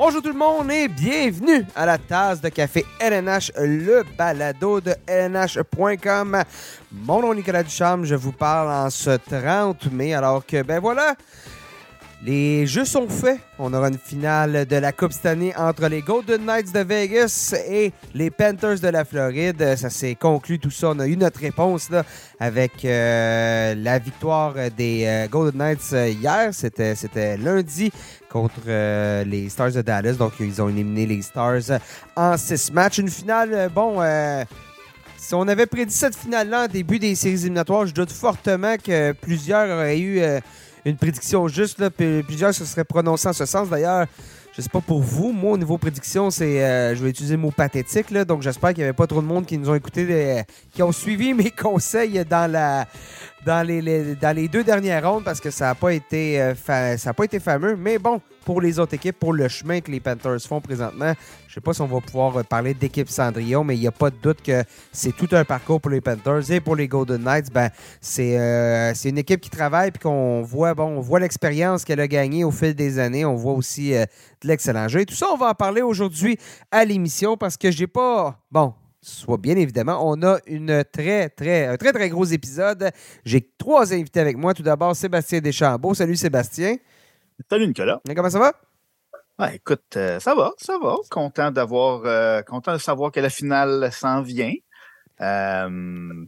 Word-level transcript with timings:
Bonjour 0.00 0.22
tout 0.22 0.28
le 0.28 0.38
monde 0.38 0.70
et 0.70 0.86
bienvenue 0.86 1.66
à 1.74 1.84
la 1.84 1.98
tasse 1.98 2.40
de 2.40 2.50
café 2.50 2.86
LNH, 3.00 3.50
le 3.58 4.04
balado 4.16 4.80
de 4.80 4.94
LNH.com. 5.08 6.44
Mon 6.92 7.20
nom 7.20 7.32
est 7.32 7.36
Nicolas 7.36 7.64
Ducharme, 7.64 8.04
je 8.04 8.14
vous 8.14 8.30
parle 8.30 8.68
en 8.68 8.90
ce 8.90 9.10
30 9.10 9.90
mai 9.90 10.14
alors 10.14 10.46
que, 10.46 10.62
ben 10.62 10.78
voilà, 10.78 11.16
les 12.24 12.66
jeux 12.66 12.84
sont 12.84 13.08
faits. 13.08 13.38
On 13.60 13.72
aura 13.72 13.88
une 13.88 13.98
finale 13.98 14.66
de 14.66 14.76
la 14.76 14.90
Coupe 14.90 15.12
cette 15.12 15.26
année 15.26 15.54
entre 15.56 15.86
les 15.86 16.02
Golden 16.02 16.44
Knights 16.44 16.72
de 16.72 16.80
Vegas 16.80 17.54
et 17.68 17.92
les 18.12 18.30
Panthers 18.30 18.80
de 18.80 18.88
la 18.88 19.04
Floride. 19.04 19.76
Ça 19.76 19.88
s'est 19.88 20.16
conclu 20.16 20.58
tout 20.58 20.70
ça. 20.70 20.90
On 20.90 20.98
a 20.98 21.06
eu 21.06 21.16
notre 21.16 21.38
réponse 21.38 21.90
avec 22.40 22.84
euh, 22.84 23.74
la 23.76 24.00
victoire 24.00 24.54
des 24.76 25.04
euh, 25.06 25.28
Golden 25.28 25.58
Knights 25.58 25.92
euh, 25.92 26.08
hier. 26.08 26.50
C'était, 26.52 27.36
lundi 27.36 27.92
contre 28.28 29.22
les 29.22 29.48
Stars 29.48 29.72
de 29.72 29.82
Dallas. 29.82 30.14
Donc, 30.14 30.32
ils 30.40 30.60
ont 30.60 30.68
éliminé 30.68 31.06
les 31.06 31.22
Stars 31.22 31.78
en 32.16 32.36
six 32.36 32.72
matchs. 32.72 32.98
Une 32.98 33.10
finale, 33.10 33.70
bon, 33.72 34.02
si 35.16 35.34
on 35.34 35.46
avait 35.46 35.66
prédit 35.66 35.94
cette 35.94 36.16
finale-là 36.16 36.64
en 36.64 36.66
début 36.66 36.98
des 36.98 37.14
séries 37.14 37.34
éliminatoires, 37.34 37.86
je 37.86 37.94
doute 37.94 38.10
fortement 38.10 38.76
que 38.76 39.12
plusieurs 39.12 39.68
auraient 39.70 40.00
eu 40.00 40.20
une 40.90 40.96
prédiction 40.96 41.48
juste. 41.48 41.78
Là, 41.78 41.90
plusieurs 41.90 42.54
se 42.54 42.64
seraient 42.64 42.84
prononcés 42.84 43.28
en 43.28 43.32
ce 43.32 43.46
sens. 43.46 43.68
D'ailleurs, 43.68 44.06
je 44.58 44.62
sais 44.62 44.68
pas 44.68 44.80
pour 44.80 45.00
vous, 45.00 45.30
moi, 45.30 45.52
au 45.52 45.56
niveau 45.58 45.78
prédiction, 45.78 46.30
c'est, 46.30 46.64
euh, 46.64 46.96
je 46.96 47.04
vais 47.04 47.10
utiliser 47.10 47.36
le 47.36 47.40
mot 47.40 47.52
pathétique. 47.52 48.10
Là, 48.10 48.24
donc, 48.24 48.42
j'espère 48.42 48.70
qu'il 48.70 48.78
n'y 48.78 48.84
avait 48.88 48.92
pas 48.92 49.06
trop 49.06 49.22
de 49.22 49.26
monde 49.26 49.46
qui 49.46 49.56
nous 49.56 49.70
ont 49.70 49.74
écoutés, 49.74 50.06
euh, 50.10 50.42
qui 50.72 50.82
ont 50.82 50.90
suivi 50.90 51.32
mes 51.34 51.52
conseils 51.52 52.24
dans 52.28 52.50
la, 52.50 52.86
dans 53.44 53.66
les, 53.66 54.48
deux 54.48 54.64
dernières 54.64 55.10
rondes 55.10 55.24
parce 55.24 55.40
que 55.40 55.50
ça 55.50 55.66
n'a 55.66 55.74
pas 55.74 55.92
été 55.92 56.40
euh, 56.40 56.54
été 57.22 57.40
fameux. 57.40 57.76
Mais 57.76 57.98
bon, 57.98 58.20
pour 58.48 58.62
les 58.62 58.78
autres 58.78 58.94
équipes, 58.94 59.18
pour 59.18 59.34
le 59.34 59.46
chemin 59.46 59.80
que 59.82 59.90
les 59.90 60.00
Panthers 60.00 60.40
font 60.40 60.60
présentement, 60.60 61.12
je 61.48 61.54
sais 61.54 61.60
pas 61.60 61.74
si 61.74 61.82
on 61.82 61.86
va 61.86 62.00
pouvoir 62.00 62.38
euh, 62.38 62.42
parler 62.42 62.72
d'équipe 62.72 63.10
Cendrillon, 63.10 63.62
mais 63.62 63.76
il 63.76 63.80
n'y 63.80 63.86
a 63.86 63.92
pas 63.92 64.08
de 64.08 64.16
doute 64.16 64.40
que 64.40 64.64
c'est 64.90 65.14
tout 65.14 65.28
un 65.32 65.44
parcours 65.44 65.82
pour 65.82 65.90
les 65.90 66.00
Panthers 66.00 66.50
et 66.50 66.58
pour 66.60 66.74
les 66.74 66.88
Golden 66.88 67.22
Knights. 67.22 67.52
Ben, 67.52 67.68
c'est 68.00 68.38
euh, 68.38 68.94
une 69.04 69.18
équipe 69.18 69.42
qui 69.42 69.50
travaille 69.50 69.90
puis 69.90 70.00
qu'on 70.00 70.40
voit 70.40 70.72
bon, 70.72 70.96
on 70.96 71.00
voit 71.00 71.20
l'expérience 71.20 71.84
qu'elle 71.84 72.00
a 72.00 72.08
gagnée 72.08 72.42
au 72.42 72.50
fil 72.50 72.74
des 72.74 72.98
années. 72.98 73.26
On 73.26 73.36
voit 73.36 73.52
aussi 73.52 73.94
euh, 73.94 74.06
de 74.42 74.48
l'excellent 74.48 74.88
jeu. 74.88 75.00
Et 75.00 75.06
tout 75.06 75.14
ça, 75.14 75.26
on 75.30 75.36
va 75.36 75.50
en 75.50 75.54
parler 75.54 75.82
aujourd'hui 75.82 76.38
à 76.70 76.86
l'émission 76.86 77.36
parce 77.36 77.58
que 77.58 77.70
j'ai 77.70 77.86
pas 77.86 78.38
bon 78.50 78.72
soit 79.00 79.36
bien 79.38 79.56
évidemment, 79.56 80.00
on 80.02 80.22
a 80.22 80.38
une 80.46 80.84
très, 80.84 81.28
très, 81.28 81.66
un 81.66 81.76
très, 81.76 81.92
très 81.92 82.08
gros 82.08 82.24
épisode. 82.24 82.90
J'ai 83.24 83.50
trois 83.58 83.92
invités 83.92 84.20
avec 84.20 84.36
moi. 84.36 84.54
Tout 84.54 84.62
d'abord, 84.62 84.94
Sébastien 84.94 85.40
Deschambault. 85.40 85.94
Salut 85.94 86.16
Sébastien. 86.16 86.76
Salut 87.48 87.68
Nicolas. 87.68 88.00
Comment 88.14 88.30
ça 88.30 88.38
va? 88.38 88.52
Ouais, 89.38 89.54
écoute, 89.54 89.96
euh, 89.96 90.18
ça 90.18 90.34
va, 90.34 90.52
ça 90.58 90.78
va. 90.78 90.96
Content 91.10 91.52
d'avoir, 91.52 92.02
euh, 92.04 92.42
content 92.42 92.72
de 92.72 92.78
savoir 92.78 93.12
que 93.12 93.20
la 93.20 93.30
finale 93.30 93.90
s'en 93.92 94.20
vient. 94.20 94.52
Euh, 95.20 95.68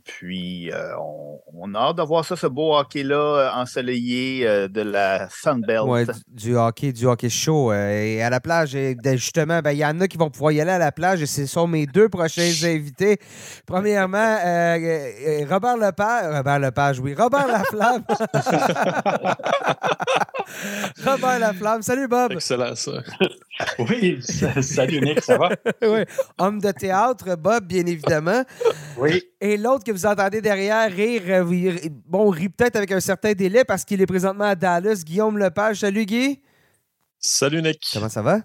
puis, 0.04 0.72
euh, 0.72 0.96
on, 1.00 1.38
on 1.54 1.74
a 1.74 1.78
hâte 1.78 1.96
de 1.98 2.02
voir 2.02 2.24
ça, 2.24 2.34
ce 2.34 2.48
beau 2.48 2.76
hockey-là 2.76 3.14
euh, 3.16 3.50
ensoleillé 3.60 4.46
euh, 4.48 4.66
de 4.66 4.80
la 4.82 5.28
Sunbelt. 5.30 5.82
Ouais, 5.84 6.04
du, 6.06 6.12
du 6.50 6.56
hockey, 6.56 6.92
du 6.92 7.06
hockey 7.06 7.28
chaud. 7.28 7.70
euh, 7.70 7.90
et 8.02 8.20
à 8.22 8.30
la 8.30 8.40
plage, 8.40 8.74
et 8.74 8.96
de- 8.96 9.12
justement, 9.12 9.60
ben, 9.60 9.70
il 9.72 9.78
y 9.78 9.84
en 9.86 10.00
a 10.00 10.08
qui 10.08 10.16
vont 10.18 10.30
pouvoir 10.30 10.50
y 10.52 10.60
aller 10.60 10.72
à 10.72 10.78
la 10.78 10.90
plage 10.90 11.22
et 11.22 11.26
ce 11.26 11.46
sont 11.46 11.68
mes 11.68 11.86
deux 11.86 12.08
prochains 12.08 12.50
invités. 12.64 13.18
Premièrement, 13.66 14.36
Robert 15.48 15.76
Lepage. 15.76 16.34
Robert 16.36 16.58
Lepage, 16.58 16.98
oui. 17.00 17.14
Robert 17.16 17.46
Laflamme. 17.46 18.02
Robert 21.04 21.38
Laflamme. 21.38 21.82
Salut 21.82 22.08
Bob. 22.08 22.32
Excellent, 22.32 22.74
ça. 22.74 22.92
Oui, 23.78 24.18
sa- 24.22 24.60
salut 24.62 25.00
Nick, 25.00 25.22
ça 25.22 25.36
va? 25.38 25.50
Oui. 25.82 26.00
Homme 26.38 26.60
de 26.60 26.70
théâtre, 26.72 27.36
Bob, 27.36 27.64
bien 27.66 27.84
évidemment. 27.86 28.42
Oui. 28.98 29.22
Et 29.40 29.56
l'autre 29.56 29.84
que 29.84 29.92
vous 29.92 30.06
entendez 30.06 30.40
derrière 30.40 30.90
rire, 30.90 31.22
euh, 31.28 31.88
bon, 32.06 32.28
rit 32.30 32.48
peut-être 32.48 32.76
avec 32.76 32.92
un 32.92 33.00
certain 33.00 33.32
délai 33.32 33.64
parce 33.64 33.84
qu'il 33.84 34.00
est 34.00 34.06
présentement 34.06 34.44
à 34.44 34.54
Dallas. 34.54 35.02
Guillaume 35.04 35.38
Lepage. 35.38 35.80
Salut 35.80 36.04
Guy. 36.06 36.40
Salut, 37.18 37.62
Nick. 37.62 37.82
Comment 37.92 38.08
ça 38.08 38.22
va? 38.22 38.40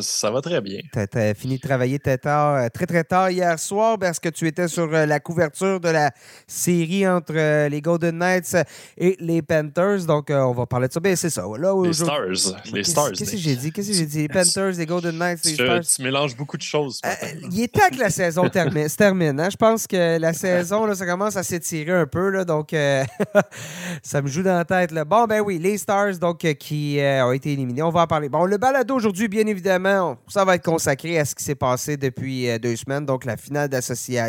Ça 0.00 0.30
va 0.30 0.40
très 0.40 0.60
bien. 0.60 0.80
T'as 0.92 1.06
as 1.14 1.34
fini 1.34 1.56
de 1.56 1.60
travailler 1.62 1.98
très 1.98 2.18
tard, 2.18 2.56
euh, 2.56 2.68
très 2.72 2.86
très 2.86 3.04
tard 3.04 3.30
hier 3.30 3.58
soir 3.58 3.98
parce 3.98 4.18
que 4.18 4.28
tu 4.28 4.46
étais 4.46 4.66
sur 4.68 4.92
euh, 4.92 5.06
la 5.06 5.20
couverture 5.20 5.78
de 5.80 5.88
la 5.88 6.10
série 6.46 7.06
entre 7.06 7.34
euh, 7.36 7.68
les 7.68 7.80
Golden 7.80 8.18
Knights 8.18 8.56
et 8.98 9.16
les 9.20 9.40
Panthers. 9.42 10.04
Donc, 10.06 10.26
on 10.30 10.52
va 10.52 10.66
parler 10.66 10.88
de 10.88 10.92
ça. 10.92 11.00
Ben, 11.00 11.14
c'est 11.16 11.30
ça. 11.30 11.42
Là, 11.58 11.74
Les 11.84 11.92
Stars. 11.92 12.28
Les 12.28 12.72
Qu'est-ce- 12.72 12.90
Stars. 12.90 13.12
Qu'est-ce 13.12 13.30
que 13.32 13.36
j'ai 13.36 13.56
dit? 13.56 13.70
Qu'est-ce 13.72 13.88
que 13.88 13.94
j'ai 13.94 14.06
dit? 14.06 14.18
Les 14.22 14.28
Panthers, 14.28 14.72
les 14.72 14.86
Golden 14.86 15.16
Knights, 15.18 15.44
les 15.44 15.54
Tu, 15.54 15.64
Stars. 15.64 15.80
tu 15.82 16.02
mélanges 16.02 16.36
beaucoup 16.36 16.56
de 16.56 16.62
choses. 16.62 17.00
Euh, 17.04 17.10
il 17.50 17.62
est 17.62 17.72
temps 17.72 17.88
que 17.92 17.98
la 18.00 18.10
saison 18.10 18.48
termine, 18.48 18.88
se 18.88 18.96
termine. 18.96 19.38
hein? 19.38 19.48
Je 19.50 19.56
pense 19.56 19.86
que 19.86 20.18
la 20.18 20.32
saison, 20.32 20.86
là, 20.86 20.94
ça 20.94 21.06
commence 21.06 21.36
à 21.36 21.42
s'étirer 21.42 21.92
un 21.92 22.06
peu. 22.06 22.30
Là, 22.30 22.44
donc, 22.44 22.72
euh, 22.72 23.04
ça 24.02 24.22
me 24.22 24.28
joue 24.28 24.42
dans 24.42 24.54
la 24.56 24.64
tête. 24.64 24.90
Là. 24.90 25.04
Bon, 25.04 25.24
ben 25.26 25.40
oui, 25.40 25.58
les 25.58 25.78
Stars 25.78 26.18
donc, 26.18 26.38
qui 26.38 26.98
euh, 27.00 27.26
ont 27.26 27.32
été 27.32 27.52
éliminés. 27.52 27.82
On 27.82 27.90
va 27.90 28.02
en 28.02 28.06
parler. 28.06 28.28
Bon, 28.28 28.44
le 28.44 28.56
balado 28.58 28.94
aujourd'hui, 28.94 29.28
bien 29.28 29.46
évidemment, 29.46 29.83
ça 30.28 30.44
va 30.44 30.54
être 30.56 30.64
consacré 30.64 31.18
à 31.18 31.24
ce 31.24 31.34
qui 31.34 31.44
s'est 31.44 31.54
passé 31.54 31.96
depuis 31.96 32.48
euh, 32.48 32.58
deux 32.58 32.76
semaines. 32.76 33.04
Donc, 33.06 33.24
la 33.24 33.36
finale 33.36 33.68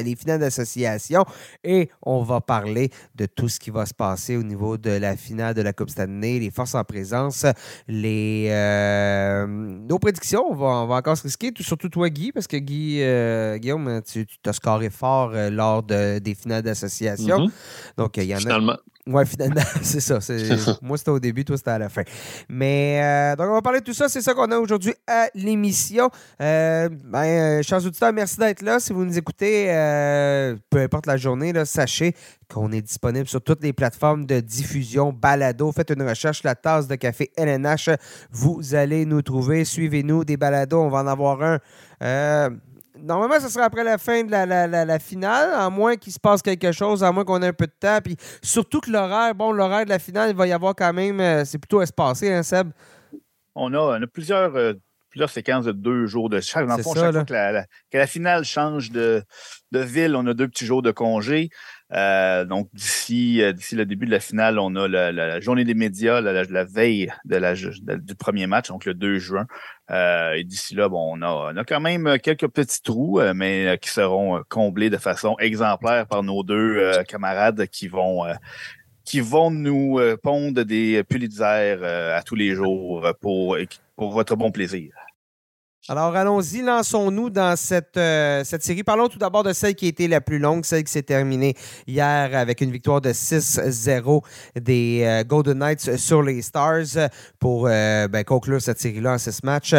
les 0.04 0.16
finales 0.16 0.40
d'association. 0.40 1.24
Et 1.64 1.90
on 2.02 2.22
va 2.24 2.42
parler 2.42 2.90
de 3.16 3.26
tout 3.26 3.48
ce 3.50 3.60
qui 3.60 3.70
va 3.72 3.86
se 3.86 3.94
passer 3.94 4.36
au 4.38 4.44
niveau 4.44 4.78
de 4.78 4.90
la 4.92 5.16
finale 5.16 5.54
de 5.54 5.62
la 5.62 5.74
Coupe 5.74 5.90
Stanley, 5.90 6.40
les 6.40 6.52
forces 6.52 6.76
en 6.76 6.84
présence, 6.84 7.46
les, 7.88 8.48
euh, 8.50 9.46
nos 9.48 10.00
prédictions. 10.00 10.44
On 10.50 10.56
va, 10.56 10.66
on 10.68 10.88
va 10.88 10.96
encore 10.96 11.18
se 11.18 11.24
risquer, 11.24 11.52
tout- 11.52 11.64
surtout 11.64 11.90
toi, 11.90 12.10
Guy, 12.10 12.32
parce 12.32 12.48
que 12.48 12.58
Guy, 12.58 13.00
euh, 13.02 13.58
Guillaume, 13.58 14.02
tu 14.06 14.26
t'as 14.44 14.54
scoré 14.54 14.90
fort 14.90 15.32
lors 15.52 15.84
de- 15.84 16.20
des 16.20 16.36
finales 16.36 16.62
d'association. 16.64 17.40
Mhm. 17.42 17.52
Donc, 17.98 18.18
il 18.18 18.24
y 18.24 18.34
en 18.34 18.38
a. 18.38 18.42
Finalement. 18.42 18.78
Ouais, 19.08 19.24
finalement, 19.24 19.62
c'est 19.84 20.00
ça. 20.00 20.18
Moi, 20.82 20.98
c'était 20.98 21.12
au 21.12 21.20
début, 21.20 21.46
toi, 21.46 21.58
c'était 21.58 21.70
à 21.70 21.78
la 21.78 21.90
fin. 21.90 22.02
Mais, 22.50 23.00
euh, 23.04 23.36
donc, 23.36 23.50
on 23.52 23.54
va 23.54 23.62
parler 23.62 23.80
de 23.80 23.86
tout 23.86 23.94
ça. 23.94 24.10
C'est 24.10 24.22
ça 24.22 24.34
qu'on 24.34 24.50
a 24.52 24.58
aujourd'hui 24.58 24.96
à 25.06 25.28
l'émission. 25.36 26.10
Euh, 26.42 26.90
ben, 26.90 27.24
euh, 27.24 27.62
chers 27.62 27.86
auditeurs, 27.86 28.12
merci 28.14 28.38
d'être 28.38 28.64
là. 28.64 28.80
Si 28.80 28.94
vous 28.94 29.06
nous 29.06 29.16
écoutez, 29.16 29.68
euh, 29.70 30.56
peu 30.72 30.80
importe 30.80 31.06
la 31.06 31.18
journée, 31.18 31.54
là, 31.54 31.66
sachez 31.66 32.16
qu'on 32.52 32.72
est 32.72 32.82
disponible 32.82 33.28
sur 33.28 33.44
toutes 33.44 33.62
les 33.62 33.74
plateformes 33.74 34.26
de 34.26 34.40
diffusion 34.40 35.14
balado. 35.14 35.72
Faites 35.72 35.92
une 35.92 36.02
recherche, 36.08 36.42
la 36.44 36.56
tasse 36.56 36.88
de 36.88 36.96
café 36.96 37.32
LNH. 37.38 37.92
Vous 38.32 38.74
allez 38.74 39.06
nous 39.06 39.22
trouver. 39.22 39.66
Suivez-nous 39.66 40.26
des 40.26 40.38
balados. 40.38 40.82
On 40.82 40.90
va 40.90 41.00
en 41.02 41.08
avoir 41.08 41.60
un. 42.02 42.58
Normalement, 42.98 43.40
ce 43.40 43.50
sera 43.50 43.66
après 43.66 43.84
la 43.84 43.98
fin 43.98 44.24
de 44.24 44.32
la, 44.32 44.46
la- 44.46 44.68
la- 44.68 44.86
la 44.86 45.00
finale, 45.00 45.50
à 45.54 45.70
moins 45.70 45.96
qu'il 45.98 46.14
se 46.14 46.20
passe 46.20 46.42
quelque 46.42 46.72
chose, 46.72 47.04
à 47.04 47.12
moins 47.12 47.26
qu'on 47.26 47.42
ait 47.42 47.48
un 47.48 47.54
peu 47.54 47.68
de 47.68 47.74
temps. 47.80 48.00
Puis 48.04 48.16
surtout 48.42 48.80
que 48.80 48.90
l'horaire, 48.90 49.36
bon, 49.36 49.52
l'horaire 49.52 49.84
de 49.86 49.90
la 49.90 50.00
finale, 50.00 50.30
il 50.30 50.36
va 50.36 50.48
y 50.48 50.54
avoir 50.54 50.76
quand 50.76 50.94
même. 50.94 51.20
euh, 51.20 51.44
c'est 51.46 51.58
plutôt 51.58 51.82
espacé, 51.82 52.34
hein, 52.34 52.44
Seb? 52.44 52.72
On 53.54 53.74
a, 53.74 53.78
on 53.80 54.02
a 54.02 54.08
plusieurs, 54.08 54.56
euh, 54.56 54.74
plusieurs 55.10 55.30
séquences 55.30 55.66
de 55.66 55.72
deux 55.72 56.06
jours 56.08 56.30
de 56.30 56.40
chaque. 56.40 56.68
Dans 56.68 56.78
le 56.78 56.84
fond, 56.84 56.94
ça, 56.94 57.02
chaque 57.02 57.14
fois 57.14 57.24
que 57.26 57.34
la, 57.34 57.52
la- 57.52 57.66
que 57.92 57.98
la 57.98 58.08
finale 58.08 58.44
change 58.46 58.92
de, 58.92 59.24
de 59.72 59.80
ville, 59.80 60.16
on 60.16 60.26
a 60.28 60.34
deux 60.34 60.48
petits 60.48 60.66
jours 60.66 60.82
de 60.82 60.92
congé. 60.92 61.50
Euh, 61.94 62.46
donc, 62.46 62.70
d'ici 62.74 63.42
euh, 63.44 63.54
d'ici 63.54 63.76
le 63.76 63.86
début 63.86 64.06
de 64.08 64.12
la 64.12 64.20
finale, 64.20 64.58
on 64.58 64.76
a 64.76 64.88
la, 64.88 65.12
la- 65.12 65.40
journée 65.40 65.64
des 65.64 65.76
médias, 65.76 66.20
la, 66.20 66.64
veille 66.64 67.12
du 67.26 68.16
premier 68.16 68.48
match, 68.48 68.70
donc 68.70 68.86
le 68.86 68.94
2 68.94 69.20
juin. 69.20 69.46
Euh, 69.92 70.34
et 70.34 70.44
d'ici 70.44 70.74
là, 70.76 70.90
bon, 70.90 71.16
on 71.16 71.22
a, 71.22 71.54
on 71.54 71.58
a 71.58 71.64
quand 71.64 71.80
même 71.80 72.18
quelques 72.20 72.48
petits 72.48 72.82
trous, 72.82 73.22
mais 73.36 73.78
qui 73.82 73.90
seront 73.90 74.42
comblés 74.50 74.90
de 74.90 74.98
façon 74.98 75.36
exemplaire 75.40 76.08
par 76.08 76.24
nos 76.24 76.44
deux 76.44 76.92
camarades 77.08 77.68
qui 77.68 77.88
vont. 77.88 78.24
qui 79.04 79.20
vont 79.20 79.52
nous 79.52 80.00
pondre 80.24 80.64
des 80.64 81.04
Pulitzer 81.04 81.78
à 81.84 82.24
tous 82.24 82.36
les 82.36 82.56
jours 82.56 83.08
pour, 83.22 83.58
pour 83.96 84.12
votre 84.12 84.36
bon 84.36 84.52
plaisir. 84.52 84.92
Alors, 85.88 86.16
allons-y, 86.16 86.64
lançons-nous 86.64 87.30
dans 87.30 87.56
cette, 87.56 87.96
euh, 87.96 88.44
cette 88.44 88.64
série. 88.64 88.82
Parlons 88.82 89.08
tout 89.08 89.20
d'abord 89.20 89.44
de 89.44 89.54
celle 89.54 89.76
qui 89.76 89.86
a 89.86 89.90
été 89.90 90.08
la 90.08 90.20
plus 90.20 90.40
longue, 90.40 90.66
celle 90.66 90.84
qui 90.84 90.92
s'est 90.92 91.04
terminée 91.04 91.54
hier 91.86 92.36
avec 92.36 92.62
une 92.62 92.72
victoire 92.72 93.02
de 93.02 93.14
6-0 93.14 94.24
des 94.60 95.04
euh, 95.06 95.24
Golden 95.24 95.60
Knights 95.60 95.98
sur 95.98 96.24
les 96.24 96.42
Stars 96.42 97.10
pour 97.38 97.68
euh, 97.68 98.08
ben, 98.08 98.24
conclure 98.24 98.60
cette 98.60 98.80
série-là 98.80 99.14
en 99.14 99.18
six 99.20 99.44
matchs. 99.44 99.76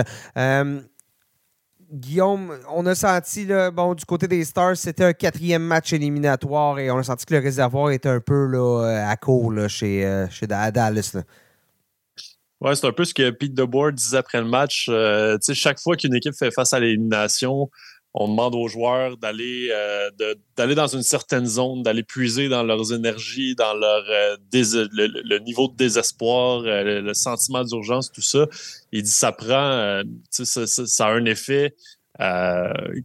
Guillaume, 1.93 2.53
on 2.73 2.85
a 2.87 2.95
senti, 2.95 3.49
bon, 3.73 3.95
du 3.95 4.05
côté 4.05 4.29
des 4.29 4.45
Stars, 4.45 4.77
c'était 4.77 5.05
un 5.05 5.13
quatrième 5.13 5.63
match 5.63 5.93
éliminatoire 5.93 6.79
et 6.79 6.91
on 6.91 6.99
a 6.99 7.03
senti 7.03 7.27
que 7.27 7.35
le 7.35 7.41
réservoir 7.41 7.91
était 7.91 8.09
un 8.09 8.21
peu 8.21 8.47
là, 8.47 9.09
à 9.09 9.17
court 9.17 9.53
là, 9.53 9.67
chez, 9.67 10.27
chez 10.31 10.47
Dallas. 10.47 11.17
Ouais, 12.61 12.75
c'est 12.75 12.87
un 12.87 12.93
peu 12.93 13.05
ce 13.05 13.13
que 13.13 13.31
Pete 13.31 13.55
DeBoer 13.55 13.93
disait 13.93 14.17
après 14.17 14.41
le 14.41 14.47
match. 14.47 14.87
Euh, 14.89 15.37
chaque 15.53 15.79
fois 15.79 15.97
qu'une 15.97 16.15
équipe 16.15 16.35
fait 16.35 16.51
face 16.51 16.73
à 16.73 16.81
l'élimination, 16.81 17.71
on 18.19 18.29
demande 18.29 18.55
aux 18.55 18.67
joueurs 18.67 19.19
d'aller 19.19 19.69
euh, 19.71 20.11
d'aller 20.57 20.75
dans 20.75 20.87
une 20.87 21.03
certaine 21.03 21.45
zone, 21.45 21.83
d'aller 21.83 22.03
puiser 22.03 22.49
dans 22.49 22.63
leurs 22.63 22.95
énergies, 22.95 23.55
dans 23.55 23.75
leur 23.75 24.05
euh, 24.09 24.37
le, 24.55 25.39
niveau 25.41 25.69
de 25.69 25.77
désespoir, 25.77 26.63
euh, 26.65 27.03
le, 27.03 27.15
sentiment 27.15 27.63
d'urgence, 27.63 28.11
tout 28.11 28.23
ça. 28.23 28.47
Il 28.91 29.03
dit 29.03 29.11
ça 29.11 29.33
prend, 29.33 30.03
ça, 30.31 30.67
ça, 30.67 31.07
a 31.07 31.11
un 31.11 31.27
effet 31.27 31.75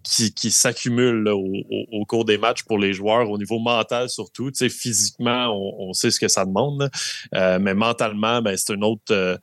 qui, 0.03 0.33
qui 0.33 0.51
s'accumule 0.51 1.27
au, 1.29 1.45
au, 1.91 2.05
cours 2.05 2.25
des 2.25 2.37
matchs 2.37 2.63
pour 2.63 2.77
les 2.77 2.93
joueurs, 2.93 3.29
au 3.29 3.37
niveau 3.37 3.59
mental 3.59 4.09
surtout. 4.09 4.51
Tu 4.51 4.57
sais, 4.57 4.69
physiquement, 4.69 5.47
on, 5.49 5.89
on, 5.89 5.93
sait 5.93 6.11
ce 6.11 6.19
que 6.19 6.27
ça 6.27 6.45
demande, 6.45 6.89
mais 7.33 7.73
mentalement, 7.73 8.41
ben, 8.41 8.55
c'est 8.57 8.73
une 8.73 8.83
autre 8.83 9.39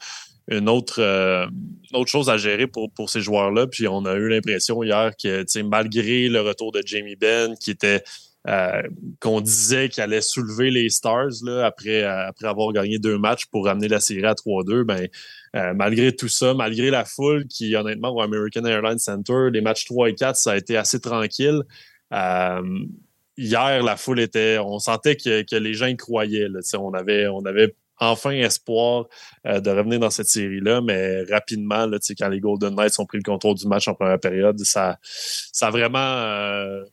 une 0.49 0.69
autre, 0.69 1.01
euh, 1.01 1.47
autre 1.93 2.11
chose 2.11 2.31
à 2.31 2.39
gérer 2.39 2.67
pour, 2.67 2.91
pour 2.91 3.11
ces 3.11 3.21
joueurs-là. 3.21 3.67
Puis 3.67 3.87
on 3.87 4.05
a 4.07 4.15
eu 4.15 4.29
l'impression 4.29 4.83
hier 4.83 5.13
que 5.23 5.63
malgré 5.63 6.29
le 6.29 6.41
retour 6.41 6.73
de 6.73 6.83
Jamie 6.85 7.17
Benn, 7.17 7.55
qui 7.59 7.71
était 7.71 8.03
euh, 8.47 8.83
qu'on 9.21 9.41
disait 9.41 9.89
qu'il 9.89 10.03
allait 10.03 10.21
soulever 10.21 10.71
les 10.71 10.89
Stars 10.89 11.31
euh, 11.47 11.65
après 11.65 12.03
avoir 12.03 12.73
gagné 12.73 12.99
deux 12.99 13.19
matchs 13.19 13.47
pour 13.47 13.67
ramener 13.67 13.89
la 13.89 14.01
série 14.01 14.25
à 14.25 14.35
3-2, 14.35 14.85
ben, 14.85 15.09
malgré 15.75 16.15
tout 16.15 16.29
ça, 16.29 16.55
malgré 16.55 16.91
la 16.91 17.05
foule 17.05 17.47
qui, 17.47 17.75
honnêtement, 17.75 18.11
au 18.11 18.21
American 18.21 18.65
Airlines 18.65 18.99
Center, 18.99 19.49
les 19.53 19.61
matchs 19.61 19.87
3 19.87 20.11
et 20.11 20.15
4, 20.15 20.37
ça 20.37 20.53
a 20.53 20.57
été 20.57 20.77
assez 20.77 21.01
tranquille. 21.01 21.63
hier, 23.37 23.83
la 23.83 23.97
foule 23.97 24.21
était. 24.21 24.59
On 24.59 24.79
sentait 24.79 25.17
que, 25.17 25.57
les 25.57 25.75
gens 25.75 25.87
y 25.87 25.97
croyaient. 25.97 26.49
On, 26.79 26.95
avait, 26.95 27.75
enfin 28.01 28.31
espoir 28.31 29.07
euh, 29.47 29.61
de 29.61 29.71
revenir 29.71 30.01
dans 30.01 30.11
cette 30.11 30.29
série-là, 30.29 30.81
mais 30.81 31.23
rapidement, 31.25 31.89
quand 32.19 32.29
les 32.29 32.41
Golden 32.41 32.75
Knights 32.75 32.99
ont 32.99 33.07
pris 33.07 33.19
le 33.19 33.25
contrôle 33.25 33.57
du 33.57 33.67
match 33.67 33.89
en 33.89 33.95
première 33.95 34.21
période, 34.21 34.59
ça, 34.61 34.99
ça 35.03 35.69
a 35.69 35.71
vraiment 35.71 35.99
euh, 35.99 36.85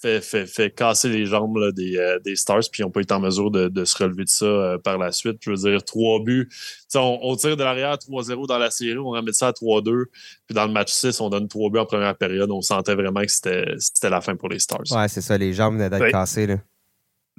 fait, 0.00 0.20
fait, 0.20 0.46
fait, 0.46 0.70
casser 0.70 1.08
les 1.08 1.26
jambes 1.26 1.56
là, 1.56 1.72
des, 1.72 1.96
euh, 1.96 2.18
des, 2.20 2.36
Stars, 2.36 2.60
puis 2.70 2.82
ils 2.82 2.84
n'ont 2.84 2.90
pas 2.90 3.00
été 3.00 3.12
en 3.14 3.20
mesure 3.20 3.50
de, 3.50 3.68
de, 3.68 3.84
se 3.84 4.00
relever 4.02 4.24
de 4.24 4.28
ça 4.28 4.76
par 4.84 4.96
la 4.98 5.10
suite. 5.12 5.38
Je 5.40 5.50
veux 5.50 5.56
dire, 5.56 5.82
trois 5.84 6.20
buts. 6.22 6.48
On, 6.94 7.18
on, 7.22 7.36
tire 7.36 7.56
de 7.56 7.64
l'arrière 7.64 7.94
3-0 7.94 8.46
dans 8.46 8.58
la 8.58 8.70
série, 8.70 8.98
on 8.98 9.10
remet 9.10 9.32
ça 9.32 9.48
à 9.48 9.52
3-2, 9.52 10.04
puis 10.46 10.54
dans 10.54 10.66
le 10.66 10.72
match 10.72 10.92
6, 10.92 11.20
on 11.20 11.30
donne 11.30 11.48
trois 11.48 11.70
buts 11.70 11.78
en 11.78 11.86
première 11.86 12.16
période. 12.16 12.50
On 12.50 12.62
sentait 12.62 12.94
vraiment 12.94 13.22
que 13.22 13.30
c'était 13.30 14.10
la 14.10 14.20
fin 14.20 14.36
pour 14.36 14.48
les 14.48 14.58
Stars. 14.58 14.84
Ouais, 14.90 15.08
c'est 15.08 15.20
ça, 15.20 15.36
les 15.36 15.52
jambes 15.52 15.74
venaient 15.74 15.90
d'être 15.90 16.10
cassées. 16.10 16.46
Là. 16.46 16.58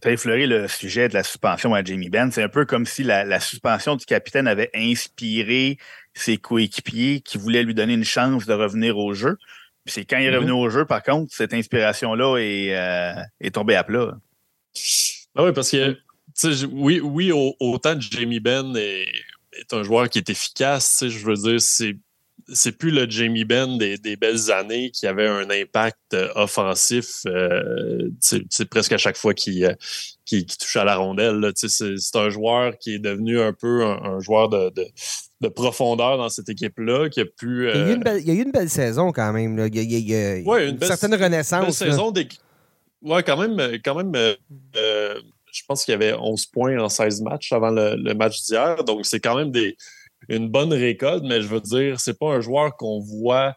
Tu 0.01 0.07
as 0.07 0.11
effleuré 0.11 0.47
le 0.47 0.67
sujet 0.67 1.09
de 1.09 1.13
la 1.13 1.23
suspension 1.23 1.73
à 1.73 1.83
Jamie 1.83 2.09
Benn. 2.09 2.31
C'est 2.31 2.43
un 2.43 2.49
peu 2.49 2.65
comme 2.65 2.85
si 2.85 3.03
la, 3.03 3.39
suspension 3.39 3.95
du 3.95 4.05
capitaine 4.05 4.47
avait 4.47 4.69
inspiré 4.73 5.77
ses 6.13 6.37
coéquipiers 6.37 7.21
qui 7.21 7.37
voulaient 7.37 7.63
lui 7.63 7.73
donner 7.73 7.93
une 7.93 8.05
chance 8.05 8.45
de 8.45 8.53
revenir 8.53 8.97
au 8.97 9.13
jeu. 9.13 9.37
C'est 9.89 10.05
quand 10.05 10.17
il 10.17 10.25
est 10.25 10.35
revenu 10.35 10.51
mm-hmm. 10.51 10.65
au 10.65 10.69
jeu, 10.69 10.85
par 10.85 11.03
contre, 11.03 11.33
cette 11.33 11.53
inspiration-là 11.53 12.37
est, 12.37 12.75
euh, 12.75 13.21
est 13.41 13.55
tombée 13.55 13.75
à 13.75 13.83
plat. 13.83 14.17
Ah 15.35 15.43
oui, 15.43 15.51
parce 15.53 15.71
que 15.71 15.97
oui, 16.71 16.99
oui, 16.99 17.31
autant 17.59 17.99
Jamie 17.99 18.39
Benn 18.39 18.75
est, 18.77 19.05
est, 19.53 19.73
un 19.73 19.83
joueur 19.83 20.09
qui 20.09 20.19
est 20.19 20.29
efficace, 20.29 21.03
je 21.07 21.25
veux 21.25 21.35
dire, 21.35 21.59
c'est 21.59 21.95
c'est 22.53 22.71
plus 22.71 22.91
le 22.91 23.09
Jamie 23.09 23.45
Benn 23.45 23.77
des, 23.77 24.15
belles 24.15 24.51
années 24.51 24.91
qui 24.91 25.07
avait 25.07 25.27
un 25.27 25.49
impact 25.49 26.13
euh, 26.13 26.29
offensif 26.35 27.21
euh, 27.25 28.09
c'est 28.19 28.69
presque 28.69 28.91
à 28.93 28.97
chaque 28.97 29.17
fois 29.17 29.33
qu'il 29.33 29.65
euh, 29.65 30.41
touche 30.59 30.77
à 30.77 30.83
la 30.83 30.97
rondelle. 30.97 31.51
C'est 31.55 32.15
un 32.15 32.29
joueur 32.29 32.77
qui 32.77 32.95
est 32.95 32.99
devenu 32.99 33.39
un 33.39 33.53
peu 33.53 33.83
un, 33.83 34.19
joueur 34.19 34.49
de, 34.49 34.71
profondeur 35.47 36.17
dans 36.17 36.29
cette 36.29 36.49
équipe-là, 36.49 37.09
qui 37.09 37.21
a 37.21 37.25
pu... 37.25 37.69
Il, 37.69 37.77
y 37.77 37.81
a 37.81 37.89
eu 37.89 37.95
une 37.95 38.03
belle, 38.03 38.21
il, 38.21 38.27
y 38.27 38.31
a 38.31 38.33
eu 38.33 38.43
une 38.43 38.51
belle, 38.51 38.69
saison 38.69 39.11
quand 39.11 39.31
même. 39.31 39.55
Là. 39.55 39.67
Il, 39.67 39.75
y 39.75 40.15
a, 40.15 40.39
une, 40.67 40.81
certaine 40.81 41.15
renaissance. 41.15 41.65
Une 41.65 41.71
saison 41.71 42.11
des... 42.11 42.27
Ouais, 43.01 43.23
quand 43.23 43.37
même, 43.37 43.79
quand 43.83 43.95
même 43.95 44.11
je 44.73 45.63
pense 45.67 45.83
qu'il 45.83 45.93
y 45.93 45.95
avait 45.95 46.13
11 46.13 46.45
points 46.47 46.77
en 46.79 46.89
16 46.89 47.21
matchs 47.21 47.51
avant 47.53 47.71
le, 47.71 47.95
le 47.95 48.13
match 48.13 48.43
d'hier. 48.43 48.83
Donc, 48.83 49.05
c'est 49.05 49.19
quand 49.19 49.35
même 49.35 49.51
des 49.51 49.77
une 50.27 50.49
bonne 50.49 50.73
récolte, 50.73 51.23
mais 51.23 51.41
je 51.41 51.47
veux 51.47 51.61
dire, 51.61 51.99
c'est 51.99 52.17
pas 52.17 52.33
un 52.33 52.41
joueur 52.41 52.75
qu'on 52.75 52.99
voit 52.99 53.55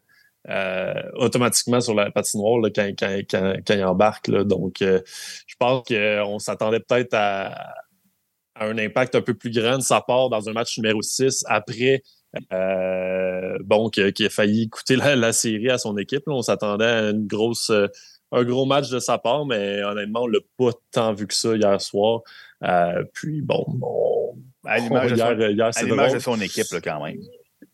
euh, 0.49 0.95
automatiquement 1.15 1.81
sur 1.81 1.95
la 1.95 2.11
patinoire 2.11 2.61
là, 2.61 2.71
quand, 2.75 2.91
quand, 2.99 3.21
quand, 3.67 3.75
il 3.75 3.85
embarque. 3.85 4.29
Là. 4.29 4.45
Donc, 4.45 4.81
euh, 4.83 5.01
je 5.47 5.55
pense 5.59 5.87
qu'on 5.87 6.39
s'attendait 6.39 6.81
peut-être 6.81 7.15
à, 7.15 7.75
un 8.57 8.79
impact 8.79 9.15
un 9.15 9.23
peu 9.23 9.35
plus 9.35 9.51
grand 9.51 9.79
de 9.79 9.83
sa 9.83 10.01
part 10.01 10.29
dans 10.29 10.49
un 10.49 10.53
match 10.53 10.79
numéro 10.79 11.03
6 11.03 11.45
après 11.49 12.03
euh, 12.53 13.59
bon, 13.65 13.89
qui, 13.91 14.25
a 14.25 14.31
failli 14.31 14.69
coûter 14.69 14.97
la, 14.97 15.33
série 15.33 15.71
à 15.71 15.79
son 15.79 15.97
équipe. 15.97 16.23
On 16.27 16.43
s'attendait 16.43 16.85
à 16.85 17.11
une 17.11 17.27
grosse, 17.27 17.71
un 18.33 18.45
gros 18.45 18.65
match 18.65 18.91
de 18.91 18.99
sa 18.99 19.19
part, 19.19 19.45
mais 19.47 19.83
honnêtement, 19.83 20.23
on 20.23 20.27
l'a 20.27 20.41
pas 20.59 20.71
tant 20.91 21.13
vu 21.13 21.27
que 21.27 21.35
ça 21.35 21.55
hier 21.57 21.81
soir. 21.81 22.21
puis 23.13 23.43
bon, 23.43 23.67
à 24.65 24.79
l'image 24.79 25.13
de, 25.13 26.19
son 26.19 26.41
équipe, 26.41 26.67
quand 26.83 27.05
même. 27.05 27.19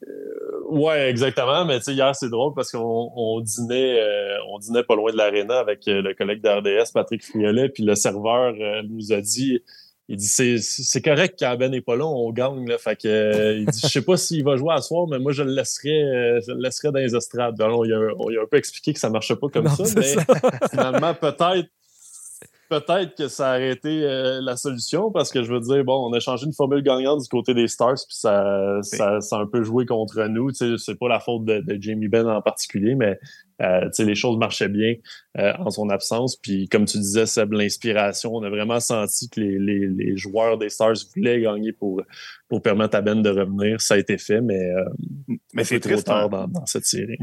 Euh, 0.06 0.60
ouais, 0.68 1.10
exactement. 1.10 1.64
Mais 1.64 1.78
hier, 1.78 2.14
c'est 2.14 2.30
drôle 2.30 2.54
parce 2.54 2.70
qu'on 2.70 3.40
dînait, 3.40 4.00
euh, 4.00 4.38
on 4.50 4.58
dînait 4.58 4.84
pas 4.84 4.96
loin 4.96 5.12
de 5.12 5.16
l'aréna 5.16 5.58
avec 5.58 5.86
euh, 5.88 6.02
le 6.02 6.14
collègue 6.14 6.40
d'RDS, 6.40 6.92
Patrick 6.92 7.24
Friolet, 7.24 7.68
puis 7.68 7.84
le 7.84 7.94
serveur 7.94 8.54
nous 8.88 9.12
a 9.12 9.20
dit 9.20 9.62
il 10.08 10.16
dit 10.16 10.26
c'est 10.26 11.02
correct 11.02 11.36
quand 11.38 11.56
Ben 11.56 11.70
n'est 11.70 11.82
pas 11.82 11.94
là, 11.94 12.06
on 12.06 12.30
gagne. 12.32 12.66
Là. 12.66 12.78
Fait 12.78 12.96
que, 12.96 13.58
il 13.58 13.66
dit 13.66 13.80
Je 13.82 13.88
sais 13.88 14.02
pas 14.02 14.16
s'il 14.16 14.42
va 14.42 14.56
jouer 14.56 14.72
à 14.72 14.80
soir, 14.80 15.06
mais 15.06 15.18
moi 15.18 15.32
je 15.32 15.42
le 15.42 15.52
laisserai, 15.52 16.40
je 16.46 16.52
le 16.52 16.60
laisserai 16.62 16.90
dans 16.92 16.98
les 16.98 17.14
estrades. 17.14 17.60
Alors, 17.60 17.84
il, 17.84 17.92
a, 17.92 17.98
on 18.18 18.28
a 18.28 18.42
un 18.42 18.46
peu 18.50 18.56
expliqué 18.56 18.94
que 18.94 18.98
ça 18.98 19.10
marchait 19.10 19.36
pas 19.36 19.48
comme 19.48 19.68
ça, 19.68 19.84
mais 19.96 20.16
finalement, 20.70 21.14
peut-être 21.14 21.68
peut-être 22.68 23.16
que 23.16 23.28
ça 23.28 23.52
a 23.52 23.60
été 23.60 24.04
euh, 24.04 24.40
la 24.42 24.56
solution 24.56 25.10
parce 25.10 25.30
que 25.32 25.42
je 25.42 25.52
veux 25.52 25.60
dire, 25.60 25.84
bon, 25.84 26.08
on 26.08 26.12
a 26.12 26.20
changé 26.20 26.46
une 26.46 26.52
formule 26.52 26.82
gagnante 26.82 27.22
du 27.22 27.28
côté 27.28 27.54
des 27.54 27.68
Stars, 27.68 27.94
puis 27.94 28.16
ça, 28.16 28.78
ça, 28.82 29.20
ça, 29.20 29.36
a 29.36 29.40
un 29.40 29.46
peu 29.46 29.62
joué 29.62 29.86
contre 29.86 30.22
nous. 30.24 30.50
Tu 30.50 30.56
sais, 30.56 30.74
c'est 30.78 30.98
pas 30.98 31.08
la 31.08 31.20
faute 31.20 31.44
de, 31.44 31.78
Jamie 31.80 32.08
Benn 32.08 32.26
en 32.26 32.42
particulier, 32.42 32.94
mais 32.94 33.18
euh, 33.62 33.84
tu 33.86 33.88
sais, 33.92 34.04
les 34.04 34.14
choses 34.14 34.36
marchaient 34.36 34.68
bien 34.68 34.94
euh, 35.38 35.52
en 35.58 35.70
son 35.70 35.88
absence. 35.88 36.36
Puis 36.36 36.68
comme 36.68 36.84
tu 36.84 36.98
disais, 36.98 37.26
Seb, 37.26 37.52
l'inspiration, 37.52 38.34
on 38.34 38.42
a 38.42 38.50
vraiment 38.50 38.80
senti 38.80 39.28
que 39.28 39.40
les, 39.40 39.58
les, 39.58 39.86
les, 39.86 40.16
joueurs 40.16 40.58
des 40.58 40.68
Stars 40.68 40.96
voulaient 41.14 41.40
gagner 41.40 41.72
pour, 41.72 42.02
pour 42.48 42.62
permettre 42.62 42.96
à 42.96 43.00
Ben 43.00 43.22
de 43.22 43.30
revenir. 43.30 43.80
Ça 43.80 43.94
a 43.94 43.98
été 43.98 44.18
fait, 44.18 44.40
mais, 44.40 44.70
mais 45.54 45.64
c'est 45.64 45.80
trop 45.80 46.00
tard 46.02 46.26
hein. 46.26 46.28
dans, 46.28 46.48
dans 46.48 46.66
cette 46.66 46.84
série 46.84 47.18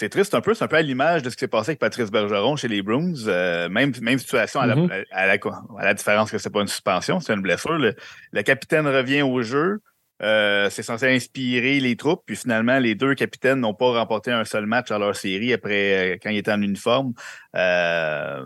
c'est 0.00 0.08
triste 0.08 0.34
un 0.34 0.40
peu. 0.40 0.54
C'est 0.54 0.64
un 0.64 0.68
peu 0.68 0.76
à 0.76 0.82
l'image 0.82 1.22
de 1.22 1.28
ce 1.28 1.36
qui 1.36 1.40
s'est 1.40 1.48
passé 1.48 1.72
avec 1.72 1.78
Patrice 1.78 2.10
Bergeron 2.10 2.56
chez 2.56 2.68
les 2.68 2.80
Bruins. 2.80 3.12
Euh, 3.26 3.68
même, 3.68 3.92
même 4.00 4.18
situation 4.18 4.58
à, 4.58 4.66
la, 4.66 4.74
mm-hmm. 4.74 5.04
à, 5.10 5.26
la, 5.26 5.34
à, 5.78 5.84
la, 5.84 5.94
différence 5.94 6.30
que 6.30 6.38
c'est 6.38 6.48
pas 6.48 6.62
une 6.62 6.68
suspension, 6.68 7.20
c'est 7.20 7.34
une 7.34 7.42
blessure. 7.42 7.78
le, 7.78 8.42
capitaine 8.42 8.86
revient 8.86 9.20
au 9.20 9.42
jeu. 9.42 9.80
Euh, 10.22 10.68
c'est 10.68 10.82
censé 10.82 11.08
inspirer 11.08 11.80
les 11.80 11.96
troupes, 11.96 12.22
puis 12.26 12.36
finalement, 12.36 12.78
les 12.78 12.94
deux 12.94 13.14
capitaines 13.14 13.60
n'ont 13.60 13.74
pas 13.74 13.90
remporté 13.92 14.30
un 14.30 14.44
seul 14.44 14.66
match 14.66 14.88
dans 14.88 14.98
leur 14.98 15.16
série 15.16 15.52
après 15.52 16.14
euh, 16.14 16.16
quand 16.22 16.28
ils 16.28 16.38
étaient 16.38 16.52
en 16.52 16.60
uniforme. 16.60 17.14
Euh, 17.56 18.44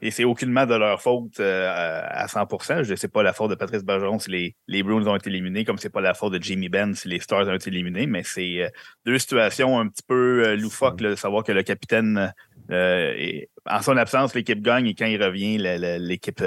et 0.00 0.10
c'est 0.10 0.24
aucunement 0.24 0.64
de 0.64 0.74
leur 0.74 1.02
faute 1.02 1.40
à 1.40 2.26
100% 2.26 2.84
Je 2.84 2.92
ne 2.92 2.96
sais 2.96 3.08
pas 3.08 3.22
la 3.22 3.32
faute 3.32 3.50
de 3.50 3.54
Patrice 3.56 3.84
Bergeron 3.84 4.18
si 4.18 4.30
les, 4.30 4.56
les 4.68 4.82
Bruins 4.82 5.06
ont 5.06 5.16
été 5.16 5.30
éliminés, 5.30 5.64
comme 5.64 5.78
c'est 5.78 5.90
pas 5.90 6.00
la 6.00 6.14
faute 6.14 6.32
de 6.34 6.42
Jamie 6.42 6.68
Benn 6.68 6.94
si 6.94 7.08
les 7.08 7.18
Stars 7.18 7.48
ont 7.48 7.54
été 7.54 7.70
éliminés, 7.70 8.06
mais 8.06 8.22
c'est 8.24 8.70
deux 9.04 9.18
situations 9.18 9.78
un 9.80 9.88
petit 9.88 10.04
peu 10.06 10.54
loufoques 10.54 10.98
de 10.98 11.14
savoir 11.16 11.42
que 11.42 11.52
le 11.52 11.62
capitaine, 11.64 12.32
en 12.70 13.82
son 13.82 13.96
absence, 13.96 14.34
l'équipe 14.34 14.62
gagne 14.62 14.86
et 14.86 14.94
quand 14.94 15.06
il 15.06 15.22
revient, 15.22 15.58
l'équipe 15.58 16.42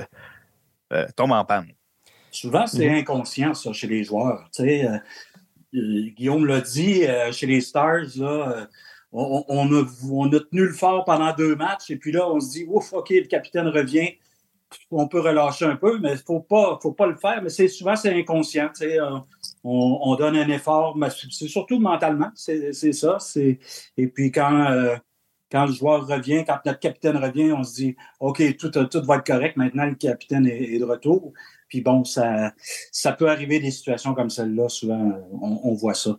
tombe 1.16 1.32
en 1.32 1.46
panne. 1.46 1.68
Souvent, 2.32 2.68
c'est 2.68 2.90
mhm. 2.90 2.96
inconscient, 2.96 3.54
ça, 3.54 3.74
chez 3.74 3.88
les 3.88 4.04
joueurs. 4.04 4.50
Tu 4.54 4.64
sais, 4.64 4.86
euh, 4.86 4.98
euh, 5.76 6.10
Guillaume 6.16 6.46
l'a 6.46 6.62
dit, 6.62 7.06
euh, 7.06 7.32
chez 7.32 7.48
les 7.48 7.62
Stars, 7.62 8.18
là, 8.18 8.68
on, 9.12 9.44
a, 9.74 9.84
on, 10.12 10.32
a, 10.32 10.40
tenu 10.40 10.66
le 10.66 10.74
fort 10.74 11.04
pendant 11.06 11.34
deux 11.34 11.56
matchs, 11.56 11.90
et 11.90 11.98
puis 11.98 12.12
là, 12.12 12.30
on 12.30 12.40
se 12.40 12.52
dit, 12.52 12.66
ouf, 12.68 12.94
OK, 12.94 13.10
le 13.10 13.28
capitaine 13.28 13.68
revient, 13.68 14.10
on 14.92 15.08
peut 15.08 15.20
relâcher 15.20 15.66
un 15.66 15.76
peu, 15.76 15.98
mais 15.98 16.10
il 16.10 16.14
ne 16.14 16.18
faut 16.18 16.42
pas, 16.42 16.78
faut 16.82 16.92
pas 16.92 17.08
le 17.08 17.16
faire. 17.16 17.42
Mais 17.42 17.50
c'est 17.50 17.68
souvent, 17.68 17.96
c'est 17.96 18.14
inconscient. 18.14 18.70
Tu 18.70 18.86
sais, 18.86 19.00
on, 19.64 20.16
donne 20.16 20.36
un 20.36 20.48
effort, 20.50 20.96
mais 20.96 21.08
c'est 21.10 21.48
surtout 21.48 21.80
mentalement, 21.80 22.30
c'est 22.36 22.94
ça. 22.94 23.18
Et 23.36 24.08
puis 24.08 24.32
quand 24.32 25.00
quand 25.52 25.66
le 25.66 25.72
joueur 25.72 26.08
revient, 26.08 26.44
quand 26.46 26.60
notre 26.66 26.80
capitaine 26.80 27.18
revient, 27.18 27.52
on 27.52 27.64
se 27.64 27.76
dit 27.76 27.96
OK, 28.20 28.42
tout, 28.58 28.70
tout 28.70 29.04
va 29.04 29.18
être 29.18 29.26
correct. 29.26 29.58
Maintenant, 29.58 29.86
le 29.86 29.96
capitaine 29.96 30.46
est 30.46 30.78
de 30.78 30.86
retour. 30.86 31.34
Puis 31.70 31.82
bon, 31.82 32.04
ça, 32.04 32.54
ça 32.92 33.14
peut 33.14 33.30
arriver 33.30 33.60
des 33.60 33.72
situations 33.72 34.14
comme 34.14 34.30
celle-là. 34.30 34.68
Souvent, 34.70 35.12
on, 35.42 35.74
voit 35.74 35.94
ça. 35.94 36.18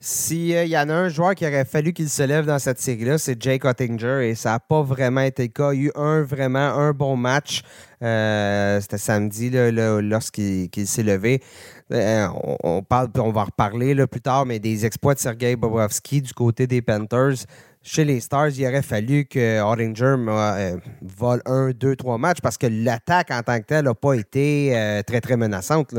S'il 0.00 0.54
euh, 0.54 0.64
y 0.64 0.78
en 0.78 0.88
a 0.90 0.94
un 0.94 1.08
joueur 1.08 1.34
qui 1.34 1.44
aurait 1.44 1.64
fallu 1.64 1.92
qu'il 1.92 2.08
se 2.08 2.22
lève 2.22 2.46
dans 2.46 2.60
cette 2.60 2.78
série-là, 2.78 3.18
c'est 3.18 3.42
Jake 3.42 3.64
Ottinger 3.64 4.28
et 4.28 4.36
ça 4.36 4.50
n'a 4.50 4.60
pas 4.60 4.82
vraiment 4.82 5.22
été 5.22 5.42
le 5.42 5.48
cas. 5.48 5.72
Il 5.72 5.80
y 5.80 5.84
a 5.84 5.88
eu 5.88 5.92
un 5.96 6.22
vraiment 6.22 6.58
un 6.58 6.92
bon 6.92 7.16
match. 7.16 7.62
Euh, 8.00 8.80
c'était 8.80 8.98
samedi 8.98 9.50
lorsqu'il 9.50 10.86
s'est 10.86 11.02
levé. 11.02 11.42
Euh, 11.90 12.28
on, 12.62 12.82
parle, 12.82 13.08
on 13.16 13.32
va 13.32 13.40
en 13.40 13.44
reparler 13.46 13.94
là, 13.94 14.06
plus 14.06 14.20
tard, 14.20 14.46
mais 14.46 14.60
des 14.60 14.86
exploits 14.86 15.14
de 15.14 15.18
Sergei 15.18 15.56
Bobrovski 15.56 16.22
du 16.22 16.32
côté 16.32 16.66
des 16.66 16.82
Panthers. 16.82 17.46
Chez 17.82 18.04
les 18.04 18.20
Stars, 18.20 18.50
il 18.50 18.66
aurait 18.66 18.82
fallu 18.82 19.24
que 19.24 19.60
Orange 19.60 20.02
euh, 20.02 20.76
vole 21.00 21.40
un, 21.46 21.70
deux, 21.70 21.96
trois 21.96 22.18
matchs 22.18 22.40
parce 22.42 22.58
que 22.58 22.66
l'attaque 22.66 23.30
en 23.30 23.42
tant 23.42 23.58
que 23.60 23.66
telle 23.66 23.84
n'a 23.84 23.94
pas 23.94 24.14
été 24.14 24.76
euh, 24.76 25.02
très, 25.02 25.20
très 25.20 25.36
menaçante. 25.36 25.94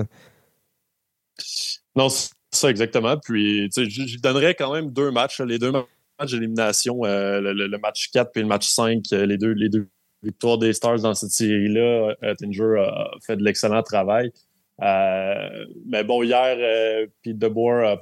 Non, 1.96 2.10
c'est 2.10 2.32
ça 2.52 2.70
exactement. 2.70 3.18
Puis, 3.18 3.70
je, 3.72 4.20
donnerais 4.20 4.56
quand 4.56 4.74
même 4.74 4.92
deux 4.92 5.12
matchs, 5.12 5.40
les 5.42 5.58
deux 5.58 5.72
matchs 5.72 6.32
d'élimination, 6.32 7.06
euh, 7.06 7.40
le, 7.42 7.78
match 7.78 8.10
4 8.12 8.36
et 8.36 8.42
le 8.42 8.48
match 8.48 8.68
5, 8.68 9.04
les 9.12 9.38
deux, 9.38 9.54
les 9.54 9.70
deux 9.70 9.88
victoires 10.22 10.58
des 10.58 10.74
Stars 10.74 11.00
dans 11.00 11.14
cette 11.14 11.32
série-là. 11.32 12.14
Tinger 12.38 12.78
a 12.78 13.12
fait 13.26 13.38
de 13.38 13.44
l'excellent 13.44 13.84
travail. 13.84 14.32
mais 14.80 16.04
bon, 16.04 16.24
hier, 16.24 17.08
Pete 17.24 17.40
DeBoer 17.40 17.88
a 17.88 17.98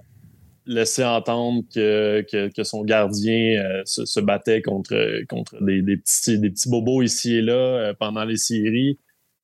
laissé 0.67 1.03
entendre 1.03 1.63
que, 1.74 2.25
que, 2.29 2.63
son 2.63 2.83
gardien 2.83 3.63
euh, 3.63 3.81
se, 3.86 4.19
battait 4.19 4.62
contre, 4.62 5.25
contre 5.27 5.63
des, 5.63 5.81
des, 5.81 5.97
petits, 5.97 6.38
des 6.38 6.50
petits 6.50 6.69
bobos 6.69 7.01
ici 7.01 7.38
et 7.38 7.41
là 7.41 7.53
euh, 7.53 7.93
pendant 7.97 8.25
les 8.25 8.38
séries. 8.38 9.00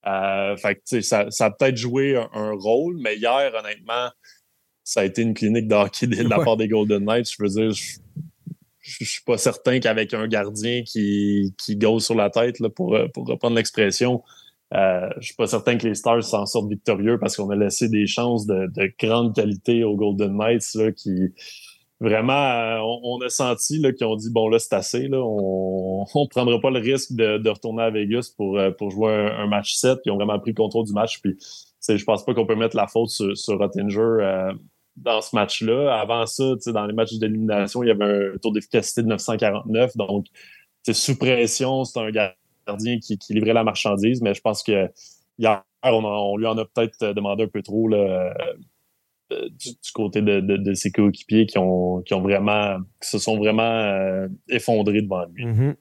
Euh, 0.05 0.57
fait 0.57 0.81
ça, 1.01 1.31
ça 1.31 1.45
a 1.45 1.51
peut-être 1.51 1.77
joué 1.77 2.21
un, 2.33 2.51
rôle, 2.51 2.97
mais 2.99 3.15
hier, 3.15 3.53
honnêtement, 3.57 4.11
ça 4.83 5.01
a 5.01 5.05
été 5.05 5.21
une 5.21 5.33
clinique 5.33 5.69
d'hockey 5.69 6.07
de 6.07 6.23
la 6.23 6.43
part 6.43 6.57
des 6.57 6.67
Golden 6.67 7.05
Knights. 7.05 7.31
Je 7.31 7.41
veux 7.41 7.49
dire, 7.49 7.71
je, 7.71 7.99
je 8.81 9.05
suis 9.05 9.23
pas 9.23 9.37
certain 9.37 9.79
qu'avec 9.79 10.13
un 10.13 10.27
gardien 10.27 10.83
qui, 10.83 11.55
qui 11.57 11.79
sur 11.99 12.15
la 12.15 12.29
tête, 12.29 12.59
là, 12.59 12.69
pour, 12.69 12.97
pour 13.13 13.25
reprendre 13.25 13.55
l'expression, 13.55 14.21
euh, 14.73 15.09
je 15.17 15.27
suis 15.27 15.35
pas 15.35 15.47
certain 15.47 15.77
que 15.77 15.87
les 15.87 15.95
Stars 15.95 16.23
s'en 16.23 16.45
sortent 16.45 16.69
victorieux 16.69 17.19
parce 17.19 17.35
qu'on 17.35 17.49
a 17.49 17.55
laissé 17.55 17.89
des 17.89 18.07
chances 18.07 18.45
de, 18.45 18.69
grande 18.99 19.35
qualité 19.35 19.83
aux 19.83 19.95
Golden 19.95 20.37
Knights 20.37 20.73
là, 20.75 20.91
qui 20.91 21.33
vraiment 21.99 22.33
euh, 22.33 22.79
on, 23.03 23.21
a 23.21 23.29
senti 23.29 23.81
qu'ils 23.81 24.07
ont 24.07 24.15
dit 24.15 24.29
bon 24.31 24.49
là 24.49 24.59
c'est 24.59 24.73
assez 24.73 25.07
là, 25.07 25.19
on 25.21 26.05
ne 26.15 26.27
prendra 26.27 26.59
pas 26.59 26.71
le 26.71 26.79
risque 26.79 27.13
de, 27.13 27.47
retourner 27.49 27.83
à 27.83 27.89
Vegas 27.91 28.33
pour, 28.35 28.57
euh, 28.57 28.71
pour 28.71 28.89
jouer 28.89 29.13
un, 29.13 29.47
match 29.47 29.75
7 29.75 29.99
ils 30.05 30.11
ont 30.11 30.17
vraiment 30.17 30.39
pris 30.39 30.51
le 30.51 30.55
contrôle 30.55 30.85
du 30.85 30.93
match 30.93 31.21
puis 31.21 31.37
je 31.87 32.03
pense 32.03 32.25
pas 32.25 32.33
qu'on 32.33 32.45
peut 32.45 32.55
mettre 32.55 32.75
la 32.75 32.87
faute 32.87 33.09
sur, 33.09 33.37
sur 33.37 33.57
Rottinger 33.57 33.99
euh, 33.99 34.53
dans 34.95 35.21
ce 35.21 35.35
match-là. 35.35 35.99
Avant 35.99 36.25
ça, 36.25 36.53
dans 36.67 36.85
les 36.85 36.93
matchs 36.93 37.15
d'élimination, 37.15 37.83
il 37.83 37.87
y 37.87 37.91
avait 37.91 38.33
un 38.33 38.37
taux 38.41 38.51
d'efficacité 38.51 39.01
de 39.01 39.07
949. 39.07 39.97
Donc, 39.97 40.27
sous 40.91 41.17
pression, 41.17 41.83
c'est 41.83 41.99
un 41.99 42.11
gars 42.11 42.35
qui, 43.01 43.17
livrait 43.29 43.53
la 43.53 43.63
marchandise, 43.63 44.21
mais 44.21 44.33
je 44.33 44.41
pense 44.41 44.63
que 44.63 44.89
hier, 45.37 45.63
on, 45.83 46.37
lui 46.37 46.45
en 46.45 46.57
a 46.57 46.65
peut-être 46.65 47.13
demandé 47.13 47.43
un 47.43 47.47
peu 47.47 47.61
trop 47.61 47.91
euh, 47.93 48.29
du, 49.29 49.91
côté 49.93 50.21
de, 50.21 50.73
ses 50.73 50.91
coéquipiers 50.91 51.45
qui 51.45 51.57
ont 51.57 52.03
vraiment 52.09 52.77
se 53.01 53.17
sont 53.17 53.37
vraiment 53.37 53.63
euh, 53.63 54.27
effondrés 54.49 55.01
devant 55.01 55.25
lui. 55.33 55.45
Mm-hmm. 55.45 55.75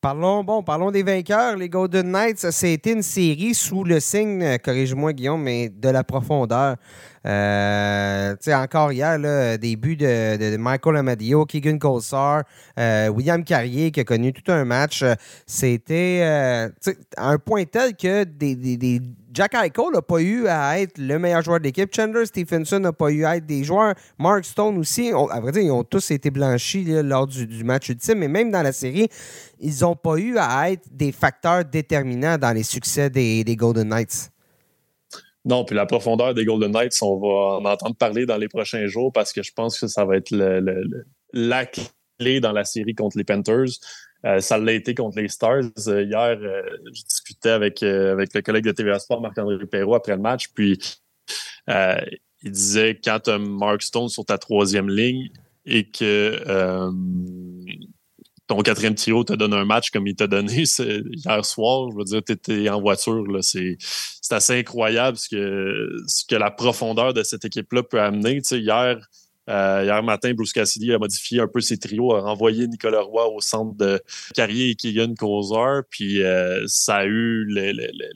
Parlons, 0.00 0.44
bon, 0.44 0.62
parlons 0.62 0.90
des 0.90 1.02
vainqueurs. 1.02 1.56
Les 1.56 1.68
Golden 1.68 2.10
Knights, 2.12 2.50
c'était 2.50 2.92
une 2.92 3.02
série 3.02 3.54
sous 3.54 3.82
le 3.82 3.98
signe, 3.98 4.42
euh, 4.42 4.58
corrige-moi 4.58 5.12
Guillaume, 5.14 5.42
mais 5.42 5.70
de 5.70 5.88
la 5.88 6.04
profondeur. 6.04 6.76
Euh, 7.26 8.36
encore 8.48 8.92
hier, 8.92 9.18
là, 9.18 9.56
début 9.56 9.96
de, 9.96 10.36
de, 10.36 10.56
Michael 10.58 10.98
Amadio, 10.98 11.44
Keegan 11.46 11.78
Colsar, 11.78 12.44
euh, 12.78 13.08
William 13.08 13.42
Carrier 13.42 13.90
qui 13.90 14.00
a 14.00 14.04
connu 14.04 14.32
tout 14.32 14.52
un 14.52 14.64
match. 14.64 15.02
C'était 15.46 16.22
un 17.16 17.38
point 17.38 17.64
tel 17.64 17.96
que 17.96 18.24
des, 18.24 18.54
des, 18.54 19.00
Jack 19.36 19.52
Eichel 19.52 19.92
n'a 19.92 20.00
pas 20.00 20.22
eu 20.22 20.46
à 20.46 20.80
être 20.80 20.96
le 20.96 21.18
meilleur 21.18 21.42
joueur 21.42 21.58
de 21.58 21.64
l'équipe. 21.64 21.94
Chandler 21.94 22.24
Stephenson 22.24 22.80
n'a 22.80 22.94
pas 22.94 23.10
eu 23.10 23.26
à 23.26 23.36
être 23.36 23.44
des 23.44 23.64
joueurs. 23.64 23.94
Mark 24.18 24.46
Stone 24.46 24.78
aussi. 24.78 25.10
à 25.10 25.40
vrai 25.40 25.52
dire, 25.52 25.60
ils 25.60 25.70
ont 25.70 25.84
tous 25.84 26.10
été 26.10 26.30
blanchis 26.30 26.84
lors 27.02 27.26
du, 27.26 27.46
du, 27.46 27.62
match 27.62 27.90
ultime, 27.90 28.20
mais 28.20 28.28
même 28.28 28.50
dans 28.50 28.62
la 28.62 28.72
série, 28.72 29.08
ils 29.60 29.80
n'ont 29.82 29.94
pas 29.94 30.16
eu 30.16 30.38
à 30.38 30.70
être 30.70 30.88
des 30.90 31.12
facteurs 31.12 31.66
déterminants 31.66 32.38
dans 32.38 32.52
les 32.52 32.62
succès 32.62 33.10
des, 33.10 33.44
des 33.44 33.56
Golden 33.56 33.90
Knights. 33.90 34.30
Non, 35.44 35.66
puis 35.66 35.76
la 35.76 35.84
profondeur 35.84 36.32
des 36.32 36.46
Golden 36.46 36.72
Knights, 36.72 36.96
on 37.02 37.18
va 37.18 37.58
en 37.58 37.64
entendre 37.66 37.94
parler 37.94 38.24
dans 38.24 38.38
les 38.38 38.48
prochains 38.48 38.86
jours 38.86 39.12
parce 39.12 39.34
que 39.34 39.42
je 39.42 39.52
pense 39.52 39.78
que 39.78 39.86
ça 39.86 40.06
va 40.06 40.16
être 40.16 40.34
la 41.34 41.66
clé 41.66 42.40
dans 42.40 42.52
la 42.52 42.64
série 42.64 42.94
contre 42.94 43.18
les 43.18 43.24
Panthers. 43.24 43.68
Euh, 44.24 44.40
ça 44.40 44.58
l'a 44.58 44.72
été 44.72 44.94
contre 44.94 45.20
les 45.20 45.28
Stars. 45.28 45.64
Euh, 45.86 46.02
hier, 46.02 46.38
euh, 46.40 46.62
je 46.86 47.02
discutais 47.02 47.50
avec, 47.50 47.82
avec 47.82 48.34
le 48.34 48.42
collègue 48.42 48.64
de 48.64 48.72
TVA 48.72 48.98
Sport, 48.98 49.20
Marc-André 49.20 49.58
Perrault, 49.66 49.94
après 49.94 50.16
le 50.16 50.22
match, 50.22 50.48
puis 50.54 50.78
il 51.68 52.52
disait 52.52 53.00
quand 53.02 53.20
tu 53.24 53.38
Mark 53.38 53.82
Stone 53.82 54.08
sur 54.08 54.24
ta 54.24 54.38
troisième 54.38 54.88
ligne 54.88 55.30
et 55.64 55.90
que 55.90 56.38
ton 58.46 58.58
quatrième 58.58 58.94
trio 58.94 59.24
te 59.24 59.32
donne 59.32 59.54
un 59.54 59.64
match 59.64 59.90
comme 59.90 60.06
il 60.06 60.14
t'a 60.14 60.28
donné 60.28 60.62
hier 60.62 61.44
soir. 61.44 61.90
Je 61.90 61.96
veux 61.96 62.04
dire, 62.04 62.22
tu 62.24 62.32
étais 62.32 62.68
en 62.68 62.80
voiture. 62.80 63.24
C'est 63.42 63.76
assez 64.30 64.60
incroyable 64.60 65.16
ce 65.16 65.28
que, 65.28 65.88
ce 66.06 66.24
que 66.24 66.36
la 66.36 66.52
profondeur 66.52 67.12
de 67.12 67.24
cette 67.24 67.44
équipe-là 67.44 67.82
peut 67.82 68.00
amener. 68.00 68.40
Hier, 68.52 68.98
euh, 69.48 69.82
hier 69.84 70.02
matin, 70.02 70.32
Bruce 70.34 70.52
Cassidy 70.52 70.92
a 70.92 70.98
modifié 70.98 71.40
un 71.40 71.46
peu 71.46 71.60
ses 71.60 71.78
trios, 71.78 72.14
a 72.14 72.20
renvoyé 72.20 72.66
Nicolas 72.66 73.02
Roy 73.02 73.28
au 73.28 73.40
centre 73.40 73.76
de 73.76 74.00
Carrier 74.34 74.70
et 74.70 74.74
Keegan 74.74 75.14
Causar, 75.14 75.82
puis 75.88 76.22
euh, 76.22 76.64
ça 76.66 76.96
a 76.96 77.04
eu 77.04 77.46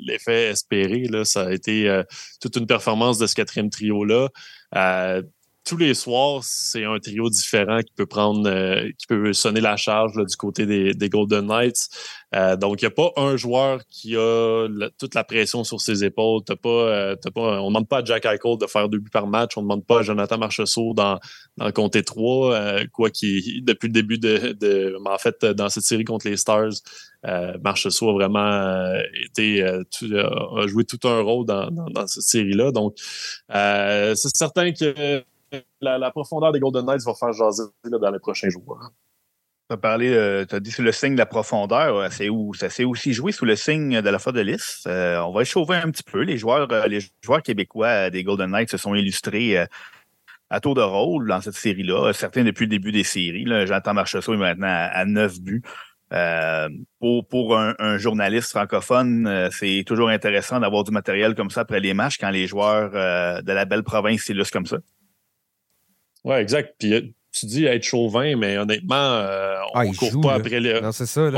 l'effet 0.05 0.51
espéré. 0.51 1.05
Là. 1.05 1.25
Ça 1.25 1.47
a 1.47 1.53
été 1.53 1.89
euh, 1.89 2.03
toute 2.41 2.57
une 2.57 2.67
performance 2.67 3.19
de 3.19 3.27
ce 3.27 3.35
quatrième 3.35 3.71
trio-là 3.71 4.29
tous 5.71 5.77
les 5.77 5.95
soirs, 5.95 6.41
c'est 6.43 6.85
un 6.85 6.99
trio 6.99 7.31
différent 7.31 7.79
qui 7.79 7.93
peut 7.95 8.05
prendre, 8.05 8.51
euh, 8.51 8.91
qui 8.99 9.07
peut 9.07 9.33
sonner 9.33 9.61
la 9.61 9.77
charge 9.77 10.17
du 10.17 10.37
côté 10.37 10.67
des, 10.67 11.09
Golden 11.09 11.47
Knights. 11.47 11.89
Euh, 12.35 12.57
donc, 12.57 12.83
il 12.83 12.87
n'y 12.87 12.89
a 12.89 12.91
pas 12.91 13.13
un 13.17 13.37
joueur 13.37 13.81
qui 13.89 14.17
a 14.17 14.67
toute 14.99 15.15
la 15.15 15.23
pression 15.23 15.63
sur 15.63 15.81
ses 15.81 16.03
épaules. 16.03 16.43
Pas, 16.43 16.69
euh, 16.69 17.17
pas, 17.33 17.61
on 17.61 17.67
ne 17.67 17.69
demande 17.69 17.87
pas 17.87 17.99
à 17.99 18.05
Jack 18.05 18.27
Eichel 18.27 18.59
de 18.59 18.67
faire 18.67 18.89
deux 18.89 18.99
buts 18.99 19.11
par 19.13 19.29
match. 19.29 19.53
On 19.57 19.61
ne 19.61 19.67
demande 19.67 19.87
pas 19.87 20.01
à 20.01 20.03
Jonathan 20.03 20.39
Marchessault 20.39 20.93
le 21.59 21.71
comté 21.71 22.03
3, 22.03 22.87
quoi 22.93 23.11
qui, 23.11 23.63
depuis 23.63 23.87
le 23.87 23.93
début 23.93 24.19
de, 24.19 24.97
en 25.07 25.19
fait, 25.19 25.45
dans 25.45 25.69
cette 25.69 25.85
série 25.85 26.05
contre 26.05 26.27
les 26.27 26.37
Stars, 26.37 26.73
Marchessault 27.63 28.11
a 28.11 28.13
vraiment 28.15 28.93
été, 29.25 29.63
a 29.63 30.67
joué 30.67 30.85
tout 30.85 31.07
un 31.07 31.21
rôle 31.21 31.47
dans 31.47 32.07
cette 32.09 32.25
série-là. 32.25 32.73
Donc, 32.73 32.97
c'est 33.49 34.37
certain 34.37 34.73
que 34.73 35.23
la, 35.81 36.11
profondeur 36.11 36.53
des 36.53 36.61
Golden 36.61 36.87
Knights 36.87 37.05
va 37.05 37.15
faire 37.15 37.33
jaser 37.33 37.65
dans 37.85 38.11
les 38.11 38.19
prochains 38.19 38.49
jours. 38.49 38.79
Tu 39.69 39.75
as 39.75 39.77
parlé, 39.77 40.13
euh, 40.13 40.45
tu 40.45 40.57
as 40.57 40.61
dit 40.61 40.73
sous 40.73 40.83
le 40.83 40.93
signe 40.93 41.13
de 41.13 41.19
la 41.19 41.27
profondeur. 41.27 42.13
C'est 42.13 42.29
ça 42.55 42.71
s'est 42.71 42.85
aussi 42.85 43.13
joué 43.13 43.31
sous 43.31 43.45
le 43.45 43.55
signe 43.55 44.01
de 44.03 44.11
la 44.11 44.19
fois 44.19 44.33
de 44.33 44.41
lys. 44.41 44.83
Euh, 44.89 45.21
on 45.21 45.33
va 45.33 45.43
échauffer 45.43 45.75
un 45.75 45.91
petit 45.91 46.03
peu. 46.03 46.23
Les 46.23 46.39
joueurs, 46.39 46.67
euh, 46.73 46.89
les 46.89 46.99
joueurs 47.23 47.43
québécois 47.43 48.11
des 48.11 48.25
Golden 48.25 48.51
Knights 48.51 48.71
se 48.71 48.77
sont 48.77 48.95
illustrés 48.97 49.65
à 50.51 50.61
tour 50.61 50.75
de 50.75 50.81
rôle 50.81 51.29
dans 51.29 51.41
cette 51.41 51.55
série-là. 51.55 52.13
Certains 52.13 52.43
depuis 52.43 52.65
le 52.65 52.71
début 52.71 52.91
des 52.91 53.05
séries. 53.05 53.45
J'entends 53.67 53.95
Marchessault 53.95 54.35
est 54.35 54.39
maintenant 54.39 54.89
à, 54.93 55.05
neuf 55.05 55.39
9 55.39 55.41
buts. 55.41 55.63
pour 56.99 57.29
pour 57.29 57.57
un, 57.57 57.99
journaliste 57.99 58.51
francophone, 58.51 59.51
c'est 59.53 59.85
toujours 59.87 60.09
intéressant 60.09 60.59
d'avoir 60.59 60.83
du 60.83 60.91
matériel 60.91 61.37
comme 61.37 61.51
ça 61.51 61.61
après 61.61 61.79
les 61.79 61.95
matchs 61.95 62.19
quand 62.19 62.31
les 62.31 62.49
joueurs 62.49 62.91
de 62.91 63.53
la 63.53 63.65
belle 63.67 63.85
province 63.85 64.23
s'illustrent 64.23 64.53
comme 64.53 64.67
ça. 64.67 64.79
Oui, 66.25 66.37
exact. 66.37 66.75
Puis 66.79 66.95
euh, 66.95 67.03
tu 67.33 67.47
dis 67.47 67.65
être 67.65 67.83
chauvin, 67.83 68.37
mais 68.37 68.59
honnêtement, 68.59 68.95
euh, 68.95 69.57
on 69.75 69.83
ne 69.83 69.89
ah, 69.89 69.93
court 69.97 70.21
pas 70.21 70.35
après 70.35 70.61
les. 70.61 70.81
c'est 70.93 71.07
ça. 71.07 71.31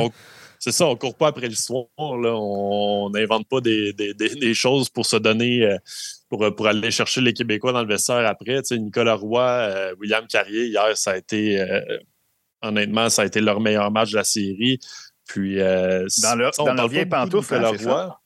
C'est 0.59 0.71
ça, 0.71 0.87
on 0.87 0.95
court 0.95 1.17
pas 1.17 1.29
après 1.29 1.49
l'histoire. 1.49 1.87
On 1.97 3.11
n'invente 3.13 3.49
pas 3.49 3.61
des, 3.61 3.93
des, 3.93 4.15
des, 4.15 4.55
choses 4.55 4.89
pour 4.89 5.05
se 5.07 5.17
donner, 5.17 5.65
euh, 5.65 5.77
pour, 6.29 6.55
pour 6.55 6.69
aller 6.69 6.93
chercher 6.93 7.21
les 7.21 7.33
Québécois 7.33 7.73
dans 7.73 7.83
le 7.83 7.89
vestiaire 7.89 8.25
après. 8.29 8.63
Tu 8.63 8.77
sais, 8.77 8.79
Nicolas 8.79 9.17
Roy, 9.17 9.93
William 9.99 10.25
Carrier, 10.29 10.67
hier, 10.69 10.97
ça 10.97 11.13
a 11.13 11.17
été, 11.17 11.61
honnêtement, 12.63 13.09
ça 13.09 13.23
a 13.23 13.25
été 13.25 13.41
leur 13.41 13.59
meilleur 13.59 13.91
match 13.91 14.13
de 14.13 14.19
la 14.19 14.25
série. 14.25 14.79
Puis, 15.27 15.57
dans 15.57 16.39
leur, 16.39 16.53
dans 16.57 16.75
leur 16.75 16.87
vieille 16.87 17.07
pantoufle, 17.07 17.57
hein, 17.57 17.73
Roy. 17.85 18.22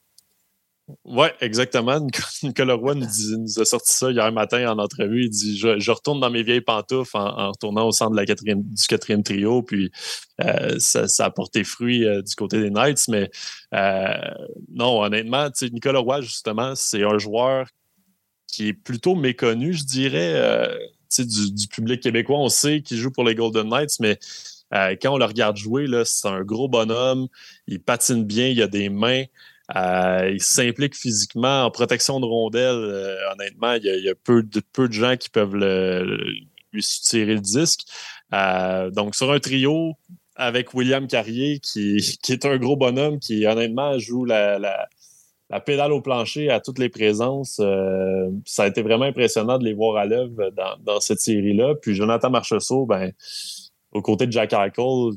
Oui, 1.04 1.26
exactement. 1.40 1.98
Nicolas 2.44 2.74
Roy 2.74 2.94
nous, 2.94 3.60
a 3.60 3.64
sorti 3.64 3.92
ça 3.92 4.10
hier 4.12 4.30
matin 4.30 4.70
en 4.70 4.78
entrevue. 4.78 5.24
Il 5.24 5.30
dit 5.30 5.58
Je, 5.58 5.90
retourne 5.90 6.20
dans 6.20 6.30
mes 6.30 6.44
vieilles 6.44 6.60
pantoufles 6.60 7.16
en, 7.16 7.50
retournant 7.50 7.88
au 7.88 7.92
centre 7.92 8.14
du 8.14 8.86
quatrième 8.86 9.22
trio. 9.24 9.62
Puis 9.62 9.90
euh, 10.42 10.78
ça, 10.78 11.06
a 11.18 11.30
porté 11.30 11.64
fruit 11.64 12.04
euh, 12.04 12.22
du 12.22 12.34
côté 12.36 12.60
des 12.60 12.70
Knights. 12.70 13.08
Mais 13.08 13.30
euh, 13.74 14.14
non, 14.70 15.02
honnêtement, 15.02 15.48
Nicolas 15.72 15.98
Roy, 15.98 16.20
justement, 16.20 16.74
c'est 16.76 17.02
un 17.02 17.18
joueur 17.18 17.66
qui 18.46 18.68
est 18.68 18.72
plutôt 18.72 19.16
méconnu, 19.16 19.72
je 19.72 19.84
dirais, 19.84 20.70
du, 21.18 21.66
public 21.68 22.00
québécois. 22.00 22.38
On 22.38 22.48
sait 22.48 22.80
qu'il 22.80 22.96
joue 22.98 23.10
pour 23.10 23.24
les 23.24 23.34
Golden 23.34 23.68
Knights, 23.68 23.98
mais 23.98 24.18
quand 24.70 25.14
on 25.14 25.18
le 25.18 25.24
regarde 25.24 25.56
jouer, 25.56 25.86
c'est 26.04 26.28
un 26.28 26.42
gros 26.42 26.68
bonhomme. 26.68 27.26
Il 27.66 27.80
patine 27.80 28.24
bien, 28.24 28.46
il 28.46 28.62
a 28.62 28.68
des 28.68 28.88
mains. 28.88 29.24
Euh, 29.74 30.30
il 30.32 30.42
s'implique 30.42 30.94
physiquement 30.94 31.64
en 31.64 31.70
protection 31.70 32.20
de 32.20 32.26
rondelles. 32.26 32.76
Euh, 32.76 33.16
honnêtement, 33.32 33.72
il 33.72 33.84
y, 33.84 34.08
a, 34.08 34.14
peu, 34.14 34.42
de, 34.42 34.92
gens 34.92 35.16
qui 35.16 35.28
peuvent 35.28 35.56
lui 35.56 36.82
tirer 36.82 37.34
le 37.34 37.40
disque. 37.40 37.80
donc, 38.92 39.14
sur 39.14 39.32
un 39.32 39.40
trio 39.40 39.94
avec 40.36 40.74
William 40.74 41.06
Carrier, 41.06 41.58
qui, 41.62 41.98
est 42.28 42.44
un 42.44 42.58
gros 42.58 42.76
bonhomme, 42.76 43.18
qui 43.18 43.46
honnêtement 43.46 43.98
joue 43.98 44.24
la, 44.24 44.88
pédale 45.64 45.92
au 45.92 46.00
plancher 46.00 46.50
à 46.50 46.60
toutes 46.60 46.78
les 46.78 46.88
présences. 46.88 47.60
ça 48.44 48.62
a 48.62 48.66
été 48.68 48.82
vraiment 48.82 49.06
impressionnant 49.06 49.58
de 49.58 49.64
les 49.64 49.74
voir 49.74 49.96
à 49.96 50.04
l'œuvre 50.04 50.50
dans, 50.50 50.76
dans, 50.80 51.00
cette 51.00 51.20
série-là. 51.20 51.74
Puis 51.80 51.94
Jonathan 51.94 52.30
Marchessault, 52.30 52.86
ben, 52.86 53.12
aux 53.92 54.02
côtés 54.02 54.26
de 54.26 54.32
Jack 54.32 54.52
Eichel, 54.52 55.16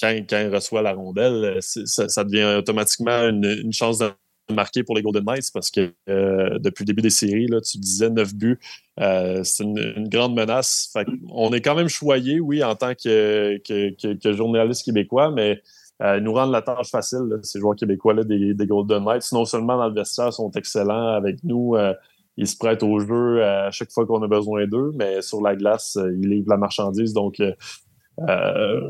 quand, 0.00 0.10
il 0.10 0.54
reçoit 0.54 0.82
la 0.82 0.92
rondelle, 0.92 1.58
ça, 1.60 2.24
devient 2.24 2.56
automatiquement 2.58 3.28
une, 3.28 3.72
chance 3.72 3.98
de 3.98 4.10
marquer 4.50 4.82
pour 4.82 4.94
les 4.94 5.02
Golden 5.02 5.24
Knights 5.24 5.50
parce 5.52 5.70
que 5.70 5.92
euh, 6.08 6.58
depuis 6.58 6.82
le 6.82 6.86
début 6.86 7.02
des 7.02 7.10
séries, 7.10 7.48
tu 7.64 7.78
disais 7.78 8.10
9 8.10 8.34
buts. 8.34 8.58
Euh, 9.00 9.42
c'est 9.44 9.64
une, 9.64 10.08
grande 10.08 10.34
menace. 10.34 10.92
on 11.30 11.52
est 11.52 11.60
quand 11.60 11.74
même 11.74 11.88
choyé, 11.88 12.40
oui, 12.40 12.62
en 12.62 12.74
tant 12.74 12.94
que, 12.94 13.60
journaliste 14.32 14.84
québécois, 14.84 15.30
mais 15.30 15.60
euh, 16.02 16.20
nous 16.20 16.32
rendent 16.32 16.52
la 16.52 16.62
tâche 16.62 16.90
facile, 16.90 17.22
ces 17.42 17.60
joueurs 17.60 17.76
québécois 17.76 18.14
là, 18.14 18.24
des, 18.24 18.54
Golden 18.66 19.04
Knights. 19.04 19.30
Non 19.32 19.44
seulement 19.44 19.76
dans 19.76 19.88
le 19.88 19.94
vestiaire, 19.94 20.32
sont 20.32 20.50
excellents 20.52 21.14
avec 21.14 21.42
nous. 21.44 21.76
ils 22.36 22.48
se 22.48 22.56
prêtent 22.56 22.82
au 22.82 22.98
jeu 22.98 23.42
à 23.44 23.70
chaque 23.70 23.90
fois 23.92 24.06
qu'on 24.06 24.22
a 24.22 24.28
besoin 24.28 24.66
d'eux, 24.66 24.90
mais 24.94 25.22
sur 25.22 25.40
la 25.40 25.54
glace, 25.54 25.96
ils 26.20 26.28
livrent 26.28 26.50
la 26.50 26.56
marchandise. 26.56 27.12
Donc, 27.12 27.40
euh, 27.40 27.52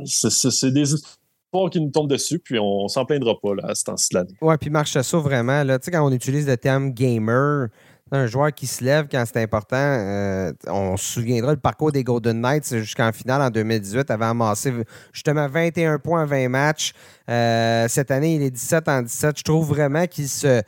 c'est 0.04 0.70
des 0.70 0.94
histoires 0.94 1.70
qui 1.70 1.80
nous 1.80 1.90
tombent 1.90 2.10
dessus, 2.10 2.38
puis 2.38 2.58
on, 2.58 2.88
s'en 2.88 3.04
plaindra 3.04 3.34
pas 3.40 3.54
là, 3.54 3.68
à 3.68 3.74
ce 3.74 3.84
temps-ci 3.84 4.08
de 4.12 4.18
l'année. 4.18 4.34
Ouais, 4.40 4.56
puis 4.56 4.70
marche 4.70 4.98
ça 4.98 5.18
vraiment. 5.18 5.62
Là, 5.64 5.78
quand 5.78 6.06
on 6.06 6.12
utilise 6.12 6.46
le 6.46 6.56
terme 6.56 6.90
gamer, 6.90 7.68
un 8.12 8.26
joueur 8.26 8.52
qui 8.52 8.66
se 8.66 8.84
lève 8.84 9.08
quand 9.10 9.24
c'est 9.26 9.42
important. 9.42 9.76
Euh, 9.76 10.52
on 10.68 10.96
se 10.98 11.14
souviendra 11.14 11.52
le 11.52 11.58
parcours 11.58 11.92
des 11.92 12.04
Golden 12.04 12.40
Knights 12.40 12.76
jusqu'en 12.76 13.10
finale 13.10 13.40
en 13.40 13.48
2018 13.48 14.10
avait 14.10 14.26
amassé 14.26 14.72
justement 15.12 15.48
21 15.48 15.98
points 15.98 16.22
en 16.22 16.26
20 16.26 16.48
matchs. 16.50 16.92
Euh, 17.30 17.86
cette 17.88 18.10
année, 18.10 18.34
il 18.34 18.42
est 18.42 18.50
17 18.50 18.88
en 18.88 19.02
17. 19.02 19.38
Je 19.38 19.42
trouve 19.42 19.66
vraiment 19.66 20.06
qu'il 20.06 20.28
se 20.28 20.62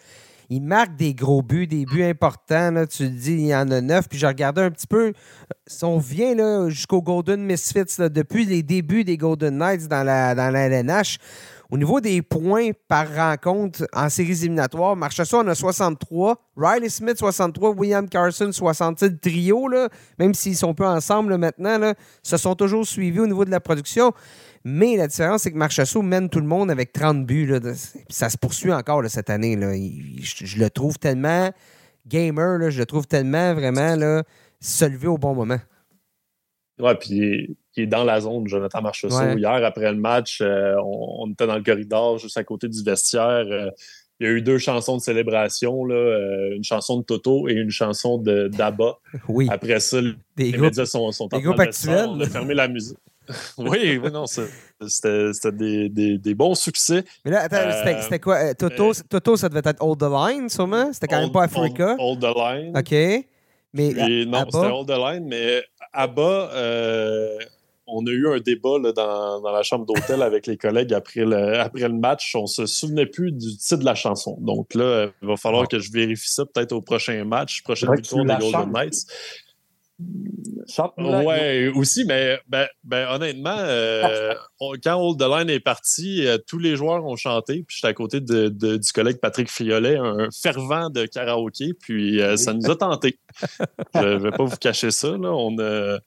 il 0.51 0.63
marque 0.63 0.97
des 0.97 1.15
gros 1.15 1.43
buts, 1.43 1.67
des 1.67 1.87
buts 1.87 2.05
importants. 2.05 2.71
Là, 2.71 2.87
tu 2.87 3.05
le 3.05 3.11
dis, 3.11 3.33
il 3.33 3.47
y 3.47 3.55
en 3.55 3.71
a 3.71 3.81
neuf. 3.81 4.09
Puis 4.09 4.19
je 4.19 4.27
regardais 4.27 4.63
un 4.63 4.71
petit 4.71 4.87
peu, 4.87 5.13
si 5.67 5.85
on 5.85 5.99
vient 5.99 6.69
jusqu'au 6.69 7.03
Golden 7.03 7.43
Misfits, 7.43 7.99
depuis 7.99 8.45
les 8.45 8.63
débuts 8.63 9.05
des 9.05 9.17
Golden 9.17 9.59
Knights 9.59 9.89
dans 9.89 10.05
la, 10.05 10.35
dans 10.35 10.51
la 10.51 10.67
LNH, 10.67 11.19
au 11.71 11.79
niveau 11.79 12.01
des 12.01 12.23
points 12.23 12.71
par 12.89 13.13
rencontre 13.15 13.87
en 13.93 14.09
séries 14.09 14.43
éliminatoires, 14.43 14.95
Marchessault 14.97 15.39
en 15.39 15.49
a 15.49 15.55
63, 15.55 16.37
Riley 16.57 16.89
Smith 16.89 17.19
63, 17.19 17.71
William 17.71 18.09
Carson 18.09 18.53
67, 18.53 19.13
le 19.13 19.19
trio, 19.19 19.67
là, 19.67 19.89
même 20.19 20.35
s'ils 20.35 20.57
sont 20.57 20.75
peu 20.75 20.87
ensemble 20.87 21.37
maintenant, 21.37 21.79
là, 21.79 21.95
se 22.23 22.37
sont 22.37 22.55
toujours 22.55 22.87
suivis 22.87 23.21
au 23.21 23.27
niveau 23.27 23.45
de 23.45 23.51
la 23.51 23.61
production. 23.61 24.13
Mais 24.65 24.97
la 24.97 25.09
différence, 25.09 25.43
c'est 25.43 25.53
que 25.53 25.59
Marchessault 25.59 26.01
mène 26.01 26.31
tout 26.31 26.41
le 26.41 26.47
monde 26.47 26.71
avec 26.71 26.93
30 26.93 27.27
buts. 27.27 27.47
Là, 27.47 27.61
ça 28.09 28.31
se 28.31 28.39
poursuit 28.39 28.73
encore 28.73 29.05
cette 29.09 29.29
année. 29.29 29.57
Là. 29.57 29.75
Je, 29.75 30.59
le 30.59 30.71
trouve 30.71 30.99
tellement 30.99 31.51
gamer, 32.07 32.59
là, 32.59 32.71
je 32.71 32.79
le 32.79 32.87
trouve 32.87 33.07
tellement 33.07 33.55
vraiment 33.55 33.95
là, 33.95 34.25
se 34.61 34.85
lever 34.87 35.09
au 35.09 35.19
bon 35.19 35.35
moment. 35.35 35.61
Ouais, 36.81 36.95
puis 36.97 37.57
il 37.77 37.83
est 37.83 37.87
dans 37.87 38.05
la 38.05 38.21
zone, 38.21 38.49
Jonathan 38.49 38.83
Marchessault. 38.83 39.37
Hier, 39.37 39.65
après 39.65 39.93
le 39.93 39.99
match, 39.99 40.41
euh, 40.41 40.75
on, 40.83 41.31
était 41.31 41.47
dans 41.47 41.57
le 41.57 41.63
corridor 41.63 42.19
juste 42.19 42.37
à 42.37 42.45
côté 42.45 42.69
du 42.69 42.83
vestiaire. 42.83 43.45
Euh, 43.49 43.71
il 44.21 44.27
y 44.27 44.31
a 44.31 44.33
eu 44.33 44.43
deux 44.43 44.59
chansons 44.59 44.97
de 44.97 45.03
célébration, 45.03 45.85
là, 45.85 45.95
euh, 45.95 46.55
une 46.55 46.65
chanson 46.65 46.99
de 46.99 47.03
Toto 47.03 47.49
et 47.49 47.53
une 47.53 47.71
chanson 47.71 48.19
de 48.19 48.49
d'Abba. 48.49 48.99
Oui. 49.29 49.49
Après 49.51 49.81
ça, 49.81 50.01
des 50.01 50.13
les 50.37 50.53
groupes, 50.53 50.65
médias 50.65 50.87
sont, 50.87 51.11
sont 51.13 51.29
a 52.21 52.27
fermé 52.27 52.55
la 52.55 52.69
musique. 52.69 52.99
oui, 53.59 53.99
oui, 54.03 54.11
non, 54.13 54.27
c'était 54.27 55.53
des, 55.53 55.89
des, 55.89 56.19
des, 56.19 56.35
bons 56.35 56.55
succès. 56.55 57.05
Mais 57.25 57.31
là, 57.31 57.43
attends, 57.43 58.03
c'était 58.03 58.19
quoi? 58.19 58.55
Toto, 58.55 58.93
Toto, 59.09 59.37
ça 59.37 59.49
devait 59.49 59.63
être 59.65 59.83
Hold 59.83 59.99
the 60.01 60.11
Line, 60.11 60.49
sûrement? 60.49 60.93
C'était 60.93 61.09
quand 61.09 61.21
même 61.21 61.33
pas 61.33 61.45
Africa? 61.45 61.97
Hold, 61.99 62.21
the 62.21 62.37
Line. 62.37 62.77
OK. 62.77 63.27
Mais, 63.73 64.25
non, 64.27 64.45
c'était 64.45 64.67
Hold 64.67 64.89
the 64.89 64.99
Line, 64.99 65.27
mais 65.27 65.65
Abba, 65.93 66.51
euh, 66.53 67.39
on 67.87 68.07
a 68.07 68.11
eu 68.11 68.29
un 68.29 68.41
débat 68.41 68.79
là, 68.83 68.93
dans, 68.93 69.41
dans, 69.41 69.53
la 69.53 69.63
chambre 69.63 69.87
d'hôtel 69.87 70.23
avec 70.23 70.47
les 70.47 70.57
collègues 70.57 70.93
après 70.93 71.25
le, 71.25 71.61
après 71.61 71.89
le 71.89 71.95
match. 71.95 72.35
On 72.35 72.47
se 72.47 72.67
souvenait 72.67 73.07
plus 73.07 73.33
du 73.33 73.57
titre 73.57 73.79
de 73.79 73.85
la 73.85 73.95
chanson. 73.95 74.37
Donc 74.41 74.75
là, 74.75 75.09
il 75.23 75.29
va 75.29 75.37
falloir 75.37 75.69
que 75.69 75.79
je 75.79 75.93
vérifie 75.93 76.31
ça 76.31 76.45
peut-être 76.47 76.73
au 76.73 76.81
prochain 76.81 77.25
match, 77.25 77.63
prochaine 77.63 77.95
victoire 77.95 78.25
des 78.25 78.37
Golden 78.39 78.73
Knights. 78.73 79.07
Ouais, 80.99 81.69
aussi, 81.75 82.05
mais 82.05 82.41
ben, 82.49 82.67
ben 82.83 83.07
honnêtement, 83.11 83.57
euh, 83.59 84.35
quand 84.83 84.97
Old 84.97 85.19
the 85.19 85.29
Line 85.29 85.51
est 85.51 85.61
parti, 85.61 86.27
euh, 86.27 86.39
tous 86.47 86.59
les 86.59 86.75
joueurs 86.77 87.05
ont 87.05 87.17
chanté. 87.17 87.65
Puis 87.67 87.77
j'étais 87.77 87.89
à 87.89 87.95
côté 87.95 88.21
de, 88.21 88.49
du 88.49 88.93
collègue 88.93 89.19
Patrick 89.21 89.49
Friolet, 89.49 89.97
un 89.97 90.29
fervent 90.31 90.91
de 90.91 91.07
karaoké. 91.07 91.75
Puis 91.75 92.21
euh, 92.21 92.37
ça 92.37 92.53
nous 92.55 92.69
a 92.71 92.77
tenté. 92.77 93.19
Je 93.95 94.01
ne 94.01 94.17
vais 94.17 94.31
pas 94.33 94.45
vous 94.45 94.57
cacher 94.57 94.91
ça. 94.91 95.11
Là. 95.11 95.33
On, 95.33 95.59
a, 95.61 95.99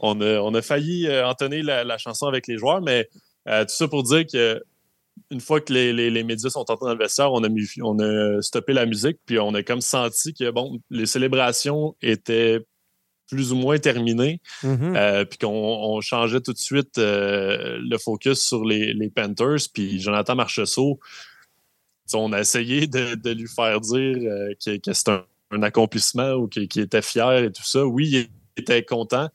on, 0.00 0.20
a, 0.20 0.40
on 0.40 0.54
a 0.54 0.62
failli 0.62 1.08
entonner 1.22 1.62
la, 1.62 1.98
chanson 1.98 2.26
avec 2.26 2.46
les 2.46 2.58
joueurs, 2.58 2.82
mais 2.82 3.08
tout 3.46 3.68
ça 3.68 3.88
pour 3.88 4.02
dire 4.02 4.24
que 4.30 4.62
une 5.30 5.40
fois 5.40 5.60
que 5.60 5.72
les, 5.72 5.92
les, 5.92 6.24
médias 6.24 6.50
sont 6.50 6.60
entrés 6.70 6.86
dans 6.86 6.92
le 6.92 6.98
vestiaire, 6.98 7.32
on 7.32 7.42
a, 7.44 7.48
mis, 7.48 7.66
on 7.82 7.98
a 7.98 8.42
stoppé 8.42 8.72
la 8.72 8.84
musique, 8.84 9.18
puis 9.24 9.38
on 9.38 9.54
a 9.54 9.62
comme 9.62 9.80
senti 9.80 10.34
que 10.34 10.50
bon, 10.50 10.78
les 10.90 11.06
célébrations 11.06 11.96
étaient 12.02 12.60
plus 13.28 13.52
ou 13.52 13.56
moins 13.56 13.78
terminé, 13.78 14.40
mm-hmm. 14.62 14.96
euh, 14.96 15.24
puis 15.24 15.38
qu'on 15.38 16.00
changeait 16.00 16.40
tout 16.40 16.52
de 16.52 16.58
suite 16.58 16.98
euh, 16.98 17.78
le 17.80 17.98
focus 17.98 18.40
sur 18.40 18.64
les, 18.64 18.94
Panthers, 19.14 19.68
puis 19.72 20.00
Jonathan 20.00 20.34
Marcheseau, 20.34 20.98
on 22.12 22.32
a 22.32 22.40
essayé 22.40 22.86
de, 22.86 23.30
lui 23.32 23.48
faire 23.48 23.80
dire 23.80 24.16
euh, 24.22 24.52
que, 24.64 24.92
c'était 24.92 25.18
un, 25.50 25.62
accomplissement 25.62 26.34
ou 26.34 26.48
qu'il 26.48 26.82
était 26.82 27.02
fier 27.02 27.44
et 27.44 27.52
tout 27.52 27.64
ça. 27.64 27.84
Oui, 27.86 28.08
il 28.56 28.62
était 28.62 28.84
content, 28.84 29.28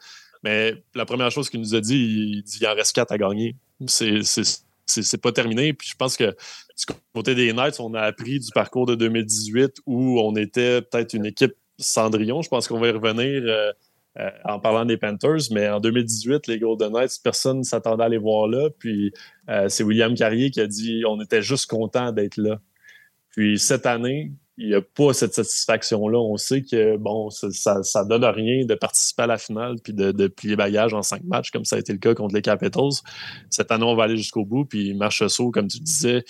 mais 0.43 0.83
la 0.93 1.05
première 1.05 1.31
chose 1.31 1.49
qu'il 1.49 1.59
nous 1.59 1.75
a 1.75 1.81
dit, 1.81 1.95
il 1.95 2.43
dit 2.43 2.59
il 2.61 2.67
en 2.67 2.75
reste 2.75 2.93
quatre 2.93 3.11
à 3.11 3.17
gagner. 3.17 3.55
C'est 3.87 5.21
pas 5.21 5.31
terminé. 5.31 5.73
Puis 5.73 5.89
je 5.89 5.95
pense 5.95 6.15
que 6.15 6.35
du 6.77 6.85
côté 7.13 7.35
des 7.35 7.51
Knights, 7.53 7.79
on 7.79 7.93
a 7.93 8.01
appris 8.01 8.39
du 8.39 8.51
parcours 8.53 8.85
de 8.85 8.95
2018 8.95 9.77
où 9.85 10.19
on 10.19 10.35
était 10.35 10.81
peut-être 10.81 11.13
une 11.13 11.25
équipe 11.25 11.55
Cendrillon. 11.79 12.41
Je 12.41 12.49
pense 12.49 12.67
qu'on 12.67 12.79
va 12.79 12.89
y 12.89 12.91
revenir 12.91 13.41
euh, 13.45 13.71
euh, 14.19 14.29
en 14.43 14.59
parlant 14.59 14.85
des 14.85 14.97
Panthers, 14.97 15.51
mais 15.51 15.69
en 15.69 15.79
2018, 15.79 16.47
les 16.47 16.59
Golden 16.59 16.93
Knights, 16.93 17.19
personne 17.23 17.59
ne 17.59 17.63
s'attendait 17.63 18.03
à 18.03 18.09
les 18.09 18.17
voir 18.17 18.47
là. 18.47 18.69
Puis 18.77 19.13
euh, 19.49 19.69
c'est 19.69 19.83
William 19.83 20.13
Carrier 20.15 20.51
qui 20.51 20.61
a 20.61 20.67
dit 20.67 21.03
on 21.07 21.21
était 21.21 21.41
juste 21.41 21.69
content 21.69 22.11
d'être 22.11 22.37
là. 22.37 22.59
Puis 23.31 23.59
cette 23.59 23.85
année, 23.85 24.31
il 24.57 24.67
n'y 24.67 24.75
a 24.75 24.81
pas 24.81 25.13
cette 25.13 25.33
satisfaction-là. 25.33 26.19
On 26.19 26.35
sait 26.35 26.63
que 26.63 26.97
bon, 26.97 27.29
ça, 27.29 27.45
ne 27.77 28.09
donne 28.09 28.25
rien 28.25 28.65
de 28.65 28.75
participer 28.75 29.23
à 29.23 29.27
la 29.27 29.37
finale 29.37 29.75
puis 29.81 29.93
de, 29.93 30.27
plier 30.27 30.57
bagage 30.57 30.93
en 30.93 31.01
cinq 31.01 31.23
matchs, 31.23 31.49
comme 31.49 31.63
ça 31.63 31.77
a 31.77 31.79
été 31.79 31.93
le 31.93 31.99
cas 31.99 32.13
contre 32.13 32.35
les 32.35 32.41
Capitals. 32.41 32.99
Cette 33.49 33.71
année, 33.71 33.85
on 33.85 33.95
va 33.95 34.03
aller 34.03 34.17
jusqu'au 34.17 34.43
bout. 34.43 34.65
Puis 34.65 34.93
marche 34.95 35.25
saut, 35.27 35.51
comme 35.51 35.67
tu 35.67 35.79
disais, 35.79 36.25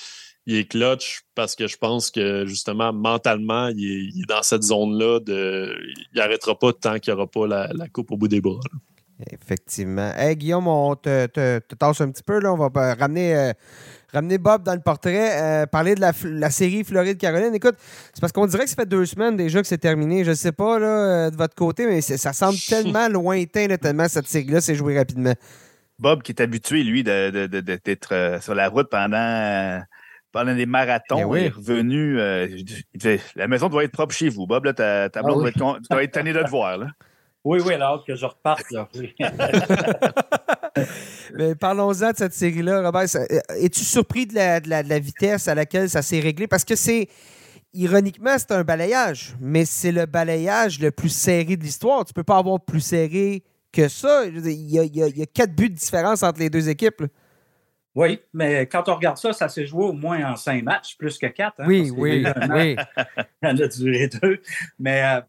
il 0.46 0.56
est 0.56 0.66
clutch 0.66 1.22
parce 1.36 1.56
que 1.56 1.68
je 1.68 1.78
pense 1.78 2.10
que 2.12 2.46
justement, 2.46 2.92
mentalement, 2.92 3.68
il 3.68 4.12
est, 4.20 4.28
dans 4.28 4.42
cette 4.42 4.64
zone-là. 4.64 5.20
De, 5.20 5.78
il 6.12 6.18
n'arrêtera 6.18 6.58
pas 6.58 6.74
tant 6.74 6.98
qu'il 7.00 7.14
n'y 7.14 7.20
aura 7.20 7.28
pas 7.28 7.48
la, 7.48 7.88
coupe 7.94 8.12
au 8.12 8.18
bout 8.18 8.28
des 8.28 8.42
bras. 8.42 8.60
Effectivement. 9.32 10.12
Hey, 10.16 10.36
Guillaume, 10.36 10.68
on 10.68 10.96
te, 10.96 11.28
te, 11.28 11.76
tasse 11.76 12.02
un 12.02 12.10
petit 12.10 12.24
peu. 12.24 12.40
Là. 12.40 12.54
On 12.54 12.58
va 12.58 12.96
ramener, 12.96 13.36
euh, 13.36 13.52
ramener 14.14 14.38
Bob 14.38 14.64
dans 14.64 14.74
le 14.74 14.80
portrait, 14.80 15.42
euh, 15.42 15.66
parler 15.66 15.94
de 15.94 16.02
la, 16.02 16.50
série 16.50 16.84
Floride-Caroline. 16.86 17.54
Écoute, 17.54 17.76
c'est 18.14 18.22
parce 18.22 18.32
qu'on 18.32 18.48
dirait 18.48 18.64
que 18.64 18.70
ça 18.70 18.78
fait 18.78 18.90
deux 18.90 19.06
semaines 19.06 19.36
déjà 19.36 19.62
que 19.62 19.68
c'est 19.68 19.78
terminé. 19.78 20.24
Je 20.24 20.32
ne 20.32 20.36
sais 20.36 20.54
pas 20.54 20.80
là, 20.80 20.88
euh, 20.88 21.30
de 21.32 21.36
votre 21.36 21.54
côté, 21.54 21.86
mais 21.86 22.00
ça 22.02 22.32
semble 22.32 22.58
tellement 22.70 23.10
lointain, 23.10 23.68
tellement 23.76 24.08
cette 24.08 24.28
série-là 24.28 24.62
s'est 24.62 24.76
jouée 24.76 24.98
rapidement. 24.98 25.36
Bob, 26.00 26.24
qui 26.24 26.32
est 26.32 26.42
habitué, 26.42 26.84
lui, 26.84 27.04
d'être 27.04 28.40
sur 28.42 28.56
la 28.56 28.70
route 28.70 28.90
pendant 28.90 29.82
pendant 30.32 30.56
des 30.56 30.66
marathons, 30.66 31.36
eh 31.36 31.40
il 31.40 31.46
est 31.46 31.50
revenu. 31.50 32.20
Euh, 32.20 32.48
la 33.36 33.48
maison 33.48 33.70
doit 33.70 33.84
être 33.84 33.92
propre 33.92 34.14
chez 34.14 34.30
vous, 34.30 34.46
Bob. 34.46 34.66
Là, 34.66 34.74
ta, 34.74 35.10
ta 35.10 35.22
ah 35.22 35.24
blonde 35.24 35.52
doit, 35.90 36.04
être, 36.04 36.12
tannée 36.12 36.34
de 36.34 36.44
te 36.44 36.50
voir. 36.50 36.78
Là. 36.78 36.88
Oui, 37.44 37.60
oui, 37.66 37.74
alors 37.74 38.04
que 38.06 38.16
je 38.16 38.26
reparte. 38.26 38.70
Là. 38.72 38.88
Mais 41.36 41.56
parlons-en 41.56 42.12
de 42.12 42.18
cette 42.18 42.34
série-là, 42.34 42.82
Robert. 42.84 43.08
Euh, 43.16 43.40
es-tu 43.60 43.84
surpris 43.84 44.26
de 44.28 44.36
la, 44.36 44.60
de, 44.60 44.70
la, 44.70 45.00
vitesse 45.00 45.48
à 45.48 45.56
laquelle 45.56 45.90
ça 45.90 46.02
s'est 46.02 46.20
réglé? 46.20 46.48
Parce 46.48 46.66
que 46.66 46.76
c'est. 46.76 47.08
Ironiquement, 47.72 48.36
c'est 48.36 48.52
un 48.52 48.64
balayage, 48.64 49.36
mais 49.40 49.64
c'est 49.64 49.92
le 49.92 50.08
balayage 50.08 50.80
le 50.80 50.90
plus 50.90 51.10
serré 51.10 51.56
de 51.56 51.62
l'histoire. 51.62 52.04
Tu 52.04 52.14
peux 52.14 52.24
pas 52.24 52.38
avoir 52.38 52.60
plus 52.60 52.82
serré 52.82 53.44
que 53.72 53.88
ça. 53.88 54.26
Il 54.26 54.72
y 54.72 54.80
a, 54.80 54.84
il 54.84 54.96
y 54.96 55.22
a 55.22 55.26
quatre 55.28 55.54
buts 55.54 55.70
de 55.70 55.76
différence 55.76 56.24
entre 56.24 56.40
les 56.40 56.50
deux 56.50 56.68
équipes. 56.68 57.04
Oui, 57.96 58.20
mais 58.34 58.68
quand 58.68 58.88
on 58.88 58.96
regarde 58.96 59.18
ça, 59.18 59.34
ça 59.34 59.50
s'est 59.50 59.66
joué 59.66 59.86
au 59.86 59.94
moins 59.94 60.32
en 60.32 60.36
cinq 60.36 60.64
matchs, 60.64 60.96
plus 60.98 61.18
que 61.18 61.26
quatre. 61.26 61.60
Hein, 61.60 61.66
oui, 61.68 61.92
oui, 61.96 62.26
oui. 62.50 62.76
En 63.44 63.58
a 63.58 63.68
duré 63.68 64.08
deux. 64.22 64.42
Mais 64.78 65.04
euh, 65.04 65.22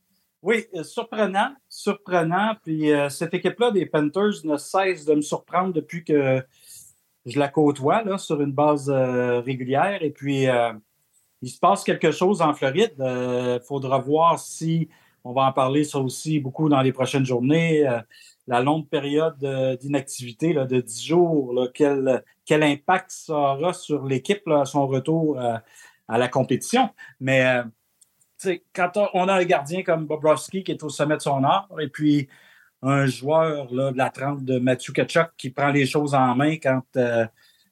Oui, 0.43 0.67
surprenant, 0.83 1.55
surprenant. 1.69 2.55
Puis 2.63 2.91
cette 3.09 3.35
équipe-là 3.35 3.71
des 3.71 3.87
Panthers 3.87 4.45
ne 4.45 4.57
cesse 4.57 5.05
de 5.05 5.15
me 5.15 5.23
surprendre 5.23 5.73
depuis 5.73 6.05
que 6.05 6.45
je 7.27 7.39
la 7.39 7.49
côtoie 7.49 8.03
là, 8.05 8.19
sur 8.19 8.41
une 8.41 8.53
base 8.53 8.91
régulière. 8.91 10.03
Et 10.03 10.11
puis, 10.11 10.47
il 11.43 11.49
se 11.49 11.59
passe 11.59 11.83
quelque 11.83 12.11
chose 12.11 12.43
en 12.43 12.53
Floride. 12.53 12.95
Il 12.99 13.61
faudra 13.67 13.99
voir 13.99 14.39
si, 14.39 14.89
on 15.25 15.33
va 15.33 15.43
en 15.43 15.53
parler 15.53 15.85
ça 15.85 15.99
aussi 15.99 16.41
beaucoup 16.41 16.69
dans 16.69 16.83
les 16.83 16.93
prochaines 16.93 17.27
journées, 17.27 17.85
la 18.47 18.61
longue 18.61 18.89
période 18.89 19.39
d'inactivité 19.81 20.55
de 20.55 20.81
10 20.81 21.05
jours, 21.05 21.69
quel, 21.73 22.23
quel, 22.51 22.63
impact 22.63 23.11
ça 23.11 23.35
aura 23.35 23.73
sur 23.73 24.05
l'équipe 24.05 24.43
son 24.65 24.87
retour 24.87 25.39
à 26.11 26.19
la 26.19 26.29
compétition. 26.29 26.91
Mais 27.21 27.47
euh, 27.47 28.57
quand 28.75 28.91
on 29.15 29.29
a 29.29 29.35
un 29.35 29.45
gardien 29.45 29.83
comme 29.83 30.07
Bobrovski 30.07 30.65
qui 30.65 30.73
est 30.73 30.83
au 30.83 30.89
sommet 30.89 31.17
de 31.17 31.23
son 31.23 31.45
art, 31.45 31.69
et 31.81 31.89
puis 31.89 32.29
un 32.83 33.07
joueur 33.07 33.71
de 33.71 33.97
la 33.97 34.11
trempe 34.11 34.45
de 34.45 34.59
Mathieu 34.59 34.93
Kachuk 34.93 35.31
qui 35.37 35.51
prend 35.51 35.69
les 35.69 35.87
choses 35.87 36.15
en 36.15 36.35
main 36.35 36.57
quand 36.57 36.83
euh, 36.97 37.27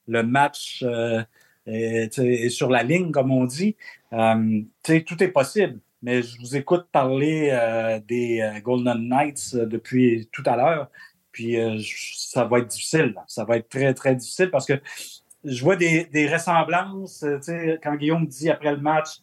le 0.06 0.22
match 0.22 0.84
euh, 0.86 1.22
est, 1.66 2.48
sur 2.48 2.70
la 2.70 2.82
ligne, 2.82 3.10
comme 3.10 3.32
on 3.32 3.44
dit, 3.44 3.76
tout 4.10 5.22
est 5.22 5.32
possible. 5.32 5.80
Mais 6.00 6.22
je 6.22 6.38
vous 6.38 6.56
écoute 6.56 6.86
parler 6.92 7.50
des 8.06 8.60
Golden 8.62 9.08
Knights 9.08 9.56
depuis 9.56 10.28
tout 10.32 10.44
à 10.46 10.56
l'heure. 10.56 10.88
Puis 11.38 11.56
ça 12.16 12.44
va 12.46 12.58
être 12.58 12.66
difficile. 12.66 13.14
Ça 13.28 13.44
va 13.44 13.58
être 13.58 13.68
très, 13.68 13.94
très 13.94 14.16
difficile 14.16 14.50
parce 14.50 14.66
que 14.66 14.72
je 15.44 15.62
vois 15.62 15.76
des, 15.76 16.06
des 16.06 16.26
ressemblances. 16.26 17.24
Quand 17.80 17.94
Guillaume 17.94 18.26
dit 18.26 18.50
après 18.50 18.72
le 18.72 18.80
match, 18.80 19.18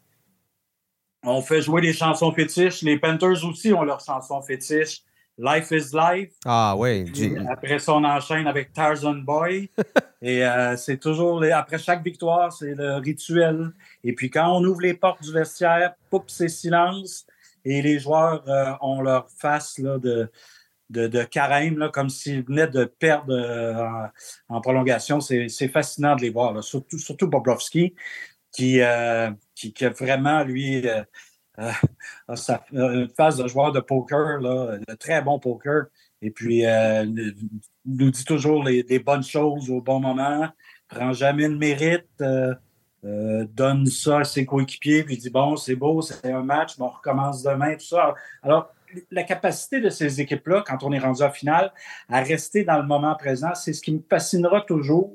on 1.23 1.41
fait 1.41 1.61
jouer 1.61 1.81
des 1.81 1.91
chansons 1.91 2.31
fétiches. 2.31 2.83
Les 2.83 2.97
Panthers 2.97 3.43
aussi 3.43 3.73
ont 3.73 3.83
leurs 3.83 3.99
chansons 3.99 4.41
fétiches. 4.41 5.03
Life 5.37 5.71
is 5.71 5.93
Life. 5.93 6.31
Ah 6.45 6.73
oui. 6.77 7.11
Après 7.49 7.79
ça, 7.79 7.91
on 7.95 8.03
enchaîne 8.05 8.47
avec 8.47 8.71
Tarzan 8.71 9.15
Boy. 9.15 9.69
et 10.21 10.45
euh, 10.45 10.77
c'est 10.77 10.97
toujours, 10.97 11.43
après 11.53 11.79
chaque 11.79 12.01
victoire, 12.01 12.53
c'est 12.53 12.75
le 12.75 12.95
rituel. 12.95 13.73
Et 14.05 14.13
puis 14.13 14.29
quand 14.29 14.55
on 14.55 14.63
ouvre 14.63 14.79
les 14.79 14.93
portes 14.93 15.21
du 15.21 15.33
vestiaire, 15.33 15.95
poup, 16.09 16.23
c'est 16.27 16.47
silence. 16.47 17.27
Et 17.65 17.81
les 17.81 17.99
joueurs 17.99 18.47
euh, 18.47 18.71
ont 18.79 19.01
leur 19.01 19.29
face 19.29 19.79
là, 19.79 19.97
de, 19.97 20.29
de, 20.89 21.07
de 21.07 21.23
carême, 21.23 21.77
là, 21.77 21.89
comme 21.89 22.09
s'ils 22.09 22.43
venaient 22.43 22.67
de 22.67 22.85
perdre 22.85 23.33
euh, 23.33 24.07
en, 24.49 24.61
prolongation. 24.61 25.19
C'est 25.19 25.67
fascinant 25.67 26.15
de 26.15 26.21
les 26.21 26.29
voir, 26.29 26.63
surtout, 26.63 26.99
surtout 26.99 27.27
Bobrovski, 27.27 27.95
qui, 28.51 28.81
euh, 28.81 29.31
qui, 29.55 29.73
qui, 29.73 29.85
a 29.85 29.89
vraiment, 29.89 30.43
lui, 30.43 30.87
euh, 30.87 31.03
une 32.71 33.09
phase 33.15 33.37
de 33.37 33.47
joueur 33.47 33.71
de 33.71 33.79
poker, 33.79 34.39
là, 34.39 34.77
de 34.87 34.93
très 34.95 35.21
bon 35.21 35.39
poker. 35.39 35.85
Et 36.21 36.31
puis, 36.31 36.63
nous 37.85 38.11
dit 38.11 38.25
toujours 38.25 38.63
les, 38.63 38.99
bonnes 38.99 39.23
choses 39.23 39.69
au 39.69 39.81
bon 39.81 39.99
moment, 39.99 40.47
prend 40.87 41.13
jamais 41.13 41.47
le 41.47 41.57
mérite. 41.57 42.07
donne 43.03 43.85
ça 43.85 44.19
à 44.19 44.23
ses 44.23 44.45
coéquipiers, 44.45 45.03
puis 45.03 45.17
dit 45.17 45.29
bon, 45.29 45.55
c'est 45.55 45.75
beau, 45.75 46.01
c'est 46.01 46.31
un 46.31 46.41
match, 46.41 46.77
mais 46.77 46.85
on 46.85 46.89
recommence 46.89 47.43
demain, 47.43 47.75
tout 47.75 47.85
ça. 47.85 48.15
Alors, 48.41 48.74
la 49.11 49.23
capacité 49.23 49.81
de 49.81 49.89
ces 49.89 50.21
équipes-là, 50.21 50.63
quand 50.65 50.83
on 50.83 50.91
est 50.91 50.99
rendu 50.99 51.21
en 51.21 51.31
finale, 51.31 51.71
à 52.09 52.21
rester 52.21 52.63
dans 52.63 52.77
le 52.77 52.85
moment 52.85 53.15
présent, 53.15 53.53
c'est 53.55 53.73
ce 53.73 53.81
qui 53.81 53.93
me 53.93 54.01
fascinera 54.09 54.61
toujours. 54.61 55.13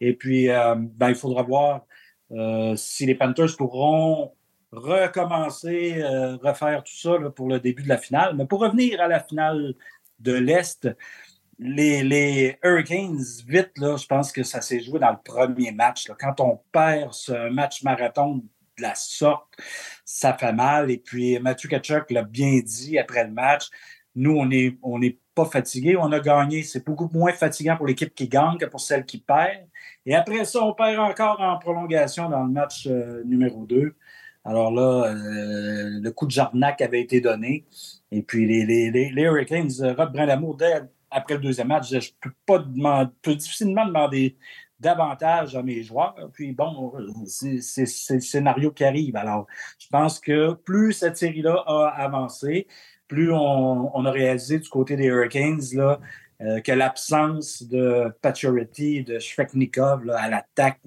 Et 0.00 0.14
puis, 0.14 0.48
euh, 0.48 0.74
ben, 0.76 1.10
il 1.10 1.14
faudra 1.14 1.42
voir 1.42 1.86
euh, 2.32 2.74
si 2.76 3.06
les 3.06 3.14
Panthers 3.14 3.56
pourront 3.56 4.32
recommencer, 4.72 6.00
euh, 6.00 6.36
refaire 6.36 6.84
tout 6.84 6.94
ça 6.94 7.18
pour 7.34 7.48
le 7.48 7.58
début 7.58 7.82
de 7.82 7.88
la 7.88 7.98
finale. 7.98 8.36
Mais 8.36 8.46
pour 8.46 8.60
revenir 8.60 9.00
à 9.00 9.08
la 9.08 9.20
finale 9.20 9.74
de 10.20 10.32
l'Est, 10.32 10.88
les, 11.58 12.02
les, 12.02 12.58
Hurricanes, 12.62 13.22
vite, 13.46 13.72
là, 13.76 13.96
je 13.96 14.06
pense 14.06 14.32
que 14.32 14.42
ça 14.42 14.60
s'est 14.60 14.80
joué 14.80 14.98
dans 14.98 15.10
le 15.10 15.18
premier 15.22 15.72
match. 15.72 16.06
Quand 16.18 16.40
on 16.40 16.60
perd 16.72 17.12
ce 17.12 17.50
match 17.50 17.82
marathon 17.82 18.42
de 18.80 18.82
la 18.82 18.94
sorte, 18.94 19.48
ça 20.04 20.36
fait 20.36 20.52
mal. 20.52 20.90
Et 20.90 20.98
puis 20.98 21.38
Mathieu 21.38 21.68
Kachuk 21.68 22.10
l'a 22.10 22.22
bien 22.22 22.60
dit 22.64 22.98
après 22.98 23.24
le 23.24 23.30
match. 23.30 23.68
Nous, 24.16 24.32
on 24.32 24.46
n'est 24.46 24.76
on 24.82 25.00
pas 25.34 25.44
fatigué. 25.44 25.96
On 25.96 26.10
a 26.12 26.20
gagné. 26.20 26.62
C'est 26.62 26.84
beaucoup 26.84 27.08
moins 27.12 27.32
fatigant 27.32 27.76
pour 27.76 27.86
l'équipe 27.86 28.14
qui 28.14 28.28
gagne 28.28 28.58
que 28.58 28.66
pour 28.66 28.80
celle 28.80 29.04
qui 29.04 29.18
perd. 29.18 29.66
Et 30.06 30.14
après 30.14 30.44
ça, 30.44 30.62
on 30.62 30.74
perd 30.74 30.98
encore 30.98 31.40
en 31.40 31.58
prolongation 31.58 32.28
dans 32.28 32.44
le 32.44 32.50
match 32.50 32.86
euh, 32.86 33.22
numéro 33.24 33.66
2. 33.66 33.94
Alors 34.44 34.72
là, 34.72 35.14
euh, 35.14 36.00
le 36.00 36.10
coup 36.10 36.26
de 36.26 36.30
Jarnac 36.30 36.80
avait 36.80 37.00
été 37.00 37.20
donné. 37.20 37.66
Et 38.10 38.22
puis 38.22 38.46
les, 38.46 38.64
les, 38.64 38.90
les, 38.90 39.10
les 39.10 39.22
Hurricanes, 39.22 39.70
euh, 39.80 39.94
Rob 39.94 40.16
dès 40.58 40.80
après 41.10 41.34
le 41.34 41.40
deuxième 41.40 41.68
match, 41.68 41.90
je 41.90 42.10
peux 42.20 42.32
pas 42.46 42.58
demander, 42.58 43.10
peux 43.22 43.34
difficilement 43.34 43.84
demander 43.84 44.36
davantage 44.80 45.54
à 45.54 45.62
mes 45.62 45.82
joueurs. 45.82 46.30
Puis 46.32 46.52
bon, 46.52 46.92
c'est 47.26 47.60
le 48.14 48.20
scénario 48.20 48.70
qui 48.70 48.84
arrive. 48.84 49.16
Alors, 49.16 49.46
je 49.78 49.86
pense 49.88 50.18
que 50.18 50.54
plus 50.54 50.92
cette 50.92 51.16
série-là 51.16 51.62
a 51.66 51.88
avancé, 51.98 52.66
plus 53.06 53.32
on, 53.32 54.04
a 54.04 54.10
réalisé 54.10 54.58
du 54.58 54.68
côté 54.68 54.96
des 54.96 55.06
Hurricanes 55.06 55.60
là, 55.74 56.00
euh, 56.40 56.60
que 56.60 56.72
l'absence 56.72 57.62
de 57.62 58.14
Paturity, 58.22 59.04
de 59.04 59.18
Shreknikov 59.18 60.08
à 60.10 60.28
l'attaque 60.28 60.80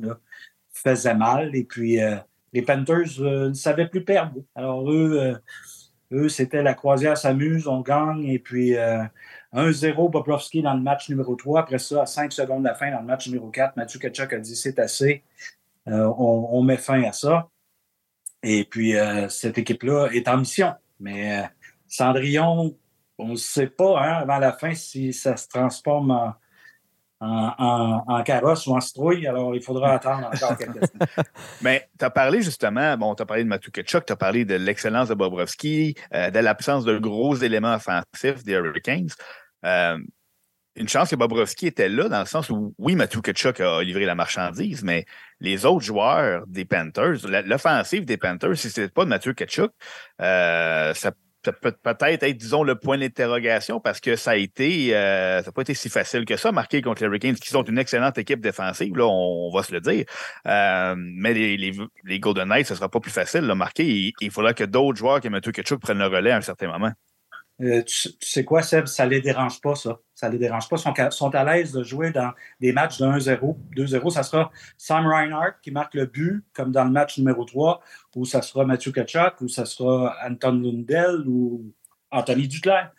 faisait 0.72 1.16
mal. 1.16 1.56
Et 1.56 1.64
puis, 1.64 2.02
euh, 2.02 2.16
les 2.54 2.64
Panthers 2.64 3.20
euh, 3.20 3.50
ne 3.50 3.54
savaient 3.54 3.88
plus 3.88 4.04
perdre. 4.04 4.42
Alors, 4.56 4.90
eux, 4.92 5.40
eux 6.12 6.30
c'était 6.30 6.64
la 6.64 6.74
croisière 6.74 7.18
s'amuse, 7.18 7.68
on 7.68 7.82
gagne. 7.82 8.26
Et 8.26 8.40
puis, 8.40 8.76
1-0 9.54 10.10
Bobrovski 10.10 10.62
dans 10.62 10.74
le 10.74 10.82
match 10.82 11.10
numéro 11.10 11.36
3. 11.36 11.62
Après 11.62 11.78
ça, 11.78 12.02
à 12.02 12.06
5 12.06 12.32
secondes 12.32 12.64
de 12.64 12.68
la 12.68 12.76
fin, 12.76 12.92
dans 12.92 13.00
le 13.00 13.06
match 13.06 13.28
numéro 13.28 13.50
4, 13.50 13.78
Mathieu 13.78 14.00
Kachuk 14.00 14.34
a 14.34 14.40
dit 14.40 14.56
c'est 14.56 14.80
assez. 14.80 15.24
Euh, 15.88 16.12
on, 16.18 16.64
met 16.64 16.78
fin 16.78 17.04
à 17.04 17.12
ça. 17.12 17.50
Et 18.42 18.66
puis, 18.66 18.96
euh, 18.96 19.28
cette 19.30 19.58
équipe-là 19.58 20.10
est 20.14 20.28
en 20.28 20.38
mission. 20.38 20.74
Mais 21.00 21.40
euh, 21.40 21.44
Cendrillon, 21.88 22.76
on 23.18 23.28
ne 23.30 23.36
sait 23.36 23.68
pas 23.68 24.00
hein, 24.00 24.14
avant 24.22 24.40
la 24.40 24.54
fin 24.54 24.74
si 24.74 25.12
ça 25.12 25.36
se 25.36 25.48
transforme 25.48 26.12
en, 27.20 28.04
en, 28.08 28.24
carrosse 28.24 28.66
ou 28.66 28.76
en 28.76 28.82
citrouille. 28.82 29.28
Alors, 29.28 29.56
il 29.56 29.62
faudra 29.62 29.94
attendre 29.94 30.28
encore 30.34 30.58
quelques 30.58 30.88
semaines. 30.88 31.26
Mais 31.62 31.90
tu 32.00 32.06
as 32.06 32.10
parlé 32.10 32.42
justement, 32.42 32.98
bon, 32.98 33.14
tu 33.16 33.24
as 33.24 33.26
parlé 33.26 33.44
de 33.44 33.50
Matthew 33.50 33.72
Ketchuk, 33.72 34.06
tu 34.06 34.14
as 34.14 34.18
parlé 34.18 34.46
de 34.46 34.56
l'excellence 34.56 35.10
de 35.10 35.14
Bobrovski, 35.14 35.96
de 36.12 36.40
l'absence 36.40 36.86
de 36.86 36.98
gros 36.98 37.36
éléments 37.36 37.76
offensifs 37.76 38.44
des 38.44 38.54
Hurricanes. 38.54 39.10
Euh, 39.66 39.98
une 40.76 40.88
chance 40.88 41.12
que 41.12 41.16
Bobrovski 41.16 41.68
était 41.68 41.90
là, 41.90 42.10
dans 42.10 42.20
le 42.20 42.26
sens 42.26 42.50
où, 42.50 42.74
oui, 42.80 42.96
Matthew 42.96 43.22
Kachuk 43.22 43.60
a 43.60 43.84
livré 43.84 44.06
la 44.06 44.16
marchandise, 44.16 44.84
mais 44.84 45.06
les 45.40 45.66
autres 45.66 45.86
joueurs 45.86 46.48
des 46.48 46.66
Panthers, 46.66 47.28
l'offensive 47.46 48.06
des 48.06 48.18
Panthers, 48.18 48.58
si 48.58 48.72
ce 48.72 48.82
n'était 48.82 48.92
pas 48.92 49.04
de 49.04 49.10
Matthew 49.10 49.34
Kachuk, 49.34 49.72
euh, 50.22 50.94
ça, 50.96 51.12
peut 51.44 51.74
peut-être 51.74 52.24
être, 52.24 52.38
disons, 52.38 52.64
le 52.64 52.76
point 52.76 52.98
d'interrogation 52.98 53.82
parce 53.82 54.00
que 54.00 54.16
ça 54.16 54.32
a 54.32 54.36
été, 54.36 54.96
euh, 54.96 55.42
ça 55.42 55.48
n'a 55.48 55.52
pas 55.52 55.62
été 55.62 55.76
si 55.76 55.90
facile 55.90 56.26
que 56.26 56.38
ça, 56.38 56.52
marquer 56.52 56.82
contre 56.82 57.04
les 57.04 57.08
Hurricanes, 57.08 57.36
qui 57.36 57.50
sont 57.50 57.64
une 57.64 57.78
excellente 57.78 58.18
équipe 58.18 58.40
défensive, 58.40 58.98
là, 58.98 59.06
on, 59.06 59.52
va 59.54 59.62
se 59.62 59.74
le 59.74 59.80
dire. 59.80 60.06
mais 60.46 61.34
les, 61.34 62.20
Golden 62.20 62.48
Knights, 62.48 62.68
ce 62.68 62.74
ne 62.74 62.78
sera 62.78 62.90
pas 62.90 63.00
plus 63.00 63.12
facile, 63.12 63.42
de 63.42 63.54
marquer. 63.54 63.86
Il, 63.86 64.14
il 64.22 64.32
faudra 64.32 64.56
que 64.56 64.64
d'autres 64.64 64.98
joueurs 64.98 65.22
que 65.22 65.28
Matthew 65.28 65.52
Kachuk 65.52 65.82
prennent 65.82 66.00
le 66.00 66.08
relais 66.08 66.32
à 66.32 66.38
un 66.38 66.42
certain 66.42 66.68
moment. 66.68 66.94
Euh, 67.62 67.84
tu, 67.84 68.10
sais 68.20 68.44
quoi, 68.44 68.64
Seb, 68.64 68.88
ça 68.88 69.06
ne 69.06 69.12
les 69.12 69.22
dérange 69.22 69.62
pas, 69.62 69.76
ça. 69.76 70.00
Ça 70.16 70.30
les 70.30 70.40
dérange 70.40 70.68
pas. 70.70 70.78
Ils 70.78 71.12
sont, 71.12 71.36
à 71.36 71.44
l'aise 71.44 71.72
de 71.72 71.84
jouer 71.84 72.12
dans 72.12 72.32
des 72.60 72.72
matchs 72.74 72.98
de 72.98 73.06
1-0, 73.06 73.58
2-0. 73.76 74.10
Ça 74.10 74.24
sera 74.24 74.52
Sam 74.78 75.06
Reinhardt 75.06 75.56
qui 75.62 75.72
marque 75.72 75.94
le 75.94 76.06
but, 76.06 76.44
comme 76.54 76.72
dans 76.72 76.84
le 76.84 76.92
match 76.92 77.18
numéro 77.18 77.46
3, 77.46 77.82
ou 78.16 78.26
ça 78.26 78.42
sera 78.42 78.66
Mathieu 78.66 78.92
Kachuk, 78.92 79.42
ou 79.42 79.48
ça 79.48 79.66
sera 79.66 80.16
Anton 80.28 80.54
Lundell, 80.54 81.24
ou 81.28 81.72
Anthony 82.12 82.48
Duclair. 82.48 82.92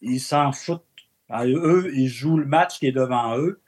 Ils 0.00 0.20
s'en 0.20 0.52
foutent. 0.52 0.84
eux, 1.32 1.90
ils 1.94 2.08
jouent 2.08 2.38
le 2.38 2.46
match 2.46 2.78
qui 2.78 2.86
est 2.86 2.92
devant 2.92 3.36
eux. 3.36 3.60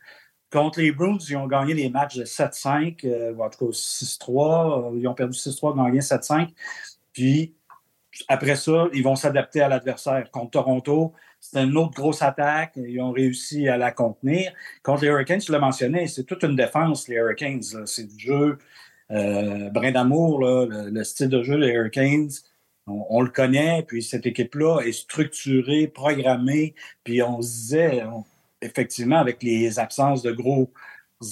Contre 0.52 0.80
les 0.80 0.90
Bruins, 0.90 1.18
ils 1.28 1.36
ont 1.36 1.46
gagné 1.46 1.74
les 1.74 1.90
matchs 1.90 2.16
de 2.16 2.24
7-5, 2.24 3.04
euh, 3.04 3.36
en 3.38 3.48
tout 3.50 3.66
cas 3.66 3.72
6-3. 3.72 4.96
Ils 4.98 5.06
ont 5.06 5.14
perdu 5.14 5.36
6-3, 5.36 5.76
gagné 5.76 6.00
7-5. 6.00 6.48
Puis, 7.12 7.54
après 8.28 8.56
ça, 8.56 8.88
ils 8.92 9.02
vont 9.02 9.16
s'adapter 9.16 9.60
à 9.60 9.68
l'adversaire. 9.68 10.30
Contre 10.30 10.50
Toronto, 10.50 11.12
c'était 11.40 11.64
une 11.64 11.76
autre 11.76 11.94
grosse 11.94 12.22
attaque. 12.22 12.72
Ils 12.76 13.00
ont 13.00 13.12
réussi 13.12 13.68
à 13.68 13.76
la 13.76 13.92
contenir. 13.92 14.52
Contre 14.82 15.02
les 15.02 15.08
Hurricanes, 15.08 15.40
tu 15.40 15.52
l'as 15.52 15.58
mentionné, 15.58 16.06
c'est 16.06 16.24
toute 16.24 16.42
une 16.42 16.56
défense, 16.56 17.08
les 17.08 17.16
Hurricanes. 17.16 17.62
C'est 17.86 18.06
du 18.06 18.18
jeu. 18.18 18.58
Euh, 19.10 19.70
brin 19.70 19.90
d'amour, 19.90 20.40
le, 20.40 21.02
style 21.02 21.28
de 21.28 21.42
jeu 21.42 21.58
des 21.58 21.68
Hurricanes, 21.68 22.30
on, 22.86 23.22
le 23.22 23.30
connaît. 23.30 23.84
Puis 23.86 24.02
cette 24.02 24.26
équipe-là 24.26 24.80
est 24.80 24.92
structurée, 24.92 25.86
programmée. 25.86 26.74
Puis 27.04 27.22
on 27.22 27.40
se 27.40 27.48
disait, 27.48 28.02
effectivement, 28.60 29.18
avec 29.18 29.42
les 29.42 29.78
absences 29.78 30.22
de 30.22 30.32
gros 30.32 30.70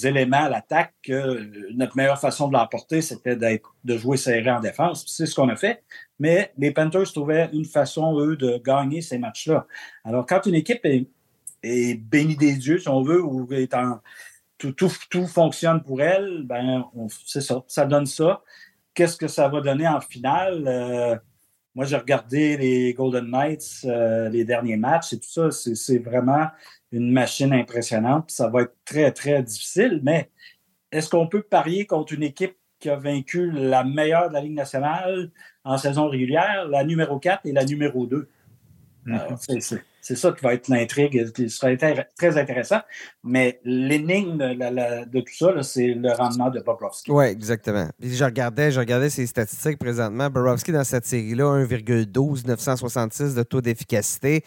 éléments 0.03 0.43
à 0.43 0.49
l'attaque 0.49 0.93
que 1.03 1.71
notre 1.73 1.97
meilleure 1.97 2.19
façon 2.19 2.47
de 2.47 2.53
l'emporter, 2.53 3.01
c'était 3.01 3.35
de 3.35 3.97
jouer 3.97 4.17
serré 4.17 4.51
en 4.51 4.59
défense. 4.59 5.03
C'est 5.07 5.25
ce 5.25 5.33
qu'on 5.33 5.49
a 5.49 5.55
fait. 5.55 5.83
Mais 6.19 6.51
les 6.57 6.71
Panthers 6.71 7.11
trouvaient 7.11 7.49
une 7.53 7.65
façon, 7.65 8.19
eux, 8.19 8.35
de 8.35 8.61
gagner 8.63 9.01
ces 9.01 9.17
matchs-là. 9.17 9.65
Alors, 10.03 10.25
quand 10.25 10.45
une 10.45 10.55
équipe 10.55 10.85
est, 10.85 11.07
bénie 11.63 12.37
des 12.37 12.53
dieux, 12.53 12.77
si 12.77 12.87
on 12.87 13.01
veut, 13.01 13.21
ou 13.23 13.51
est 13.51 13.73
en, 13.73 13.99
tout, 14.57 15.27
fonctionne 15.27 15.81
pour 15.81 16.01
elle, 16.01 16.43
ben, 16.43 16.85
c'est 17.25 17.41
ça. 17.41 17.63
Ça 17.67 17.85
donne 17.85 18.05
ça. 18.05 18.43
Qu'est-ce 18.93 19.17
que 19.17 19.27
ça 19.27 19.47
va 19.47 19.61
donner 19.61 19.87
en 19.87 20.01
finale? 20.01 20.63
Euh, 20.67 21.15
moi, 21.75 21.85
j'ai 21.85 21.95
regardé 21.95 22.57
les 22.57 22.93
Golden 22.93 23.29
Knights, 23.29 23.85
euh, 23.85 24.29
les 24.29 24.43
derniers 24.43 24.77
matchs 24.77 25.13
et 25.13 25.19
tout 25.19 25.29
ça. 25.29 25.51
C'est 25.51 25.99
vraiment 25.99 26.47
une 26.91 27.11
machine 27.11 27.53
impressionnante. 27.53 28.31
Ça 28.31 28.49
va 28.49 28.63
être 28.63 28.75
très, 28.85 29.11
très 29.11 29.43
difficile, 29.43 29.99
mais 30.03 30.29
est-ce 30.91 31.09
qu'on 31.09 31.27
peut 31.27 31.43
parier 31.43 31.85
contre 31.85 32.13
une 32.13 32.23
équipe 32.23 32.57
qui 32.79 32.89
a 32.89 32.95
vaincu 32.95 33.51
la 33.51 33.83
meilleure 33.83 34.29
de 34.29 34.33
la 34.33 34.41
Ligue 34.41 34.55
nationale 34.55 35.31
en 35.63 35.77
saison 35.77 36.09
régulière, 36.09 36.67
la 36.67 36.83
numéro 36.83 37.19
4 37.19 37.45
et 37.45 37.51
la 37.51 37.65
numéro 37.65 38.05
2? 38.05 38.27
Mm-hmm. 39.05 39.81
C'est 40.01 40.15
ça 40.15 40.31
qui 40.31 40.43
va 40.43 40.53
être 40.53 40.69
l'intrigue, 40.69 41.31
qui 41.33 41.49
sera 41.49 41.75
très 41.75 42.37
intéressant. 42.37 42.79
Mais 43.23 43.59
l'énigme 43.63 44.37
de 44.37 45.19
tout 45.19 45.33
ça, 45.33 45.61
c'est 45.61 45.93
le 45.93 46.11
rendement 46.13 46.49
de 46.49 46.61
Bobrovski. 46.61 47.11
Oui, 47.11 47.25
exactement. 47.25 47.87
je 47.99 48.23
regardais, 48.23 48.71
je 48.71 48.79
regardais 48.79 49.09
ses 49.09 49.27
statistiques 49.27 49.77
présentement. 49.77 50.29
Bobrovski, 50.29 50.71
dans 50.71 50.83
cette 50.83 51.05
série-là, 51.05 51.65
1,12, 51.65 52.47
966 52.47 53.35
de 53.35 53.43
taux 53.43 53.61
d'efficacité. 53.61 54.43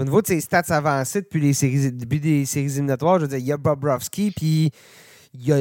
Au 0.00 0.04
niveau 0.04 0.22
de 0.22 0.28
ses 0.28 0.40
stats 0.40 0.62
avancées 0.70 1.20
depuis 1.20 1.42
les 1.42 1.52
séries, 1.52 1.92
début 1.92 2.20
des 2.20 2.46
séries 2.46 2.72
éliminatoires, 2.72 3.18
je 3.18 3.24
veux 3.24 3.28
dire, 3.28 3.36
il 3.36 3.44
y 3.44 3.52
a 3.52 3.58
Bobrovski, 3.58 4.30
puis 4.30 4.70
il 5.34 5.46
y 5.46 5.52
a, 5.52 5.56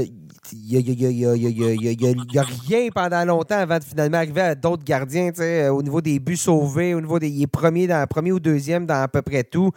rien 2.69 2.87
pendant 2.95 3.25
longtemps 3.25 3.57
avant 3.57 3.79
de 3.79 3.83
finalement 3.83 4.19
arriver 4.19 4.39
à 4.39 4.55
d'autres 4.55 4.85
gardiens, 4.85 5.31
au 5.69 5.83
niveau 5.83 5.99
des 5.99 6.19
buts 6.19 6.37
sauvés, 6.37 6.93
au 6.93 7.01
niveau 7.01 7.19
des 7.19 7.27
il 7.27 7.43
est 7.43 7.47
premier, 7.47 7.85
dans, 7.85 8.07
premier 8.07 8.31
ou 8.31 8.39
deuxième 8.39 8.85
dans 8.85 9.01
à 9.01 9.09
peu 9.09 9.21
près 9.21 9.43
tout. 9.43 9.71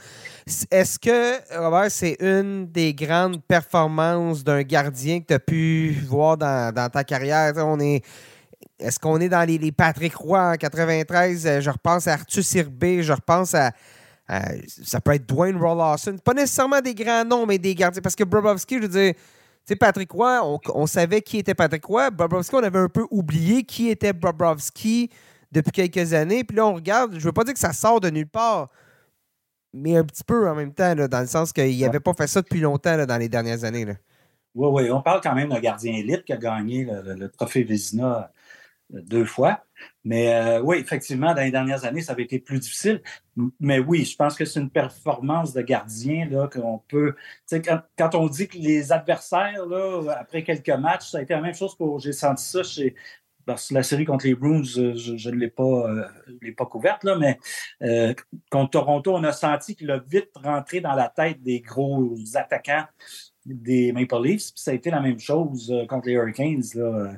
Est-ce 0.70 0.96
que, 0.96 1.58
Robert, 1.58 1.90
c'est 1.90 2.16
une 2.20 2.70
des 2.70 2.94
grandes 2.94 3.42
performances 3.42 4.44
d'un 4.44 4.62
gardien 4.62 5.18
que 5.18 5.26
tu 5.26 5.34
as 5.34 5.40
pu 5.40 5.96
voir 6.06 6.36
dans, 6.36 6.88
ta 6.88 7.02
carrière? 7.02 7.52
on 7.56 7.80
est. 7.80 8.04
Est-ce 8.78 9.00
qu'on 9.00 9.20
est 9.20 9.28
dans 9.28 9.42
les, 9.42 9.72
Patrick 9.72 10.14
Roy 10.14 10.52
en 10.52 10.54
93? 10.54 11.58
Je 11.60 11.70
repense 11.70 12.06
à 12.06 12.12
Arthur 12.12 12.44
Sirbé, 12.44 13.02
je 13.02 13.12
repense 13.12 13.54
à, 13.54 13.72
ça 14.28 15.00
peut 15.00 15.12
être 15.12 15.26
Dwayne 15.26 15.56
Rollawson. 15.56 16.16
Pas 16.18 16.34
nécessairement 16.34 16.80
des 16.80 16.94
grands 16.94 17.24
noms, 17.24 17.46
mais 17.46 17.58
des 17.58 17.74
gardiens. 17.74 18.02
Parce 18.02 18.16
que 18.16 18.24
Bobrovski, 18.24 18.76
je 18.76 18.82
veux 18.82 18.88
dire, 18.88 19.14
sais, 19.64 19.76
Patrick 19.76 20.10
Roy, 20.10 20.60
on, 20.74 20.86
savait 20.86 21.22
qui 21.22 21.38
était 21.38 21.54
Patrick 21.54 21.84
Roy. 21.84 22.10
Bobrovski, 22.10 22.54
on 22.54 22.62
avait 22.62 22.78
un 22.78 22.88
peu 22.88 23.06
oublié 23.10 23.64
qui 23.64 23.88
était 23.88 24.12
Bobrovski 24.12 25.10
depuis 25.50 25.72
quelques 25.72 26.12
années. 26.12 26.44
Puis 26.44 26.56
là, 26.56 26.66
on 26.66 26.74
regarde, 26.74 27.18
je 27.18 27.24
veux 27.24 27.32
pas 27.32 27.44
dire 27.44 27.54
que 27.54 27.60
ça 27.60 27.72
sort 27.72 28.00
de 28.00 28.10
nulle 28.10 28.28
part, 28.28 28.70
mais 29.72 29.96
un 29.96 30.04
petit 30.04 30.24
peu 30.24 30.48
en 30.48 30.54
même 30.54 30.72
temps, 30.72 30.94
dans 30.94 31.20
le 31.20 31.26
sens 31.26 31.52
qu'il 31.52 31.78
n'avait 31.80 32.00
pas 32.00 32.14
fait 32.14 32.26
ça 32.26 32.42
depuis 32.42 32.60
longtemps 32.60 33.04
dans 33.04 33.18
les 33.18 33.28
dernières 33.28 33.64
années. 33.64 33.86
Oui, 34.54 34.68
oui, 34.70 34.90
on 34.90 35.00
parle 35.00 35.20
quand 35.22 35.34
même 35.34 35.48
d'un 35.48 35.60
gardien 35.60 35.94
élite 35.94 36.24
qui 36.24 36.32
a 36.32 36.36
gagné 36.36 36.86
le, 36.86 37.28
trophée 37.30 37.62
Vézina 37.62 38.18
euh, 38.18 38.22
deux 38.92 39.24
fois. 39.24 39.64
Mais 40.04 40.34
euh, 40.34 40.60
oui, 40.60 40.78
effectivement, 40.78 41.34
dans 41.34 41.42
les 41.42 41.50
dernières 41.50 41.84
années, 41.84 42.02
ça 42.02 42.12
avait 42.12 42.24
été 42.24 42.38
plus 42.38 42.60
difficile. 42.60 43.02
Mais 43.60 43.78
oui, 43.78 44.04
je 44.04 44.16
pense 44.16 44.36
que 44.36 44.44
c'est 44.44 44.60
une 44.60 44.70
performance 44.70 45.52
de 45.52 45.62
gardien 45.62 46.28
qu'on 46.48 46.78
peut. 46.88 47.14
Quand, 47.50 47.80
quand 47.96 48.14
on 48.14 48.26
dit 48.28 48.48
que 48.48 48.58
les 48.58 48.92
adversaires, 48.92 49.66
là, 49.66 50.02
après 50.18 50.42
quelques 50.42 50.68
matchs, 50.70 51.10
ça 51.10 51.18
a 51.18 51.22
été 51.22 51.34
la 51.34 51.40
même 51.40 51.54
chose 51.54 51.76
pour. 51.76 51.98
J'ai 52.00 52.12
senti 52.12 52.44
ça 52.44 52.62
chez. 52.62 52.94
la 53.46 53.82
série 53.82 54.04
contre 54.04 54.26
les 54.26 54.34
Bruins, 54.34 54.62
je 54.62 55.30
ne 55.30 55.34
l'ai 55.34 55.50
pas, 55.50 55.62
euh, 55.62 56.04
pas 56.56 56.66
couverte, 56.66 57.04
là, 57.04 57.16
mais 57.16 57.38
euh, 57.82 58.14
contre 58.50 58.70
Toronto, 58.70 59.14
on 59.14 59.24
a 59.24 59.32
senti 59.32 59.74
qu'il 59.74 59.90
a 59.90 59.98
vite 59.98 60.30
rentré 60.34 60.80
dans 60.80 60.94
la 60.94 61.08
tête 61.08 61.42
des 61.42 61.60
gros 61.60 62.14
attaquants 62.34 62.86
des 63.44 63.92
Maple 63.92 64.22
Leafs. 64.22 64.52
ça 64.54 64.70
a 64.70 64.74
été 64.74 64.90
la 64.90 65.00
même 65.00 65.18
chose 65.18 65.74
contre 65.88 66.06
les 66.06 66.12
Hurricanes. 66.14 66.62
Là. 66.74 67.14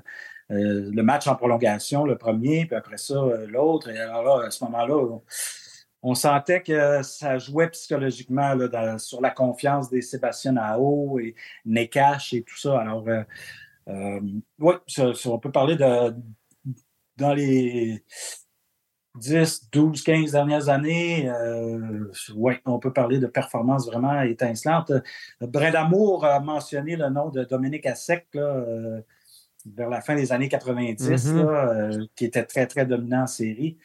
Euh, 0.54 0.90
le 0.92 1.02
match 1.02 1.26
en 1.26 1.34
prolongation, 1.34 2.04
le 2.04 2.16
premier, 2.16 2.66
puis 2.66 2.76
après 2.76 2.96
ça, 2.96 3.14
euh, 3.14 3.46
l'autre. 3.46 3.88
Et 3.90 3.98
alors 3.98 4.40
là, 4.40 4.46
à 4.46 4.50
ce 4.50 4.62
moment-là, 4.64 5.20
on, 6.02 6.14
sentait 6.14 6.62
que 6.62 7.02
ça 7.02 7.38
jouait 7.38 7.68
psychologiquement 7.70 8.54
sur 8.98 9.20
la 9.20 9.30
confiance 9.30 9.90
des 9.90 10.02
Sébastien 10.02 10.56
Ao 10.56 11.18
et 11.18 11.34
Nekash 11.64 12.34
et 12.34 12.42
tout 12.42 12.58
ça. 12.58 12.78
Alors, 12.78 13.06
euh, 13.88 14.20
oui, 14.58 14.74
on 15.26 15.38
peut 15.38 15.52
parler 15.52 15.76
de 15.76 16.14
dans 17.16 17.32
les 17.32 18.04
10, 19.14 19.70
12, 19.70 20.02
15 20.02 20.32
dernières 20.32 20.68
années, 20.68 21.30
oui, 22.34 22.54
on 22.64 22.80
peut 22.80 22.92
parler 22.92 23.18
de 23.18 23.28
performances 23.28 23.86
vraiment 23.86 24.20
étincelantes. 24.22 24.90
Brenda 25.40 25.84
Moore 25.84 26.24
a 26.24 26.40
mentionné 26.40 26.96
le 26.96 27.08
nom 27.10 27.30
de 27.30 27.44
Dominique 27.44 27.86
Assec, 27.86 28.26
là, 28.34 28.64
vers 29.66 29.88
la 29.88 30.00
fin 30.00 30.14
des 30.14 30.33
années 30.33 30.48
90, 30.48 31.09
mm-hmm. 31.09 31.37
euh, 31.37 32.07
qui 32.16 32.24
était 32.27 32.44
très, 32.44 32.66
très 32.66 32.87
dominant 32.87 33.22
en 33.22 33.27
série. 33.27 33.79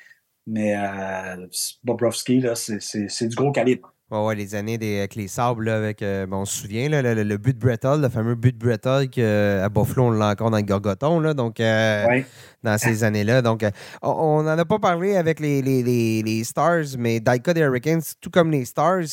Mais 0.48 0.76
euh, 0.76 1.48
Bobrovski, 1.84 2.44
c'est 2.56 3.28
du 3.28 3.36
gros 3.36 3.52
calibre. 3.52 3.94
Ouais, 4.10 4.26
ouais, 4.26 4.36
les 4.36 4.56
années 4.56 4.80
des, 4.80 4.98
avec 4.98 5.13
les 5.13 5.28
sables, 5.28 5.70
avec, 5.70 6.02
euh, 6.02 6.26
on 6.32 6.44
se 6.44 6.63
souvient, 6.63 6.89
le, 6.89 7.38
but 7.38 7.54
de 7.54 7.60
Brettel, 7.60 8.02
le 8.02 8.10
fameux 8.10 8.34
but 8.34 8.58
de 8.58 8.65
Brettel 8.65 9.08
qu'à 9.08 9.70
Buffalo, 9.70 10.08
on 10.08 10.12
l'a 10.12 10.30
encore 10.30 10.50
dans 10.50 10.58
le 10.58 10.63
Gorgoton, 10.63 11.20
là, 11.20 11.36
donc, 11.36 11.58
dans 11.58 12.78
ces 12.80 13.04
années-là. 13.04 13.44
Donc, 13.44 13.63
on 14.02 14.42
n'en 14.42 14.58
a 14.58 14.65
pas 14.65 14.80
parlé 14.80 15.15
avec 15.15 15.39
les, 15.39 15.62
les, 15.62 16.24
les, 16.24 16.44
Stars, 16.44 16.98
mais 16.98 17.20
Daika 17.20 17.54
des 17.54 17.62
Hurricanes, 17.62 18.02
tout 18.20 18.32
comme 18.32 18.50
les 18.50 18.65
Stars, 18.65 19.04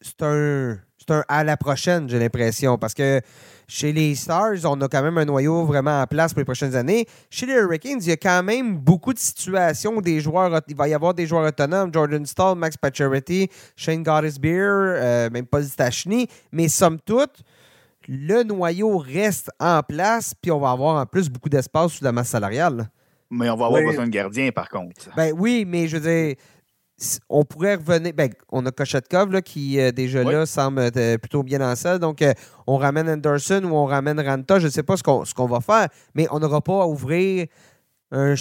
c'est 0.00 0.22
un, 0.22 0.76
un 1.10 1.24
à 1.28 1.44
la 1.44 1.56
prochaine, 1.56 2.08
j'ai 2.08 2.18
l'impression, 2.18 2.78
parce 2.78 2.94
que 2.94 3.20
chez 3.68 3.92
les 3.92 4.14
Stars, 4.14 4.58
on 4.64 4.80
a 4.80 4.88
quand 4.88 5.02
même 5.02 5.16
un 5.18 5.24
noyau 5.24 5.64
vraiment 5.64 6.02
en 6.02 6.06
place 6.06 6.32
pour 6.32 6.40
les 6.40 6.44
prochaines 6.44 6.76
années. 6.76 7.06
Chez 7.30 7.46
les 7.46 7.54
Hurricanes, 7.54 7.98
il 8.02 8.08
y 8.08 8.12
a 8.12 8.16
quand 8.16 8.42
même 8.42 8.76
beaucoup 8.76 9.14
de 9.14 9.18
situations 9.18 9.96
où 9.96 10.02
des 10.02 10.20
joueurs, 10.20 10.60
il 10.68 10.76
va 10.76 10.88
y 10.88 10.94
avoir 10.94 11.14
des 11.14 11.26
joueurs 11.26 11.46
autonomes, 11.46 11.90
Jordan 11.92 12.26
Stall, 12.26 12.56
Max 12.56 12.76
Pacioretty, 12.76 13.48
Shane 13.76 14.02
Gottesbeer, 14.02 14.68
euh, 14.68 15.30
même 15.30 15.46
Paul 15.46 15.64
Stachny, 15.64 16.28
mais 16.52 16.68
somme 16.68 16.98
toute, 17.00 17.42
le 18.08 18.42
noyau 18.42 18.98
reste 18.98 19.50
en 19.58 19.82
place, 19.82 20.34
puis 20.40 20.50
on 20.50 20.58
va 20.58 20.70
avoir 20.70 21.00
en 21.00 21.06
plus 21.06 21.28
beaucoup 21.28 21.48
d'espace 21.48 21.92
sous 21.92 22.04
la 22.04 22.12
masse 22.12 22.28
salariale. 22.28 22.90
Mais 23.30 23.48
on 23.48 23.56
va 23.56 23.66
avoir 23.66 23.82
besoin 23.82 24.04
de 24.04 24.10
gardien, 24.10 24.52
par 24.52 24.68
contre. 24.68 25.08
Ben 25.16 25.32
oui, 25.34 25.64
mais 25.66 25.88
je 25.88 25.96
veux 25.96 26.02
dire, 26.02 26.36
on 27.28 27.44
pourrait 27.44 27.76
revenir. 27.76 28.12
Ben, 28.14 28.30
on 28.50 28.64
a 28.66 28.70
Kochetkov 28.70 29.30
là, 29.32 29.42
qui 29.42 29.80
euh, 29.80 29.92
déjà 29.92 30.22
là 30.24 30.46
semble 30.46 30.90
euh, 30.96 31.18
plutôt 31.18 31.42
bien 31.42 31.60
en 31.60 31.74
salle. 31.76 31.98
Donc, 31.98 32.22
euh, 32.22 32.32
on 32.66 32.76
ramène 32.76 33.08
Anderson 33.08 33.62
ou 33.64 33.74
on 33.74 33.86
ramène 33.86 34.20
Ranta. 34.20 34.58
Je 34.58 34.66
ne 34.66 34.70
sais 34.70 34.82
pas 34.82 34.96
ce 34.96 35.02
qu'on 35.02 35.46
va 35.46 35.60
faire, 35.60 35.88
mais 36.14 36.26
on 36.30 36.38
n'aura 36.38 36.60
pas 36.60 36.82
à 36.82 36.86
ouvrir, 36.86 37.46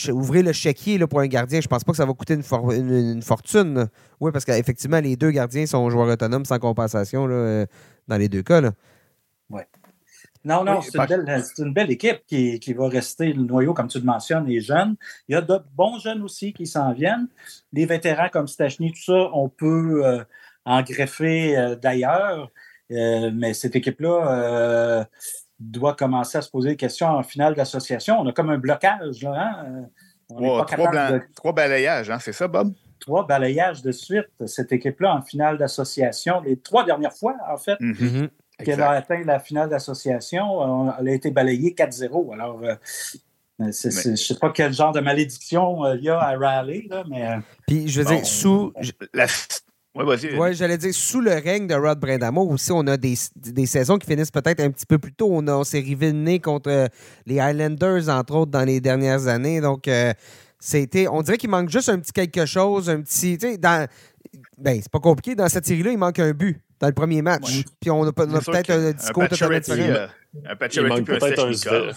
ouvrir 0.09 0.43
le 0.43 0.51
chéquier 0.51 0.97
là, 0.97 1.07
pour 1.07 1.19
un 1.19 1.27
gardien. 1.27 1.61
Je 1.61 1.67
pense 1.67 1.83
pas 1.83 1.91
que 1.91 1.97
ça 1.97 2.05
va 2.05 2.13
coûter 2.13 2.35
une, 2.35 3.21
fortune. 3.23 3.87
Oui, 4.19 4.31
parce 4.31 4.45
qu'effectivement, 4.45 4.99
les 4.99 5.15
deux 5.15 5.31
gardiens 5.31 5.65
sont 5.65 5.89
joueurs 5.89 6.09
autonomes 6.09 6.45
sans 6.45 6.59
compensation 6.59 7.27
là, 7.27 7.65
dans 8.07 8.17
les 8.17 8.29
deux 8.29 8.43
cas. 8.43 8.61
Non, 10.43 10.63
non, 10.63 10.81
c'est 10.81 10.97
une, 11.59 11.73
belle 11.73 11.91
équipe 11.91 12.25
qui, 12.25 12.73
va 12.73 12.87
rester 12.87 13.31
le 13.31 13.43
noyau, 13.43 13.73
comme 13.73 13.87
tu 13.87 13.99
le 13.99 14.05
mentionnes, 14.05 14.45
les 14.45 14.59
jeunes. 14.59 14.95
Il 15.27 15.33
y 15.33 15.35
a 15.35 15.41
de 15.41 15.59
bons 15.75 15.99
jeunes 15.99 16.23
aussi 16.23 16.51
qui 16.51 16.65
s'en 16.65 16.93
viennent. 16.93 17.27
Les 17.73 17.85
vétérans 17.85 18.29
comme 18.29 18.47
Stachny, 18.47 18.91
tout 18.91 19.03
ça, 19.03 19.29
on 19.33 19.49
peut 19.49 20.03
euh, 20.03 20.23
en 20.65 20.81
greffer 20.81 21.57
euh, 21.57 21.75
d'ailleurs. 21.75 22.49
Euh, 22.91 23.31
mais 23.33 23.53
cette 23.53 23.75
équipe-là 23.75 25.05
doit 25.59 25.95
commencer 25.95 26.39
à 26.39 26.41
se 26.41 26.49
poser 26.49 26.71
des 26.71 26.75
questions 26.75 27.07
en 27.07 27.21
finale 27.21 27.53
d'association. 27.53 28.19
On 28.19 28.27
a 28.27 28.33
comme 28.33 28.49
un 28.49 28.57
blocage. 28.57 29.21
Là, 29.21 29.63
hein? 29.63 30.65
trois, 31.35 31.53
balayages, 31.53 32.09
hein? 32.09 32.17
c'est 32.19 32.33
ça, 32.33 32.47
Bob? 32.47 32.73
Trois 32.99 33.27
balayages 33.27 33.83
de 33.83 33.91
suite. 33.91 34.27
Cette 34.47 34.71
équipe-là 34.71 35.13
en 35.13 35.21
finale 35.21 35.59
d'association, 35.59 36.41
les 36.41 36.57
trois 36.57 36.83
dernières 36.83 37.13
fois, 37.13 37.35
en 37.47 37.57
fait. 37.57 37.79
Mm-hmm 37.79 38.29
qu'elle 38.61 38.81
a 38.81 38.91
atteint 38.91 39.23
la 39.23 39.39
finale 39.39 39.69
d'association, 39.69 40.93
elle 40.99 41.07
a 41.07 41.13
été 41.13 41.31
balayée 41.31 41.75
4-0. 41.77 42.33
Alors, 42.33 42.61
euh, 43.61 43.71
je 43.71 44.09
ne 44.09 44.15
sais 44.15 44.35
pas 44.35 44.51
quel 44.51 44.73
genre 44.73 44.91
de 44.91 44.99
malédiction 44.99 45.85
euh, 45.85 45.95
il 45.95 46.03
y 46.03 46.09
a 46.09 46.19
à 46.19 46.37
Raleigh, 46.37 46.87
là, 46.89 47.03
mais. 47.09 47.27
Euh, 47.27 47.37
Puis, 47.67 47.87
je 47.87 48.01
veux 48.01 48.15
dire, 48.15 48.25
sous. 48.25 48.73
Oui, 49.93 50.05
vas-y. 50.05 50.37
Oui, 50.37 50.53
j'allais 50.53 50.77
dire, 50.77 50.93
sous 50.93 51.19
le 51.19 51.31
règne 51.31 51.67
de 51.67 51.75
Rod 51.75 51.99
Brindamo, 51.99 52.47
aussi, 52.49 52.71
on 52.71 52.87
a 52.87 52.95
des, 52.95 53.15
saisons 53.65 53.97
qui 53.97 54.07
finissent 54.07 54.31
peut-être 54.31 54.61
un 54.61 54.71
petit 54.71 54.85
peu 54.85 54.97
plus 54.97 55.13
tôt. 55.13 55.27
On, 55.29 55.45
on 55.49 55.65
s'est 55.65 55.81
rivé 55.81 56.39
contre 56.39 56.89
les 57.25 57.39
Highlanders, 57.41 58.07
entre 58.07 58.35
autres, 58.35 58.51
dans 58.51 58.63
les 58.63 58.79
dernières 58.79 59.27
années. 59.27 59.59
Donc, 59.59 59.89
c'était. 60.59 61.07
On 61.09 61.21
dirait 61.21 61.37
qu'il 61.37 61.49
manque 61.49 61.69
juste 61.69 61.89
un 61.89 61.99
petit 61.99 62.13
quelque 62.13 62.45
chose, 62.45 62.89
un 62.89 63.01
petit. 63.01 63.37
Tu 63.37 63.51
sais, 63.51 63.57
dans 63.57 63.85
ben, 64.61 64.79
c'est 64.81 64.91
pas 64.91 64.99
compliqué. 64.99 65.35
Dans 65.35 65.49
cette 65.49 65.65
série-là, 65.65 65.91
il 65.91 65.97
manque 65.97 66.19
un 66.19 66.31
but 66.31 66.61
dans 66.79 66.87
le 66.87 66.93
premier 66.93 67.21
match. 67.21 67.63
Puis 67.79 67.89
on 67.89 68.03
a, 68.03 68.11
peut-être 68.11 68.69
un 68.69 68.91
discours 68.91 69.27
totalement 69.27 69.59
différent. 69.59 70.07
un 70.45 70.55
Pacioretty 70.55 71.03
peut-être 71.03 71.45
un 71.45 71.91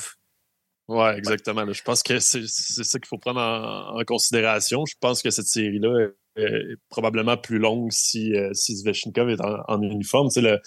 Oui, 0.89 1.09
exactement. 1.17 1.71
Je 1.71 1.83
pense 1.83 2.03
que 2.03 2.19
c'est 2.19 2.47
ça 2.47 2.99
qu'il 2.99 3.09
faut 3.09 3.19
prendre 3.19 3.41
en, 3.41 4.03
considération. 4.05 4.85
Je 4.87 4.95
pense 5.01 5.23
que 5.23 5.31
cette 5.31 5.47
série-là 5.47 6.09
est 6.37 6.77
probablement 6.89 7.37
plus 7.37 7.59
longue 7.59 7.93
si, 7.93 8.35
euh, 8.35 8.51
si 8.55 8.77
Zvechnikov 8.77 9.31
est 9.31 9.41
en, 9.41 9.83
uniforme. 9.83 10.29
le, 10.37 10.59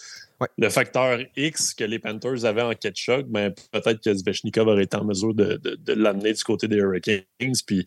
le 0.57 0.69
facteur 0.69 1.19
X 1.35 1.73
que 1.73 1.83
les 1.83 1.99
Panthers 1.99 2.45
avaient 2.45 2.61
en 2.61 2.73
catch-up, 2.73 3.25
mais 3.29 3.49
ben, 3.49 3.81
peut-être 3.81 4.03
que 4.03 4.13
Zvechnikov 4.13 4.67
aurait 4.67 4.83
été 4.83 4.95
en 4.97 5.03
mesure 5.03 5.33
de, 5.33 5.59
l'amener 5.93 6.33
du 6.33 6.43
côté 6.43 6.67
des 6.67 6.77
Hurricanes. 6.77 7.23
Puis, 7.65 7.85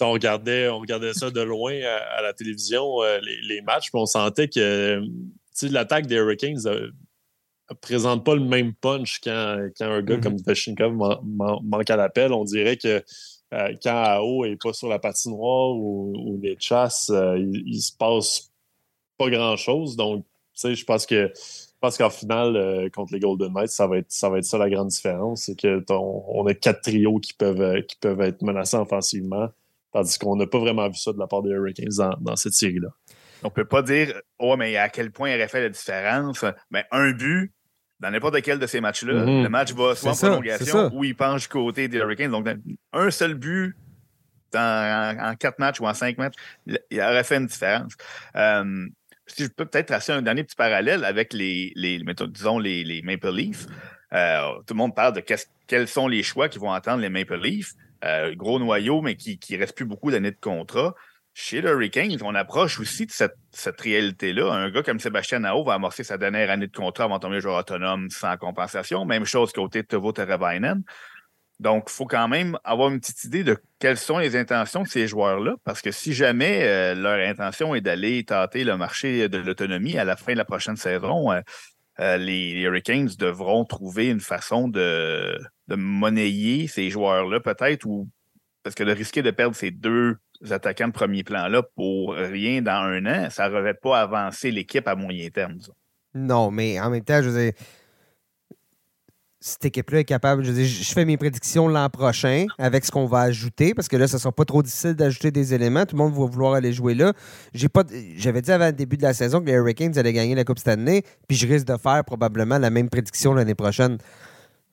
on 0.00 0.12
regardait, 0.12 0.68
on 0.68 0.78
regardait 0.78 1.14
ça 1.14 1.30
de 1.30 1.40
loin 1.40 1.74
à, 2.16 2.22
la 2.22 2.32
télévision, 2.32 3.02
euh, 3.02 3.18
les, 3.48 3.62
matchs, 3.62 3.90
puis 3.90 4.00
on 4.00 4.06
sentait 4.06 4.48
que 4.48 5.00
l'attaque 5.62 6.06
des 6.06 6.16
Hurricanes 6.16 6.60
ne 6.64 7.74
présente 7.80 8.24
pas 8.24 8.34
le 8.34 8.44
même 8.44 8.74
punch 8.74 9.20
quand, 9.24 9.30
un 9.32 10.02
gars 10.02 10.16
mm-hmm. 10.16 10.20
comme 10.20 10.38
Zvechnikov 10.38 10.94
manque 11.24 11.90
à 11.90 11.96
l'appel. 11.96 12.32
On 12.32 12.44
dirait 12.44 12.76
que 12.76 13.02
euh, 13.56 13.74
quand 13.82 14.02
AO 14.04 14.46
n'est 14.46 14.56
pas 14.56 14.72
sur 14.72 14.88
la 14.88 14.98
patinoire 14.98 15.70
ou, 15.70 16.12
ou 16.14 16.40
les 16.42 16.56
chasses, 16.58 17.10
euh, 17.10 17.38
il, 17.38 17.76
ne 17.76 17.80
se 17.80 17.92
passe 17.96 18.52
pas 19.16 19.30
grand-chose. 19.30 19.96
Donc, 19.96 20.24
je 20.62 20.84
pense 20.84 21.06
que 21.06 21.32
je 21.34 21.80
pense 21.80 21.98
qu'en 21.98 22.10
finale, 22.10 22.56
euh, 22.56 22.88
contre 22.88 23.12
les 23.12 23.20
Golden 23.20 23.52
Knights, 23.52 23.70
ça 23.70 23.86
va 23.86 23.98
être 23.98 24.10
ça, 24.10 24.58
la 24.58 24.70
grande 24.70 24.88
différence. 24.88 25.42
C'est 25.44 25.56
qu'on 25.60 26.46
a 26.46 26.54
quatre 26.54 26.82
trios 26.82 27.18
qui 27.18 27.34
peuvent, 27.34 27.82
qui 27.82 27.96
peuvent 27.96 28.20
être 28.22 28.42
menacés 28.42 28.76
offensivement, 28.76 29.48
tandis 29.92 30.18
qu'on 30.18 30.36
n'a 30.36 30.46
pas 30.46 30.58
vraiment 30.58 30.88
vu 30.88 30.96
ça 30.96 31.12
de 31.12 31.18
la 31.18 31.26
part 31.26 31.42
des 31.42 31.50
Hurricanes 31.50 32.16
dans, 32.20 32.36
cette 32.36 32.54
série-là. 32.54 32.88
On 33.42 33.48
ne 33.48 33.52
peut 33.52 33.66
pas 33.66 33.82
dire 33.82 34.20
Oh, 34.38 34.56
mais 34.56 34.76
à 34.76 34.88
quel 34.88 35.12
point 35.12 35.30
il 35.30 35.36
aurait 35.36 35.48
fait 35.48 35.60
la 35.60 35.68
différence. 35.68 36.44
Mais 36.70 36.84
un 36.90 37.12
but, 37.12 37.52
dans 38.00 38.10
n'importe 38.10 38.40
quel 38.42 38.58
de 38.58 38.66
ces 38.66 38.80
matchs-là, 38.80 39.24
mm-hmm. 39.24 39.42
le 39.42 39.48
match 39.48 39.72
va 39.72 39.94
soit 39.94 40.12
en 40.12 40.14
prolongation 40.14 40.90
ou 40.94 41.04
il 41.04 41.14
penche 41.14 41.42
du 41.42 41.48
côté 41.48 41.88
des 41.88 41.98
Hurricanes. 41.98 42.30
Donc, 42.30 42.46
un 42.92 43.10
seul 43.10 43.34
but 43.34 43.74
en, 44.54 45.34
quatre 45.38 45.58
matchs 45.58 45.80
ou 45.80 45.86
en 45.86 45.94
cinq 45.94 46.18
matchs, 46.18 46.34
il 46.66 47.00
aurait 47.00 47.24
fait 47.24 47.36
une 47.36 47.46
différence. 47.46 47.92
Euh, 48.36 48.86
si 49.26 49.44
je 49.44 49.48
peux 49.48 49.66
peut-être 49.66 49.88
tracer 49.88 50.12
un 50.12 50.22
dernier 50.22 50.44
petit 50.44 50.56
parallèle 50.56 51.04
avec 51.04 51.32
les, 51.32 51.72
les 51.74 52.02
disons, 52.28 52.58
les, 52.58 53.02
Maple 53.02 53.32
Leafs. 53.32 53.66
Euh, 54.12 54.54
tout 54.66 54.74
le 54.74 54.78
monde 54.78 54.94
parle 54.94 55.14
de 55.14 55.22
quels 55.66 55.88
sont 55.88 56.06
les 56.06 56.22
choix 56.22 56.48
qui 56.48 56.58
vont 56.58 56.70
entendre 56.70 57.00
les 57.00 57.08
Maple 57.08 57.40
Leafs. 57.40 57.72
Euh, 58.04 58.34
gros 58.36 58.58
noyau, 58.58 59.00
mais 59.00 59.16
qui 59.16 59.38
ne 59.50 59.58
reste 59.58 59.74
plus 59.74 59.84
beaucoup 59.84 60.10
d'années 60.10 60.30
de 60.30 60.38
contrat. 60.40 60.94
Chez 61.38 61.60
les 61.60 61.68
Hurricanes, 61.68 62.16
on 62.22 62.34
approche 62.34 62.80
aussi 62.80 63.04
de 63.04 63.12
cette, 63.12 63.80
réalité-là. 63.82 64.50
Un 64.54 64.70
gars 64.70 64.82
comme 64.82 64.98
Sébastien 64.98 65.40
Nao 65.40 65.64
va 65.64 65.74
amorcer 65.74 66.02
sa 66.02 66.16
dernière 66.16 66.50
année 66.50 66.66
de 66.66 66.74
contrat 66.74 67.04
avant 67.04 67.16
de 67.16 67.20
tomber 67.20 67.42
joueur 67.42 67.58
autonome 67.58 68.08
sans 68.08 68.38
compensation. 68.38 69.04
Même 69.04 69.26
chose 69.26 69.52
côté 69.52 69.82
de 69.82 69.86
Tovo 69.86 70.12
Teravainen. 70.12 70.82
Donc, 71.60 71.88
il 71.88 71.92
faut 71.92 72.06
quand 72.06 72.26
même 72.26 72.58
avoir 72.64 72.88
une 72.88 73.00
petite 73.00 73.22
idée 73.24 73.44
de 73.44 73.58
quelles 73.78 73.98
sont 73.98 74.16
les 74.16 74.34
intentions 74.34 74.84
de 74.84 74.88
ces 74.88 75.06
joueurs-là, 75.06 75.56
parce 75.62 75.82
que 75.82 75.90
si 75.90 76.14
jamais 76.14 76.62
euh, 76.62 76.94
leur 76.94 77.28
intention 77.28 77.74
est 77.74 77.82
d'aller 77.82 78.24
tâter 78.24 78.64
le 78.64 78.78
marché 78.78 79.28
de 79.28 79.36
l'autonomie 79.36 79.98
à 79.98 80.04
la 80.04 80.16
fin 80.16 80.32
de 80.32 80.38
la 80.38 80.46
prochaine 80.46 80.76
saison, 80.76 81.32
euh, 81.32 81.42
euh, 82.00 82.16
les, 82.16 82.62
Hurricanes 82.62 83.10
devront 83.18 83.66
trouver 83.66 84.08
une 84.08 84.20
façon 84.20 84.68
de, 84.68 85.38
monnayer 85.68 86.66
ces 86.66 86.88
joueurs-là, 86.88 87.40
peut-être, 87.40 87.84
ou 87.84 88.08
parce 88.62 88.74
que 88.74 88.84
de 88.84 88.92
risquer 88.92 89.20
de 89.20 89.30
perdre 89.30 89.54
ces 89.54 89.70
deux 89.70 90.16
attaquants 90.52 90.88
de 90.88 90.92
premier 90.92 91.24
plan-là 91.24 91.62
pour 91.74 92.14
rien 92.14 92.62
dans 92.62 92.72
un 92.72 93.06
an, 93.06 93.28
ça 93.30 93.48
ne 93.48 93.72
pas 93.72 94.00
avancer 94.00 94.50
l'équipe 94.50 94.86
à 94.88 94.94
moyen 94.94 95.28
terme. 95.30 95.58
Non, 96.14 96.50
mais 96.50 96.80
en 96.80 96.90
même 96.90 97.04
temps, 97.04 97.22
je 97.22 97.28
veux 97.28 97.44
dire 97.44 97.52
cette 99.46 99.64
équipe-là 99.64 100.00
est 100.00 100.04
capable. 100.04 100.44
Je, 100.44 100.52
je 100.52 100.92
fais 100.92 101.04
mes 101.04 101.16
prédictions 101.16 101.68
l'an 101.68 101.88
prochain 101.88 102.46
avec 102.58 102.84
ce 102.84 102.90
qu'on 102.90 103.06
va 103.06 103.20
ajouter, 103.20 103.74
parce 103.74 103.86
que 103.86 103.96
là, 103.96 104.08
ce 104.08 104.16
ne 104.16 104.20
sera 104.20 104.32
pas 104.32 104.44
trop 104.44 104.62
difficile 104.62 104.94
d'ajouter 104.94 105.30
des 105.30 105.54
éléments. 105.54 105.86
Tout 105.86 105.96
le 105.96 106.02
monde 106.02 106.14
va 106.14 106.26
vouloir 106.26 106.54
aller 106.54 106.72
jouer 106.72 106.94
là. 106.94 107.12
J'ai 107.54 107.68
pas, 107.68 107.84
j'avais 108.16 108.42
dit 108.42 108.50
avant 108.50 108.66
le 108.66 108.72
début 108.72 108.96
de 108.96 109.02
la 109.02 109.14
saison 109.14 109.40
que 109.40 109.46
les 109.46 109.52
Hurricanes 109.52 109.96
allaient 109.98 110.12
gagner 110.12 110.34
la 110.34 110.44
Coupe 110.44 110.58
cette 110.58 110.68
année, 110.68 111.02
puis 111.28 111.36
je 111.36 111.46
risque 111.46 111.66
de 111.66 111.76
faire 111.76 112.04
probablement 112.04 112.58
la 112.58 112.70
même 112.70 112.88
prédiction 112.88 113.34
l'année 113.34 113.54
prochaine. 113.54 113.98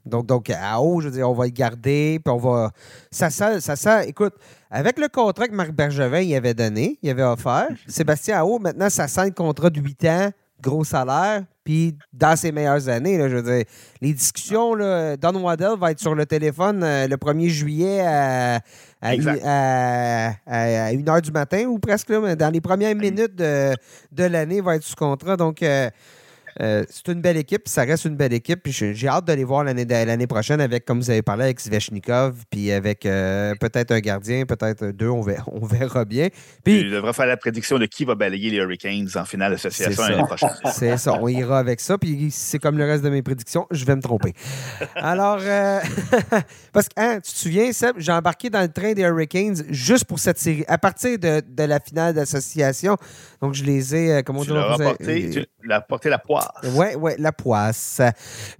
Donc, 0.05 0.25
donc, 0.25 0.49
à 0.49 0.79
haut, 0.81 0.99
je 1.01 1.07
veux 1.07 1.13
dire, 1.13 1.29
on 1.29 1.33
va 1.33 1.45
le 1.45 1.51
garder, 1.51 2.19
puis 2.23 2.33
on 2.33 2.37
va. 2.37 2.71
Ça 3.11 3.29
sent, 3.29 3.61
ça 3.61 3.75
sent. 3.75 4.07
Écoute, 4.07 4.33
avec 4.69 4.99
le 4.99 5.07
contrat 5.07 5.47
que 5.47 5.53
Marc 5.55 5.71
Bergevin 5.71 6.21
y 6.21 6.35
avait 6.35 6.53
donné, 6.53 6.97
il 7.01 7.09
avait 7.09 7.23
offert, 7.23 7.67
Sébastien 7.87 8.39
Ao, 8.39 8.59
maintenant, 8.59 8.89
ça 8.89 9.07
sent 9.07 9.25
le 9.25 9.31
contrat 9.31 9.69
de 9.69 9.79
8 9.79 10.05
ans 10.05 10.31
gros 10.63 10.83
salaire, 10.83 11.43
puis 11.63 11.95
dans 12.11 12.35
ses 12.35 12.51
meilleures 12.51 12.87
années, 12.87 13.17
je 13.17 13.35
veux 13.35 13.43
dire, 13.43 13.65
les 14.01 14.13
discussions, 14.13 14.73
là, 14.73 15.17
Don 15.17 15.35
Waddell 15.41 15.77
va 15.77 15.91
être 15.91 15.99
sur 15.99 16.15
le 16.15 16.25
téléphone 16.25 16.81
euh, 16.83 17.07
le 17.07 17.17
1er 17.17 17.49
juillet 17.49 17.99
à, 18.01 18.61
à, 19.01 19.13
une, 20.93 21.09
heure 21.09 21.21
du 21.21 21.31
matin 21.31 21.65
ou 21.65 21.79
presque, 21.79 22.11
dans 22.11 22.51
les 22.51 22.61
premières 22.61 22.95
minutes 22.95 23.35
de, 23.35 23.73
de 24.11 24.23
l'année, 24.23 24.61
va 24.61 24.77
être 24.77 24.83
sous 24.83 24.95
contrat. 24.95 25.35
Donc, 25.35 25.61
euh, 25.61 25.89
euh, 26.61 26.83
c'est 26.89 27.11
une 27.11 27.21
belle 27.21 27.37
équipe, 27.37 27.67
ça 27.67 27.83
reste 27.83 28.05
une 28.05 28.15
belle 28.15 28.33
équipe. 28.33 28.61
J'ai 28.65 29.07
hâte 29.07 29.25
de 29.25 29.33
les 29.33 29.43
voir 29.43 29.63
l'année 29.63 30.27
prochaine 30.27 30.61
avec, 30.61 30.85
comme 30.85 30.99
vous 30.99 31.09
avez 31.09 31.21
parlé, 31.21 31.45
avec 31.45 31.59
Svechnikov, 31.59 32.43
puis 32.49 32.71
avec 32.71 33.05
euh, 33.05 33.53
peut-être 33.59 33.91
un 33.91 33.99
gardien, 33.99 34.45
peut-être 34.45 34.87
deux, 34.91 35.09
on 35.09 35.21
verra, 35.21 35.45
on 35.47 35.65
verra 35.65 36.05
bien. 36.05 36.29
Puis, 36.63 36.81
il 36.81 36.91
devrait 36.91 37.13
faire 37.13 37.25
la 37.25 37.37
prédiction 37.37 37.79
de 37.79 37.85
qui 37.85 38.05
va 38.05 38.15
balayer 38.15 38.49
les 38.49 38.57
Hurricanes 38.57 39.09
en 39.15 39.25
finale 39.25 39.53
d'association 39.53 40.03
l'année 40.03 40.23
prochaine. 40.23 40.49
C'est 40.73 40.97
ça, 40.97 41.17
on 41.19 41.27
ira 41.27 41.59
avec 41.59 41.79
ça. 41.79 41.97
Puis 41.97 42.29
c'est 42.31 42.59
comme 42.59 42.77
le 42.77 42.85
reste 42.85 43.03
de 43.03 43.09
mes 43.09 43.21
prédictions, 43.21 43.67
je 43.71 43.85
vais 43.85 43.95
me 43.95 44.01
tromper. 44.01 44.33
Alors, 44.95 45.39
euh, 45.41 45.79
parce 46.73 46.87
que 46.87 46.93
hein, 46.97 47.19
tu 47.23 47.31
te 47.31 47.37
souviens, 47.37 47.71
Seb, 47.71 47.95
j'ai 47.97 48.11
embarqué 48.11 48.49
dans 48.49 48.61
le 48.61 48.69
train 48.69 48.93
des 48.93 49.03
Hurricanes 49.03 49.63
juste 49.69 50.05
pour 50.05 50.19
cette 50.19 50.39
série, 50.39 50.65
à 50.67 50.77
partir 50.77 51.17
de, 51.17 51.41
de 51.47 51.63
la 51.63 51.79
finale 51.79 52.13
d'association. 52.13 52.97
Donc, 53.41 53.53
je 53.53 53.63
les 53.63 53.95
ai, 53.95 54.23
comment 54.23 54.43
tu 54.43 54.53
l'as 54.53 54.77
tu 54.99 55.45
l'as 55.63 55.81
porté 55.81 56.09
la 56.09 56.19
poire. 56.19 56.42
Oui, 56.75 56.88
oui, 56.97 57.12
la 57.17 57.32
poisse. 57.32 58.01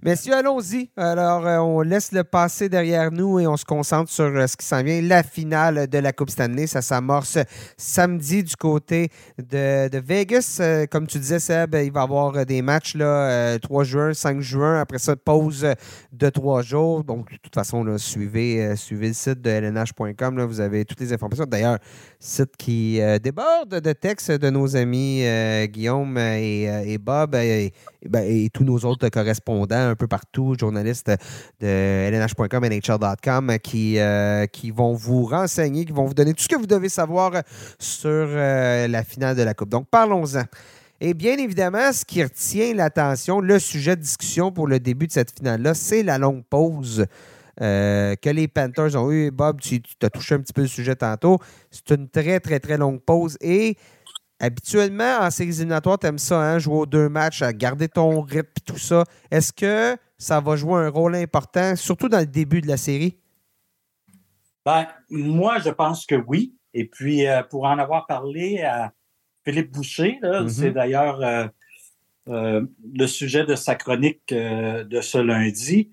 Messieurs, 0.02 0.34
allons-y. 0.34 0.90
Alors, 0.96 1.46
euh, 1.46 1.58
on 1.58 1.80
laisse 1.80 2.12
le 2.12 2.22
passé 2.22 2.68
derrière 2.68 3.10
nous 3.10 3.40
et 3.40 3.46
on 3.46 3.56
se 3.56 3.64
concentre 3.64 4.10
sur 4.10 4.24
euh, 4.24 4.46
ce 4.46 4.56
qui 4.56 4.66
s'en 4.66 4.82
vient. 4.82 5.00
La 5.00 5.22
finale 5.22 5.88
de 5.88 5.98
la 5.98 6.12
Coupe 6.12 6.30
Stanley, 6.30 6.66
ça 6.66 6.82
s'amorce 6.82 7.38
samedi 7.76 8.42
du 8.42 8.56
côté 8.56 9.08
de, 9.38 9.98
Vegas. 9.98 10.58
Euh, 10.60 10.86
comme 10.86 11.06
tu 11.06 11.18
disais, 11.18 11.38
Seb, 11.38 11.74
il 11.74 11.92
va 11.92 12.00
y 12.00 12.02
avoir 12.02 12.44
des 12.44 12.62
matchs 12.62 12.94
là, 12.94 13.58
3 13.58 13.84
juin, 13.84 14.12
5 14.12 14.40
juin. 14.40 14.80
Après 14.80 14.98
ça, 14.98 15.16
pause 15.16 15.66
de 16.12 16.28
3 16.28 16.62
jours. 16.62 17.04
Donc, 17.04 17.32
de 17.32 17.38
toute 17.38 17.54
façon, 17.54 17.96
suivez, 17.98 18.76
suivez 18.76 19.08
le 19.08 19.14
site 19.14 19.40
de 19.40 19.50
lnh.com. 19.50 20.44
Vous 20.44 20.60
avez 20.60 20.84
toutes 20.84 21.00
les 21.00 21.12
informations. 21.12 21.46
D'ailleurs, 21.46 21.78
site 22.24 22.56
qui 22.56 23.00
déborde 23.22 23.80
de 23.80 23.92
textes 23.92 24.30
de 24.30 24.50
nos 24.50 24.76
amis 24.76 25.24
Guillaume 25.68 26.16
et, 26.18 26.98
Bob. 26.98 27.36
Ben, 28.06 28.24
et, 28.24 28.50
tous 28.50 28.64
nos 28.64 28.78
autres 28.80 29.08
correspondants 29.08 29.88
un 29.90 29.94
peu 29.94 30.06
partout, 30.06 30.54
journalistes 30.58 31.10
de 31.60 32.10
lnh.com, 32.10 32.64
nhl.com, 32.64 33.58
qui, 33.62 33.98
euh, 33.98 34.46
qui 34.46 34.70
vont 34.70 34.94
vous 34.94 35.24
renseigner, 35.24 35.84
qui 35.84 35.92
vont 35.92 36.04
vous 36.04 36.14
donner 36.14 36.34
tout 36.34 36.42
ce 36.42 36.48
que 36.48 36.56
vous 36.56 36.66
devez 36.66 36.88
savoir 36.88 37.32
sur 37.78 38.10
euh, 38.10 38.88
la 38.88 39.04
finale 39.04 39.36
de 39.36 39.42
la 39.42 39.54
Coupe. 39.54 39.70
Donc, 39.70 39.88
parlons-en. 39.88 40.44
Et 41.00 41.14
bien 41.14 41.36
évidemment, 41.38 41.92
ce 41.92 42.04
qui 42.04 42.22
retient 42.22 42.74
l'attention, 42.74 43.40
le 43.40 43.58
sujet 43.58 43.96
de 43.96 44.02
discussion 44.02 44.52
pour 44.52 44.66
le 44.66 44.78
début 44.78 45.06
de 45.06 45.12
cette 45.12 45.36
finale-là, 45.36 45.74
c'est 45.74 46.02
la 46.02 46.18
longue 46.18 46.44
pause 46.48 47.06
euh, 47.60 48.14
que 48.16 48.30
les 48.30 48.48
Panthers 48.48 48.96
ont 48.96 49.10
eu. 49.10 49.30
Bob, 49.30 49.60
tu, 49.60 49.80
tu 49.80 49.94
as 50.02 50.10
touché 50.10 50.34
un 50.34 50.40
petit 50.40 50.52
peu 50.52 50.62
le 50.62 50.68
sujet 50.68 50.96
tantôt. 50.96 51.38
C'est 51.70 51.90
une 51.90 52.08
très, 52.08 52.40
très, 52.40 52.60
très 52.60 52.78
longue 52.78 53.00
pause 53.00 53.36
et 53.40 53.76
Habituellement, 54.40 55.20
en 55.20 55.30
séries 55.30 55.50
éliminatoires, 55.50 55.98
tu 55.98 56.06
aimes 56.06 56.18
ça, 56.18 56.38
hein, 56.38 56.58
jouer 56.58 56.78
aux 56.78 56.86
deux 56.86 57.08
matchs, 57.08 57.40
à 57.40 57.52
garder 57.52 57.88
ton 57.88 58.20
rythme 58.20 58.50
et 58.58 58.60
tout 58.60 58.78
ça. 58.78 59.04
Est-ce 59.30 59.52
que 59.52 59.96
ça 60.18 60.40
va 60.40 60.56
jouer 60.56 60.80
un 60.80 60.88
rôle 60.88 61.14
important, 61.14 61.76
surtout 61.76 62.08
dans 62.08 62.18
le 62.18 62.26
début 62.26 62.60
de 62.60 62.66
la 62.66 62.76
série? 62.76 63.16
Ben, 64.64 64.86
moi, 65.08 65.58
je 65.60 65.70
pense 65.70 66.04
que 66.04 66.16
oui. 66.16 66.54
Et 66.72 66.84
puis, 66.86 67.26
euh, 67.26 67.42
pour 67.42 67.64
en 67.64 67.78
avoir 67.78 68.06
parlé 68.06 68.60
à 68.62 68.92
Philippe 69.44 69.70
Boucher, 69.70 70.18
mm-hmm. 70.22 70.48
c'est 70.48 70.72
d'ailleurs 70.72 71.22
euh, 71.22 71.46
euh, 72.28 72.66
le 72.92 73.06
sujet 73.06 73.46
de 73.46 73.54
sa 73.54 73.76
chronique 73.76 74.28
de 74.28 75.00
ce 75.00 75.18
lundi. 75.18 75.90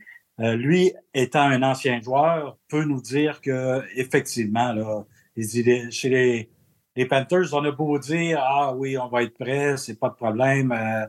Lui, 0.58 0.94
étant 1.14 1.42
un 1.42 1.64
ancien 1.64 2.02
joueur, 2.02 2.58
peut 2.68 2.84
nous 2.84 3.02
dire 3.02 3.42
que 3.42 3.84
effectivement, 3.96 5.06
chez 5.38 6.50
les 6.96 7.06
Panthers, 7.06 7.54
on 7.54 7.64
a 7.66 7.72
beau 7.72 8.00
dire 8.00 8.40
Ah 8.42 8.74
oui, 8.76 8.98
on 8.98 9.08
va 9.08 9.24
être 9.24 9.38
prêt, 9.38 9.78
c'est 9.78 10.00
pas 10.00 10.10
de 10.10 10.16
problème. 10.16 10.72
Euh, 10.72 11.06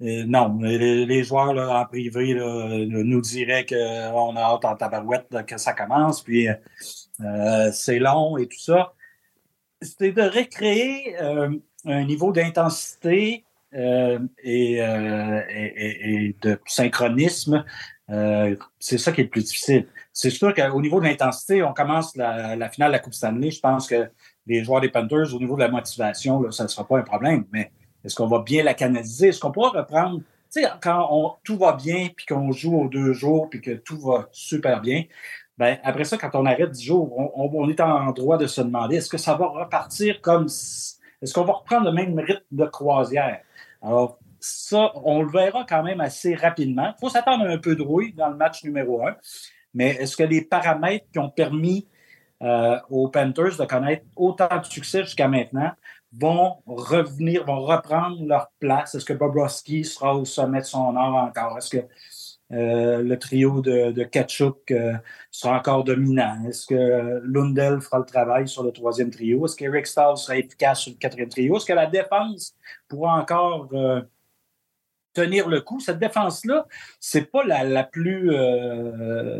non, 0.00 0.58
les, 0.60 1.22
joueurs 1.22 1.70
en 1.70 1.84
privé 1.86 2.34
nous 2.34 3.20
diraient 3.20 3.64
qu'on 3.64 4.36
a 4.36 4.40
hâte 4.40 4.64
en 4.64 4.76
tabarouette 4.76 5.46
que 5.46 5.56
ça 5.56 5.72
commence, 5.72 6.22
puis 6.22 6.48
euh, 7.20 7.70
c'est 7.72 7.98
long 7.98 8.36
et 8.36 8.46
tout 8.46 8.58
ça. 8.58 8.92
C'est 9.80 10.12
de 10.12 10.22
recréer 10.22 11.16
euh, 11.20 11.50
un 11.84 12.04
niveau 12.04 12.32
d'intensité 12.32 13.44
euh, 13.74 14.18
et, 14.42 14.76
de 16.42 16.60
synchronisme, 16.66 17.64
c'est 18.08 18.98
ça 18.98 19.12
qui 19.12 19.20
est 19.22 19.24
le 19.24 19.30
plus 19.30 19.44
difficile. 19.44 19.86
C'est 20.12 20.30
sûr 20.30 20.54
qu'au 20.54 20.80
niveau 20.80 21.00
de 21.00 21.06
l'intensité, 21.06 21.62
on 21.62 21.72
commence 21.72 22.16
la, 22.16 22.68
finale 22.68 22.90
de 22.90 22.92
la 22.92 22.98
Coupe 22.98 23.14
Stanley. 23.14 23.50
Je 23.50 23.60
pense 23.60 23.86
que 23.86 24.10
les 24.46 24.62
joueurs 24.62 24.80
des 24.80 24.90
Panthers, 24.90 25.34
au 25.34 25.38
niveau 25.38 25.56
de 25.56 25.60
la 25.60 25.68
motivation, 25.68 26.42
là, 26.42 26.50
ça 26.50 26.64
ne 26.64 26.68
sera 26.68 26.86
pas 26.86 26.98
un 26.98 27.02
problème. 27.02 27.44
Mais 27.52 27.72
est-ce 28.04 28.14
qu'on 28.14 28.26
va 28.26 28.40
bien 28.40 28.62
la 28.62 28.74
canaliser? 28.74 29.28
Est-ce 29.28 29.40
qu'on 29.40 29.52
pourra 29.52 29.70
reprendre? 29.70 30.20
Quand 30.80 31.38
tout 31.42 31.56
va 31.56 31.72
bien, 31.72 32.10
puis 32.14 32.26
qu'on 32.26 32.52
joue 32.52 32.78
aux 32.78 32.88
deux 32.88 33.12
jours, 33.12 33.50
puis 33.50 33.60
que 33.60 33.72
tout 33.72 33.98
va 33.98 34.28
super 34.30 34.80
bien, 34.80 35.04
ben, 35.58 35.78
après 35.82 36.04
ça, 36.04 36.16
quand 36.16 36.30
on 36.34 36.46
arrête 36.46 36.70
dix 36.70 36.84
jours, 36.84 37.12
on, 37.36 37.68
est 37.68 37.80
en 37.80 38.10
droit 38.12 38.38
de 38.38 38.46
se 38.46 38.60
demander 38.60 38.96
est-ce 38.96 39.08
que 39.08 39.18
ça 39.18 39.34
va 39.34 39.46
repartir 39.46 40.20
comme. 40.20 40.46
Est-ce 40.46 41.32
qu'on 41.32 41.44
va 41.44 41.54
reprendre 41.54 41.86
le 41.86 41.92
même 41.92 42.18
rythme 42.18 42.44
de 42.52 42.66
croisière? 42.66 43.40
Alors, 43.80 44.18
ça, 44.44 44.92
on 44.96 45.22
le 45.22 45.30
verra 45.30 45.64
quand 45.66 45.82
même 45.82 46.00
assez 46.00 46.34
rapidement. 46.34 46.92
Il 46.96 47.00
faut 47.00 47.08
s'attendre 47.08 47.46
à 47.46 47.48
un 47.48 47.58
peu 47.58 47.74
de 47.74 47.82
rouille 47.82 48.12
dans 48.12 48.28
le 48.28 48.36
match 48.36 48.62
numéro 48.62 49.06
un. 49.06 49.16
Mais 49.72 49.90
est-ce 49.96 50.16
que 50.16 50.22
les 50.22 50.42
paramètres 50.42 51.06
qui 51.12 51.18
ont 51.18 51.30
permis 51.30 51.88
euh, 52.42 52.78
aux 52.90 53.08
Panthers 53.08 53.56
de 53.58 53.64
connaître 53.64 54.04
autant 54.16 54.48
de 54.58 54.66
succès 54.66 55.02
jusqu'à 55.02 55.28
maintenant 55.28 55.72
vont 56.12 56.58
revenir, 56.66 57.44
vont 57.44 57.62
reprendre 57.62 58.22
leur 58.24 58.50
place? 58.60 58.94
Est-ce 58.94 59.06
que 59.06 59.14
Bobrovski 59.14 59.84
sera 59.84 60.14
au 60.14 60.26
sommet 60.26 60.60
de 60.60 60.66
son 60.66 60.94
art 60.94 61.14
encore? 61.14 61.56
Est-ce 61.56 61.78
que 61.78 61.84
euh, 62.52 63.02
le 63.02 63.18
trio 63.18 63.62
de, 63.62 64.04
Kachuk 64.04 64.70
euh, 64.70 64.92
sera 65.30 65.56
encore 65.56 65.84
dominant? 65.84 66.44
Est-ce 66.46 66.66
que 66.66 67.22
Lundell 67.24 67.80
fera 67.80 67.98
le 67.98 68.04
travail 68.04 68.46
sur 68.46 68.62
le 68.62 68.72
troisième 68.72 69.10
trio? 69.10 69.46
Est-ce 69.46 69.56
qu'Eric 69.56 69.86
Stahl 69.86 70.18
sera 70.18 70.36
efficace 70.36 70.80
sur 70.80 70.92
le 70.92 70.98
quatrième 70.98 71.30
trio? 71.30 71.56
Est-ce 71.56 71.64
que 71.64 71.72
la 71.72 71.86
défense 71.86 72.54
pourra 72.88 73.18
encore 73.18 73.68
tenir 75.14 75.48
le 75.48 75.60
coup? 75.60 75.80
Cette 75.80 75.98
défense-là, 75.98 76.66
c'est 77.00 77.30
pas 77.30 77.44
la, 77.44 77.64
la 77.64 77.84
plus 77.84 78.30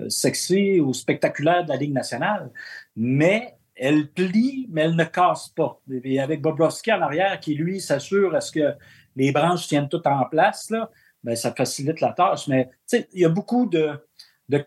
sexy 0.08 0.80
ou 0.80 0.94
spectaculaire 0.94 1.64
de 1.64 1.68
la 1.68 1.76
Ligue 1.76 1.92
nationale, 1.92 2.50
mais 2.96 3.56
elle 3.76 4.08
plie, 4.08 4.68
mais 4.70 4.82
elle 4.82 4.96
ne 4.96 5.04
casse 5.04 5.48
pas. 5.48 5.80
Et 6.04 6.20
avec 6.20 6.40
Bobrovski 6.40 6.92
en 6.92 7.02
arrière, 7.02 7.40
qui 7.40 7.54
lui 7.54 7.80
s'assure 7.80 8.36
est-ce 8.36 8.52
que 8.52 8.74
les 9.16 9.32
branches 9.32 9.66
tiennent 9.66 9.88
toutes 9.88 10.06
en 10.06 10.24
place, 10.26 10.70
là, 10.70 10.90
ben, 11.22 11.36
ça 11.36 11.52
facilite 11.54 12.00
la 12.00 12.12
tâche. 12.12 12.48
Mais 12.48 12.68
il 12.92 13.20
y 13.20 13.24
a 13.24 13.28
beaucoup 13.28 13.66
de, 13.66 13.98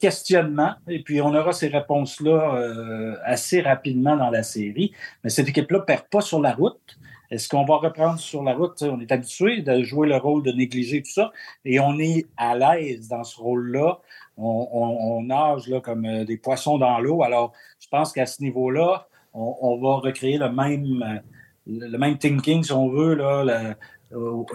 questionnements, 0.02 0.74
et 0.88 1.04
puis 1.04 1.22
on 1.22 1.34
aura 1.34 1.54
ces 1.54 1.68
réponses-là 1.68 2.56
euh, 2.56 3.16
assez 3.24 3.62
rapidement 3.62 4.18
dans 4.18 4.30
la 4.30 4.44
série. 4.44 4.92
Mais 5.24 5.30
cette 5.30 5.48
équipe-là 5.48 5.80
ne 5.80 5.84
perd 5.84 6.08
pas 6.10 6.22
sur 6.22 6.42
la 6.42 6.54
route. 6.54 6.97
Est-ce 7.30 7.50
qu'on 7.50 7.66
va 7.66 7.78
reprendre 7.78 8.20
sur 8.20 8.44
la 8.44 8.54
route? 8.54 8.82
on 8.82 9.00
est 9.00 9.12
habitué 9.12 9.62
de 9.62 9.84
jouer 9.84 10.08
le 10.08 10.18
rôle 10.18 10.44
de 10.44 10.52
négliger 10.52 11.02
tout 11.02 11.12
ça, 11.12 11.32
et 11.66 11.80
on 11.80 11.98
est 12.00 12.26
à 12.38 12.56
l'aise 12.56 13.10
dans 13.10 13.24
ce 13.24 13.40
rôle-là. 13.40 14.00
On, 14.38 15.24
nage 15.24 15.68
là, 15.68 15.82
comme 15.82 16.06
euh, 16.06 16.24
des 16.24 16.38
poissons 16.38 16.78
dans 16.78 17.00
l'eau. 17.00 17.24
Alors, 17.24 17.54
je 17.80 17.88
pense 17.90 18.14
qu'à 18.14 18.28
ce 18.28 18.42
niveau-là, 18.44 19.08
on, 19.34 19.80
va 19.82 19.96
recréer 19.96 20.38
le 20.38 20.52
même, 20.52 21.04
euh, 21.04 21.20
le 21.66 21.98
même 21.98 22.18
thinking, 22.18 22.64
si 22.64 22.72
on 22.72 22.90
veut, 22.90 23.16
là, 23.16 23.76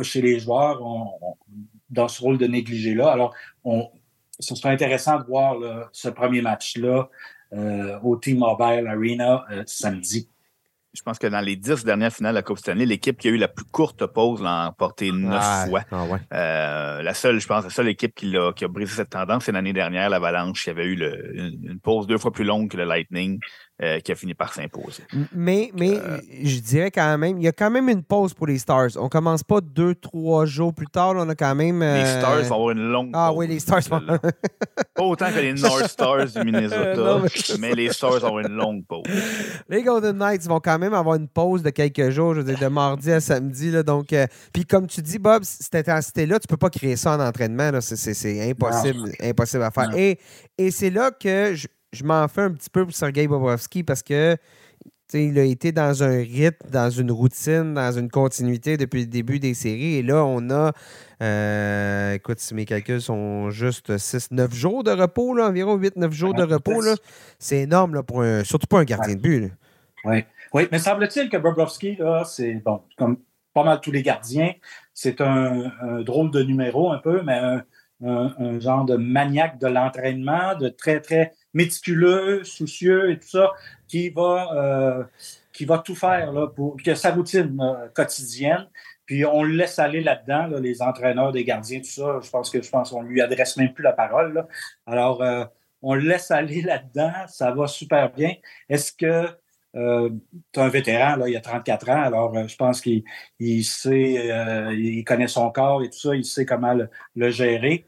chez 0.02 0.22
les 0.22 0.38
joueurs 0.38 0.80
dans 1.90 2.08
ce 2.08 2.22
rôle 2.22 2.38
de 2.38 2.46
négligé-là. 2.46 3.10
Alors, 3.10 3.34
on, 3.64 3.90
ce 4.38 4.54
sera 4.54 4.70
intéressant 4.70 5.18
de 5.18 5.24
voir 5.24 5.56
ce 5.92 6.08
premier 6.08 6.42
match-là 6.42 7.08
euh, 7.52 7.98
au 8.02 8.16
T-Mobile 8.16 8.86
Arena 8.86 9.44
samedi. 9.66 10.28
Je 10.94 11.00
pense 11.00 11.18
que 11.18 11.26
dans 11.26 11.40
les 11.40 11.56
dix 11.56 11.84
dernières 11.84 12.12
finales 12.12 12.34
de 12.34 12.38
la 12.38 12.42
Coupe 12.42 12.58
Stanley, 12.58 12.84
l'équipe 12.84 13.18
qui 13.18 13.28
a 13.28 13.30
eu 13.30 13.38
la 13.38 13.48
plus 13.48 13.64
courte 13.64 14.04
pause 14.04 14.42
l'a 14.42 14.68
emporté 14.68 15.10
neuf 15.10 15.42
fois. 15.68 15.84
Ah 15.90 16.04
euh, 16.34 17.02
la 17.02 17.14
seule, 17.14 17.40
je 17.40 17.46
pense, 17.46 17.64
la 17.64 17.70
seule 17.70 17.88
équipe 17.88 18.14
qui 18.14 18.36
a, 18.36 18.52
qui 18.52 18.64
a 18.66 18.68
brisé 18.68 18.96
cette 18.96 19.10
tendance, 19.10 19.44
c'est 19.44 19.52
l'année 19.52 19.72
dernière, 19.72 20.10
l'Avalanche, 20.10 20.64
qui 20.64 20.70
avait 20.70 20.84
eu 20.84 20.94
une, 21.34 21.80
pause 21.80 22.06
deux 22.06 22.18
fois 22.18 22.30
plus 22.30 22.44
longue 22.44 22.70
que 22.70 22.76
le 22.76 22.84
Lightning. 22.84 23.40
Euh, 23.80 23.98
qui 23.98 24.12
a 24.12 24.14
fini 24.14 24.34
par 24.34 24.52
s'imposer. 24.52 25.02
Mais, 25.34 25.72
mais 25.74 25.96
euh, 25.96 26.20
je 26.44 26.60
dirais 26.60 26.92
quand 26.92 27.18
même, 27.18 27.38
il 27.38 27.44
y 27.44 27.48
a 27.48 27.52
quand 27.52 27.70
même 27.70 27.88
une 27.88 28.04
pause 28.04 28.32
pour 28.32 28.46
les 28.46 28.58
Stars. 28.58 28.90
On 28.96 29.08
commence 29.08 29.42
pas 29.42 29.60
deux, 29.60 29.94
trois 29.96 30.44
jours 30.44 30.72
plus 30.72 30.86
tard. 30.86 31.14
on 31.16 31.28
a 31.28 31.34
quand 31.34 31.54
même. 31.56 31.82
Les 31.82 32.06
Stars 32.06 32.42
vont 32.42 32.54
avoir 32.54 32.70
une 32.70 32.90
longue 32.90 33.10
ah, 33.14 33.28
pause. 33.28 33.34
Ah 33.34 33.38
oui, 33.38 33.48
les 33.48 33.58
Stars 33.58 33.80
vont. 33.90 34.02
pas 34.06 35.02
autant 35.02 35.32
que 35.32 35.40
les 35.40 35.54
North 35.60 35.88
Stars 35.88 36.26
du 36.26 36.44
Minnesota, 36.44 37.22
mais... 37.58 37.74
les 37.74 37.92
Stars 37.92 38.20
vont 38.20 38.26
avoir 38.26 38.38
une 38.40 38.54
longue 38.54 38.84
pause. 38.86 39.02
Les 39.68 39.82
Golden 39.82 40.16
Knights 40.16 40.46
vont 40.46 40.60
quand 40.60 40.78
même 40.78 40.94
avoir 40.94 41.16
une 41.16 41.28
pause 41.28 41.64
de 41.64 41.70
quelques 41.70 42.10
jours, 42.10 42.34
je 42.34 42.42
veux 42.42 42.54
dire, 42.54 42.60
de 42.60 42.72
mardi 42.72 43.10
à 43.10 43.20
samedi. 43.20 43.72
Là, 43.72 43.82
donc, 43.82 44.12
euh, 44.12 44.26
puis 44.52 44.64
comme 44.64 44.86
tu 44.86 45.02
dis, 45.02 45.18
Bob, 45.18 45.42
cette 45.42 45.74
intensité-là, 45.74 46.38
tu 46.38 46.46
peux 46.46 46.58
pas 46.58 46.70
créer 46.70 46.94
ça 46.94 47.16
en 47.16 47.20
entraînement. 47.20 47.70
C'est 47.80 48.48
impossible, 48.48 49.10
impossible 49.20 49.62
à 49.64 49.70
faire. 49.72 49.90
Et, 49.96 50.20
et 50.56 50.70
c'est 50.70 50.90
là 50.90 51.10
que 51.10 51.54
je, 51.54 51.66
je 51.92 52.04
m'en 52.04 52.26
fais 52.28 52.42
un 52.42 52.52
petit 52.52 52.70
peu 52.70 52.84
pour 52.84 52.94
Sergei 52.94 53.26
Bobrovski 53.28 53.82
parce 53.82 54.02
que 54.02 54.36
il 55.14 55.38
a 55.38 55.44
été 55.44 55.72
dans 55.72 56.02
un 56.02 56.18
rythme, 56.18 56.70
dans 56.70 56.90
une 56.90 57.10
routine, 57.10 57.74
dans 57.74 57.92
une 57.92 58.10
continuité 58.10 58.76
depuis 58.76 59.00
le 59.00 59.06
début 59.06 59.38
des 59.38 59.54
séries. 59.54 59.96
Et 59.96 60.02
là, 60.02 60.24
on 60.24 60.50
a, 60.50 60.72
euh, 61.22 62.14
écoute, 62.14 62.38
si 62.38 62.54
mes 62.54 62.64
calculs 62.64 63.00
sont 63.00 63.50
juste 63.50 63.96
6-9 63.96 64.54
jours 64.54 64.84
de 64.84 64.90
repos, 64.90 65.34
là, 65.34 65.48
environ 65.48 65.76
8-9 65.76 66.12
jours 66.12 66.34
de 66.34 66.42
repos, 66.42 66.82
c'est 67.38 67.60
énorme, 67.60 67.94
là, 67.94 68.02
pour 68.02 68.22
un, 68.22 68.44
surtout 68.44 68.66
pour 68.66 68.78
un 68.78 68.84
gardien 68.84 69.14
de 69.14 69.20
but. 69.20 69.52
Oui. 70.04 70.24
oui, 70.52 70.68
mais 70.72 70.78
semble-t-il 70.78 71.28
que 71.28 71.36
Bobrovski, 71.36 71.98
c'est 72.26 72.54
bon, 72.54 72.80
comme 72.96 73.18
pas 73.54 73.64
mal 73.64 73.80
tous 73.80 73.92
les 73.92 74.02
gardiens, 74.02 74.52
c'est 74.94 75.20
un, 75.20 75.70
drôle 76.00 76.30
de 76.30 76.42
numéro 76.42 76.90
un 76.90 76.98
peu, 76.98 77.22
mais 77.22 77.34
un, 77.34 77.64
un 78.38 78.60
genre 78.60 78.84
de 78.84 78.96
maniaque 78.96 79.58
de 79.58 79.66
l'entraînement, 79.68 80.56
de 80.56 80.70
très, 80.70 81.00
très 81.00 81.32
méticuleux, 81.54 82.44
soucieux 82.44 83.10
et 83.10 83.18
tout 83.18 83.28
ça, 83.28 83.52
qui 83.88 84.10
va, 84.10 84.48
euh, 84.54 85.04
qui 85.52 85.64
va 85.64 85.78
tout 85.78 85.94
faire 85.94 86.32
là, 86.32 86.46
pour 86.48 86.76
que 86.82 86.94
sa 86.94 87.12
routine 87.12 87.56
euh, 87.60 87.88
quotidienne. 87.94 88.68
Puis 89.06 89.24
on 89.24 89.42
le 89.42 89.54
laisse 89.54 89.78
aller 89.78 90.00
là-dedans, 90.00 90.58
les 90.60 90.80
entraîneurs, 90.80 91.32
des 91.32 91.44
gardiens, 91.44 91.80
tout 91.80 91.86
ça. 91.86 92.20
Je 92.22 92.30
pense 92.30 92.50
que 92.50 92.62
je 92.62 92.70
pense 92.70 92.90
qu'on 92.90 93.02
lui 93.02 93.20
adresse 93.20 93.56
même 93.56 93.72
plus 93.72 93.82
la 93.82 93.92
parole. 93.92 94.46
Alors, 94.86 95.22
euh, 95.22 95.44
on 95.82 95.94
le 95.94 96.02
laisse 96.02 96.30
aller 96.30 96.62
là-dedans, 96.62 97.12
ça 97.28 97.50
va 97.52 97.66
super 97.66 98.12
bien. 98.12 98.34
Est-ce 98.68 98.92
que 98.92 99.26
tu 99.74 99.80
es 99.80 100.62
un 100.62 100.68
vétéran, 100.68 101.16
là, 101.16 101.28
il 101.28 101.36
a 101.36 101.40
34 101.40 101.88
ans, 101.88 102.02
alors 102.02 102.46
je 102.46 102.56
pense 102.56 102.82
qu'il 102.82 103.64
sait, 103.64 104.28
il 104.76 105.02
connaît 105.02 105.28
son 105.28 105.50
corps 105.50 105.82
et 105.82 105.88
tout 105.88 105.98
ça, 105.98 106.14
il 106.14 106.26
sait 106.26 106.44
comment 106.44 106.74
le, 106.74 106.90
le 107.16 107.30
gérer. 107.30 107.86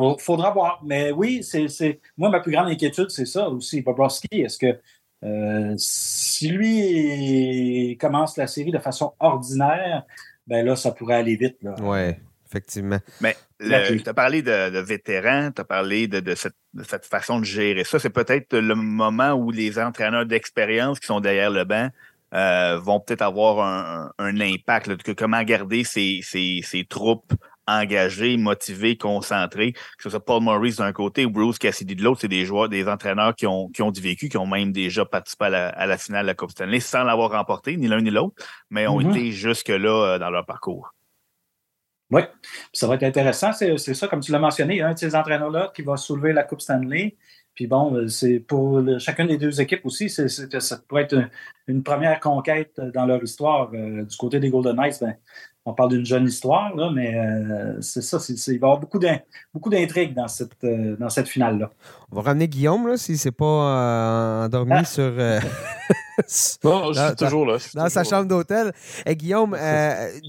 Il 0.00 0.22
faudra 0.22 0.50
voir. 0.50 0.80
Mais 0.84 1.12
oui, 1.12 1.42
c'est 1.42 2.00
moi, 2.16 2.30
ma 2.30 2.40
plus 2.40 2.52
grande 2.52 2.68
inquiétude, 2.68 3.10
c'est 3.10 3.26
ça 3.26 3.48
aussi. 3.48 3.82
Bobrovski, 3.82 4.42
est-ce 4.42 4.58
que 4.58 4.78
euh, 5.22 5.74
si 5.76 6.48
lui 6.48 7.98
commence 8.00 8.36
la 8.36 8.46
série 8.46 8.70
de 8.70 8.78
façon 8.78 9.12
ordinaire, 9.20 10.04
ben 10.46 10.64
là, 10.64 10.76
ça 10.76 10.92
pourrait 10.92 11.16
aller 11.16 11.36
vite. 11.36 11.58
Oui, 11.80 12.14
effectivement. 12.48 12.98
Mais 13.20 13.36
tu 13.58 14.08
as 14.08 14.14
parlé 14.14 14.42
de, 14.42 14.78
vétérans, 14.78 15.50
tu 15.52 15.60
as 15.60 15.64
parlé 15.64 16.08
de, 16.08 16.34
cette, 16.34 17.04
façon 17.04 17.40
de 17.40 17.44
gérer 17.44 17.84
ça. 17.84 17.98
C'est 17.98 18.10
peut-être 18.10 18.56
le 18.56 18.74
moment 18.74 19.32
où 19.32 19.50
les 19.50 19.78
entraîneurs 19.78 20.24
d'expérience 20.24 20.98
qui 20.98 21.06
sont 21.06 21.20
derrière 21.20 21.50
le 21.50 21.64
banc 21.64 21.90
euh, 22.32 22.78
vont 22.78 23.00
peut-être 23.00 23.22
avoir 23.22 24.12
un, 24.18 24.40
impact. 24.40 25.14
comment 25.14 25.42
garder 25.42 25.84
ces, 25.84 26.20
ces 26.22 26.86
troupes 26.88 27.34
engagés, 27.66 28.36
motivés, 28.36 28.96
concentrés, 28.96 29.72
que 29.72 30.02
ce 30.02 30.10
soit 30.10 30.24
Paul 30.24 30.42
Maurice 30.42 30.76
d'un 30.76 30.92
côté 30.92 31.24
ou 31.24 31.30
Bruce 31.30 31.58
Cassidy 31.58 31.94
de 31.94 32.02
l'autre, 32.02 32.20
c'est 32.20 32.28
des 32.28 32.44
joueurs, 32.44 32.68
des 32.68 32.88
entraîneurs 32.88 33.34
qui 33.34 33.46
ont, 33.46 33.68
qui 33.68 33.82
ont 33.82 33.90
du 33.90 34.00
vécu, 34.00 34.28
qui 34.28 34.36
ont 34.36 34.46
même 34.46 34.72
déjà 34.72 35.04
participé 35.04 35.46
à 35.46 35.86
la, 35.86 35.98
finale 35.98 36.22
de 36.22 36.26
la 36.28 36.34
Coupe 36.34 36.50
Stanley 36.50 36.80
sans 36.80 37.04
l'avoir 37.04 37.30
remporté, 37.30 37.76
ni 37.76 37.88
l'un 37.88 38.00
ni 38.00 38.10
l'autre, 38.10 38.34
mais 38.70 38.86
ont 38.86 39.00
mm-hmm. 39.00 39.10
été 39.10 39.32
jusque-là 39.32 40.14
euh, 40.14 40.18
dans 40.18 40.30
leur 40.30 40.46
parcours. 40.46 40.92
Oui, 42.10 42.22
ça 42.72 42.88
va 42.88 42.96
être 42.96 43.04
intéressant. 43.04 43.52
C'est 43.52 43.76
ça, 43.94 44.08
comme 44.08 44.20
tu 44.20 44.32
l'as 44.32 44.40
mentionné, 44.40 44.82
un 44.82 44.94
de 44.94 44.98
ces 44.98 45.14
entraîneurs-là 45.14 45.70
qui 45.74 45.82
va 45.82 45.96
soulever 45.96 46.32
la 46.32 46.42
Coupe 46.42 46.60
Stanley. 46.60 47.16
Puis 47.54 47.66
bon, 47.66 47.94
euh, 47.94 48.08
c'est 48.08 48.40
pour 48.40 48.82
chacune 48.98 49.26
des 49.28 49.38
deux 49.38 49.60
équipes 49.60 49.84
aussi, 49.84 50.08
ça 50.08 50.76
pourrait 50.88 51.02
être 51.02 51.28
une, 51.66 51.82
première 51.82 52.18
conquête 52.18 52.80
dans 52.94 53.06
leur 53.06 53.22
histoire. 53.22 53.70
Euh, 53.74 54.02
du 54.02 54.16
côté 54.16 54.40
des 54.40 54.50
Golden 54.50 54.76
Knights, 54.76 54.98
ben, 55.00 55.14
on 55.66 55.74
parle 55.74 55.90
d'une 55.90 56.06
jeune 56.06 56.26
histoire, 56.26 56.74
là, 56.74 56.90
mais 56.94 57.14
euh, 57.14 57.80
c'est 57.82 58.02
ça. 58.02 58.18
il 58.28 58.36
va 58.36 58.52
y 58.52 58.56
avoir 58.56 58.80
beaucoup 58.80 58.98
d'intrigues 59.70 60.14
dans 60.14 60.26
cette, 60.26 60.64
euh, 60.64 60.96
dans 60.96 61.10
cette 61.10 61.28
finale-là. 61.28 61.70
On 62.10 62.16
va 62.16 62.22
ramener 62.22 62.48
Guillaume, 62.48 62.88
là, 62.88 62.96
s'il 62.96 63.16
ne 63.16 63.18
s'est 63.18 63.30
pas 63.30 63.44
euh, 63.44 64.46
endormi 64.46 64.72
ah. 64.74 64.84
sur. 64.84 65.12
non, 66.64 66.92
je 66.94 67.06
suis 67.06 67.16
toujours 67.16 67.44
là. 67.44 67.58
dans 67.74 67.88
sa 67.90 68.04
chambre 68.04 68.26
d'hôtel. 68.26 68.72
Et 69.04 69.14
Guillaume, 69.14 69.54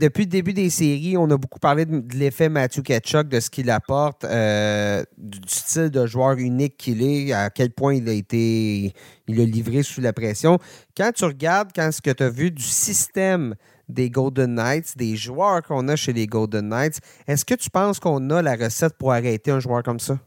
depuis 0.02 0.24
le 0.24 0.30
début 0.30 0.54
des 0.54 0.70
séries, 0.70 1.16
on 1.16 1.30
a 1.30 1.38
beaucoup 1.38 1.60
parlé 1.60 1.86
de, 1.86 2.04
l'effet 2.14 2.50
Matthew 2.50 2.82
Ketchuk, 2.82 3.30
de 3.30 3.40
ce 3.40 3.50
qu'il 3.50 3.70
apporte, 3.70 4.26
du 4.26 5.40
style 5.48 5.92
de 5.92 6.06
joueur 6.06 6.38
unique 6.38 6.76
qu'il 6.76 7.02
est, 7.04 7.32
à 7.32 7.50
quel 7.50 7.72
point 7.72 7.94
il 7.94 8.10
a 8.10 8.14
été. 8.14 8.94
Il 9.28 9.40
a 9.40 9.46
livré 9.46 9.82
sous 9.82 10.02
la 10.02 10.12
pression. 10.12 10.60
Quand 10.98 11.12
tu 11.14 11.24
regardes 11.24 11.70
quand 11.74 11.90
ce 11.94 12.02
que 12.02 12.12
tu 12.12 12.22
as 12.22 12.30
vu 12.30 12.52
du 12.52 12.64
système 12.64 13.56
des 13.92 14.10
Golden 14.10 14.56
Knights, 14.56 14.98
des 14.98 15.16
joueurs 15.16 15.62
qu'on 15.62 15.88
a 15.88 15.96
chez 15.96 16.14
les 16.14 16.28
Golden 16.28 16.70
Knights. 16.70 17.00
Est-ce 17.28 17.46
que 17.46 17.54
tu 17.54 17.70
penses 17.70 18.00
qu'on 18.00 18.30
a 18.30 18.42
la 18.42 18.56
recette 18.56 18.98
pour 18.98 19.12
arrêter 19.12 19.52
un 19.52 19.60
joueur 19.60 19.84
comme 19.84 20.00
ça? 20.00 20.20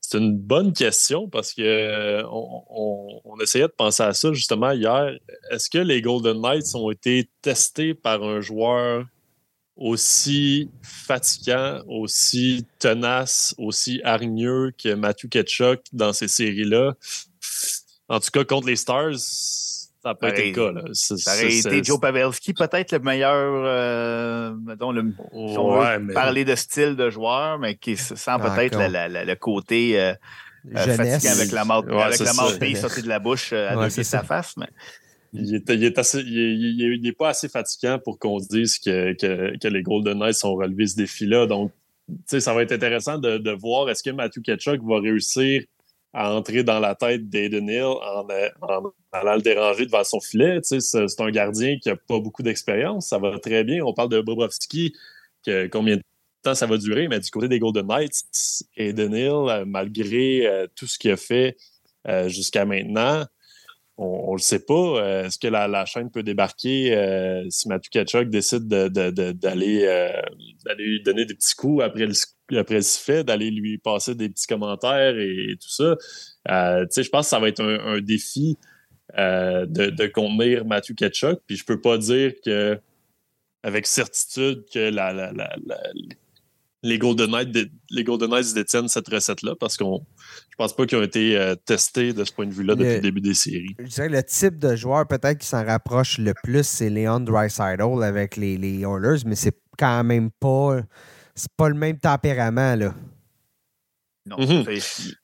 C'est 0.00 0.18
une 0.18 0.38
bonne 0.38 0.72
question 0.72 1.28
parce 1.28 1.52
que 1.52 1.60
euh, 1.60 2.22
on, 2.30 3.36
essayait 3.42 3.66
de 3.66 3.72
penser 3.76 4.02
à 4.02 4.14
ça 4.14 4.32
justement 4.32 4.70
hier. 4.70 5.12
Est-ce 5.50 5.68
que 5.68 5.78
les 5.78 6.00
Golden 6.00 6.40
Knights 6.40 6.74
ont 6.74 6.90
été 6.90 7.28
testés 7.42 7.92
par 7.92 8.22
un 8.22 8.40
joueur 8.40 9.04
aussi 9.76 10.70
fatigant, 10.82 11.82
aussi 11.86 12.64
tenace, 12.78 13.54
aussi 13.58 14.00
hargneux 14.02 14.72
que 14.82 14.94
Matthew 14.94 15.28
Ketchuk 15.28 15.82
dans 15.92 16.14
ces 16.14 16.28
séries-là? 16.28 16.94
En 18.08 18.18
tout 18.18 18.30
cas, 18.32 18.44
contre 18.44 18.68
les 18.68 18.76
Stars, 18.76 19.12
ça 20.08 20.14
peut 20.14 20.26
être 20.28 20.46
le 20.46 20.52
cas. 20.52 20.72
Là. 20.72 20.82
Ça 20.92 21.34
aurait 21.34 21.54
été 21.54 21.84
Joe 21.84 22.00
Pavelski, 22.00 22.54
peut-être 22.54 22.92
le 22.92 22.98
meilleur, 23.00 23.34
euh, 23.34 24.54
mettons, 24.64 24.92
le, 24.92 25.12
parler 26.12 26.44
de 26.44 26.54
style 26.54 26.96
de 26.96 27.10
joueur, 27.10 27.58
mais 27.58 27.76
qui 27.76 27.96
sent 27.96 28.36
peut-être 28.40 28.78
le 28.78 29.34
côté 29.34 30.00
euh, 30.00 30.14
euh 30.74 30.96
fatiguant 30.96 31.32
avec 31.32 31.52
la 31.52 31.64
mouth, 31.64 31.86
ouais, 31.86 32.02
avec 32.02 32.20
la 32.20 32.32
sortie 32.80 33.02
de 33.02 33.08
la 33.08 33.18
bouche 33.18 33.50
euh, 33.52 33.70
à 33.70 33.76
ouais, 33.76 33.90
sa 33.90 34.22
face. 34.22 34.56
Mais... 34.56 34.66
Il 35.34 35.54
est, 35.54 35.68
il, 35.68 35.84
est 35.84 35.98
assez, 35.98 36.20
il, 36.20 37.06
est, 37.06 37.12
pas 37.12 37.28
assez 37.28 37.50
fatigant 37.50 37.98
pour 37.98 38.18
qu'on 38.18 38.38
se 38.38 38.48
dise 38.48 38.78
que, 38.78 39.12
que, 39.12 39.58
que, 39.58 39.68
les 39.68 39.82
Golden 39.82 40.18
Knights 40.18 40.42
ont 40.44 40.54
relevé 40.54 40.86
ce 40.86 40.96
défi-là. 40.96 41.46
Donc, 41.46 41.70
ça 42.26 42.54
va 42.54 42.62
être 42.62 42.72
intéressant 42.72 43.18
de, 43.18 43.36
de 43.36 43.50
voir 43.50 43.90
est-ce 43.90 44.02
que 44.02 44.08
Matthew 44.08 44.40
Ketchuk 44.40 44.80
va 44.82 45.00
réussir 45.00 45.64
à 46.12 46.32
entrer 46.32 46.62
dans 46.62 46.80
la 46.80 46.94
tête 46.94 47.28
d'Aiden 47.28 47.68
Hill 47.68 47.82
en, 47.82 48.26
allant 49.12 49.34
le 49.34 49.42
déranger 49.42 49.86
devant 49.86 50.04
son 50.04 50.20
filet. 50.20 50.60
c'est 50.62 51.20
un 51.20 51.30
gardien 51.30 51.78
qui 51.78 51.88
n'a 51.88 51.96
pas 51.96 52.18
beaucoup 52.18 52.42
d'expérience. 52.42 53.08
Ça 53.08 53.18
va 53.18 53.38
très 53.38 53.64
bien. 53.64 53.84
On 53.84 53.92
parle 53.92 54.08
de 54.08 54.20
Bobrovski, 54.20 54.94
combien 55.70 55.96
de 55.96 56.02
temps 56.42 56.54
ça 56.54 56.66
va 56.66 56.78
durer, 56.78 57.08
mais 57.08 57.20
du 57.20 57.30
côté 57.30 57.48
des 57.48 57.58
Golden 57.58 57.86
Knights, 57.86 58.64
Aiden 58.76 59.12
Hill, 59.14 59.48
euh, 59.48 59.64
malgré 59.66 60.46
euh, 60.46 60.66
tout 60.74 60.86
ce 60.86 60.98
qu'il 60.98 61.10
a 61.10 61.16
fait 61.16 61.56
euh, 62.06 62.28
jusqu'à 62.28 62.64
maintenant, 62.64 63.24
on 63.96 64.32
ne 64.32 64.36
le 64.36 64.42
sait 64.42 64.64
pas. 64.64 65.24
Est-ce 65.24 65.38
que 65.38 65.48
la, 65.48 65.84
chaîne 65.84 66.08
peut 66.08 66.22
débarquer 66.22 67.44
si 67.50 67.68
Matthew 67.68 67.90
Kachuk 67.90 68.30
décide 68.30 68.68
d'aller 68.68 70.12
lui 70.78 71.02
donner 71.02 71.24
des 71.24 71.34
petits 71.34 71.56
coups 71.56 71.82
après 71.82 72.06
le 72.06 72.14
après 72.56 72.76
le 72.76 72.82
sifflet, 72.82 73.24
d'aller 73.24 73.50
lui 73.50 73.78
passer 73.78 74.14
des 74.14 74.28
petits 74.28 74.46
commentaires 74.46 75.18
et, 75.18 75.56
tout 75.60 75.68
ça. 75.68 75.96
Euh, 76.48 76.86
je 76.94 77.08
pense 77.08 77.26
que 77.26 77.30
ça 77.30 77.38
va 77.38 77.48
être 77.48 77.62
un, 77.62 78.00
défi 78.00 78.56
euh, 79.18 79.66
de, 79.66 80.06
contenir 80.06 80.64
Matthew 80.64 80.94
Ketchuk. 80.94 81.40
Puis 81.46 81.56
je 81.56 81.64
peux 81.64 81.80
pas 81.80 81.98
dire 81.98 82.32
que 82.44 82.78
avec 83.62 83.86
certitude 83.86 84.64
que 84.72 84.90
la, 84.90 85.32
les 86.82 86.98
Golden 86.98 87.30
Knights, 87.30 87.70
les 87.90 88.04
Golden 88.04 88.30
Knights 88.30 88.54
détiennent 88.54 88.88
cette 88.88 89.08
recette-là 89.08 89.54
parce 89.58 89.76
qu'on 89.76 90.04
je 90.50 90.56
pense 90.56 90.74
pas 90.74 90.86
qu'ils 90.86 90.98
ont 90.98 91.02
été 91.02 91.36
euh, 91.36 91.54
testés 91.54 92.12
de 92.12 92.24
ce 92.24 92.32
point 92.32 92.46
de 92.46 92.52
vue-là 92.52 92.74
depuis 92.74 92.94
le 92.94 93.00
début 93.00 93.20
des 93.20 93.34
séries. 93.34 93.74
Je 93.78 93.84
dirais 93.84 94.08
que 94.08 94.12
le 94.12 94.22
type 94.22 94.58
de 94.58 94.76
joueur 94.76 95.06
peut-être 95.06 95.38
qui 95.38 95.46
s'en 95.46 95.64
rapproche 95.64 96.18
le 96.18 96.34
plus, 96.42 96.66
c'est 96.66 96.90
Leon 96.90 97.20
Dreisaitl 97.20 98.02
avec 98.02 98.36
les, 98.36 98.56
les 98.56 98.80
Oilers, 98.80 99.22
mais 99.26 99.34
c'est 99.34 99.56
quand 99.76 100.04
même 100.04 100.30
pas 100.30 100.80
c'est 101.38 101.52
pas 101.56 101.68
le 101.68 101.74
même 101.74 101.98
tempérament, 101.98 102.74
là. 102.74 102.92
Non, 104.26 104.36
mhm. 104.38 104.64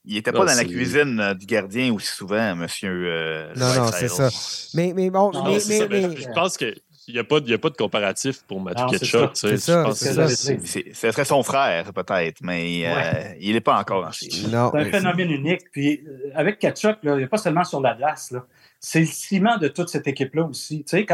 il 0.07 0.15
n'était 0.15 0.33
pas 0.33 0.47
dans 0.47 0.57
la 0.57 0.65
cuisine 0.65 1.21
euh, 1.21 1.35
du 1.35 1.45
gardien 1.45 1.93
aussi 1.93 2.07
souvent, 2.07 2.57
monsieur. 2.57 3.05
Euh, 3.07 3.53
non, 3.55 3.75
non, 3.75 3.91
c'est 3.93 4.09
ça. 4.09 4.31
Mais, 4.73 4.95
mais 4.95 5.11
bon, 5.11 5.31
mais, 5.45 5.59
mais, 5.69 6.17
je 6.17 6.33
pense 6.33 6.57
qu'il 6.57 6.75
n'y 7.09 7.19
a, 7.19 7.25
pas, 7.25 7.37
a 7.37 7.59
pas 7.59 7.69
de 7.69 7.77
comparatif 7.77 8.43
pour 8.45 8.63
Mathieu 8.63 8.99
Ketchup. 8.99 9.33
C'est 9.35 9.59
ça. 9.59 9.93
Ce 9.93 10.93
serait 10.95 11.25
son 11.27 11.43
frère, 11.43 11.93
peut-être, 11.93 12.41
mais 12.41 12.85
euh, 12.87 13.35
il 13.41 13.53
n'est 13.53 13.61
pas 13.61 13.79
encore 13.79 14.03
dans 14.03 14.13
C'est 14.13 14.55
un 14.55 14.85
phénomène 14.87 15.31
unique. 15.31 15.71
Puis 15.71 16.03
avec 16.35 16.59
Ketchup, 16.59 16.97
il 17.03 17.13
n'y 17.13 17.25
a 17.25 17.29
pas 17.29 17.37
seulement 17.37 17.65
sur 17.65 17.83
la 17.83 17.95
glace. 17.95 18.33
C'est 18.81 19.01
le 19.01 19.07
ciment 19.07 19.59
de 19.59 19.69
toute 19.69 19.91
cette 19.91 20.07
équipe-là 20.07 20.45
aussi. 20.45 20.83
Tu 20.85 21.05
sais, 21.05 21.07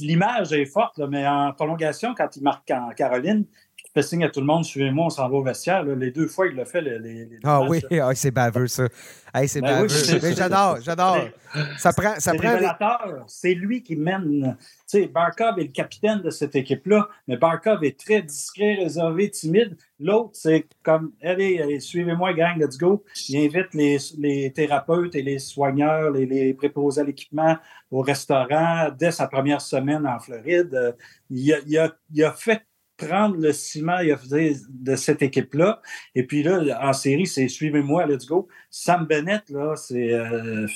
l'image 0.00 0.52
est 0.52 0.66
forte, 0.66 0.98
mais 0.98 1.26
en 1.26 1.52
prolongation, 1.52 2.14
quand 2.14 2.36
il 2.36 2.42
marque 2.42 2.70
en 2.70 2.90
Caroline, 2.90 3.46
fait 3.96 4.02
signe 4.02 4.24
à 4.24 4.28
tout 4.28 4.40
le 4.40 4.46
monde, 4.46 4.64
suivez-moi, 4.64 5.06
on 5.06 5.10
s'en 5.10 5.26
va 5.26 5.36
au 5.36 5.42
vestiaire. 5.42 5.82
Les 5.82 6.10
deux 6.10 6.26
fois, 6.26 6.48
il 6.48 6.54
l'a 6.54 6.66
fait. 6.66 6.82
Les, 6.82 7.28
ah 7.44 7.62
oui, 7.62 7.80
ah, 7.92 8.14
c'est 8.14 8.30
baveux, 8.30 8.66
ça. 8.66 8.88
c'est 9.46 9.62
ben 9.62 9.86
baveux. 9.86 9.88
j'adore, 10.34 10.78
j'adore. 10.82 11.28
Ça 11.78 11.94
prend. 11.94 12.14
Ça 12.18 12.34
prend 12.34 13.24
C'est 13.26 13.54
lui 13.54 13.82
qui 13.82 13.96
mène. 13.96 14.54
Tu 14.60 15.00
sais, 15.00 15.06
Barkov 15.06 15.58
est 15.58 15.64
le 15.64 15.72
capitaine 15.72 16.20
de 16.20 16.28
cette 16.28 16.54
équipe-là, 16.54 17.08
mais 17.26 17.38
Barkov 17.38 17.82
est 17.84 17.98
très 17.98 18.20
discret, 18.20 18.74
réservé, 18.74 19.30
timide. 19.30 19.78
L'autre, 19.98 20.32
c'est 20.34 20.66
comme 20.82 21.12
allez, 21.22 21.80
suivez-moi, 21.80 22.34
gang, 22.34 22.58
let's 22.58 22.76
go. 22.76 23.02
Il 23.30 23.46
invite 23.46 23.72
les, 24.18 24.52
thérapeutes 24.52 25.14
et 25.14 25.22
les 25.22 25.38
soigneurs, 25.38 26.10
les, 26.10 26.52
préposés 26.52 27.00
à 27.00 27.04
l'équipement 27.04 27.56
au 27.90 28.02
restaurant 28.02 28.90
dès 28.96 29.10
sa 29.10 29.26
première 29.26 29.62
semaine 29.62 30.06
en 30.06 30.18
Floride. 30.18 30.94
Il 31.30 31.78
a, 31.78 31.94
il 32.12 32.24
a 32.24 32.32
fait 32.32 32.62
prendre 32.96 33.36
le 33.36 33.52
ciment 33.52 33.98
de 34.02 34.96
cette 34.96 35.22
équipe-là. 35.22 35.80
Et 36.14 36.26
puis 36.26 36.42
là, 36.42 36.80
en 36.82 36.92
série, 36.92 37.26
c'est 37.26 37.48
suivez-moi, 37.48 38.06
let's 38.06 38.26
go. 38.26 38.48
Sam 38.70 39.06
Bennett, 39.06 39.48
là, 39.50 39.74
c'est. 39.76 40.12
Euh, 40.12 40.66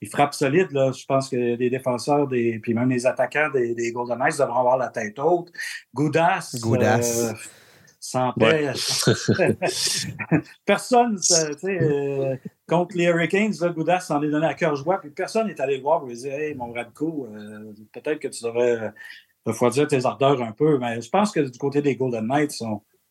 il 0.00 0.08
frappe 0.08 0.32
solide. 0.32 0.70
Là. 0.70 0.92
Je 0.92 1.04
pense 1.06 1.28
que 1.28 1.36
les 1.36 1.70
défenseurs, 1.70 2.28
des, 2.28 2.60
puis 2.60 2.72
même 2.72 2.88
les 2.88 3.04
attaquants 3.06 3.50
des, 3.50 3.92
Golden 3.92 4.18
Knights 4.18 4.38
devront 4.38 4.60
avoir 4.60 4.78
la 4.78 4.88
tête 4.88 5.18
haute. 5.18 5.50
Goudas. 5.92 6.56
Goudas. 6.60 7.30
Euh, 7.30 7.34
sans 7.98 8.32
paix. 8.32 8.72
personne, 10.64 11.16
tu 11.16 11.22
sais, 11.22 11.82
euh, 11.82 12.36
contre 12.68 12.96
les 12.96 13.06
Hurricanes, 13.06 13.54
là, 13.60 13.70
Goudas 13.70 14.00
s'en 14.00 14.22
est 14.22 14.30
donné 14.30 14.46
à 14.46 14.54
cœur 14.54 14.76
joie, 14.76 15.00
puis 15.00 15.10
personne 15.10 15.48
n'est 15.48 15.60
allé 15.60 15.78
le 15.78 15.82
voir 15.82 15.98
pour 15.98 16.08
lui 16.08 16.16
dire 16.16 16.32
Hey, 16.32 16.54
mon 16.54 16.72
Radko, 16.72 17.28
peut-être 17.92 18.20
que 18.20 18.28
tu 18.28 18.44
devrais 18.44 18.92
refroidir 19.48 19.88
tes 19.88 20.04
ardeurs 20.04 20.42
un 20.42 20.52
peu. 20.52 20.78
Mais 20.78 21.00
je 21.00 21.08
pense 21.08 21.32
que 21.32 21.40
du 21.40 21.58
côté 21.58 21.82
des 21.82 21.96
Golden 21.96 22.26
Knights, 22.26 22.62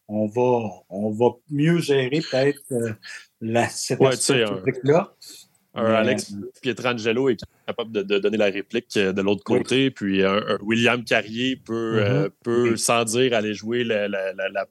on, 0.08 0.28
va, 0.28 0.70
on 0.90 1.12
va 1.12 1.36
mieux 1.50 1.80
gérer 1.80 2.22
peut-être 2.22 2.62
euh, 2.72 2.94
la, 3.42 3.68
cette 3.68 4.00
ouais, 4.00 4.16
là 4.84 5.14
Un 5.74 5.94
Alex 5.94 6.34
Pietrangelo 6.62 7.30
est 7.30 7.44
capable 7.66 7.92
de, 7.92 8.20
donner 8.20 8.38
la 8.38 8.46
réplique 8.46 8.96
euh, 8.96 9.12
de 9.12 9.22
l'autre 9.22 9.44
côté, 9.44 9.92
puis 9.92 10.24
un, 10.24 10.58
William 10.62 11.04
Carrier 11.04 11.58
peut, 11.58 12.00
euh, 12.02 12.28
mm-hmm. 12.28 12.32
peut 12.44 12.78
sans 12.78 13.04
dire, 13.04 13.34
aller 13.34 13.54
jouer 13.54 13.84
la, 13.84 14.08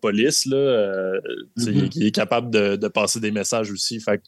police. 0.00 0.46
Là, 0.46 1.20
mm-hmm. 1.58 1.90
Il 1.96 2.06
est 2.06 2.14
capable 2.14 2.50
de, 2.50 2.88
passer 2.88 3.20
des 3.20 3.30
messages 3.30 3.70
aussi. 3.70 4.00
Fait 4.00 4.22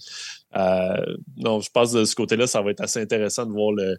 non, 1.36 1.61
je 1.61 1.70
pense 1.70 1.93
que 1.93 1.99
de 1.99 2.05
ce 2.05 2.14
côté-là, 2.14 2.47
ça 2.47 2.61
va 2.61 2.70
être 2.70 2.82
assez 2.82 3.01
intéressant 3.01 3.47
de 3.47 3.53
voir 3.53 3.72
le, 3.72 3.97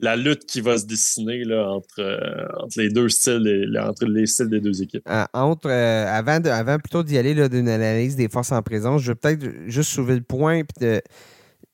la 0.00 0.16
lutte 0.16 0.44
qui 0.46 0.60
va 0.60 0.76
se 0.78 0.86
dessiner 0.86 1.44
là, 1.44 1.68
entre, 1.68 2.00
euh, 2.00 2.62
entre, 2.62 2.80
les 2.80 2.90
deux 2.90 3.08
styles, 3.08 3.78
entre 3.80 4.06
les 4.06 4.26
styles 4.26 4.48
des 4.48 4.60
deux 4.60 4.82
équipes. 4.82 5.02
Euh, 5.08 5.24
entre, 5.32 5.68
euh, 5.70 6.06
avant, 6.06 6.40
de, 6.40 6.48
avant 6.48 6.78
plutôt 6.78 7.02
d'y 7.02 7.16
aller 7.16 7.34
d'une 7.48 7.68
analyse 7.68 8.16
des 8.16 8.28
forces 8.28 8.52
en 8.52 8.62
présence, 8.62 9.02
je 9.02 9.12
vais 9.12 9.14
peut-être 9.14 9.46
juste 9.66 9.90
soulever 9.90 10.16
le 10.16 10.22
point. 10.22 10.62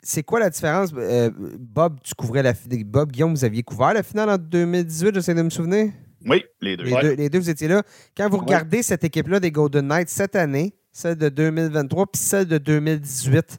C'est 0.03 0.23
quoi 0.23 0.41
la 0.41 0.51
différence? 0.51 0.93
Bob, 1.59 1.99
tu 2.03 2.15
couvrais 2.15 2.43
la 2.43 2.55
Bob, 2.87 3.13
Guillaume, 3.13 3.35
vous 3.35 3.45
aviez 3.45 3.63
couvert 3.63 3.95
la 3.95 4.03
finale 4.03 4.31
en 4.31 4.39
2018, 4.39 5.15
j'essaie 5.15 5.35
de 5.35 5.43
me 5.43 5.51
souvenir? 5.51 5.91
Oui, 6.27 6.45
les 6.61 6.77
deux. 6.77 6.85
Les, 6.85 7.31
deux, 7.31 7.39
vous 7.39 7.51
étiez 7.51 7.69
là. 7.69 7.83
Quand 8.17 8.29
vous 8.29 8.39
regardez 8.39 8.83
cette 8.83 9.05
équipe-là 9.05 9.41
des 9.41 9.51
Golden 9.51 9.87
Knights 9.87 10.11
cette 10.11 10.37
année, 10.37 10.75
celle 10.93 11.17
de 11.17 11.29
2023 11.29 12.07
puis 12.07 12.21
celle 12.21 12.47
de 12.47 12.59
2018, 12.59 13.59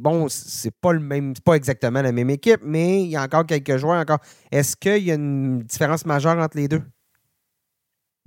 bon, 0.00 0.26
c'est 0.28 0.74
pas 0.80 0.92
le 0.92 1.00
même, 1.00 1.34
pas 1.44 1.54
exactement 1.54 2.02
la 2.02 2.12
même 2.12 2.30
équipe, 2.30 2.60
mais 2.62 3.02
il 3.02 3.08
y 3.08 3.16
a 3.16 3.22
encore 3.22 3.46
quelques 3.46 3.76
joueurs 3.76 4.00
encore. 4.00 4.18
Est-ce 4.50 4.76
qu'il 4.76 5.04
y 5.04 5.10
a 5.10 5.14
une 5.14 5.60
différence 5.60 6.04
majeure 6.04 6.38
entre 6.38 6.56
les 6.56 6.68
deux? 6.68 6.82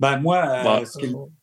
Ben 0.00 0.18
moi, 0.18 0.82
euh, 0.82 0.84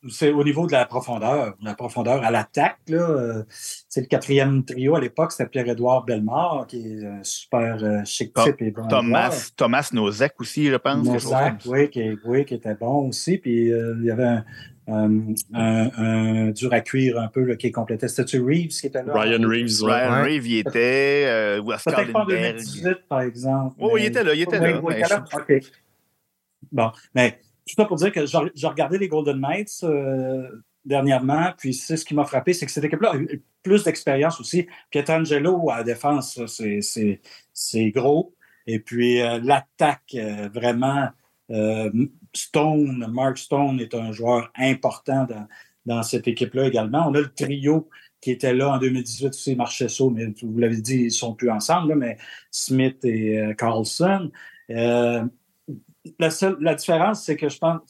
c'est 0.10 0.32
au 0.32 0.44
niveau 0.44 0.68
de 0.68 0.74
la 0.74 0.86
profondeur. 0.86 1.54
La 1.62 1.76
profondeur 1.76 2.22
à 2.26 2.30
l'attaque, 2.30 2.80
là, 2.90 3.46
c'est 3.48 4.02
le 4.02 4.08
quatrième 4.08 4.66
trio 4.66 4.96
à 4.96 5.00
l'époque, 5.00 5.32
c'était 5.32 5.50
Pierre-Édouard 5.50 6.04
Bellemare, 6.04 6.68
qui 6.68 6.86
est 6.86 7.06
un 7.06 7.24
super 7.24 7.78
chic 8.06 8.34
type 8.34 8.62
et 8.62 8.72
bon. 8.72 8.86
Thomas, 8.90 9.52
Thomas 9.56 9.90
Nozek 9.94 10.34
aussi, 10.42 10.68
je 10.68 10.76
pense. 10.76 11.08
Nozek, 11.08 11.54
oui, 11.68 11.90
qui, 11.90 12.18
oui, 12.26 12.44
qui 12.44 12.56
était 12.56 12.76
bon 12.76 13.08
aussi. 13.08 13.38
Puis 13.38 13.68
il 13.70 14.04
y 14.04 14.12
avait 14.12 14.26
un, 14.26 14.46
un, 14.90 15.36
un, 15.54 16.52
dur 16.52 16.74
à 16.74 16.82
cuire 16.82 17.20
un 17.20 17.28
peu 17.28 17.44
là, 17.44 17.56
qui 17.56 17.72
complétait. 17.72 18.08
C'était-tu 18.08 18.42
Reeves 18.42 18.70
qui 18.70 18.88
était 18.88 19.04
là? 19.04 19.14
Ryan 19.14 19.48
Reeves. 19.48 19.84
Ryan 19.84 20.24
Reeves, 20.24 20.48
il 20.48 20.58
était. 20.60 21.26
Euh, 21.28 21.62
Peut-être 21.62 22.12
pas 22.12 22.22
en 22.22 22.26
2018, 22.26 23.08
par 23.08 23.22
exemple. 23.22 23.76
Oh, 23.80 23.98
il 23.98 24.06
était 24.06 24.24
là, 24.24 24.34
il 24.34 24.42
était 24.42 24.60
là. 24.60 24.82
OK. 25.34 25.54
Bon, 26.72 26.92
mais 27.16 27.40
tout 27.68 27.76
ça 27.76 27.86
pour 27.86 27.98
dire 27.98 28.12
que 28.12 28.26
j'ai 28.26 28.68
regardé 28.68 28.98
les 28.98 29.08
Golden 29.08 29.40
Knights 29.40 29.84
euh, 29.84 30.48
dernièrement, 30.86 31.54
puis 31.58 31.74
c'est 31.74 31.98
ce 31.98 32.06
qui 32.06 32.14
m'a 32.14 32.26
frappé, 32.26 32.54
c'est 32.54 32.66
que 32.66 32.72
cette 32.72 32.84
équipe-là 32.84 33.12
a 33.12 33.18
eu 33.18 33.42
plus 33.64 33.84
d'expérience 33.84 34.40
aussi. 34.40 34.68
Pietrangelo 34.90 35.70
à 35.70 35.78
la 35.78 35.84
défense, 35.84 36.40
c'est 37.54 37.92
gros. 37.92 38.34
Et 38.68 38.80
puis 38.80 39.22
euh, 39.22 39.40
l'attaque, 39.44 40.16
euh, 40.16 40.48
vraiment, 40.54 41.10
euh, 41.50 41.90
Stone, 42.34 43.08
Mark 43.12 43.38
Stone 43.38 43.80
est 43.80 43.94
un 43.94 44.12
joueur 44.12 44.52
important 44.56 45.28
dans, 45.86 46.04
cette 46.04 46.28
équipe-là 46.28 46.68
également. 46.68 47.08
On 47.08 47.16
a 47.16 47.22
le 47.22 47.34
trio 47.34 47.90
qui 48.22 48.32
était 48.32 48.54
là 48.54 48.70
en 48.70 48.78
2018 48.78 49.30
aussi, 49.30 49.56
Marchesso, 49.56 50.10
mais 50.10 50.28
vous 50.44 50.58
l'avez 50.58 50.82
dit, 50.82 50.98
ils 50.98 51.06
ne 51.06 51.10
sont 51.10 51.34
plus 51.34 51.50
ensemble, 51.50 51.96
mais 51.96 52.18
Smith 52.52 53.04
et 53.04 53.40
euh, 53.40 53.54
Carlson. 53.54 54.30
Euh, 54.70 55.24
la, 56.20 56.30
la 56.60 56.76
différence, 56.76 57.24
c'est 57.24 57.38
que 57.38 57.50
je 57.50 57.58
pense, 57.58 57.82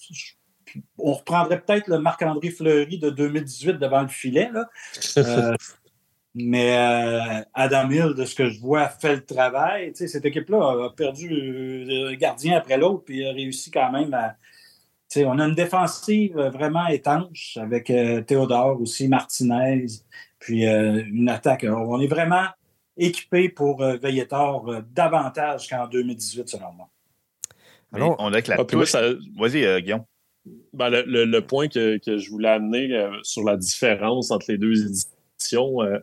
on 0.98 1.14
reprendrait 1.14 1.62
peut-être 1.62 1.88
le 1.88 2.00
Marc-André 2.00 2.50
Fleury 2.50 3.00
de 3.00 3.10
2018 3.10 3.74
devant 3.74 4.02
le 4.02 4.08
filet. 4.08 4.50
Là. 4.52 4.70
Euh, 5.18 5.56
mais 6.44 6.78
euh, 6.78 7.44
Adam 7.54 7.90
Hill, 7.90 8.14
de 8.16 8.26
ce 8.26 8.36
que 8.36 8.50
je 8.50 8.60
vois, 8.60 8.88
fait 8.88 9.16
le 9.16 9.26
travail. 9.26 9.92
cette 9.94 10.26
équipe-là 10.26 10.86
a 10.86 10.90
perdu 10.96 11.88
un 12.10 12.16
gardien 12.16 12.58
après 12.58 12.78
l'autre, 12.78 13.04
puis 13.06 13.26
a 13.26 13.32
réussi 13.32 13.72
quand 13.72 13.92
même 13.92 14.14
à. 14.14 14.36
on 15.18 15.40
a 15.40 15.46
une 15.46 15.56
défensive 15.56 16.38
vraiment 16.38 16.88
étanche 16.88 17.58
avec 17.58 17.90
euh, 17.90 18.22
Théodore 18.22 18.82
aussi, 18.82 19.08
Martinez, 19.08 19.88
puis 20.40 20.68
euh, 20.68 21.04
une 21.06 21.30
attaque. 21.30 21.66
On 21.68 22.00
est 22.00 22.08
vraiment 22.08 22.46
équipé 22.98 23.50
pour 23.50 23.82
veiller 23.82 24.28
tard 24.28 24.66
davantage 24.94 25.70
qu'en 25.70 25.88
2018, 25.88 26.50
selon 26.50 26.74
moi. 26.74 26.90
Alors, 27.94 28.16
on 28.20 28.34
a 28.34 28.42
que 28.42 28.52
la 28.52 28.58
ah, 28.60 29.14
Vas-y, 29.38 29.82
Guillaume. 29.82 30.04
Ben, 30.74 30.90
le, 30.90 31.40
point 31.40 31.68
que, 31.68 31.98
que, 31.98 32.18
je 32.18 32.30
voulais 32.30 32.50
amener 32.50 32.90
sur 33.24 33.44
la 33.44 33.58
différence 33.58 34.32
entre 34.32 34.46
les 34.50 34.58
deux 34.58 34.86
éditions, 34.86 35.82
euh, 35.82 36.00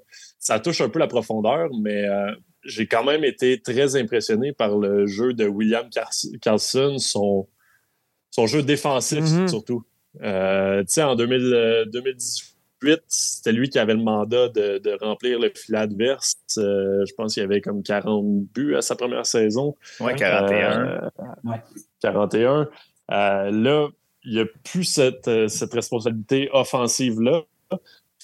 ça 0.46 0.60
touche 0.60 0.80
un 0.80 0.88
peu 0.88 1.00
la 1.00 1.08
profondeur, 1.08 1.70
mais 1.76 2.04
euh, 2.04 2.30
j'ai 2.62 2.86
quand 2.86 3.02
même 3.02 3.24
été 3.24 3.60
très 3.60 3.96
impressionné 3.96 4.52
par 4.52 4.78
le 4.78 5.04
jeu 5.08 5.32
de 5.34 5.44
William 5.44 5.88
Carlson, 6.40 6.98
son, 6.98 7.48
son 8.30 8.46
jeu 8.46 8.62
défensif 8.62 9.24
mm-hmm. 9.24 9.48
surtout. 9.48 9.82
Euh, 10.22 10.84
en 10.98 11.16
2018, 11.16 13.02
c'était 13.08 13.50
lui 13.50 13.70
qui 13.70 13.80
avait 13.80 13.94
le 13.94 14.04
mandat 14.04 14.48
de, 14.50 15.04
remplir 15.04 15.40
le 15.40 15.50
filet 15.52 15.78
adverse. 15.78 16.36
je 16.54 17.12
pense 17.16 17.34
qu'il 17.34 17.40
y 17.40 17.44
avait 17.44 17.60
comme 17.60 17.82
40 17.82 18.44
buts 18.54 18.76
à 18.76 18.82
sa 18.82 18.94
première 18.94 19.26
saison. 19.26 19.74
Oui, 19.98 20.14
41. 20.14 21.10
41. 22.00 22.68
là, 23.08 23.88
il 24.22 24.32
n'y 24.32 24.38
a 24.38 24.46
plus 24.62 24.84
cette, 24.84 25.48
cette 25.48 25.74
responsabilité 25.74 26.48
offensive-là 26.52 27.42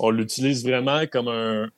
on 0.00 0.10
l'utilise 0.10 0.64
vraiment 0.64 1.06
comme 1.06 1.28
un, 1.28 1.68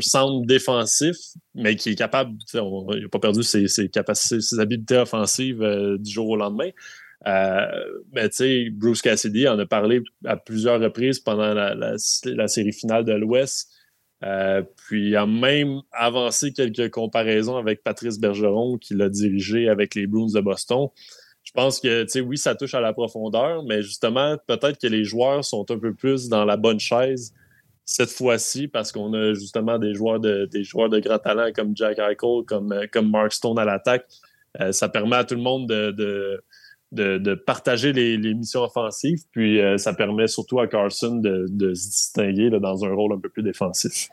centre 0.00 0.46
défensif, 0.46 1.16
mais 1.54 1.76
qui 1.76 1.90
est 1.90 1.94
capable, 1.94 2.36
il 2.54 3.02
n'a 3.02 3.08
pas 3.08 3.18
perdu 3.18 3.42
ses, 3.42 3.88
capacités, 3.88 4.40
ses 4.40 4.60
habiletés 4.60 4.98
offensives 4.98 5.62
euh, 5.62 5.98
du 5.98 6.10
jour 6.10 6.28
au 6.28 6.36
lendemain. 6.36 6.70
Euh, 7.26 7.66
mais 8.12 8.28
Bruce 8.70 9.02
Cassidy 9.02 9.48
en 9.48 9.58
a 9.58 9.66
parlé 9.66 10.02
à 10.24 10.36
plusieurs 10.36 10.80
reprises 10.80 11.18
pendant 11.18 11.54
la, 11.54 11.98
série 11.98 12.72
finale 12.72 13.04
de 13.04 13.12
l'Ouest. 13.12 13.72
Euh, 14.24 14.62
puis 14.86 15.08
il 15.08 15.16
a 15.16 15.26
même 15.26 15.82
avancé 15.92 16.52
quelques 16.52 16.90
comparaisons 16.90 17.56
avec 17.56 17.82
Patrice 17.82 18.18
Bergeron, 18.18 18.78
qui 18.78 18.94
l'a 18.94 19.08
dirigé 19.08 19.68
avec 19.68 19.94
les 19.94 20.06
Bruins 20.06 20.32
de 20.32 20.40
Boston. 20.40 20.88
Je 21.42 21.52
pense 21.52 21.80
que, 21.80 22.04
tu 22.04 22.20
oui, 22.20 22.38
ça 22.38 22.54
touche 22.54 22.74
à 22.74 22.80
la 22.80 22.92
profondeur, 22.92 23.62
mais 23.64 23.82
justement, 23.82 24.36
peut-être 24.46 24.80
que 24.80 24.86
les 24.86 25.04
joueurs 25.04 25.44
sont 25.44 25.70
un 25.70 25.78
peu 25.78 25.94
plus 25.94 26.28
dans 26.28 26.44
la 26.44 26.56
bonne 26.56 26.80
chaise 26.80 27.34
cette 27.86 28.10
fois-ci 28.10 28.66
parce 28.66 28.90
qu'on 28.90 29.14
a 29.14 29.32
justement 29.32 29.78
des 29.78 29.94
joueurs 29.94 30.18
de, 30.18 30.46
des 30.46 30.64
joueurs 30.64 30.88
de 30.90 30.98
grand 30.98 31.18
talent 31.18 31.52
comme 31.54 31.74
Jack 31.74 31.98
Eichel, 31.98 32.44
comme, 32.44 32.72
euh, 32.72 32.86
comme 32.92 33.10
Mark 33.10 33.32
Stone 33.32 33.58
à 33.58 33.64
l'attaque. 33.64 34.06
Euh, 34.60 34.72
ça 34.72 34.88
permet 34.88 35.16
à 35.16 35.24
tout 35.24 35.36
le 35.36 35.40
monde 35.40 35.68
de, 35.68 35.92
de, 35.92 37.18
de, 37.18 37.34
partager 37.34 37.92
les, 37.92 38.34
missions 38.34 38.62
offensives. 38.62 39.20
Puis 39.30 39.60
euh, 39.60 39.78
ça 39.78 39.94
permet 39.94 40.26
surtout 40.26 40.58
à 40.58 40.66
Carson 40.66 41.16
de, 41.16 41.46
se 41.48 41.88
distinguer 41.88 42.50
dans 42.50 42.84
un 42.84 42.92
rôle 42.92 43.12
un 43.12 43.20
peu 43.20 43.28
plus 43.28 43.44
défensif. 43.44 44.08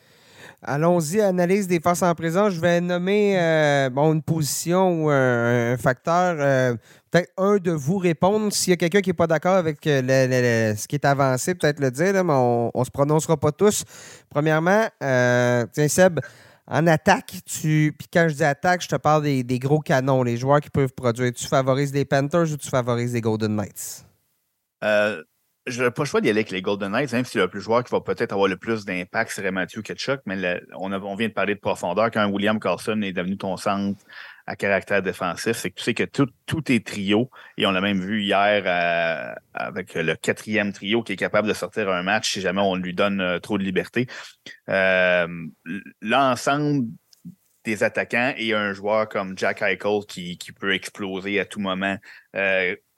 Allons-y, 0.65 1.21
analyse 1.21 1.67
des 1.67 1.79
forces 1.79 2.03
en 2.03 2.15
présence. 2.15 2.53
Je 2.53 2.61
vais 2.61 2.81
nommer 2.81 3.89
bon, 3.91 4.13
une 4.13 4.21
position 4.21 5.05
ou 5.05 5.09
un, 5.09 5.77
facteur 5.77 6.77
peut-être 7.13 7.31
un 7.37 7.57
de 7.57 7.71
vous 7.71 7.97
répondre. 7.97 8.51
S'il 8.51 8.71
y 8.71 8.73
a 8.73 8.77
quelqu'un 8.77 9.01
qui 9.01 9.09
n'est 9.09 9.13
pas 9.13 9.27
d'accord 9.27 9.55
avec 9.55 9.85
euh, 9.85 10.75
ce 10.75 10.87
qui 10.87 10.95
est 10.95 11.05
avancé, 11.05 11.53
peut-être 11.55 11.79
le 11.79 11.91
dire, 11.91 12.23
mais 12.23 12.33
on 12.33 12.71
ne 12.75 12.83
se 12.83 12.91
prononcera 12.91 13.37
pas 13.37 13.51
tous. 13.51 13.83
Premièrement, 14.29 14.87
euh, 15.01 15.65
tiens, 15.71 15.87
Seb, 15.87 16.19
en 16.67 16.87
attaque, 16.87 17.35
tu. 17.45 17.95
Puis 17.97 18.07
quand 18.11 18.27
je 18.29 18.35
dis 18.35 18.43
attaque, 18.43 18.81
je 18.81 18.87
te 18.87 18.95
parle 18.95 19.23
des, 19.23 19.59
gros 19.59 19.79
canons, 19.79 20.23
les 20.23 20.37
joueurs 20.37 20.59
qui 20.59 20.69
peuvent 20.69 20.93
produire. 20.93 21.31
Tu 21.33 21.45
favorises 21.45 21.93
les 21.93 22.05
Panthers 22.05 22.51
ou 22.51 22.57
tu 22.57 22.69
favorises 22.69 23.13
les 23.13 23.21
Golden 23.21 23.55
Knights? 23.55 24.05
Je 25.65 25.81
n'ai 25.81 25.91
pas 25.91 26.03
le 26.03 26.07
choix 26.07 26.19
d'y 26.19 26.29
aller 26.29 26.39
avec 26.39 26.51
les 26.51 26.61
Golden 26.61 26.91
Knights, 26.91 27.13
même 27.13 27.23
si 27.23 27.37
le 27.37 27.47
plus 27.47 27.61
joueur 27.61 27.85
qui 27.85 27.91
va 27.91 28.01
peut-être 28.01 28.33
avoir 28.33 28.49
le 28.49 28.57
plus 28.57 28.83
d'impact 28.83 29.31
serait 29.31 29.51
Mathieu 29.51 29.81
Ketchuk, 29.81 30.19
mais 30.25 30.59
on, 30.73 30.89
vient 31.15 31.29
de 31.29 31.33
parler 31.33 31.55
de 31.55 31.59
profondeur. 31.59 32.11
Quand 32.11 32.27
William 32.29 32.59
Carlson 32.59 33.01
est 33.01 33.13
devenu 33.13 33.37
ton 33.37 33.55
centre 33.55 34.03
à 34.45 34.57
caractère 34.57 35.01
défensif, 35.01 35.55
c'est 35.55 35.69
que 35.69 35.75
tu 35.75 35.83
sais 35.83 35.93
que 35.93 36.03
tout, 36.03 36.27
tout 36.45 36.69
est 36.69 36.85
trio, 36.85 37.29
et 37.57 37.65
on 37.65 37.71
l'a 37.71 37.79
même 37.79 38.01
vu 38.01 38.23
hier 38.23 38.63
euh, 38.65 39.33
avec 39.53 39.93
le 39.93 40.15
quatrième 40.15 40.73
trio 40.73 41.01
qui 41.01 41.13
est 41.13 41.17
capable 41.17 41.47
de 41.47 41.53
sortir 41.53 41.89
un 41.89 42.03
match 42.03 42.33
si 42.33 42.41
jamais 42.41 42.61
on 42.61 42.75
lui 42.75 42.93
donne 42.93 43.21
euh, 43.21 43.39
trop 43.39 43.57
de 43.57 43.63
liberté. 43.63 44.07
Euh, 44.67 45.27
l'ensemble 46.01 46.87
des 47.63 47.83
attaquants 47.83 48.33
et 48.35 48.53
un 48.53 48.73
joueur 48.73 49.07
comme 49.07 49.37
Jack 49.37 49.61
Eichel 49.61 50.05
qui 50.09 50.51
peut 50.59 50.73
exploser 50.73 51.39
à 51.39 51.45
tout 51.45 51.61
moment. 51.61 51.95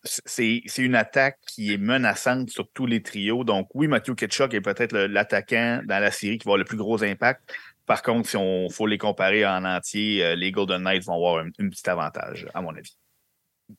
C'est 0.05 0.61
une 0.77 0.95
attaque 0.95 1.39
qui 1.47 1.73
est 1.73 1.77
menaçante 1.77 2.49
sur 2.49 2.67
tous 2.73 2.85
les 2.85 3.01
trios. 3.01 3.43
Donc, 3.43 3.67
oui, 3.73 3.87
Matthew 3.87 4.15
Ketchuk 4.15 4.53
est 4.53 4.61
peut-être 4.61 4.95
l'attaquant 4.95 5.81
dans 5.85 5.99
la 5.99 6.11
série 6.11 6.37
qui 6.37 6.45
va 6.45 6.51
avoir 6.51 6.57
le 6.59 6.65
plus 6.65 6.77
gros 6.77 7.03
impact, 7.03 7.41
par 7.85 8.01
contre, 8.01 8.29
si 8.29 8.37
on 8.37 8.69
faut 8.69 8.87
les 8.87 8.97
comparer 8.97 9.45
en 9.45 9.63
entier, 9.63 10.23
euh, 10.23 10.35
les 10.35 10.51
Golden 10.51 10.81
Knights 10.83 11.05
vont 11.05 11.15
avoir 11.15 11.45
un, 11.45 11.69
petit 11.69 11.87
avantage, 11.89 12.47
à 12.53 12.61
mon 12.61 12.75
avis. 12.75 12.97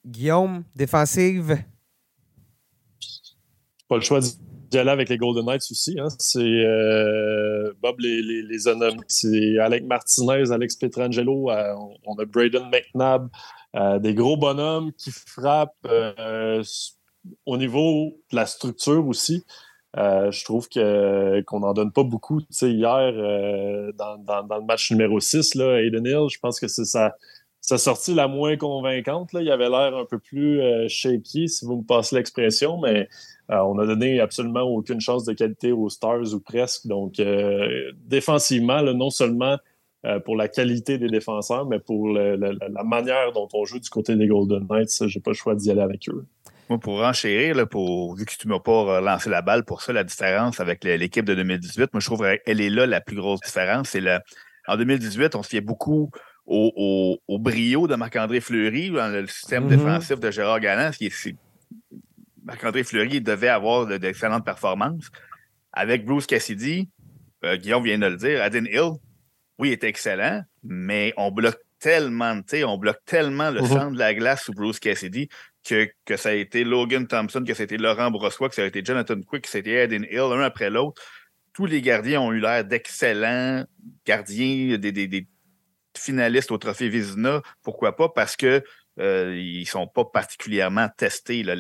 Guillaume, 0.05 0.65
défensive? 0.75 1.59
Pas 3.89 3.97
le 3.97 4.01
choix 4.01 4.21
d'y 4.21 4.79
aller 4.79 4.91
avec 4.91 5.09
les 5.09 5.17
Golden 5.17 5.45
Knights 5.45 5.67
aussi. 5.71 5.99
Hein. 5.99 6.09
C'est 6.19 6.41
euh, 6.41 7.73
Bob 7.83 7.99
les, 7.99 8.23
les, 8.23 8.43
les 8.43 8.59
C'est 9.09 9.59
Alec 9.59 9.85
Martinez, 9.85 10.53
Alex 10.53 10.77
Petrangelo. 10.77 11.51
Euh, 11.51 11.75
on 12.05 12.17
a 12.19 12.25
Braden 12.25 12.71
McNabb. 12.71 13.29
Des 14.01 14.15
gros 14.15 14.37
bonhommes 14.37 14.93
qui 14.93 15.11
frappent 15.11 15.87
au 17.45 17.57
niveau 17.57 18.17
de 18.31 18.37
la 18.37 18.47
structure 18.47 19.07
aussi. 19.07 19.45
Euh, 19.97 20.31
je 20.31 20.45
trouve 20.45 20.69
qu'on 20.69 21.61
n'en 21.61 21.73
donne 21.73 21.93
pas 21.93 22.03
beaucoup. 22.03 22.41
Hier, 22.61 23.13
euh, 23.15 23.93
dans, 23.93 24.17
le 24.59 24.67
match 24.67 24.91
numéro 24.91 25.21
6, 25.21 25.55
là, 25.55 25.81
Aiden 25.81 26.05
Hill, 26.05 26.27
je 26.31 26.39
pense 26.39 26.61
que 26.61 26.69
c'est 26.69 26.85
sa, 26.85 27.15
sortie 27.61 28.15
la 28.15 28.29
moins 28.29 28.57
convaincante. 28.57 29.33
Là. 29.33 29.41
Il 29.41 29.51
avait 29.51 29.71
l'air 29.71 29.97
un 29.97 30.05
peu 30.05 30.19
plus 30.19 30.61
euh, 30.61 30.87
shaky, 30.89 31.49
si 31.49 31.65
vous 31.65 31.79
me 31.79 31.85
passez 31.85 32.15
l'expression, 32.17 32.79
mais 32.79 33.09
on 33.49 33.77
n'a 33.77 33.87
donné 33.87 34.21
absolument 34.21 34.63
aucune 34.63 35.01
chance 35.01 35.25
de 35.25 35.33
qualité 35.33 35.71
aux 35.71 35.89
Stars 35.89 36.35
ou 36.35 36.41
presque. 36.41 36.87
Donc, 36.89 37.23
défensivement, 38.05 38.83
non 38.83 39.11
seulement 39.11 39.57
pour 40.25 40.37
la 40.37 40.49
qualité 40.49 40.99
des 40.99 41.09
défenseurs, 41.09 41.67
mais 41.67 41.79
pour 41.79 42.09
la, 42.09 42.37
la, 42.37 42.85
manière 42.85 43.33
dont 43.33 43.49
on 43.53 43.65
joue 43.65 43.81
du 43.81 43.89
côté 43.89 44.15
des 44.15 44.27
Golden 44.27 44.67
Knights, 44.69 45.07
j'ai 45.07 45.21
pas 45.21 45.31
le 45.31 45.37
choix 45.37 45.55
d'y 45.55 45.71
aller 45.71 45.81
avec 45.81 46.09
eux. 46.09 46.25
Moi, 46.69 46.79
pour 46.79 47.03
enchérir, 47.03 47.55
là, 47.55 47.67
pour, 47.67 48.17
vu 48.17 48.25
que 48.25 48.33
tu 48.37 48.49
ne 48.49 48.53
m'as 48.53 48.61
pas 48.61 49.01
lancé 49.01 49.31
la 49.31 49.41
balle, 49.41 49.65
pour 49.65 49.83
ça, 49.83 49.93
la 49.93 50.03
différence 50.03 50.59
avec 50.59 50.83
l'équipe 50.83 51.25
de 51.25 51.35
2018, 51.35 51.93
moi, 51.93 52.01
je 52.01 52.07
trouve 52.07 52.27
qu'elle 52.45 52.61
est 52.61 52.71
là 52.71 52.87
la 52.87 53.01
plus 53.01 53.17
grosse 53.17 53.41
différence. 53.41 53.91
C'est 53.91 54.03
en 54.67 54.77
2018, 54.77 55.37
on 55.37 55.43
se 55.43 55.49
fiait 55.49 55.61
beaucoup 55.61 56.11
au, 56.45 57.19
au, 57.29 57.39
brio 57.39 57.87
de 57.87 57.95
Marc-André 57.95 58.41
Fleury, 58.41 58.91
dans 58.91 59.13
le 59.13 59.27
système 59.27 59.67
mm-hmm. 59.67 59.69
défensif 59.69 60.21
de 60.21 60.31
Gérard 60.31 60.61
Galland. 60.61 60.91
Marc-André 62.45 62.85
Fleury 62.85 63.21
devait 63.21 63.49
avoir 63.49 63.87
d'excellentes 63.87 64.45
performances. 64.45 65.11
Avec 65.73 66.05
Bruce 66.05 66.27
Cassidy, 66.27 66.89
euh, 67.45 67.57
Guillaume 67.57 67.85
vient 67.85 67.99
de 67.99 68.07
le 68.07 68.17
dire, 68.17 68.43
Adin 68.43 68.65
Hill, 68.65 68.93
oui, 69.59 69.73
est 69.73 69.85
excellent, 69.85 70.43
mais 70.63 71.13
on 71.17 71.31
bloque 71.31 71.61
tellement, 71.79 72.41
on 72.65 72.79
bloque 72.79 73.05
tellement 73.05 73.51
le 73.51 73.61
mhm. 73.61 73.69
centre 73.69 73.93
de 73.93 73.99
la 73.99 74.15
glace 74.15 74.45
sous 74.45 74.53
Bruce 74.53 74.81
Cassidy 74.81 75.29
que, 75.65 75.89
que, 76.05 76.17
ça 76.17 76.31
a 76.31 76.33
été 76.33 76.65
Logan 76.65 77.07
Thompson, 77.07 77.43
que 77.45 77.55
ça 77.55 77.63
a 77.63 77.65
été 77.65 77.77
Laurent 77.77 78.11
Brossois, 78.11 78.49
que 78.49 78.55
ça 78.55 78.63
a 78.63 78.67
été 78.67 78.85
Jonathan 78.85 79.21
Quick, 79.21 79.45
que 79.45 79.49
ça 79.49 79.59
a 79.59 79.61
été 79.61 79.81
Adin 79.81 80.05
Hill, 80.05 80.33
un 80.33 80.41
après 80.41 80.71
l'autre. 80.71 81.03
Tous 81.53 81.67
les 81.67 81.81
gardiens 81.81 82.21
ont 82.21 82.33
eu 82.33 82.41
l'air 82.41 82.65
d'excellents 82.65 83.65
gardiens, 84.05 84.79
des, 84.79 84.93
des, 84.93 85.29
finalistes 85.97 86.53
au 86.53 86.59
trophée 86.59 86.89
Vizina. 86.89 87.43
Pourquoi 87.63 87.97
pas? 87.97 88.11
Parce 88.11 88.37
qu'ils 88.37 88.63
euh, 89.01 89.35
ne 89.35 89.65
sont 89.65 89.87
pas 89.87 90.05
particulièrement 90.05 90.89
testés. 90.97 91.43
Là, 91.43 91.55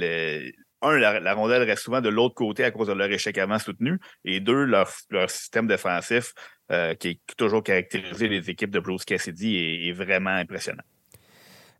un, 0.82 0.98
la, 0.98 1.34
rondelle 1.34 1.62
reste 1.62 1.82
souvent 1.82 2.00
de 2.00 2.08
l'autre 2.08 2.34
côté 2.34 2.64
à 2.64 2.70
cause 2.70 2.88
de 2.88 2.92
leur 2.92 3.10
échec 3.10 3.38
avant 3.38 3.58
soutenu. 3.58 3.98
Et 4.24 4.40
deux, 4.40 4.64
leur, 4.64 4.88
système 5.28 5.66
défensif, 5.66 6.34
euh, 6.70 6.94
qui 6.94 7.08
est 7.08 7.20
toujours 7.36 7.62
caractérisé 7.62 8.28
des 8.28 8.50
équipes 8.50 8.70
de 8.70 8.80
Bruce 8.80 9.04
Cassidy, 9.04 9.88
est, 9.88 9.92
vraiment 9.92 10.30
impressionnant. 10.30 10.82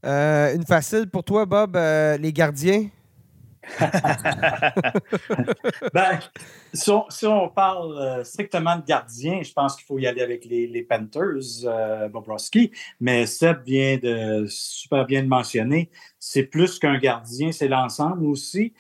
Euh, 0.05 0.55
une 0.55 0.65
facile 0.65 1.09
pour 1.11 1.25
toi, 1.25 1.47
Bob, 1.47 1.77
euh, 1.77 2.17
les 2.19 2.33
gardiens? 2.33 2.89
ben, 5.93 6.21
si 6.73 7.27
on, 7.27 7.49
parle 7.49 8.25
strictement 8.25 8.77
de 8.77 8.85
gardiens, 8.85 9.43
je 9.43 9.53
pense 9.53 9.77
qu'il 9.77 9.85
faut 9.85 9.99
y 9.99 10.07
aller 10.07 10.23
avec 10.23 10.45
les, 10.45 10.83
Panthers, 10.83 12.11
Bobrovski. 12.11 12.71
Mais 13.01 13.27
Seb 13.27 13.65
vient 13.65 13.97
de 13.97 14.47
super 14.49 15.07
bien 15.07 15.23
de 15.23 15.29
mentionner, 15.29 15.91
c'est 16.19 16.45
plus 16.45 16.79
qu'un 16.79 16.99
gardien, 16.99 17.53
c'est 17.53 17.69
l'ensemble 17.69 18.27
aussi. 18.27 18.73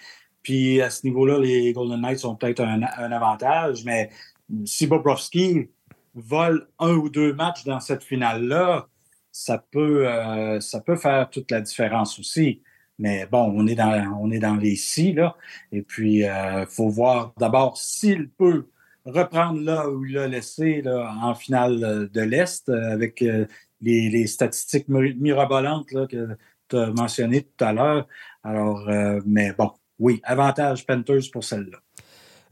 Puis 0.42 0.80
à 0.80 0.90
ce 0.90 1.04
niveau-là, 1.04 1.40
les 1.40 1.72
Golden 1.72 2.00
Knights 2.00 2.24
ont 2.24 2.36
peut-être 2.36 2.60
un, 2.60 2.82
avantage, 2.82 3.84
mais 3.84 4.10
si 4.64 4.86
Bobrovski 4.86 5.68
vole 6.14 6.68
un 6.78 6.94
ou 6.94 7.10
deux 7.10 7.32
matchs 7.32 7.64
dans 7.64 7.80
cette 7.80 8.04
finale-là, 8.04 8.88
ça 9.32 9.58
peut, 9.58 10.08
euh, 10.08 10.60
ça 10.60 10.80
peut 10.80 10.96
faire 10.96 11.28
toute 11.30 11.50
la 11.50 11.60
différence 11.60 12.18
aussi. 12.18 12.62
Mais 12.98 13.26
bon, 13.26 13.52
on 13.54 13.66
est 13.66 13.74
dans, 13.74 14.18
on 14.20 14.30
est 14.30 14.38
dans 14.38 14.56
les 14.56 14.76
si, 14.76 15.12
là. 15.12 15.36
Et 15.72 15.82
puis, 15.82 16.18
il 16.18 16.24
euh, 16.24 16.66
faut 16.66 16.88
voir 16.88 17.34
d'abord 17.38 17.76
s'il 17.76 18.28
peut 18.30 18.68
reprendre 19.04 19.60
là 19.60 19.88
où 19.88 20.04
il 20.04 20.18
a 20.18 20.26
laissé 20.26 20.82
là, 20.82 21.14
en 21.22 21.34
finale 21.34 22.08
de 22.12 22.20
l'Est 22.20 22.68
euh, 22.68 22.92
avec 22.92 23.24
les, 23.80 24.26
statistiques 24.26 24.88
mirabolantes 24.88 25.92
là, 25.92 26.06
que 26.06 26.36
tu 26.68 26.76
as 26.76 26.90
mentionnées 26.90 27.42
tout 27.42 27.64
à 27.64 27.72
l'heure. 27.72 28.06
Alors, 28.42 28.88
mais 29.26 29.52
bon, 29.52 29.72
oui, 29.98 30.20
avantage 30.24 30.86
Panthers 30.86 31.30
pour 31.32 31.44
celle-là. 31.44 31.78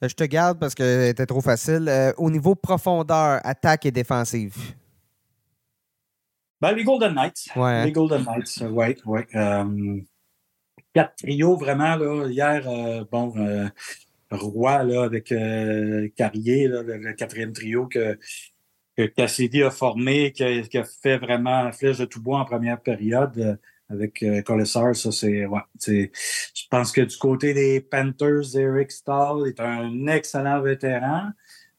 Euh, 0.02 0.08
je 0.08 0.14
te 0.14 0.24
garde 0.24 0.58
parce 0.58 0.74
qu'elle 0.74 1.08
était 1.08 1.26
trop 1.26 1.40
facile. 1.40 1.86
Euh, 1.88 2.12
au 2.16 2.30
niveau 2.30 2.54
profondeur, 2.54 3.40
attaque 3.44 3.86
et 3.86 3.90
défensive. 3.90 4.56
Ben, 6.60 6.72
les 6.72 6.84
Golden 6.84 7.14
Knights. 7.14 7.48
Ouais. 7.56 7.84
Les 7.84 7.92
Golden 7.92 8.24
Knights, 8.24 8.62
oui, 8.70 8.96
oui. 9.04 9.20
Euh, 9.34 10.00
quatre 10.94 11.16
trios, 11.16 11.56
vraiment. 11.56 11.96
Là, 11.96 12.28
hier, 12.28 13.04
bon, 13.10 13.34
Roi 14.30 14.82
là, 14.84 15.04
avec 15.04 15.34
Carrier, 16.16 16.68
le, 16.68 17.12
quatrième 17.12 17.52
trio 17.52 17.86
que, 17.86 18.18
que 18.96 19.06
Cassidy 19.06 19.62
a 19.62 19.70
formé, 19.70 20.32
qui 20.32 20.44
a, 20.44 20.62
qui 20.62 20.78
a, 20.78 20.84
fait 20.84 21.18
vraiment 21.18 21.70
flèche 21.72 21.98
de 21.98 22.04
tout 22.04 22.22
bois 22.22 22.40
en 22.40 22.44
première 22.44 22.80
période 22.80 23.58
avec 23.88 24.22
euh, 24.22 24.64
ça 24.64 24.92
c'est. 24.94 25.46
Ouais, 25.46 25.60
je 25.86 26.66
pense 26.70 26.92
que 26.92 27.02
du 27.02 27.16
côté 27.16 27.54
des 27.54 27.80
Panthers, 27.80 28.56
Eric 28.56 28.90
Stahl 28.90 29.48
est 29.48 29.60
un 29.60 30.06
excellent 30.06 30.60
vétéran, 30.62 31.30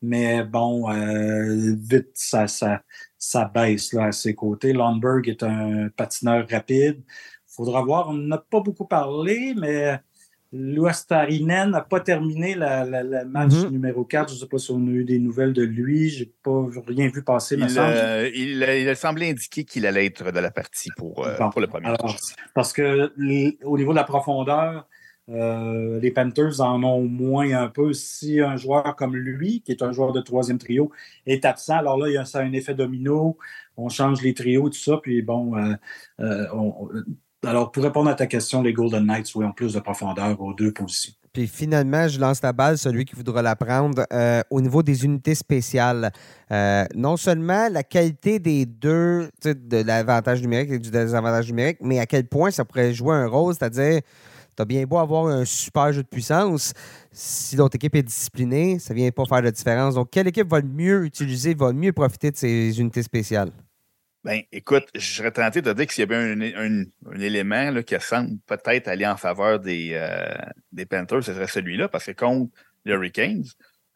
mais 0.02 0.44
bon, 0.44 0.90
euh, 0.92 1.76
vite, 1.78 2.12
ça, 2.14 2.48
ça, 2.48 2.84
ça 3.18 3.46
baisse 3.46 3.94
là, 3.94 4.06
à 4.06 4.12
ses 4.12 4.36
côtés. 4.36 4.74
Lundberg 4.74 5.28
est 5.28 5.44
un 5.44 5.90
patineur 5.90 6.48
rapide. 6.50 7.04
Il 7.56 7.64
faudra 7.64 7.82
voir, 7.82 8.10
on 8.10 8.14
n'a 8.14 8.38
pas 8.38 8.60
beaucoup 8.60 8.86
parlé, 8.86 9.54
mais 9.56 9.98
Luastarinen 10.56 11.72
n'a 11.72 11.82
pas 11.82 12.00
terminé 12.00 12.56
le 12.56 13.26
match 13.26 13.54
mhm. 13.54 13.70
numéro 13.72 14.04
4. 14.04 14.30
Je 14.30 14.36
ne 14.36 14.40
sais 14.40 14.48
pas 14.48 14.58
si 14.58 14.72
on 14.72 14.88
a 14.88 14.90
eu 14.90 15.04
des 15.04 15.20
nouvelles 15.20 15.54
de 15.54 15.64
lui. 15.64 16.10
Je 16.10 16.24
n'ai 16.24 16.32
pas 16.44 16.66
rien 16.88 17.10
vu 17.10 17.24
passer. 17.24 17.56
Il, 17.56 17.78
euh, 17.78 18.30
il, 18.34 18.90
a 18.90 18.96
semblé 18.96 19.30
indiquer 19.30 19.66
qu'il 19.66 19.86
allait 19.86 20.06
être 20.06 20.32
de 20.32 20.40
la 20.40 20.52
partie 20.52 20.90
pour, 20.98 21.26
euh, 21.26 21.38
pour 21.50 21.62
le 21.62 21.68
premier 21.68 21.90
match. 21.90 22.18
Parce 22.54 22.74
que 22.74 23.12
au 23.64 23.78
niveau 23.78 23.92
de 23.92 23.98
la 23.98 24.04
profondeur, 24.04 24.88
euh, 25.30 26.00
les 26.00 26.12
Panthers 26.12 26.62
en 26.62 26.84
ont 26.84 27.04
moins 27.04 27.52
un 27.52 27.68
peu. 27.68 27.92
Si 27.94 28.40
un 28.40 28.56
joueur 28.56 28.96
comme 28.96 29.16
lui, 29.16 29.62
qui 29.62 29.72
est 29.72 29.82
un 29.82 29.92
joueur 29.92 30.14
de 30.14 30.22
troisième 30.22 30.60
trio, 30.60 30.92
est 31.26 31.46
absent, 31.46 31.78
alors 31.78 31.98
là, 31.98 32.08
il 32.10 32.14
y 32.14 32.18
a, 32.18 32.26
ça 32.26 32.40
a 32.40 32.44
un 32.44 32.54
effet 32.54 32.76
domino. 32.76 33.38
On 33.78 33.90
change 33.90 34.22
les 34.22 34.34
trios, 34.34 34.70
tout 34.70 34.80
ça. 34.80 35.00
Puis 35.02 35.22
bon, 35.22 35.54
on, 36.20 36.90
alors, 37.46 37.72
pour 37.72 37.84
répondre 37.84 38.10
à 38.10 38.16
ta 38.16 38.28
question, 38.28 38.62
les 38.62 38.74
Golden 38.74 39.06
Knights 39.06 39.36
ont 39.36 39.52
plus 39.52 39.74
de 39.74 39.80
profondeur 39.80 40.40
aux 40.42 40.54
deux 40.54 40.72
positions. 40.72 41.14
Puis 41.36 41.48
finalement, 41.48 42.08
je 42.08 42.18
lance 42.18 42.42
la 42.42 42.54
balle, 42.54 42.78
celui 42.78 43.04
qui 43.04 43.14
voudra 43.14 43.42
la 43.42 43.58
prendre. 43.58 44.06
Euh, 44.14 44.42
au 44.50 44.62
niveau 44.62 44.82
des 44.82 45.04
unités 45.04 45.36
spéciales, 45.36 46.12
euh, 46.50 46.86
non 46.96 47.18
seulement 47.18 47.68
la 47.70 47.84
qualité 47.84 48.40
des 48.40 48.66
deux, 48.66 49.30
de 49.44 49.84
l'avantage 49.86 50.42
numérique 50.42 50.72
et 50.72 50.80
du 50.80 50.90
désavantage 50.90 51.50
numérique, 51.50 51.80
mais 51.82 52.00
à 52.00 52.06
quel 52.06 52.26
point 52.26 52.52
ça 52.52 52.64
pourrait 52.64 52.94
jouer 52.94 53.16
un 53.16 53.28
rôle, 53.28 53.54
c'est-à-dire, 53.54 54.00
tu 54.56 54.62
as 54.62 54.66
bien 54.66 54.86
beau 54.86 54.98
avoir 54.98 55.28
un 55.28 55.44
super 55.44 55.92
jeu 55.92 56.04
de 56.04 56.08
puissance, 56.08 56.72
si 57.12 57.58
l'autre 57.58 57.76
équipe 57.76 57.96
est 57.96 58.04
disciplinée, 58.04 58.80
ça 58.80 58.94
ne 58.94 59.00
vient 59.00 59.12
pas 59.12 59.26
faire 59.26 59.42
de 59.42 59.50
différence. 59.50 59.96
Donc, 59.96 60.08
quelle 60.12 60.28
équipe 60.28 60.50
va 60.50 60.62
le 60.62 60.70
mieux 60.70 61.04
utiliser, 61.04 61.54
va 61.54 61.68
le 61.68 61.78
mieux 61.78 61.92
profiter 61.92 62.32
de 62.32 62.38
ces 62.38 62.80
unités 62.80 63.04
spéciales? 63.04 63.52
Ben, 64.26 64.42
écoute, 64.52 64.88
je 64.96 65.06
serais 65.06 65.30
tenté 65.30 65.62
de 65.62 65.72
dire 65.72 65.86
que 65.86 65.94
s'il 65.94 66.10
y 66.10 66.12
avait 66.12 66.16
un, 66.16 66.42
un, 66.42 67.20
élément 67.20 67.72
qui 67.84 67.96
semble 68.00 68.40
peut-être 68.48 68.88
aller 68.88 69.06
en 69.06 69.18
faveur 69.18 69.60
des, 69.60 69.92
euh, 69.94 70.34
des 70.72 70.88
Panthers, 70.88 71.24
ce 71.24 71.32
serait 71.32 71.46
celui-là, 71.46 71.90
parce 71.90 72.06
que 72.06 72.12
contre 72.12 72.52
les 72.86 72.94
Hurricanes, 72.94 73.44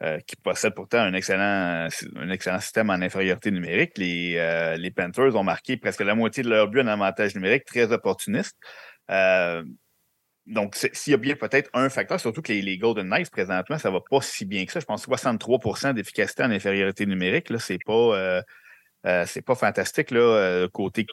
euh, 0.04 0.20
qui 0.28 0.36
possèdent 0.36 0.76
pourtant 0.76 1.00
un 1.00 1.16
excellent, 1.16 1.90
système 1.90 2.92
en 2.92 3.02
infériorité 3.02 3.50
numérique, 3.50 3.98
les, 3.98 4.36
euh, 4.38 4.78
les 4.78 4.92
Panthers 4.92 5.36
ont 5.36 5.44
marqué 5.44 5.78
presque 5.78 6.02
la 6.02 6.14
moitié 6.14 6.44
de 6.44 6.50
leur 6.50 6.68
but 6.68 6.82
en 6.82 6.88
avantage 6.88 7.34
numérique, 7.34 7.66
très 7.66 7.92
opportuniste. 7.92 8.56
donc, 10.46 10.76
s'il 10.76 11.12
y 11.12 11.14
a 11.16 11.18
bien 11.18 11.38
peut-être 11.38 11.72
un 11.74 11.90
facteur, 11.90 12.20
surtout 12.20 12.44
que 12.44 12.54
les, 12.54 12.78
Golden 12.78 13.10
Knights, 13.10 13.32
présentement, 13.32 13.80
ça 13.80 13.90
ne 13.90 13.96
va 13.96 14.02
pas 14.08 14.22
si 14.22 14.46
bien 14.46 14.64
que 14.68 14.74
ça. 14.74 14.80
Je 14.80 14.86
pense 14.86 15.08
63% 15.08 15.96
d'efficacité 15.96 16.44
en 16.44 16.52
infériorité 16.52 17.08
numérique, 17.08 17.50
là, 17.50 17.58
c'est 17.58 17.84
pas 17.84 18.44
euh, 19.06 19.26
c'est 19.28 19.42
pas 19.42 19.56
fantastique, 19.56 20.12
là, 20.12 20.20
euh, 20.20 20.68
côté 20.68 21.06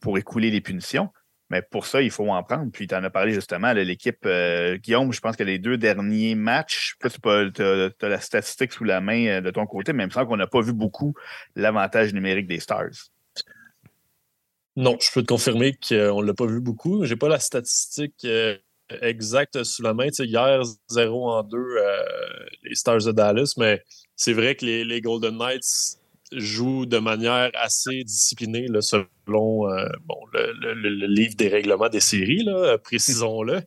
pour 0.00 0.18
écouler 0.18 0.50
les 0.50 0.60
punitions. 0.60 1.10
Mais 1.48 1.62
pour 1.62 1.86
ça, 1.86 2.00
il 2.00 2.12
faut 2.12 2.28
en 2.28 2.42
prendre. 2.44 2.70
Puis 2.70 2.86
tu 2.86 2.94
en 2.94 3.02
as 3.02 3.10
parlé 3.10 3.32
justement, 3.32 3.72
l'équipe 3.72 4.24
euh, 4.24 4.76
Guillaume, 4.76 5.12
je 5.12 5.20
pense 5.20 5.36
que 5.36 5.42
les 5.42 5.58
deux 5.58 5.76
derniers 5.76 6.36
matchs, 6.36 6.94
tu 7.00 7.28
as, 7.28 8.08
la 8.08 8.20
statistique 8.20 8.72
sous 8.72 8.84
la 8.84 9.00
main 9.00 9.40
de 9.40 9.50
ton 9.50 9.66
côté, 9.66 9.92
mais 9.92 10.04
il 10.04 10.06
me 10.06 10.12
semble 10.12 10.28
qu'on 10.28 10.36
n'a 10.36 10.46
pas 10.46 10.60
vu 10.60 10.72
beaucoup 10.72 11.14
l'avantage 11.56 12.14
numérique 12.14 12.46
des 12.46 12.60
Stars. 12.60 13.10
Non, 14.76 14.96
je 15.00 15.10
peux 15.12 15.22
te 15.22 15.26
confirmer 15.26 15.72
qu'on 15.72 16.22
ne 16.22 16.26
l'a 16.26 16.34
pas 16.34 16.46
vu 16.46 16.60
beaucoup. 16.60 17.04
Je 17.04 17.12
n'ai 17.12 17.18
pas 17.18 17.28
la 17.28 17.40
statistique 17.40 18.24
exacte 19.02 19.64
sous 19.64 19.82
la 19.82 19.92
main. 19.92 20.06
hier, 20.16 20.62
0 20.88 21.30
en 21.30 21.42
2, 21.42 21.58
les 22.62 22.76
Stars 22.76 23.04
de 23.04 23.10
Dallas, 23.10 23.54
mais 23.58 23.82
c'est 24.14 24.34
vrai 24.34 24.54
que 24.54 24.64
les 24.64 25.00
Golden 25.00 25.36
Knights 25.36 25.99
joue 26.32 26.86
de 26.86 26.98
manière 26.98 27.50
assez 27.54 28.04
disciplinée 28.04 28.66
selon 28.80 29.68
euh, 29.68 29.86
bon, 30.04 30.16
le, 30.32 31.06
livre 31.06 31.34
des 31.36 31.48
règlements 31.48 31.88
des 31.88 32.00
séries, 32.00 32.44
là, 32.44 32.78
précisons-le. 32.78 33.60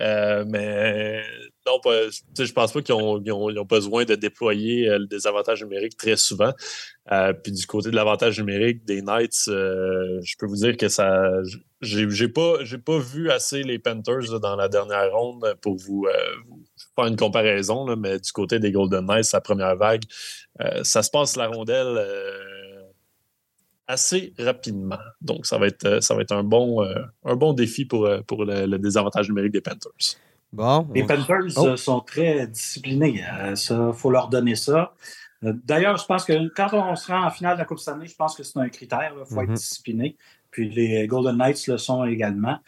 Euh, 0.00 0.44
mais 0.46 1.22
non, 1.66 1.80
je 1.84 2.52
pense 2.52 2.72
pas 2.72 2.82
qu'ils 2.82 2.94
ont, 2.94 3.22
ont, 3.22 3.64
besoin 3.64 4.04
de 4.04 4.14
déployer 4.14 4.88
euh, 4.88 5.06
des 5.06 5.26
avantages 5.26 5.62
numériques 5.62 5.96
très 5.96 6.16
souvent. 6.16 6.52
puis 7.42 7.52
du 7.52 7.66
côté 7.66 7.90
de 7.90 7.96
l'avantage 7.96 8.38
numérique 8.38 8.84
des 8.84 9.02
Knights, 9.02 9.44
je 9.46 10.36
peux 10.38 10.46
vous 10.46 10.56
dire 10.56 10.76
que 10.76 10.88
ça. 10.88 11.30
J'ai 11.80 12.28
pas, 12.28 12.58
pas 12.84 12.98
vu 12.98 13.30
assez 13.30 13.62
les 13.62 13.78
Panthers 13.78 14.40
dans 14.40 14.56
la 14.56 14.68
dernière 14.68 15.12
ronde 15.12 15.54
pour 15.62 15.76
vous 15.76 16.06
faire 16.98 17.06
une 17.06 17.16
comparaison, 17.16 17.86
là, 17.86 17.96
mais 17.96 18.18
du 18.18 18.32
côté 18.32 18.58
des 18.58 18.72
Golden 18.72 19.06
Knights, 19.06 19.32
la 19.32 19.40
première 19.40 19.76
vague, 19.76 20.02
euh, 20.60 20.82
ça 20.82 21.02
se 21.02 21.10
passe 21.10 21.36
la 21.36 21.46
rondelle 21.46 21.96
euh, 21.96 22.82
assez 23.86 24.34
rapidement. 24.38 24.98
Donc, 25.20 25.46
ça 25.46 25.58
va 25.58 25.68
être, 25.68 25.84
euh, 25.84 26.00
ça 26.00 26.14
va 26.14 26.22
être 26.22 26.32
un, 26.32 26.42
bon, 26.42 26.84
un 27.24 27.36
bon 27.36 27.52
défi 27.52 27.84
pour, 27.84 28.08
pour 28.26 28.44
le, 28.44 28.78
désavantage 28.78 29.28
numérique 29.28 29.52
des 29.52 29.60
Panthers. 29.60 30.16
Bon. 30.52 30.88
Les 30.94 31.04
Panthers 31.04 31.56
oh. 31.56 31.76
sont 31.76 32.00
très 32.00 32.46
disciplinés. 32.46 33.22
Il 33.50 33.92
faut 33.94 34.10
leur 34.10 34.28
donner 34.28 34.56
ça. 34.56 34.94
D'ailleurs, 35.42 35.98
je 35.98 36.04
pense 36.04 36.24
que 36.24 36.48
quand 36.48 36.70
on 36.72 36.96
se 36.96 37.12
rend 37.12 37.24
en 37.24 37.30
finale 37.30 37.54
de 37.54 37.60
la 37.60 37.64
Coupe 37.64 37.78
Stanley, 37.78 38.08
je 38.08 38.16
pense 38.16 38.34
que 38.34 38.42
c'est 38.42 38.58
un 38.58 38.68
critère. 38.68 39.14
Il 39.16 39.32
faut 39.32 39.40
être 39.40 39.50
mm-hmm. 39.50 39.54
discipliné. 39.54 40.16
Puis 40.50 40.68
les 40.68 41.06
Golden 41.06 41.36
Knights 41.36 41.66
le 41.68 41.78
sont 41.78 42.04
également 42.04 42.58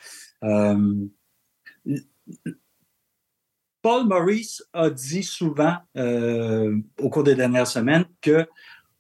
Paul 3.83 4.07
Maurice 4.07 4.63
a 4.73 4.91
dit 4.91 5.23
souvent 5.23 5.77
au 5.97 7.09
cours 7.09 7.25
des 7.25 7.35
dernières 7.35 7.67
semaines 7.67 8.05
que 8.21 8.47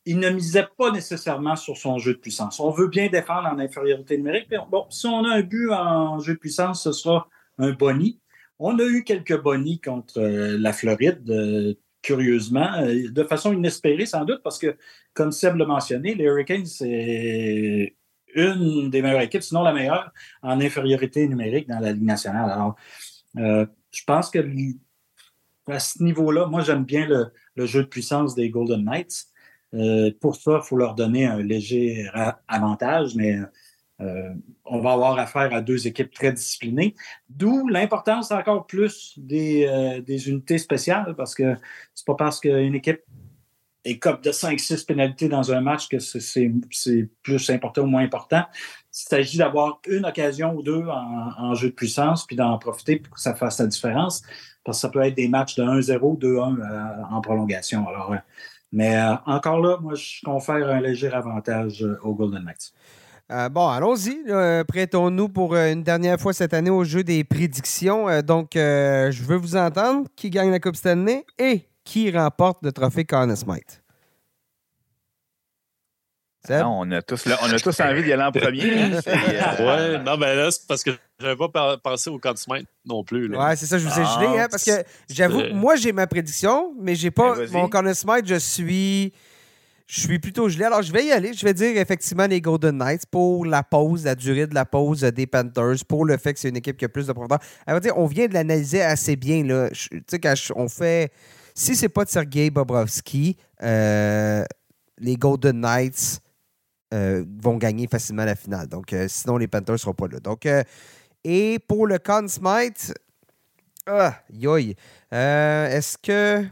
il 0.07 0.19
ne 0.19 0.31
misait 0.31 0.67
pas 0.79 0.91
nécessairement 0.91 1.57
sur 1.57 1.77
son 1.77 1.99
jeu 1.99 2.15
de 2.15 2.19
puissance. 2.19 2.59
On 2.61 2.71
veut 2.71 2.89
bien 2.89 3.09
défendre 3.09 3.49
en 3.49 3.59
infériorité 3.59 4.17
numérique. 4.17 4.47
Mais 4.51 4.59
bon, 4.71 4.87
si 4.91 5.07
on 5.07 5.25
a 5.25 5.35
un 5.37 5.43
but 5.43 5.71
en 5.71 6.19
jeu 6.19 6.35
de 6.35 6.39
puissance, 6.39 6.83
ce 6.83 6.93
sera 6.93 7.29
un 7.59 7.73
boni. 7.73 8.19
On 8.59 8.79
a 8.79 8.85
eu 8.85 9.05
quelques 9.05 9.41
bonis 9.41 9.81
contre 9.81 10.19
euh, 10.21 10.59
la 10.59 10.73
Floride, 10.73 11.31
euh, 11.31 11.75
curieusement, 12.03 12.73
euh, 12.79 13.11
de 13.11 13.25
façon 13.25 13.53
inespérée 13.53 14.07
sans 14.07 14.25
doute, 14.25 14.41
parce 14.43 14.59
que, 14.59 14.77
comme 15.15 15.33
Seb 15.33 15.57
l'a 15.57 15.67
mentionné, 15.67 16.15
les 16.15 16.25
Hurricanes, 16.25 16.67
c'est 16.67 17.95
une 18.35 18.91
des 18.91 19.03
meilleures 19.03 19.23
équipes, 19.23 19.43
sinon 19.43 19.63
la 19.63 19.73
meilleure, 19.73 20.13
en 20.43 20.61
infériorité 20.61 21.27
numérique 21.29 21.69
dans 21.69 21.79
la 21.79 21.93
Ligue 21.93 22.05
nationale. 22.05 22.51
Alors, 22.51 22.77
je 23.91 24.05
pense 24.05 24.31
que 24.31 24.39
à 25.67 25.79
ce 25.79 26.03
niveau-là, 26.03 26.47
moi, 26.47 26.63
j'aime 26.63 26.85
bien 26.85 27.07
le, 27.07 27.67
jeu 27.67 27.83
de 27.83 27.89
puissance 27.89 28.35
des 28.35 28.51
Golden 28.51 28.85
Knights. 28.85 29.27
pour 30.21 30.37
ça, 30.37 30.61
il 30.63 30.67
faut 30.67 30.77
leur 30.77 30.95
donner 30.95 31.27
un 31.27 31.39
léger 31.39 32.09
avantage, 32.49 33.15
mais 33.15 33.39
euh, 34.01 34.33
on 34.65 34.81
va 34.81 34.93
avoir 34.93 35.19
affaire 35.19 35.53
à 35.53 35.61
deux 35.61 35.87
équipes 35.87 36.13
très 36.13 36.33
disciplinées, 36.33 36.95
d'où 37.29 37.69
l'importance 37.69 38.31
encore 38.31 38.67
plus 38.67 39.15
des, 39.19 39.67
euh, 39.67 40.01
unités 40.27 40.59
spéciales, 40.59 41.15
parce 41.17 41.35
que 41.35 41.57
c'est 41.95 42.07
pas 42.07 42.15
parce 42.15 42.41
qu'une 42.41 42.75
équipe 42.75 43.01
comme 44.01 44.21
de 44.21 44.31
5-6 44.31 44.85
pénalités 44.85 45.29
dans 45.29 45.53
un 45.53 45.61
match 45.63 45.89
que 45.89 45.99
c'est 45.99 46.53
plus 47.23 47.51
important 47.51 47.83
ou 47.83 47.87
moins 47.87 48.03
important. 48.03 48.45
S'agit 48.93 49.39
d'avoir 49.39 49.81
une 49.89 50.05
occasion 50.05 50.55
ou 50.55 50.63
deux 50.63 50.85
en, 50.89 51.55
jeu 51.55 51.69
de 51.69 51.75
puissance, 51.75 52.27
puis 52.27 52.37
d'en 52.37 52.59
profiter 52.59 52.97
pour 52.97 53.15
que 53.15 53.21
ça 53.21 53.35
fasse 53.35 53.59
la 53.61 53.67
différence, 53.67 54.23
parce 54.65 54.79
que 54.79 54.81
ça 54.81 54.89
peut 54.89 55.03
être 55.03 55.15
des 55.15 55.29
matchs 55.29 55.55
de 55.55 55.63
1-0, 55.63 56.19
2-1 56.19 56.61
euh, 56.61 57.03
en 57.11 57.21
prolongation. 57.21 57.87
Alors, 57.89 58.15
mais 58.73 59.01
encore 59.27 59.61
là, 59.61 59.79
moi, 59.81 59.95
je 59.95 60.25
confère 60.25 60.69
un 60.69 60.81
léger 60.81 61.13
avantage 61.13 61.87
aux 62.03 62.15
Golden 62.15 62.45
Knights. 62.45 62.73
Euh, 63.31 63.49
bon, 63.49 63.69
allons-y. 63.69 64.25
Prêtons-nous 64.67 65.29
pour 65.29 65.55
euh, 65.55 65.73
une 65.73 65.85
dernière 65.85 66.19
fois 66.19 66.33
cette 66.33 66.53
année 66.53 66.71
au 66.71 66.83
jeu 66.83 67.05
des 67.05 67.23
prédictions. 67.23 68.09
Euh, 68.09 68.23
donc, 68.23 68.51
je 68.55 69.23
veux 69.23 69.37
vous 69.37 69.57
entendre. 69.57 70.09
Qui 70.17 70.31
gagne 70.31 70.51
la 70.51 70.59
Coupe 70.59 70.77
année 70.85 71.25
et 71.39 71.67
qui 71.85 72.11
remporte 72.11 72.59
le 72.63 72.73
trophée 72.73 73.05
Conn 73.05 73.35
Smith? 73.37 73.83
Ah 76.49 76.69
on, 76.69 76.91
a 76.91 77.03
tous, 77.03 77.27
on 77.43 77.53
a 77.53 77.59
tous 77.59 77.81
envie 77.81 78.03
d'y 78.03 78.13
aller 78.13 78.23
en 78.23 78.33
premier. 78.33 78.63
Hein. 78.63 79.01
ouais, 79.59 79.99
non, 80.03 80.17
mais 80.17 80.35
là, 80.35 80.51
c'est 80.51 80.67
parce 80.67 80.83
que 80.83 80.91
je 81.19 81.27
n'avais 81.27 81.37
pas 81.37 81.77
pensé 81.77 82.09
au 82.09 82.19
Smith 82.35 82.67
non 82.87 83.05
plus. 83.05 83.29
Là. 83.29 83.49
Ouais, 83.49 83.57
c'est 83.57 83.67
ça, 83.67 83.77
je 83.79 83.87
vous 83.87 84.01
ai 84.01 84.05
gelé, 84.05 84.39
hein, 84.39 84.49
parce 84.51 84.65
que 84.65 84.83
j'avoue, 85.11 85.43
moi, 85.53 85.77
j'ai 85.77 85.93
ma 85.93 86.07
prédiction, 86.07 86.75
mais 86.81 86.95
j'ai 86.95 87.11
pas. 87.11 87.35
Ben, 87.35 87.51
mon 87.53 87.95
Smith, 87.95 88.25
je 88.27 88.37
suis. 88.37 89.13
Je 89.87 90.01
suis 90.03 90.21
plutôt 90.21 90.49
gelé. 90.49 90.65
Alors, 90.67 90.83
je 90.83 90.93
vais 90.93 91.05
y 91.05 91.11
aller. 91.11 91.33
Je 91.35 91.45
vais 91.45 91.53
dire 91.53 91.77
effectivement 91.77 92.27
les 92.27 92.41
Golden 92.41 92.79
Knights 92.79 93.07
pour 93.11 93.45
la 93.45 93.65
pause, 93.65 94.05
la 94.05 94.15
durée 94.15 94.47
de 94.47 94.55
la 94.55 94.65
pause 94.65 95.01
des 95.01 95.27
Panthers, 95.27 95.85
pour 95.89 96.05
le 96.05 96.17
fait 96.17 96.33
que 96.33 96.39
c'est 96.39 96.49
une 96.49 96.57
équipe 96.57 96.77
qui 96.77 96.85
a 96.85 96.89
plus 96.89 97.09
de 97.09 97.13
profondeur. 97.13 97.41
dire, 97.81 97.99
on 97.99 98.07
vient 98.07 98.29
de 98.29 98.35
l'analyser 98.35 98.83
assez 98.83 99.17
bien. 99.17 99.43
Tu 99.73 100.03
sais, 100.09 100.21
quand 100.21 100.35
on 100.55 100.69
fait. 100.69 101.13
Si 101.57 101.75
c'est 101.75 101.89
pas 101.89 102.05
de 102.05 102.11
Sergei 102.11 102.49
Bobrovski, 102.51 103.37
euh, 103.63 104.45
les 104.99 105.17
Golden 105.17 105.61
Knights 105.61 106.21
euh, 106.93 107.25
vont 107.43 107.57
gagner 107.57 107.87
facilement 107.87 108.25
la 108.25 108.37
finale. 108.37 108.69
Donc, 108.69 108.93
euh, 108.93 109.07
sinon, 109.09 109.37
les 109.37 109.49
Panthers 109.49 109.75
ne 109.75 109.79
seront 109.79 109.95
pas 109.95 110.09
là. 110.09 110.21
Donc, 110.21 110.47
et 111.23 111.59
pour 111.69 111.87
le 111.87 111.99
Conn 111.99 112.29
Smite, 112.29 112.95
ah, 113.87 114.15
yoï. 114.33 114.75
Est-ce 115.11 115.99
que. 115.99 116.47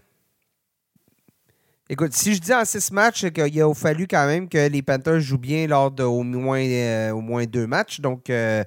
Écoute, 1.90 2.12
si 2.12 2.34
je 2.34 2.40
dis 2.40 2.52
en 2.52 2.66
six 2.66 2.92
matchs 2.92 3.30
qu'il 3.30 3.62
a 3.62 3.74
fallu 3.74 4.06
quand 4.06 4.26
même 4.26 4.46
que 4.46 4.68
les 4.68 4.82
Panthers 4.82 5.20
jouent 5.20 5.38
bien 5.38 5.66
lors 5.66 5.90
de 5.90 6.02
au 6.02 6.22
moins, 6.22 6.60
euh, 6.60 7.12
au 7.12 7.22
moins 7.22 7.46
deux 7.46 7.66
matchs, 7.66 8.00
donc 8.00 8.28
euh, 8.28 8.62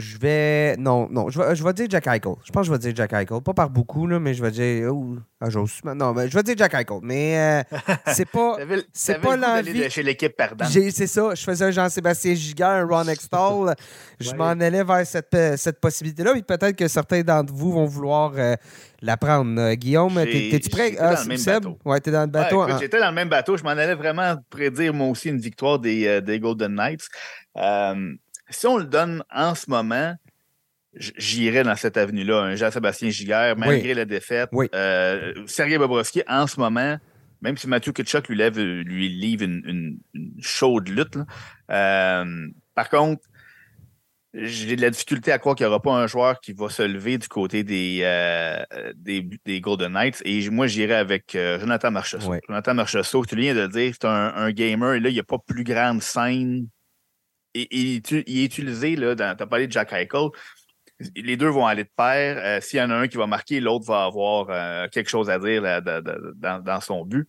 je 0.00 0.18
vais. 0.18 0.76
Non, 0.76 1.08
non. 1.10 1.28
Je 1.28 1.40
vais, 1.40 1.54
je 1.54 1.62
vais 1.62 1.72
dire 1.72 1.86
Jack 1.88 2.06
Eichel. 2.06 2.34
Je 2.44 2.50
pense 2.50 2.62
que 2.62 2.66
je 2.66 2.72
vais 2.72 2.78
dire 2.78 2.92
Jack 2.96 3.12
Eichel. 3.12 3.40
Pas 3.40 3.54
par 3.54 3.70
beaucoup, 3.70 4.06
là, 4.06 4.18
mais 4.18 4.34
je 4.34 4.42
vais 4.42 4.50
dire. 4.50 4.92
Oh, 4.92 5.16
ah, 5.40 5.48
j'ose. 5.48 5.80
Non, 5.84 6.12
mais 6.12 6.28
je 6.28 6.34
vais 6.34 6.42
dire 6.42 6.54
Jack 6.56 6.74
Eichel. 6.74 6.98
Mais 7.02 7.64
euh, 7.70 7.76
c'est 8.08 8.28
pas. 8.28 8.56
c'est 8.92 9.20
pas 9.20 9.36
l'envie. 9.36 9.88
chez 9.90 10.02
l'équipe 10.02 10.36
perdante. 10.36 10.68
C'est 10.68 11.06
ça. 11.06 11.34
Je 11.34 11.42
faisais 11.42 11.66
un 11.66 11.70
Jean-Sébastien 11.70 12.34
Giga, 12.34 12.70
un 12.70 12.86
Ron 12.86 13.04
Extall. 13.04 13.74
je 14.20 14.34
m'en 14.34 14.50
allais 14.50 14.82
vers 14.82 15.06
cette, 15.06 15.34
euh, 15.34 15.56
cette 15.56 15.80
possibilité-là. 15.80 16.34
Et 16.36 16.42
peut-être 16.42 16.76
que 16.76 16.88
certains 16.88 17.22
d'entre 17.22 17.52
vous 17.52 17.72
vont 17.72 17.86
vouloir 17.86 18.32
euh, 18.36 18.56
la 19.02 19.16
prendre. 19.16 19.74
Guillaume, 19.74 20.14
t'es-tu 20.24 20.70
prêt? 20.70 20.96
Ah, 20.98 21.14
dans 21.14 21.22
le 21.22 21.28
même 21.28 21.38
Seb? 21.38 21.62
bateau. 21.62 21.78
Ouais, 21.84 22.00
t'es 22.00 22.10
dans 22.10 22.22
le 22.22 22.26
bateau. 22.26 22.62
Hein. 22.62 22.78
J'étais 22.80 22.98
dans 22.98 23.10
le 23.10 23.14
même 23.14 23.28
bateau. 23.28 23.56
Je 23.56 23.62
m'en 23.62 23.70
allais 23.70 23.94
vraiment 23.94 24.34
prédire, 24.50 24.92
moi 24.92 25.08
aussi, 25.08 25.28
une 25.28 25.40
victoire 25.40 25.78
des, 25.78 26.20
des 26.22 26.40
Golden 26.40 26.74
Knights 26.74 27.08
si 28.50 28.66
on 28.66 28.76
le 28.76 28.84
donne 28.84 29.24
en 29.32 29.54
ce 29.54 29.70
moment, 29.70 30.14
j'irais 30.94 31.62
dans 31.62 31.76
cette 31.76 31.96
avenue-là. 31.96 32.40
Un 32.42 32.56
Jean-Sébastien 32.56 33.10
Giguère, 33.10 33.56
malgré 33.56 33.94
la 33.94 34.04
défaite. 34.04 34.50
Euh, 34.74 35.32
Sergei 35.46 35.78
Bobrovski, 35.78 36.22
en 36.28 36.46
ce 36.46 36.58
moment, 36.58 36.98
même 37.40 37.56
si 37.56 37.68
Mathieu 37.68 37.92
Kitchuk 37.92 38.28
lui, 38.28 38.36
lève, 38.36 38.58
lui 38.58 39.08
livre 39.08 39.44
une, 39.44 39.98
chaude 40.40 40.88
lutte, 40.88 41.18
euh, 41.70 42.48
par 42.74 42.88
contre, 42.90 43.22
j'ai 44.32 44.76
de 44.76 44.82
la 44.82 44.90
difficulté 44.90 45.32
à 45.32 45.40
croire 45.40 45.56
qu'il 45.56 45.66
n'y 45.66 45.70
aura 45.70 45.82
pas 45.82 45.92
un 45.92 46.06
joueur 46.06 46.40
qui 46.40 46.52
va 46.52 46.68
se 46.68 46.82
lever 46.82 47.18
du 47.18 47.26
côté 47.26 47.64
des, 47.64 48.00
euh, 48.04 48.62
des, 48.94 49.60
Golden 49.60 49.92
Knights. 49.92 50.22
Et 50.24 50.48
moi, 50.50 50.68
j'irais 50.68 50.94
avec 50.94 51.36
Jonathan 51.36 51.90
Marchessault. 51.90 52.36
Jonathan 52.46 52.74
Marchessault, 52.74 53.24
tu 53.26 53.34
viens 53.34 53.56
de 53.56 53.66
dire, 53.66 53.92
c'est 53.92 54.06
un, 54.06 54.32
un, 54.36 54.52
gamer. 54.52 54.94
Et 54.94 55.00
là, 55.00 55.08
il 55.08 55.14
n'y 55.14 55.20
a 55.20 55.24
pas 55.24 55.38
plus 55.44 55.64
grande 55.64 56.00
scène 56.00 56.68
il, 57.54 57.96
est 57.96 58.44
utilisé, 58.44 58.96
là, 58.96 59.14
dans, 59.14 59.36
tu 59.36 59.42
as 59.42 59.46
parlé 59.46 59.66
de 59.66 59.72
Jack 59.72 59.92
Eichel, 59.92 60.28
les 61.16 61.36
deux 61.36 61.48
vont 61.48 61.66
aller 61.66 61.84
de 61.84 61.90
pair. 61.96 62.38
Euh, 62.38 62.60
s'il 62.60 62.78
y 62.78 62.82
en 62.82 62.90
a 62.90 62.94
un 62.94 63.08
qui 63.08 63.16
va 63.16 63.26
marquer, 63.26 63.60
l'autre 63.60 63.86
va 63.86 64.04
avoir 64.04 64.48
euh, 64.50 64.88
quelque 64.88 65.08
chose 65.08 65.30
à 65.30 65.38
dire 65.38 65.62
dans, 65.82 66.80
son 66.80 67.04
but. 67.04 67.28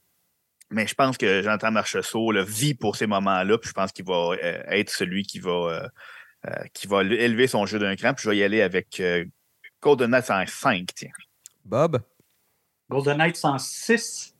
Mais 0.70 0.88
je 0.88 0.96
pense 0.96 1.18
que 1.18 1.42
Jonathan 1.42 1.72
Marcheseau 1.72 2.32
le 2.32 2.44
vit 2.44 2.74
pour 2.74 2.96
ces 2.96 3.08
moments-là. 3.08 3.58
Puis 3.58 3.70
je 3.70 3.74
pense 3.74 3.92
qu'il 3.92 4.06
va 4.06 4.36
euh, 4.42 4.64
être 4.68 4.90
celui 4.90 5.24
qui 5.24 5.40
va, 5.40 5.90
qui 6.74 6.88
va 6.88 7.04
élever 7.04 7.48
son 7.48 7.66
jeu 7.66 7.80
d'un 7.80 7.96
cran. 7.96 8.14
Puis 8.14 8.24
je 8.24 8.30
vais 8.30 8.38
y 8.38 8.44
aller 8.44 8.62
avec 8.62 9.02
Golden 9.82 10.12
Knights 10.12 10.32
en 10.32 10.46
5, 10.46 10.88
tiens. 10.96 11.12
Bob? 11.66 12.02
Golden 12.90 13.18
Knights 13.18 13.44
en 13.44 13.58
6. 13.58 14.36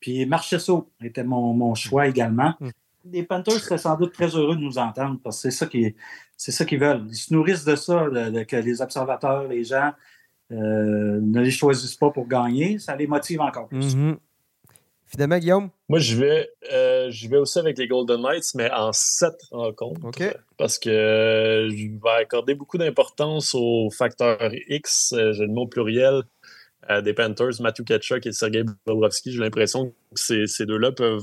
Puis 0.00 0.24
Marcheseau 0.26 0.90
était 1.02 1.24
mon, 1.24 1.74
choix 1.74 2.06
également. 2.06 2.54
Hmm 2.60 2.70
les 3.04 3.22
Panthers 3.22 3.60
seraient 3.60 3.78
sans 3.78 3.96
doute 3.96 4.12
très 4.12 4.28
heureux 4.28 4.56
de 4.56 4.60
nous 4.60 4.78
entendre 4.78 5.18
parce 5.22 5.36
que 5.36 5.50
c'est 5.50 5.56
ça 5.56 5.66
qui 5.66 5.94
c'est 6.36 6.52
ça 6.52 6.64
qu'ils 6.64 6.80
veulent. 6.80 7.04
Ils 7.08 7.16
se 7.16 7.34
nourrissent 7.34 7.64
de 7.64 7.76
ça, 7.76 8.06
que 8.48 8.56
les 8.56 8.80
observateurs, 8.80 9.46
les 9.46 9.62
gens 9.62 9.92
euh, 10.52 11.20
ne 11.20 11.40
les 11.42 11.50
choisissent 11.50 11.96
pas 11.96 12.10
pour 12.10 12.26
gagner. 12.26 12.78
Ça 12.78 12.96
les 12.96 13.06
motive 13.06 13.42
encore 13.42 13.68
plus. 13.68 13.94
Mm-hmm. 13.94 14.16
Finalement, 15.06 15.38
Guillaume? 15.38 15.70
Moi, 15.88 15.98
je 15.98 16.16
vais, 16.16 16.48
euh, 16.72 17.10
je 17.10 17.28
vais 17.28 17.36
aussi 17.36 17.58
avec 17.58 17.76
les 17.76 17.86
Golden 17.86 18.22
Knights, 18.22 18.54
mais 18.54 18.70
en 18.70 18.90
sept 18.92 19.36
rencontres. 19.50 20.18
Parce 20.56 20.78
que 20.78 21.68
je 21.70 22.02
vais 22.02 22.22
accorder 22.22 22.54
beaucoup 22.54 22.78
d'importance 22.78 23.54
au 23.54 23.90
facteur 23.90 24.38
X, 24.68 25.12
euh, 25.12 25.32
j'ai 25.32 25.44
le 25.44 25.52
mot 25.52 25.66
pluriel, 25.66 26.22
des 27.04 27.12
Panthers, 27.12 27.60
Matthew 27.60 27.84
Ketchuk 27.84 28.26
et 28.26 28.32
Sergei 28.32 28.64
Bobrovski. 28.86 29.30
J'ai 29.30 29.38
l'impression 29.38 29.92
que 30.14 30.46
ces 30.46 30.66
deux-là 30.66 30.90
peuvent 30.90 31.22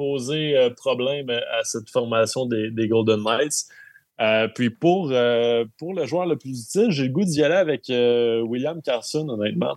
poser 0.00 0.56
euh, 0.56 0.70
problème 0.70 1.28
à 1.28 1.62
cette 1.62 1.90
formation 1.90 2.46
des, 2.46 2.88
Golden 2.88 3.22
Knights. 3.22 3.66
Euh, 4.22 4.48
puis 4.48 4.70
pour, 4.70 5.10
euh, 5.12 5.66
pour 5.76 5.92
le 5.92 6.06
joueur 6.06 6.24
le 6.24 6.36
plus 6.36 6.64
utile, 6.64 6.86
j'ai 6.88 7.04
le 7.04 7.10
goût 7.10 7.24
d'y 7.24 7.44
aller 7.44 7.54
avec 7.54 7.84
William 7.88 8.80
Carson, 8.80 9.28
honnêtement. 9.28 9.76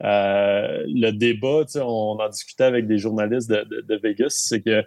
le 0.00 1.10
débat, 1.10 1.64
on 1.76 2.18
en 2.20 2.28
discutait 2.28 2.64
avec 2.64 2.86
des 2.86 2.98
journalistes 2.98 3.50
de, 3.50 3.96
Vegas, 4.02 4.34
c'est 4.36 4.60
que, 4.60 4.84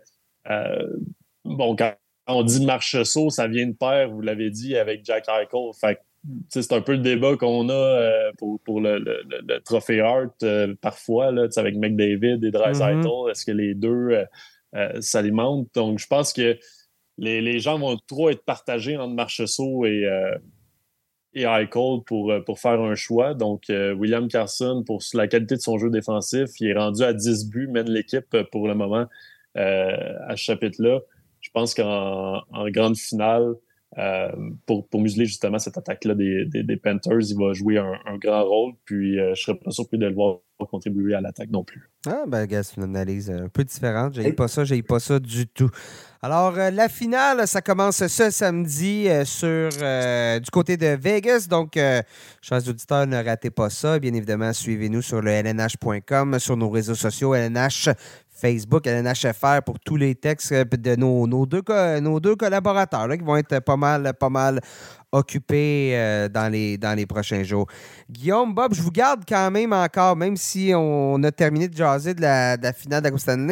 bon, 1.43 1.75
quand 1.75 1.95
on 2.27 2.43
dit 2.43 2.63
Marcheseau, 2.63 3.31
ça 3.31 3.47
vient 3.47 3.65
de 3.65 3.75
pair, 3.75 4.11
vous 4.11 4.21
l'avez 4.21 4.51
dit, 4.51 4.77
avec 4.77 5.03
Jack 5.03 5.25
Eichel. 5.27 5.71
Fait 5.79 5.99
c'est 6.49 6.73
un 6.73 6.81
peu 6.81 6.93
le 6.93 6.99
débat 6.99 7.37
qu'on 7.37 7.69
a 7.69 8.31
pour, 8.37 8.81
le, 8.81 9.59
trophée 9.63 10.01
Hart 10.01 10.45
parfois, 10.79 11.31
là, 11.31 11.47
avec 11.55 11.75
McDavid 11.75 12.43
et 12.43 12.51
Dreisaitl. 12.51 13.07
Mm-hmm. 13.07 13.31
Est-ce 13.31 13.45
que 13.45 13.51
les 13.51 13.73
deux 13.73 14.25
euh, 14.75 14.99
s'alimentent. 15.01 15.69
Donc, 15.73 15.99
je 15.99 16.07
pense 16.07 16.33
que 16.33 16.57
les, 17.17 17.59
gens 17.59 17.79
vont 17.79 17.97
trop 18.07 18.29
être 18.29 18.43
partagés 18.43 18.97
entre 18.97 19.13
Marcheseau 19.13 19.85
et, 19.85 20.05
euh, 20.05 20.37
et 21.33 21.43
Eichel 21.43 22.01
pour, 22.05 22.31
euh, 22.31 22.41
pour 22.41 22.59
faire 22.59 22.81
un 22.81 22.95
choix. 22.95 23.33
Donc, 23.33 23.63
William 23.69 24.27
Carson, 24.27 24.83
pour 24.85 25.01
la 25.13 25.27
qualité 25.27 25.55
de 25.55 25.61
son 25.61 25.77
jeu 25.77 25.89
défensif, 25.89 26.49
il 26.59 26.67
est 26.67 26.77
rendu 26.77 27.03
à 27.03 27.13
10 27.13 27.49
buts, 27.49 27.67
mène 27.67 27.89
l'équipe 27.89 28.35
pour 28.51 28.67
le 28.67 28.75
moment 28.75 29.05
à 29.55 30.35
ce 30.35 30.43
chapitre-là. 30.43 30.99
Je 31.39 31.49
pense 31.51 31.73
qu'en 31.73 32.41
grande 32.71 32.97
finale, 32.97 33.55
euh, 33.97 34.29
pour, 34.65 34.85
pour 34.89 34.99
museler 34.99 35.25
justement 35.25 35.57
cette 35.57 35.77
attaque-là 35.77 36.15
des, 36.15 36.45
des, 36.45 36.75
Panthers. 36.75 37.21
Il 37.29 37.37
va 37.37 37.53
jouer 37.53 37.77
un, 37.77 38.17
grand 38.17 38.43
rôle, 38.43 38.73
puis 38.83 39.17
euh, 39.17 39.33
je 39.35 39.43
serais 39.43 39.57
pas 39.57 39.71
surpris 39.71 39.97
de 39.97 40.05
le 40.05 40.13
voir 40.13 40.39
contribuer 40.69 41.13
à 41.13 41.21
l'attaque 41.21 41.49
non 41.49 41.63
plus. 41.63 41.89
Ah, 42.07 42.23
ben, 42.27 42.45
gars, 42.45 42.63
c'est 42.63 42.77
une 42.77 42.83
analyse 42.83 43.29
un 43.29 43.47
peu 43.47 43.63
différente. 43.63 44.15
J'ai 44.15 44.33
pas 44.33 44.47
ça, 44.49 44.65
j'ai 44.65 44.81
pas 44.81 44.99
ça 44.99 45.19
du 45.19 45.47
tout. 45.47 45.69
Alors, 46.21 46.57
euh, 46.57 46.71
la 46.71 46.89
finale, 46.89 47.47
ça 47.47 47.61
commence 47.61 48.05
ce 48.05 48.29
samedi 48.31 49.07
sur 49.23 49.69
du 49.69 50.51
côté 50.51 50.75
de 50.75 50.87
Vegas. 50.87 51.47
Donc, 51.49 51.75
chers 52.41 52.67
auditeurs, 52.67 53.07
ne 53.07 53.23
ratez 53.23 53.49
pas 53.49 53.69
ça. 53.69 53.99
Bien 53.99 54.13
évidemment, 54.13 54.51
suivez-nous 54.51 55.01
sur 55.01 55.21
le 55.21 55.31
lnh.com, 55.31 56.39
sur 56.39 56.57
nos 56.57 56.69
réseaux 56.69 56.95
sociaux, 56.95 57.33
LNH 57.33 57.89
Facebook, 58.45 58.85
LNHFR 58.85 59.63
pour 59.65 59.79
tous 59.79 59.95
les 59.95 60.13
textes 60.13 60.51
euh, 60.51 60.63
de 60.65 60.95
nos, 60.95 61.25
nos, 61.25 61.47
deux, 61.47 61.63
nos 61.99 62.19
deux 62.19 62.35
collaborateurs 62.35 63.09
qui 63.17 63.23
vont 63.23 63.37
être 63.37 63.59
pas 63.61 63.75
mal, 63.75 64.13
pas 64.19 64.29
mal 64.29 64.61
occupés 65.11 65.93
euh, 65.93 66.29
dans, 66.29 66.51
les, 66.51 66.77
dans 66.77 66.93
les 66.95 67.07
prochains 67.07 67.41
jours. 67.41 67.65
Guillaume, 68.07 68.53
Bob, 68.53 68.75
je 68.75 68.83
vous 68.83 68.91
garde 68.91 69.23
quand 69.27 69.49
même 69.49 69.73
encore, 69.73 70.15
même 70.15 70.37
si 70.37 70.73
on 70.75 71.23
a 71.23 71.31
terminé 71.31 71.67
de 71.67 71.75
jaser 71.75 72.13
de 72.13 72.21
la, 72.21 72.55
de 72.55 72.63
la 72.63 72.73
finale 72.73 73.01
d'Agustin 73.01 73.47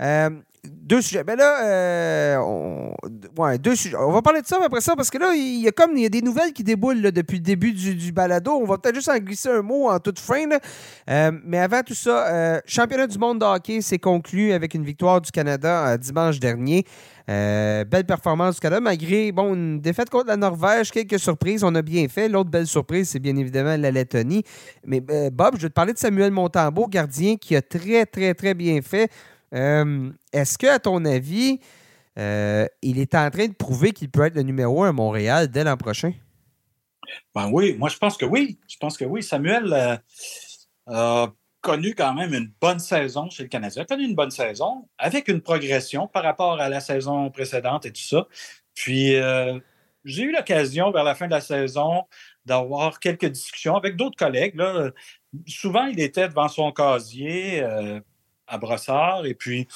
euh, 0.00 0.30
deux 0.70 1.02
sujets. 1.02 1.24
Ben 1.24 1.36
là, 1.36 1.64
euh, 1.64 2.36
on, 2.38 2.94
ouais, 3.40 3.58
deux 3.58 3.74
sujets. 3.74 3.96
On 3.96 4.12
va 4.12 4.22
parler 4.22 4.42
de 4.42 4.46
ça 4.46 4.58
après 4.64 4.80
ça 4.80 4.94
parce 4.94 5.10
que 5.10 5.18
là, 5.18 5.34
il 5.34 5.60
y 5.60 5.68
a 5.68 5.72
comme 5.72 5.96
il 5.96 6.02
y 6.02 6.06
a 6.06 6.08
des 6.08 6.22
nouvelles 6.22 6.52
qui 6.52 6.62
déboulent 6.64 7.02
depuis 7.02 7.38
le 7.38 7.42
début 7.42 7.72
du, 7.72 8.12
balado. 8.12 8.52
On 8.52 8.64
va 8.64 8.78
peut-être 8.78 8.94
juste 8.94 9.08
en 9.08 9.18
glisser 9.18 9.48
un 9.48 9.62
mot 9.62 9.88
en 9.88 9.98
toute 9.98 10.18
fin. 10.18 10.44
Euh, 11.08 11.32
mais 11.44 11.58
avant 11.58 11.82
tout 11.82 11.94
ça, 11.94 12.28
euh, 12.28 12.60
championnat 12.66 13.06
du 13.06 13.18
monde 13.18 13.40
de 13.40 13.44
hockey 13.44 13.80
s'est 13.80 13.98
conclu 13.98 14.52
avec 14.52 14.74
une 14.74 14.84
victoire 14.84 15.20
du 15.20 15.30
Canada 15.30 15.96
dimanche 15.98 16.38
dernier. 16.38 16.84
belle 17.26 18.04
performance 18.06 18.54
du 18.54 18.60
Canada, 18.60 18.80
malgré 18.80 19.32
bon, 19.32 19.54
une 19.54 19.80
défaite 19.80 20.10
contre 20.10 20.28
la 20.28 20.36
Norvège, 20.36 20.90
quelques 20.90 21.18
surprises, 21.18 21.64
on 21.64 21.74
a 21.74 21.82
bien 21.82 22.06
fait. 22.08 22.28
L'autre 22.28 22.50
belle 22.50 22.66
surprise, 22.66 23.08
c'est 23.08 23.20
bien 23.20 23.36
évidemment 23.36 23.76
la 23.76 23.90
Lettonie. 23.90 24.44
Mais 24.84 25.00
Bob, 25.00 25.54
je 25.56 25.62
vais 25.62 25.68
te 25.68 25.74
parler 25.74 25.92
de 25.92 25.98
Samuel 25.98 26.30
Montambeau, 26.30 26.86
gardien 26.86 27.36
qui 27.36 27.56
a 27.56 27.62
très, 27.62 28.06
très, 28.06 28.34
très 28.34 28.54
bien 28.54 28.80
fait. 28.82 29.10
Euh, 29.54 30.10
est-ce 30.32 30.58
que, 30.58 30.66
à 30.66 30.78
ton 30.78 31.04
avis, 31.04 31.60
euh, 32.18 32.66
il 32.82 32.98
est 32.98 33.14
en 33.14 33.30
train 33.30 33.46
de 33.46 33.54
prouver 33.54 33.92
qu'il 33.92 34.10
peut 34.10 34.24
être 34.24 34.34
le 34.34 34.42
numéro 34.42 34.82
un 34.84 34.90
à 34.90 34.92
Montréal 34.92 35.48
dès 35.48 35.64
l'an 35.64 35.76
prochain? 35.76 36.12
Ben 37.34 37.48
oui, 37.52 37.74
moi 37.78 37.88
je 37.88 37.98
pense 37.98 38.16
que 38.16 38.24
oui. 38.24 38.58
Je 38.68 38.76
pense 38.78 38.96
que 38.96 39.04
oui. 39.04 39.22
Samuel 39.22 39.72
euh, 39.72 39.96
a 40.86 41.32
connu 41.60 41.94
quand 41.94 42.14
même 42.14 42.34
une 42.34 42.50
bonne 42.60 42.78
saison 42.78 43.30
chez 43.30 43.44
le 43.44 43.48
Canadien. 43.48 43.82
Il 43.82 43.84
a 43.84 43.96
connu 43.96 44.08
une 44.08 44.14
bonne 44.14 44.30
saison 44.30 44.88
avec 44.98 45.28
une 45.28 45.40
progression 45.40 46.08
par 46.08 46.24
rapport 46.24 46.60
à 46.60 46.68
la 46.68 46.80
saison 46.80 47.30
précédente 47.30 47.86
et 47.86 47.92
tout 47.92 48.02
ça. 48.02 48.26
Puis 48.74 49.14
j'ai 50.04 50.22
eu 50.22 50.32
l'occasion 50.32 50.90
vers 50.90 51.04
la 51.04 51.14
fin 51.14 51.26
de 51.26 51.32
la 51.32 51.40
saison 51.40 52.04
d'avoir 52.44 53.00
quelques 53.00 53.26
discussions 53.26 53.76
avec 53.76 53.96
d'autres 53.96 54.16
collègues. 54.16 54.56
Souvent, 55.46 55.86
il 55.86 56.00
était 56.00 56.28
devant 56.28 56.48
son 56.48 56.72
casier 56.72 57.64
à 58.46 58.58
Brossard. 58.58 59.26
Et 59.26 59.34
puis, 59.34 59.68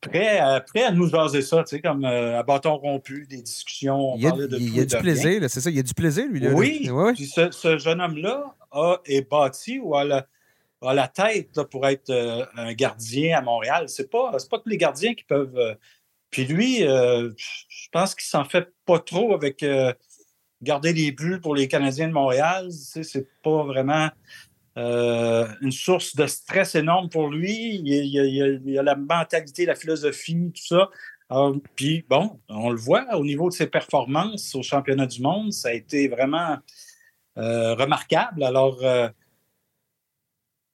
prêt 0.00 0.38
à, 0.38 0.60
prêt 0.60 0.84
à 0.84 0.92
nous 0.92 1.08
jaser 1.08 1.42
ça, 1.42 1.64
tu 1.64 1.76
sais, 1.76 1.80
comme 1.80 2.04
euh, 2.04 2.38
à 2.38 2.42
bâton 2.42 2.76
rompu, 2.76 3.26
des 3.28 3.42
discussions. 3.42 4.14
il 4.16 4.22
y 4.22 4.26
a, 4.26 4.34
il 4.36 4.76
y 4.76 4.80
a 4.80 4.84
du 4.84 4.96
plaisir, 4.96 5.42
c'est 5.48 5.60
ça, 5.60 5.70
il 5.70 5.76
y 5.76 5.80
a 5.80 5.82
du 5.82 5.94
plaisir, 5.94 6.26
lui. 6.28 6.40
Là, 6.40 6.52
oui, 6.52 6.88
puis 7.14 7.26
ce, 7.26 7.78
jeune 7.78 8.00
homme-là 8.00 8.54
est 9.04 9.28
bâti 9.28 9.78
ou 9.78 9.96
a 9.96 10.04
la, 10.04 11.08
tête 11.08 11.62
pour 11.70 11.86
être 11.86 12.10
euh, 12.10 12.44
un 12.56 12.72
gardien 12.72 13.38
à 13.38 13.42
Montréal. 13.42 13.88
C'est 13.88 14.10
pas, 14.10 14.36
pas 14.50 14.58
tous 14.58 14.68
les 14.68 14.76
gardiens 14.76 15.14
qui 15.14 15.24
peuvent. 15.24 15.56
Euh, 15.56 15.74
puis 16.30 16.44
lui, 16.44 16.80
je 16.80 17.88
pense 17.90 18.14
qu'il 18.14 18.26
s'en 18.26 18.44
fait 18.44 18.68
pas 18.84 18.98
trop 18.98 19.32
avec 19.32 19.64
garder 20.60 20.92
les 20.92 21.10
buts 21.10 21.40
pour 21.40 21.54
les 21.54 21.68
Canadiens 21.68 22.06
de 22.06 22.12
Montréal. 22.12 22.68
C'est 22.70 23.26
pas 23.42 23.62
vraiment 23.64 24.10
euh, 24.78 25.48
une 25.60 25.72
source 25.72 26.14
de 26.14 26.26
stress 26.28 26.76
énorme 26.76 27.08
pour 27.08 27.28
lui. 27.28 27.80
Il 27.84 27.88
y 27.88 28.78
a, 28.78 28.82
la 28.82 28.94
mentalité, 28.94 29.66
la 29.66 29.74
philosophie, 29.74 30.52
tout 30.54 30.62
ça. 30.62 30.88
puis 31.74 32.04
bon, 32.08 32.40
on 32.48 32.70
le 32.70 32.78
voit 32.78 33.04
au 33.16 33.24
niveau 33.24 33.48
de 33.48 33.54
ses 33.54 33.66
performances 33.66 34.54
au 34.54 34.62
championnat 34.62 35.06
du 35.06 35.20
monde, 35.20 35.52
ça 35.52 35.70
a 35.70 35.72
été 35.72 36.06
vraiment 36.06 36.58
euh, 37.38 37.74
remarquable. 37.74 38.44
Alors, 38.44 38.78
euh, 38.84 39.08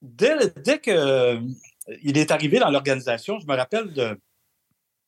dès, 0.03 0.35
dès 0.63 0.81
qu'il 0.81 2.19
est 2.19 2.31
arrivé 2.31 2.59
dans 2.59 2.71
l'organisation, 2.71 3.39
je 3.39 3.47
me 3.47 3.57
rappelle 3.57 3.95
de, 3.95 4.19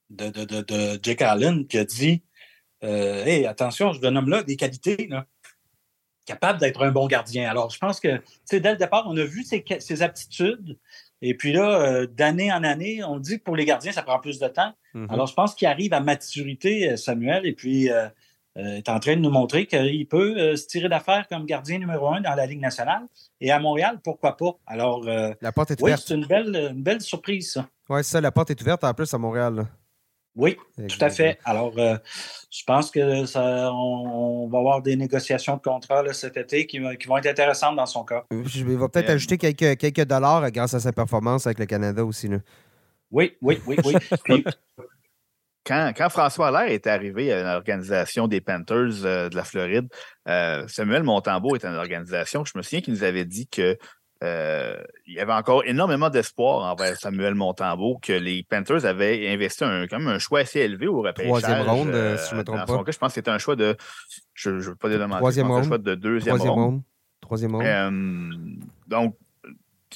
de, 0.09 0.63
de, 0.63 0.99
Jake 1.03 1.21
Allen 1.21 1.67
qui 1.67 1.77
a 1.77 1.85
dit 1.85 2.23
Hey, 2.81 3.47
attention, 3.47 3.93
je 3.93 4.01
donne 4.01 4.17
homme-là 4.17 4.43
des 4.43 4.57
qualités. 4.57 5.09
Là 5.09 5.27
capable 6.27 6.61
d'être 6.61 6.85
un 6.85 6.91
bon 6.91 7.07
gardien. 7.07 7.49
Alors, 7.49 7.71
je 7.71 7.79
pense 7.79 8.01
que, 8.01 8.21
dès 8.51 8.73
le 8.73 8.77
départ, 8.77 9.07
on 9.09 9.17
a 9.17 9.25
vu 9.25 9.43
ses, 9.45 10.03
aptitudes. 10.03 10.79
Et 11.23 11.35
puis 11.35 11.53
là, 11.53 11.81
euh, 11.81 12.07
d'année 12.07 12.53
en 12.53 12.63
année, 12.63 13.03
on 13.03 13.19
dit 13.19 13.39
que 13.39 13.45
pour 13.45 13.57
les 13.57 13.65
gardiens, 13.65 13.93
ça 13.93 14.03
prend 14.03 14.19
plus 14.19 14.39
de 14.39 14.49
temps. 14.49 14.75
Mm-hmm. 14.95 15.13
Alors, 15.13 15.27
je 15.27 15.35
pense 15.35 15.55
qu'il 15.55 15.67
arrive 15.67 15.95
à 15.95 16.01
maturité, 16.01 16.91
euh, 16.91 16.97
Samuel, 16.97 17.47
et 17.47 17.55
puis 17.55 17.91
euh, 17.91 18.09
est 18.57 18.89
en 18.89 19.01
train 19.01 19.17
de 19.17 19.21
nous 19.21 19.31
montrer 19.31 19.67
qu'il 19.67 20.09
peut 20.09 20.57
se 20.57 20.67
tirer 20.67 20.89
d'affaire 20.89 21.27
comme 21.29 21.45
gardien 21.45 21.79
numéro 21.79 22.09
un 22.09 22.23
dans 22.23 22.35
la 22.35 22.47
Ligue 22.47 22.61
nationale. 22.61 23.03
Et 23.41 23.51
à 23.51 23.59
Montréal, 23.59 24.01
pourquoi 24.03 24.37
pas? 24.37 24.59
Alors, 24.67 25.05
la 25.05 25.53
porte 25.53 25.73
est 25.73 25.83
ouverte. 25.83 26.05
c'est 26.07 26.15
une 26.15 26.25
belle, 26.25 26.73
une 26.73 26.83
belle 26.83 27.03
surprise, 27.03 27.53
ça. 27.53 27.69
Oui, 27.91 28.03
c'est 28.03 28.13
ça, 28.13 28.21
la 28.23 28.33
porte 28.33 28.51
est 28.51 28.61
ouverte 28.63 28.83
en 28.83 28.95
plus 28.95 29.13
à 29.13 29.19
Montréal. 29.19 29.67
Oui, 30.37 30.59
tout 30.77 30.99
à 31.01 31.09
fait. 31.09 31.39
Alors, 31.45 31.73
euh, 31.79 31.97
je 32.51 32.63
pense 32.65 32.91
que 32.91 33.25
ça, 33.25 33.73
on, 33.73 34.47
va 34.49 34.59
avoir 34.59 34.83
des 34.83 34.95
négociations 34.95 35.57
de 35.57 35.63
contrat 35.63 36.05
cet 36.13 36.37
été 36.37 36.67
qui, 36.67 36.79
vont 36.79 37.17
être 37.17 37.27
intéressantes 37.27 37.77
dans 37.77 37.87
son 37.87 38.05
cas. 38.05 38.25
Je 38.31 38.65
vais 38.65 38.77
peut-être 38.77 39.09
euh, 39.09 39.15
ajouter 39.15 39.39
quelques, 39.39 39.79
quelques 39.79 40.05
dollars 40.05 40.51
grâce 40.51 40.75
à 40.75 40.81
sa 40.81 40.93
performance 40.93 41.47
avec 41.47 41.59
le 41.59 41.65
Canada 41.65 42.05
aussi. 42.05 42.29
Oui, 43.11 43.35
oui, 43.41 43.59
oui, 43.67 43.77
oui. 44.29 44.45
quand, 45.65 46.09
François 46.11 46.49
Allaire 46.49 46.71
est 46.71 46.87
arrivé 46.87 47.33
à 47.33 47.55
l'organisation 47.55 48.29
des 48.29 48.43
Panthers 48.43 49.05
euh, 49.05 49.31
de 49.31 49.37
la 49.37 49.45
Floride, 49.45 49.89
Samuel 50.69 51.03
Montembeau 51.03 51.57
était 51.57 51.69
dans 51.69 51.73
l'organisation. 51.73 52.45
Je 52.45 52.53
me 52.57 52.63
souviens 52.63 52.83
qu'il 52.83 52.93
nous 52.93 53.05
avait 53.05 53.25
dit 53.25 53.49
que 53.49 53.79
euh, 54.25 54.77
il 55.07 55.15
y 55.15 55.21
avait 55.21 55.33
encore 55.33 55.63
énormément 55.67 56.09
d'espoir 56.09 56.65
envers 56.73 56.97
Samuel 56.97 57.35
Montembeau 57.35 57.99
que 58.01 58.15
les 58.15 58.43
Panthers 58.49 58.87
avaient 58.87 59.29
investi 59.29 59.65
un, 59.65 59.87
quand 59.87 59.99
même 59.99 60.09
un 60.09 60.19
choix 60.19 60.41
assez 60.41 60.61
élevé 60.61 60.87
au 60.87 61.03
repêchage. 61.03 61.43
Troisième 61.43 61.69
ronde, 61.69 61.89
euh, 61.89 62.17
si 62.17 62.31
je 62.31 62.35
ne 62.35 62.41
me 62.41 62.45
trompe 62.45 62.65
pas. 62.67 62.91
je 62.91 62.99
pense 62.99 63.09
que 63.09 63.15
c'était 63.15 63.31
un 63.31 63.39
choix 63.39 63.57
de. 63.57 63.77
Je 64.33 64.51
ne 64.51 64.61
veux 64.61 64.75
pas 64.75 64.89
demander. 64.89 65.19
Troisième 65.19 65.51
Un 65.51 65.63
choix 65.63 65.79
de 65.79 65.95
deuxième 65.95 66.37
Troisième 66.37 66.55
ronde. 66.55 66.83
Troisième 67.21 67.55
ronde. 67.55 67.65
Euh, 67.67 67.91
donc, 68.87 69.17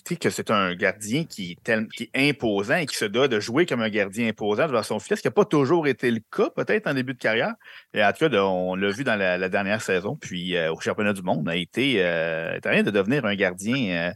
sais 0.07 0.17
que 0.17 0.31
c'est 0.31 0.51
un 0.51 0.75
gardien 0.75 1.25
qui 1.25 1.53
est, 1.53 1.89
qui 1.91 2.11
est, 2.13 2.31
imposant 2.31 2.77
et 2.77 2.87
qui 2.87 2.97
se 2.97 3.05
doit 3.05 3.29
de 3.29 3.41
jouer 3.41 3.67
comme 3.67 3.81
un 3.81 3.89
gardien 3.89 4.29
imposant 4.29 4.67
devant 4.67 4.83
son 4.83 4.99
fils, 4.99 5.17
ce 5.17 5.23
qui 5.23 5.29
n'a 5.29 5.33
pas 5.33 5.45
toujours 5.45 5.87
été 5.87 6.11
le 6.11 6.21
cas, 6.31 6.51
peut-être 6.51 6.87
en 6.87 6.95
début 6.95 7.15
de 7.15 7.19
carrière. 7.19 7.55
Et 7.95 8.05
en 8.05 8.13
tout 8.13 8.29
cas, 8.29 8.43
on 8.43 8.75
l'a 8.77 8.91
vu 8.91 9.05
dans 9.05 9.17
la, 9.17 9.49
dernière 9.49 9.83
saison, 9.83 10.17
puis 10.17 10.57
euh, 10.57 10.73
au 10.73 10.81
championnat 10.81 11.13
du 11.13 11.23
monde, 11.23 11.49
a 11.49 11.57
été 11.57 12.05
euh, 12.05 12.59
rien 12.65 12.83
de 12.83 12.91
devenir 12.91 13.25
un 13.25 13.35
gardien, 13.35 13.77
euh, 13.77 14.13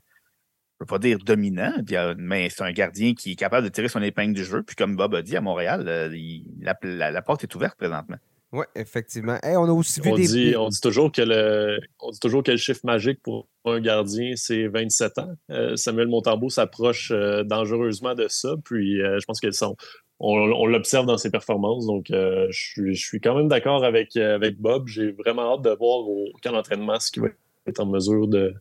je 0.81 0.85
ne 0.85 0.85
veux 0.85 0.87
pas 0.87 0.99
dire 0.99 1.19
dominant, 1.19 1.73
mais 2.19 2.51
c'est 2.51 2.63
un 2.63 2.73
gardien 2.73 3.15
qui 3.15 3.33
est 3.33 3.37
capable 3.37 3.65
de 3.67 3.73
tirer 3.73 3.89
son 3.89 4.03
épingle 4.03 4.35
du 4.35 4.45
jeu. 4.45 4.63
Puis 4.63 4.77
comme 4.77 4.97
Bob 4.97 5.15
a 5.15 5.23
dit 5.23 5.37
à 5.37 5.41
Montréal, 5.41 6.13
la 6.61 7.23
porte 7.23 7.45
est 7.45 7.55
ouverte 7.55 7.77
présentement. 7.77 8.19
Oui, 8.55 8.65
effectivement. 8.77 9.37
on 9.43 9.69
a 9.69 9.73
aussi 9.73 10.01
vu 10.01 10.13
on 10.13 10.15
des. 10.15 10.29
Dit, 10.29 10.55
on, 10.57 10.69
dit 10.69 10.81
toujours 10.81 11.11
que 11.11 11.23
le, 11.23 11.81
on 11.99 12.13
dit 12.13 12.21
toujours 12.21 12.45
que 12.45 12.53
le 12.53 12.57
chiffre 12.57 12.83
magique 12.85 13.21
pour 13.21 13.49
un 13.65 13.81
gardien, 13.81 14.35
c'est 14.37 14.69
27 14.69 15.19
ans. 15.19 15.35
Euh, 15.51 15.75
Samuel 15.75 16.07
Montambeau 16.07 16.49
s'approche 16.51 17.11
euh, 17.11 17.43
dangereusement 17.43 18.15
de 18.15 18.29
ça. 18.29 18.55
Puis 18.65 19.03
euh, 19.03 19.19
je 19.19 19.25
pense 19.27 19.41
qu'elles 19.41 19.55
sont. 19.55 19.75
On, 20.21 20.67
l'observe 20.67 21.05
dans 21.05 21.19
ses 21.19 21.31
performances. 21.31 21.87
Donc, 21.87 22.07
je, 22.09 22.93
suis 22.95 23.21
quand 23.21 23.35
même 23.35 23.49
d'accord 23.49 23.85
avec, 23.85 24.17
avec 24.17 24.59
Bob. 24.59 24.87
J'ai 24.87 25.11
vraiment 25.11 25.55
hâte 25.55 25.63
de 25.63 25.71
voir 25.71 26.09
au 26.09 26.31
camp 26.41 26.53
d'entraînement 26.53 27.01
ce 27.01 27.11
qu'il 27.11 27.23
va 27.23 27.29
être 27.67 27.81
en 27.81 27.87
mesure 27.87 28.29
de, 28.29 28.55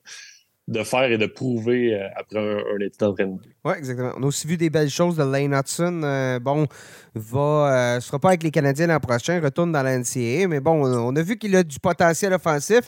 de 0.68 0.84
faire 0.84 1.12
et 1.12 1.18
de 1.18 1.26
prouver 1.26 1.94
euh, 1.94 2.08
après 2.16 2.40
un, 2.40 2.58
un 2.58 2.80
été 2.80 2.98
d'entraînement. 3.00 3.40
Oui, 3.66 3.74
exactement. 3.78 4.12
On 4.18 4.24
a 4.24 4.26
aussi 4.28 4.48
vu 4.48 4.56
des 4.56 4.70
belles 4.70 4.90
choses 4.90 5.18
de 5.18 5.24
Lane 5.24 5.54
Hudson. 5.54 6.02
Euh, 6.04 6.40
bon, 6.40 6.68
va, 7.16 7.96
euh, 7.96 8.00
sera 8.00 8.20
pas 8.20 8.30
avec 8.30 8.44
les 8.44 8.52
Canadiens 8.52 8.88
l'an 8.88 9.00
prochain, 9.00 9.42
retourne 9.42 9.72
dans 9.72 9.84
la 9.84 9.98
NCAA, 9.98 10.48
mais 10.48 10.62
bon, 10.62 10.86
on 10.86 11.16
a 11.16 11.22
vu 11.22 11.38
qu'il 11.38 11.56
a 11.56 11.64
du 11.64 11.80
potentiel 11.80 12.34
offensif. 12.34 12.82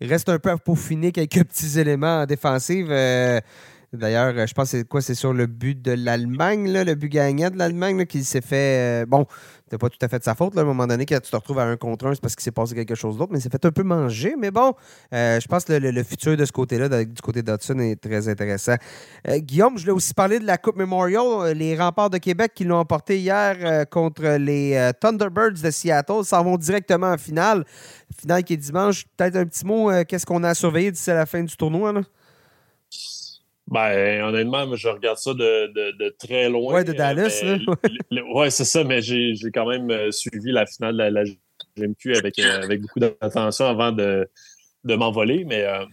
Il 0.00 0.08
reste 0.08 0.28
un 0.28 0.38
peu 0.38 0.50
à 0.50 0.58
peaufiner 0.58 1.12
quelques 1.12 1.44
petits 1.48 1.78
éléments 1.78 2.22
en 2.22 2.26
défensive. 2.26 2.92
D'ailleurs, 3.94 4.34
euh, 4.36 4.46
je 4.46 4.54
pense 4.54 4.72
que 4.72 4.78
c'est 4.78 4.88
quoi? 4.88 5.00
C'est 5.00 5.14
sur 5.14 5.32
le 5.32 5.46
but 5.46 5.80
de 5.80 5.92
l'Allemagne, 5.92 6.70
le 6.72 6.94
but 6.94 7.08
gagnant 7.08 7.50
de 7.50 7.56
l'Allemagne, 7.56 8.04
qui 8.06 8.24
s'est 8.24 8.40
fait. 8.40 9.06
Bon, 9.06 9.26
c'était 9.74 9.78
pas 9.78 9.90
tout 9.90 9.98
à 10.04 10.08
fait 10.08 10.18
de 10.20 10.24
sa 10.24 10.34
faute. 10.36 10.54
Là, 10.54 10.60
à 10.60 10.64
un 10.64 10.68
moment 10.68 10.86
donné, 10.86 11.04
quand 11.04 11.18
tu 11.20 11.30
te 11.30 11.36
retrouves 11.36 11.58
à 11.58 11.64
un 11.64 11.76
contre 11.76 12.06
un, 12.06 12.14
c'est 12.14 12.20
parce 12.20 12.36
qu'il 12.36 12.44
s'est 12.44 12.52
passé 12.52 12.74
quelque 12.74 12.94
chose 12.94 13.16
d'autre, 13.16 13.32
mais 13.32 13.40
c'est 13.40 13.50
fait 13.50 13.64
un 13.64 13.72
peu 13.72 13.82
manger. 13.82 14.36
Mais 14.38 14.52
bon, 14.52 14.72
euh, 15.12 15.40
je 15.40 15.48
pense 15.48 15.64
que 15.64 15.72
le, 15.72 16.02
futur 16.04 16.36
de 16.36 16.44
ce 16.44 16.52
côté-là, 16.52 17.04
du 17.04 17.20
côté 17.20 17.42
d'Hudson, 17.42 17.78
est 17.80 18.00
très 18.00 18.28
intéressant. 18.28 18.76
Guillaume, 19.26 19.76
je 19.78 19.86
l'ai 19.86 19.92
aussi 19.92 20.14
parlé 20.14 20.38
de 20.38 20.46
la 20.46 20.58
Coupe 20.58 20.76
Memorial. 20.76 21.56
Les 21.56 21.76
remparts 21.76 22.10
de 22.10 22.18
Québec 22.18 22.52
qui 22.54 22.64
l'ont 22.64 22.78
emporté 22.78 23.18
hier 23.18 23.88
contre 23.88 24.36
les 24.38 24.92
Thunderbirds 25.00 25.60
de 25.62 25.70
Seattle 25.70 26.24
s'en 26.24 26.44
vont 26.44 26.56
directement 26.56 27.08
en 27.08 27.18
finale. 27.18 27.64
Finale 28.16 28.44
qui 28.44 28.52
est 28.52 28.58
dimanche. 28.58 29.04
Peut-être 29.16 29.36
un 29.36 29.44
petit 29.44 29.66
mot, 29.66 29.90
qu'est-ce 30.06 30.26
qu'on 30.26 30.44
a 30.44 30.50
à 30.50 30.54
surveiller 30.54 30.92
d'ici 30.92 31.10
à 31.10 31.14
la 31.14 31.26
fin 31.26 31.42
du 31.42 31.56
tournoi? 31.56 31.92
Là? 31.92 32.02
Ben, 33.66 34.22
honnêtement, 34.22 34.74
je 34.76 34.88
regarde 34.88 35.18
ça 35.18 35.32
de, 35.32 36.16
très 36.18 36.48
loin. 36.48 36.74
Ouais, 36.74 36.84
de 36.84 36.92
Dallas. 36.92 37.42
ouais, 38.34 38.50
c'est 38.50 38.64
ça, 38.64 38.84
mais 38.84 39.00
j'ai 39.00 39.34
quand 39.52 39.66
même 39.66 39.90
euh, 39.90 40.10
suivi 40.10 40.52
la 40.52 40.66
finale 40.66 40.96
de 40.96 41.02
la, 41.02 41.24
GMQ 41.76 42.14
avec, 42.16 42.38
euh, 42.38 42.62
avec 42.62 42.82
beaucoup 42.82 43.00
d'attention 43.00 43.66
avant 43.66 43.90
de, 43.90 44.28
m'envoler. 44.84 45.44
Mais 45.46 45.64
euh, 45.64 45.84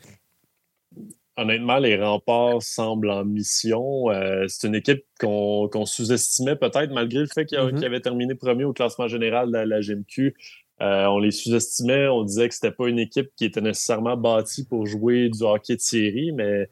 honnêtement, 1.37 1.77
les 1.77 1.95
remparts 1.95 2.61
semblent 2.61 3.09
en 3.09 3.23
mission. 3.23 4.07
c'est 4.47 4.67
une 4.67 4.75
équipe 4.75 5.05
qu'on 5.19 5.85
sous-estimait 5.85 6.57
peut-être, 6.57 6.91
malgré 6.91 7.21
le 7.21 7.27
fait 7.27 7.45
mm-hmm. 7.45 7.75
qu'ils 7.75 7.85
avaient 7.85 8.01
terminé 8.01 8.35
premier 8.35 8.65
au 8.65 8.73
classement 8.73 9.07
général 9.07 9.49
de 9.49 9.57
la, 9.59 9.79
GMQ. 9.79 10.35
on 10.81 11.19
les 11.19 11.31
sous-estimait, 11.31 12.09
on 12.09 12.23
disait 12.25 12.49
que 12.49 12.53
c'était 12.53 12.71
pas 12.71 12.89
une 12.89 12.99
équipe 12.99 13.29
qui 13.37 13.45
était 13.45 13.61
nécessairement 13.61 14.17
bâtie 14.17 14.65
pour 14.65 14.85
jouer 14.85 15.29
du 15.29 15.41
hockey 15.43 15.77
de 15.77 15.81
série, 15.81 16.33
mais 16.33 16.67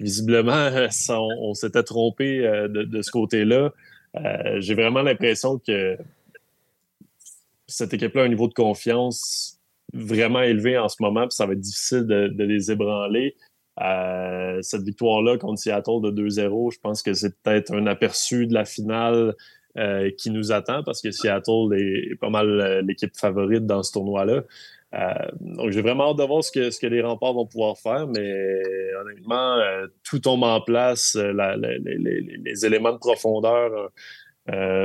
visiblement, 0.00 0.70
on, 1.40 1.54
s'était 1.54 1.82
trompé 1.82 2.46
euh, 2.46 2.68
de, 2.68 3.02
ce 3.02 3.10
côté-là. 3.10 3.72
Euh, 4.16 4.60
j'ai 4.60 4.74
vraiment 4.74 5.02
l'impression 5.02 5.58
que 5.58 5.96
cette 7.66 7.94
équipe-là 7.94 8.22
a 8.22 8.24
un 8.24 8.28
niveau 8.28 8.48
de 8.48 8.54
confiance 8.54 9.60
vraiment 9.92 10.42
élevé 10.42 10.78
en 10.78 10.88
ce 10.88 10.96
moment, 11.00 11.22
puis 11.22 11.36
ça 11.36 11.46
va 11.46 11.52
être 11.52 11.60
difficile 11.60 12.06
de, 12.06 12.42
les 12.42 12.70
ébranler. 12.72 13.36
Euh, 13.80 14.58
cette 14.62 14.82
victoire-là 14.82 15.38
contre 15.38 15.60
Seattle 15.60 16.00
de 16.02 16.10
2-0, 16.10 16.74
je 16.74 16.80
pense 16.80 17.02
que 17.02 17.14
c'est 17.14 17.34
peut-être 17.42 17.72
un 17.72 17.86
aperçu 17.86 18.46
de 18.46 18.54
la 18.54 18.64
finale 18.64 19.34
qui 20.18 20.30
nous 20.30 20.50
attend 20.50 20.82
parce 20.82 21.00
que 21.00 21.12
Seattle 21.12 21.72
est 21.76 22.16
pas 22.16 22.28
mal 22.28 22.84
l'équipe 22.84 23.16
favorite 23.16 23.66
dans 23.66 23.84
ce 23.84 23.92
tournoi-là. 23.92 24.42
Euh, 24.92 25.14
donc, 25.40 25.70
j'ai 25.70 25.82
vraiment 25.82 26.10
hâte 26.10 26.18
de 26.18 26.24
voir 26.24 26.42
ce 26.42 26.50
que, 26.50 26.70
ce 26.70 26.80
que 26.80 26.86
les 26.86 27.00
remparts 27.00 27.34
vont 27.34 27.46
pouvoir 27.46 27.78
faire, 27.78 28.08
mais 28.08 28.34
honnêtement, 29.00 29.56
euh, 29.56 29.86
tout 30.02 30.18
tombe 30.18 30.42
en 30.42 30.60
place. 30.60 31.16
Euh, 31.16 31.32
les, 31.56 32.66
éléments 32.66 32.92
de 32.92 32.98
profondeur 32.98 33.90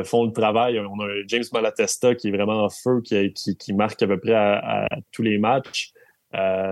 font 0.04 0.26
le 0.26 0.32
travail. 0.32 0.80
On 0.80 1.00
a 1.02 1.08
James 1.28 1.44
Malatesta 1.52 2.14
qui 2.14 2.28
est 2.28 2.32
vraiment 2.32 2.66
en 2.66 2.70
feu, 2.70 3.02
qui, 3.02 3.34
qui, 3.34 3.74
marque 3.74 4.02
à 4.04 4.08
peu 4.08 4.20
près 4.20 4.36
à, 4.36 4.88
tous 5.12 5.24
les 5.24 5.40
matchs. 5.40 5.92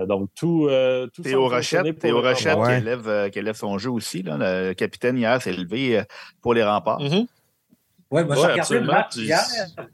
donc, 0.07 0.29
tout. 0.35 0.69
tout 1.13 1.23
Théo 1.23 1.49
Rochette, 1.49 1.97
Théo 1.97 2.21
Rochette 2.21 2.59
qui, 2.63 2.71
élève, 2.71 3.31
qui, 3.31 3.39
élève, 3.39 3.55
son 3.55 3.79
jeu 3.79 3.89
aussi. 3.89 4.21
Là. 4.21 4.37
Le 4.37 4.73
capitaine 4.73 5.17
hier 5.17 5.41
s'est 5.41 5.53
élevé 5.53 6.03
pour 6.39 6.53
les 6.53 6.63
remparts. 6.63 7.01
Mm-hmm. 7.01 7.27
Oui, 8.11 8.23
moi, 8.25 8.35
j'ai 8.35 8.45
regardé 8.45 8.79
le 8.79 8.85
match 8.85 9.15
hier. 9.17 9.41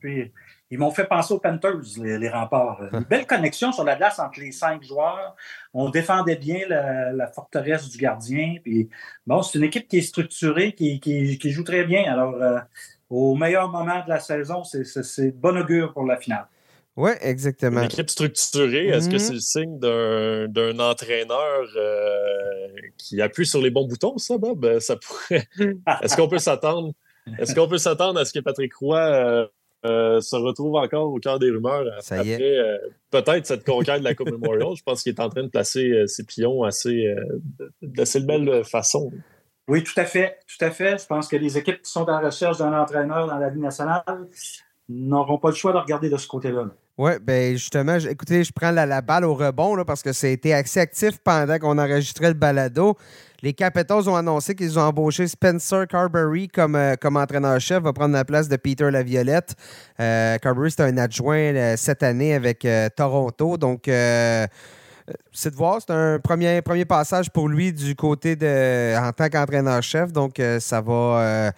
Puis 0.01 0.33
ils 0.71 0.77
m'ont 0.77 0.91
fait 0.91 1.05
penser 1.05 1.33
aux 1.33 1.39
Panthers, 1.39 1.81
les, 1.97 2.29
remparts. 2.29 2.81
Une 2.93 2.99
belle 2.99 3.25
connexion 3.25 3.71
sur 3.71 3.83
la 3.83 3.95
glace 3.95 4.19
entre 4.19 4.39
les 4.39 4.51
cinq 4.51 4.83
joueurs. 4.83 5.35
On 5.73 5.89
défendait 5.89 6.35
bien 6.35 6.59
la, 6.67 7.27
forteresse 7.27 7.89
du 7.89 7.97
gardien. 7.97 8.55
Puis, 8.63 8.89
bon, 9.25 9.41
c'est 9.41 9.57
une 9.57 9.65
équipe 9.65 9.87
qui 9.87 9.97
est 9.97 10.01
structurée, 10.01 10.73
qui, 10.73 11.51
joue 11.51 11.63
très 11.63 11.85
bien. 11.85 12.03
Alors, 12.11 12.35
euh, 12.35 12.59
au 13.09 13.35
meilleur 13.35 13.69
moment 13.69 14.03
de 14.03 14.09
la 14.09 14.19
saison, 14.19 14.63
c'est 14.63 15.31
bon 15.31 15.57
augure 15.57 15.93
pour 15.93 16.05
la 16.05 16.17
finale. 16.17 16.47
Oui, 16.95 17.11
exactement. 17.21 17.79
Une 17.79 17.85
équipe 17.85 18.09
structurée, 18.09 18.89
est-ce 18.89 19.07
que 19.07 19.13
mhm. 19.13 19.19
c'est 19.19 19.33
le 19.33 19.39
signe 19.39 19.79
d'un 19.79 20.79
entraîneur 20.79 21.63
euh, 21.77 22.67
qui 22.97 23.21
appuie 23.21 23.45
sur 23.45 23.61
les 23.61 23.69
bons 23.69 23.87
boutons, 23.87 24.17
ça, 24.17 24.37
Bob? 24.37 24.79
Ça 24.79 24.97
pourrait. 24.97 25.47
Est-ce 26.03 26.17
qu'on 26.17 26.27
peut 26.27 26.39
s'attendre? 26.39 26.91
Est-ce 27.37 27.55
qu'on 27.55 27.67
peut 27.67 27.77
s'attendre 27.77 28.19
à 28.19 28.25
ce 28.25 28.33
que 28.33 28.39
Patrick 28.39 28.73
Roy 28.75 28.99
euh, 28.99 29.47
euh, 29.85 30.19
se 30.19 30.35
retrouve 30.35 30.75
encore 30.75 31.09
au 31.09 31.19
cœur 31.19 31.39
des 31.39 31.49
rumeurs 31.49 31.85
après 31.97 32.37
euh, 32.41 32.77
peut-être 33.11 33.45
cette 33.45 33.65
conquête 33.65 33.99
de 33.99 34.03
la 34.03 34.13
Coupe 34.13 34.29
Memorial. 34.29 34.75
Je 34.75 34.83
pense 34.83 35.03
qu'il 35.03 35.13
est 35.13 35.21
en 35.21 35.29
train 35.29 35.43
de 35.43 35.47
placer 35.47 35.89
euh, 35.91 36.05
ses 36.05 36.25
pions 36.25 36.63
assez, 36.63 37.15
d'assez 37.81 38.19
belle 38.19 38.63
façon. 38.65 39.09
Oui, 39.69 39.83
tout 39.83 39.97
à 39.97 40.05
fait. 40.05 40.39
Tout 40.47 40.65
à 40.65 40.71
fait. 40.71 41.01
Je 41.01 41.05
pense 41.05 41.27
que 41.27 41.37
les 41.37 41.57
équipes 41.57 41.81
qui 41.81 41.91
sont 41.91 42.09
en 42.09 42.19
recherche 42.19 42.57
d'un 42.57 42.77
entraîneur 42.77 43.27
dans 43.27 43.37
la 43.37 43.49
Ligue 43.49 43.61
nationale 43.61 44.03
n'auront 44.89 45.37
pas 45.37 45.49
le 45.49 45.55
choix 45.55 45.71
de 45.71 45.77
regarder 45.77 46.09
de 46.09 46.17
ce 46.17 46.27
côté-là. 46.27 46.69
Oui, 46.99 47.11
bien 47.25 47.51
justement, 47.53 47.95
écoutez, 47.95 48.43
je 48.43 48.51
prends 48.51 48.71
la, 48.71 49.01
balle 49.01 49.23
au 49.23 49.33
rebond 49.33 49.73
là, 49.73 49.85
parce 49.85 50.03
que 50.03 50.09
été 50.25 50.53
assez 50.53 50.81
actif 50.81 51.17
pendant 51.23 51.57
qu'on 51.57 51.77
enregistrait 51.77 52.27
le 52.27 52.33
balado. 52.33 52.97
Les 53.41 53.53
Capitals 53.53 54.09
ont 54.09 54.17
annoncé 54.17 54.53
qu'ils 54.53 54.77
ont 54.77 54.81
embauché 54.81 55.25
Spencer 55.25 55.87
Carberry 55.87 56.49
comme, 56.49 56.75
euh, 56.75 56.95
comme 56.99 57.15
entraîneur-chef, 57.15 57.81
va 57.81 57.93
prendre 57.93 58.13
la 58.13 58.25
place 58.25 58.49
de 58.49 58.57
Peter 58.57 58.91
Laviolette. 58.91 59.55
Euh, 60.01 60.37
Carberry, 60.39 60.71
c'est 60.71 60.81
un 60.81 60.97
adjoint 60.97 61.37
euh, 61.37 61.77
cette 61.77 62.03
année 62.03 62.33
avec 62.33 62.67
Toronto. 62.97 63.55
Donc, 63.55 63.83
c'est 63.85 65.51
de 65.51 65.55
voir, 65.55 65.79
c'est 65.79 65.93
un 65.93 66.19
premier, 66.19 66.61
premier 66.61 66.83
passage 66.83 67.29
pour 67.29 67.47
lui 67.47 67.71
du 67.71 67.95
côté 67.95 68.35
de 68.35 68.97
en 68.97 69.13
tant 69.13 69.29
qu'entraîneur-chef. 69.29 70.11
Donc, 70.11 70.41
ça 70.59 70.81
va 70.81 71.53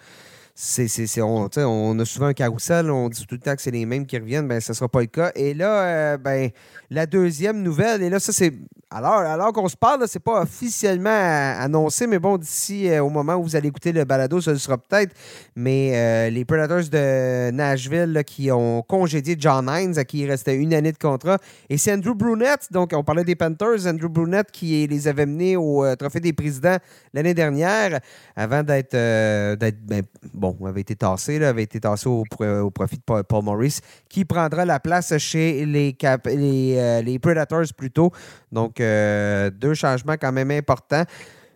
c'est, 0.54 1.22
on, 1.22 1.48
on, 1.56 1.98
a 1.98 2.04
souvent 2.04 2.26
un 2.26 2.34
carrousel, 2.34 2.90
on 2.90 3.08
dit 3.08 3.24
tout 3.26 3.36
le 3.36 3.40
temps 3.40 3.56
que 3.56 3.62
c'est 3.62 3.70
les 3.70 3.86
mêmes 3.86 4.04
qui 4.04 4.18
reviennent, 4.18 4.46
ben 4.46 4.60
ce 4.60 4.72
ne 4.72 4.74
sera 4.74 4.88
pas 4.88 5.00
le 5.00 5.06
cas. 5.06 5.32
Et 5.34 5.54
là, 5.54 5.82
euh, 5.82 6.16
ben, 6.18 6.50
la 6.90 7.06
deuxième 7.06 7.62
nouvelle, 7.62 8.02
et 8.02 8.10
là, 8.10 8.20
ça, 8.20 8.32
c'est. 8.32 8.52
Alors, 8.94 9.20
alors 9.20 9.54
qu'on 9.54 9.68
se 9.68 9.76
parle, 9.76 10.06
ce 10.06 10.18
n'est 10.18 10.22
pas 10.22 10.42
officiellement 10.42 11.08
annoncé, 11.08 12.06
mais 12.06 12.18
bon, 12.18 12.36
d'ici 12.36 12.90
euh, 12.90 13.02
au 13.02 13.08
moment 13.08 13.36
où 13.36 13.44
vous 13.44 13.56
allez 13.56 13.68
écouter 13.68 13.90
le 13.90 14.04
balado, 14.04 14.42
ça 14.42 14.52
le 14.52 14.58
sera 14.58 14.76
peut-être. 14.76 15.14
Mais 15.56 15.92
euh, 15.94 16.28
les 16.28 16.44
Predators 16.44 16.90
de 16.90 17.50
Nashville 17.52 18.22
qui 18.26 18.52
ont 18.52 18.82
congédié 18.82 19.34
John 19.38 19.70
Hines, 19.70 19.96
à 19.96 20.04
qui 20.04 20.18
il 20.18 20.30
restait 20.30 20.56
une 20.56 20.74
année 20.74 20.92
de 20.92 20.98
contrat. 20.98 21.38
Et 21.70 21.78
c'est 21.78 21.94
Andrew 21.94 22.12
Brunette, 22.14 22.68
donc 22.70 22.90
on 22.92 23.02
parlait 23.02 23.24
des 23.24 23.34
Panthers, 23.34 23.86
Andrew 23.86 24.08
Brunette 24.08 24.50
qui 24.52 24.86
les 24.86 25.08
avait 25.08 25.24
menés 25.24 25.56
au 25.56 25.86
Trophée 25.96 26.20
des 26.20 26.34
Présidents 26.34 26.76
l'année 27.14 27.32
dernière, 27.32 27.98
avant 28.36 28.62
d'être. 28.62 28.92
d'être 28.92 29.78
ben, 29.86 30.02
bon, 30.42 30.56
avait 30.66 30.80
été 30.80 30.96
tassé, 30.96 31.42
avait 31.44 31.62
été 31.62 31.78
tassé 31.78 32.08
au, 32.08 32.24
profit 32.70 32.96
de 32.96 33.22
Paul, 33.22 33.44
Morris, 33.44 33.78
qui 34.08 34.24
prendra 34.24 34.64
la 34.64 34.80
place 34.80 35.16
chez 35.18 35.64
les, 35.64 35.96
euh, 36.04 37.18
Predators 37.20 37.72
plutôt. 37.76 38.10
Donc, 38.50 38.80
euh, 38.80 39.50
deux 39.50 39.74
changements 39.74 40.16
quand 40.20 40.32
même 40.32 40.50
importants. 40.50 41.04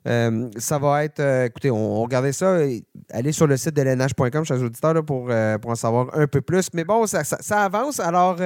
Euh, 0.07 0.49
ça 0.57 0.79
va 0.79 1.05
être. 1.05 1.21
écoutez, 1.21 1.71
on, 1.71 2.03
regardait 2.03 2.33
ça. 2.33 2.59
Allez 3.11 3.33
sur 3.33 3.49
le 3.49 3.57
site 3.57 3.75
de 3.75 3.83
lnh.com, 3.83 4.45
chers 4.45 4.63
auditeurs, 4.63 5.05
pour, 5.05 5.31
pour 5.61 5.71
en 5.71 5.75
savoir 5.75 6.17
un 6.17 6.29
peu 6.29 6.41
plus. 6.41 6.69
Mais 6.73 6.85
bon, 6.85 7.07
ça, 7.07 7.25
avance. 7.65 7.99
Alors, 7.99 8.37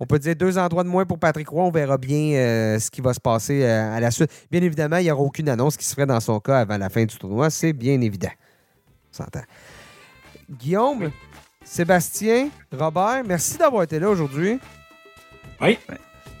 on 0.00 0.06
peut 0.06 0.18
dire 0.18 0.34
deux 0.34 0.56
endroits 0.56 0.82
de 0.82 0.88
moins 0.88 1.04
pour 1.04 1.18
Patrick 1.18 1.48
Roy. 1.48 1.64
On 1.64 1.70
verra 1.70 1.98
bien 1.98 2.78
ce 2.80 2.90
qui 2.90 3.02
va 3.02 3.12
se 3.12 3.20
passer 3.20 3.66
à 3.66 4.00
la 4.00 4.10
suite. 4.10 4.30
Bien 4.50 4.62
évidemment, 4.62 4.96
il 4.96 5.04
n'y 5.04 5.10
aura 5.10 5.20
aucune 5.20 5.50
annonce 5.50 5.76
qui 5.76 5.84
se 5.84 5.94
ferait 5.94 6.06
dans 6.06 6.20
son 6.20 6.40
cas 6.40 6.60
avant 6.60 6.78
la 6.78 6.88
fin 6.88 7.04
du 7.04 7.18
tournoi. 7.18 7.50
C'est 7.50 7.74
bien 7.74 8.00
évident. 8.00 8.32
Guillaume, 10.50 11.10
Sébastien, 11.64 12.48
Robert, 12.72 13.22
merci 13.24 13.56
d'avoir 13.58 13.84
été 13.84 13.98
là 13.98 14.08
aujourd'hui. 14.10 14.58
Oui. 15.60 15.78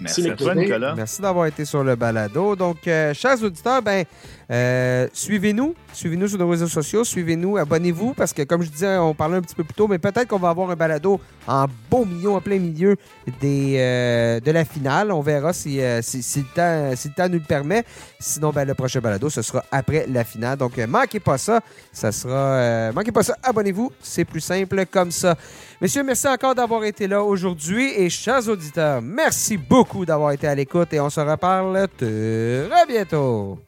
Merci, 0.02 0.28
à 0.28 0.34
toi, 0.34 0.54
Nicolas. 0.54 0.94
Merci 0.94 1.22
d'avoir 1.22 1.46
été 1.46 1.64
sur 1.64 1.84
le 1.84 1.96
balado. 1.96 2.56
Donc, 2.56 2.86
euh, 2.86 3.14
chers 3.14 3.42
auditeurs, 3.42 3.82
ben, 3.82 4.04
euh, 4.50 5.06
suivez-nous. 5.12 5.74
Suivez-nous 5.92 6.28
sur 6.28 6.38
nos 6.38 6.48
réseaux 6.48 6.68
sociaux. 6.68 7.04
Suivez-nous. 7.04 7.56
Abonnez-vous 7.56 8.14
parce 8.14 8.32
que, 8.32 8.42
comme 8.42 8.62
je 8.62 8.70
disais, 8.70 8.96
on 8.96 9.14
parlait 9.14 9.36
un 9.36 9.42
petit 9.42 9.54
peu 9.54 9.64
plus 9.64 9.74
tôt, 9.74 9.88
mais 9.88 9.98
peut-être 9.98 10.28
qu'on 10.28 10.38
va 10.38 10.50
avoir 10.50 10.70
un 10.70 10.76
balado 10.76 11.20
en 11.46 11.66
beau 11.90 12.04
milieu, 12.04 12.30
en 12.30 12.40
plein 12.40 12.58
milieu 12.58 12.96
des, 13.40 13.76
euh, 13.78 14.40
de 14.40 14.50
la 14.50 14.64
finale. 14.64 15.12
On 15.12 15.20
verra 15.20 15.52
si, 15.52 15.80
si, 16.02 16.40
le 16.40 16.54
temps, 16.54 16.96
si, 16.96 17.08
le 17.08 17.14
temps, 17.14 17.28
nous 17.28 17.38
le 17.38 17.40
permet. 17.40 17.84
Sinon, 18.18 18.50
ben, 18.50 18.66
le 18.66 18.74
prochain 18.74 19.00
balado, 19.00 19.30
ce 19.30 19.42
sera 19.42 19.64
après 19.70 20.06
la 20.08 20.24
finale. 20.24 20.58
Donc, 20.58 20.76
manquez 20.78 21.20
pas 21.20 21.38
ça. 21.38 21.60
Ça 21.92 22.12
sera. 22.12 22.92
manquez 22.92 23.12
pas 23.12 23.22
ça. 23.22 23.36
Abonnez-vous. 23.42 23.92
C'est 24.00 24.24
plus 24.24 24.40
simple 24.40 24.86
comme 24.86 25.10
ça. 25.10 25.36
Messieurs, 25.82 26.04
merci 26.04 26.28
encore 26.28 26.54
d'avoir 26.54 26.84
été 26.84 27.08
là 27.08 27.24
aujourd'hui. 27.24 27.90
Et 27.96 28.08
chers 28.08 28.48
auditeurs, 28.48 29.02
merci 29.02 29.56
beaucoup 29.56 30.06
d'avoir 30.06 30.30
été 30.30 30.46
à 30.46 30.54
l'écoute. 30.54 30.92
Et 30.92 31.00
on 31.00 31.10
se 31.10 31.18
reparle 31.18 31.88
très 31.98 32.86
bientôt. 32.86 33.58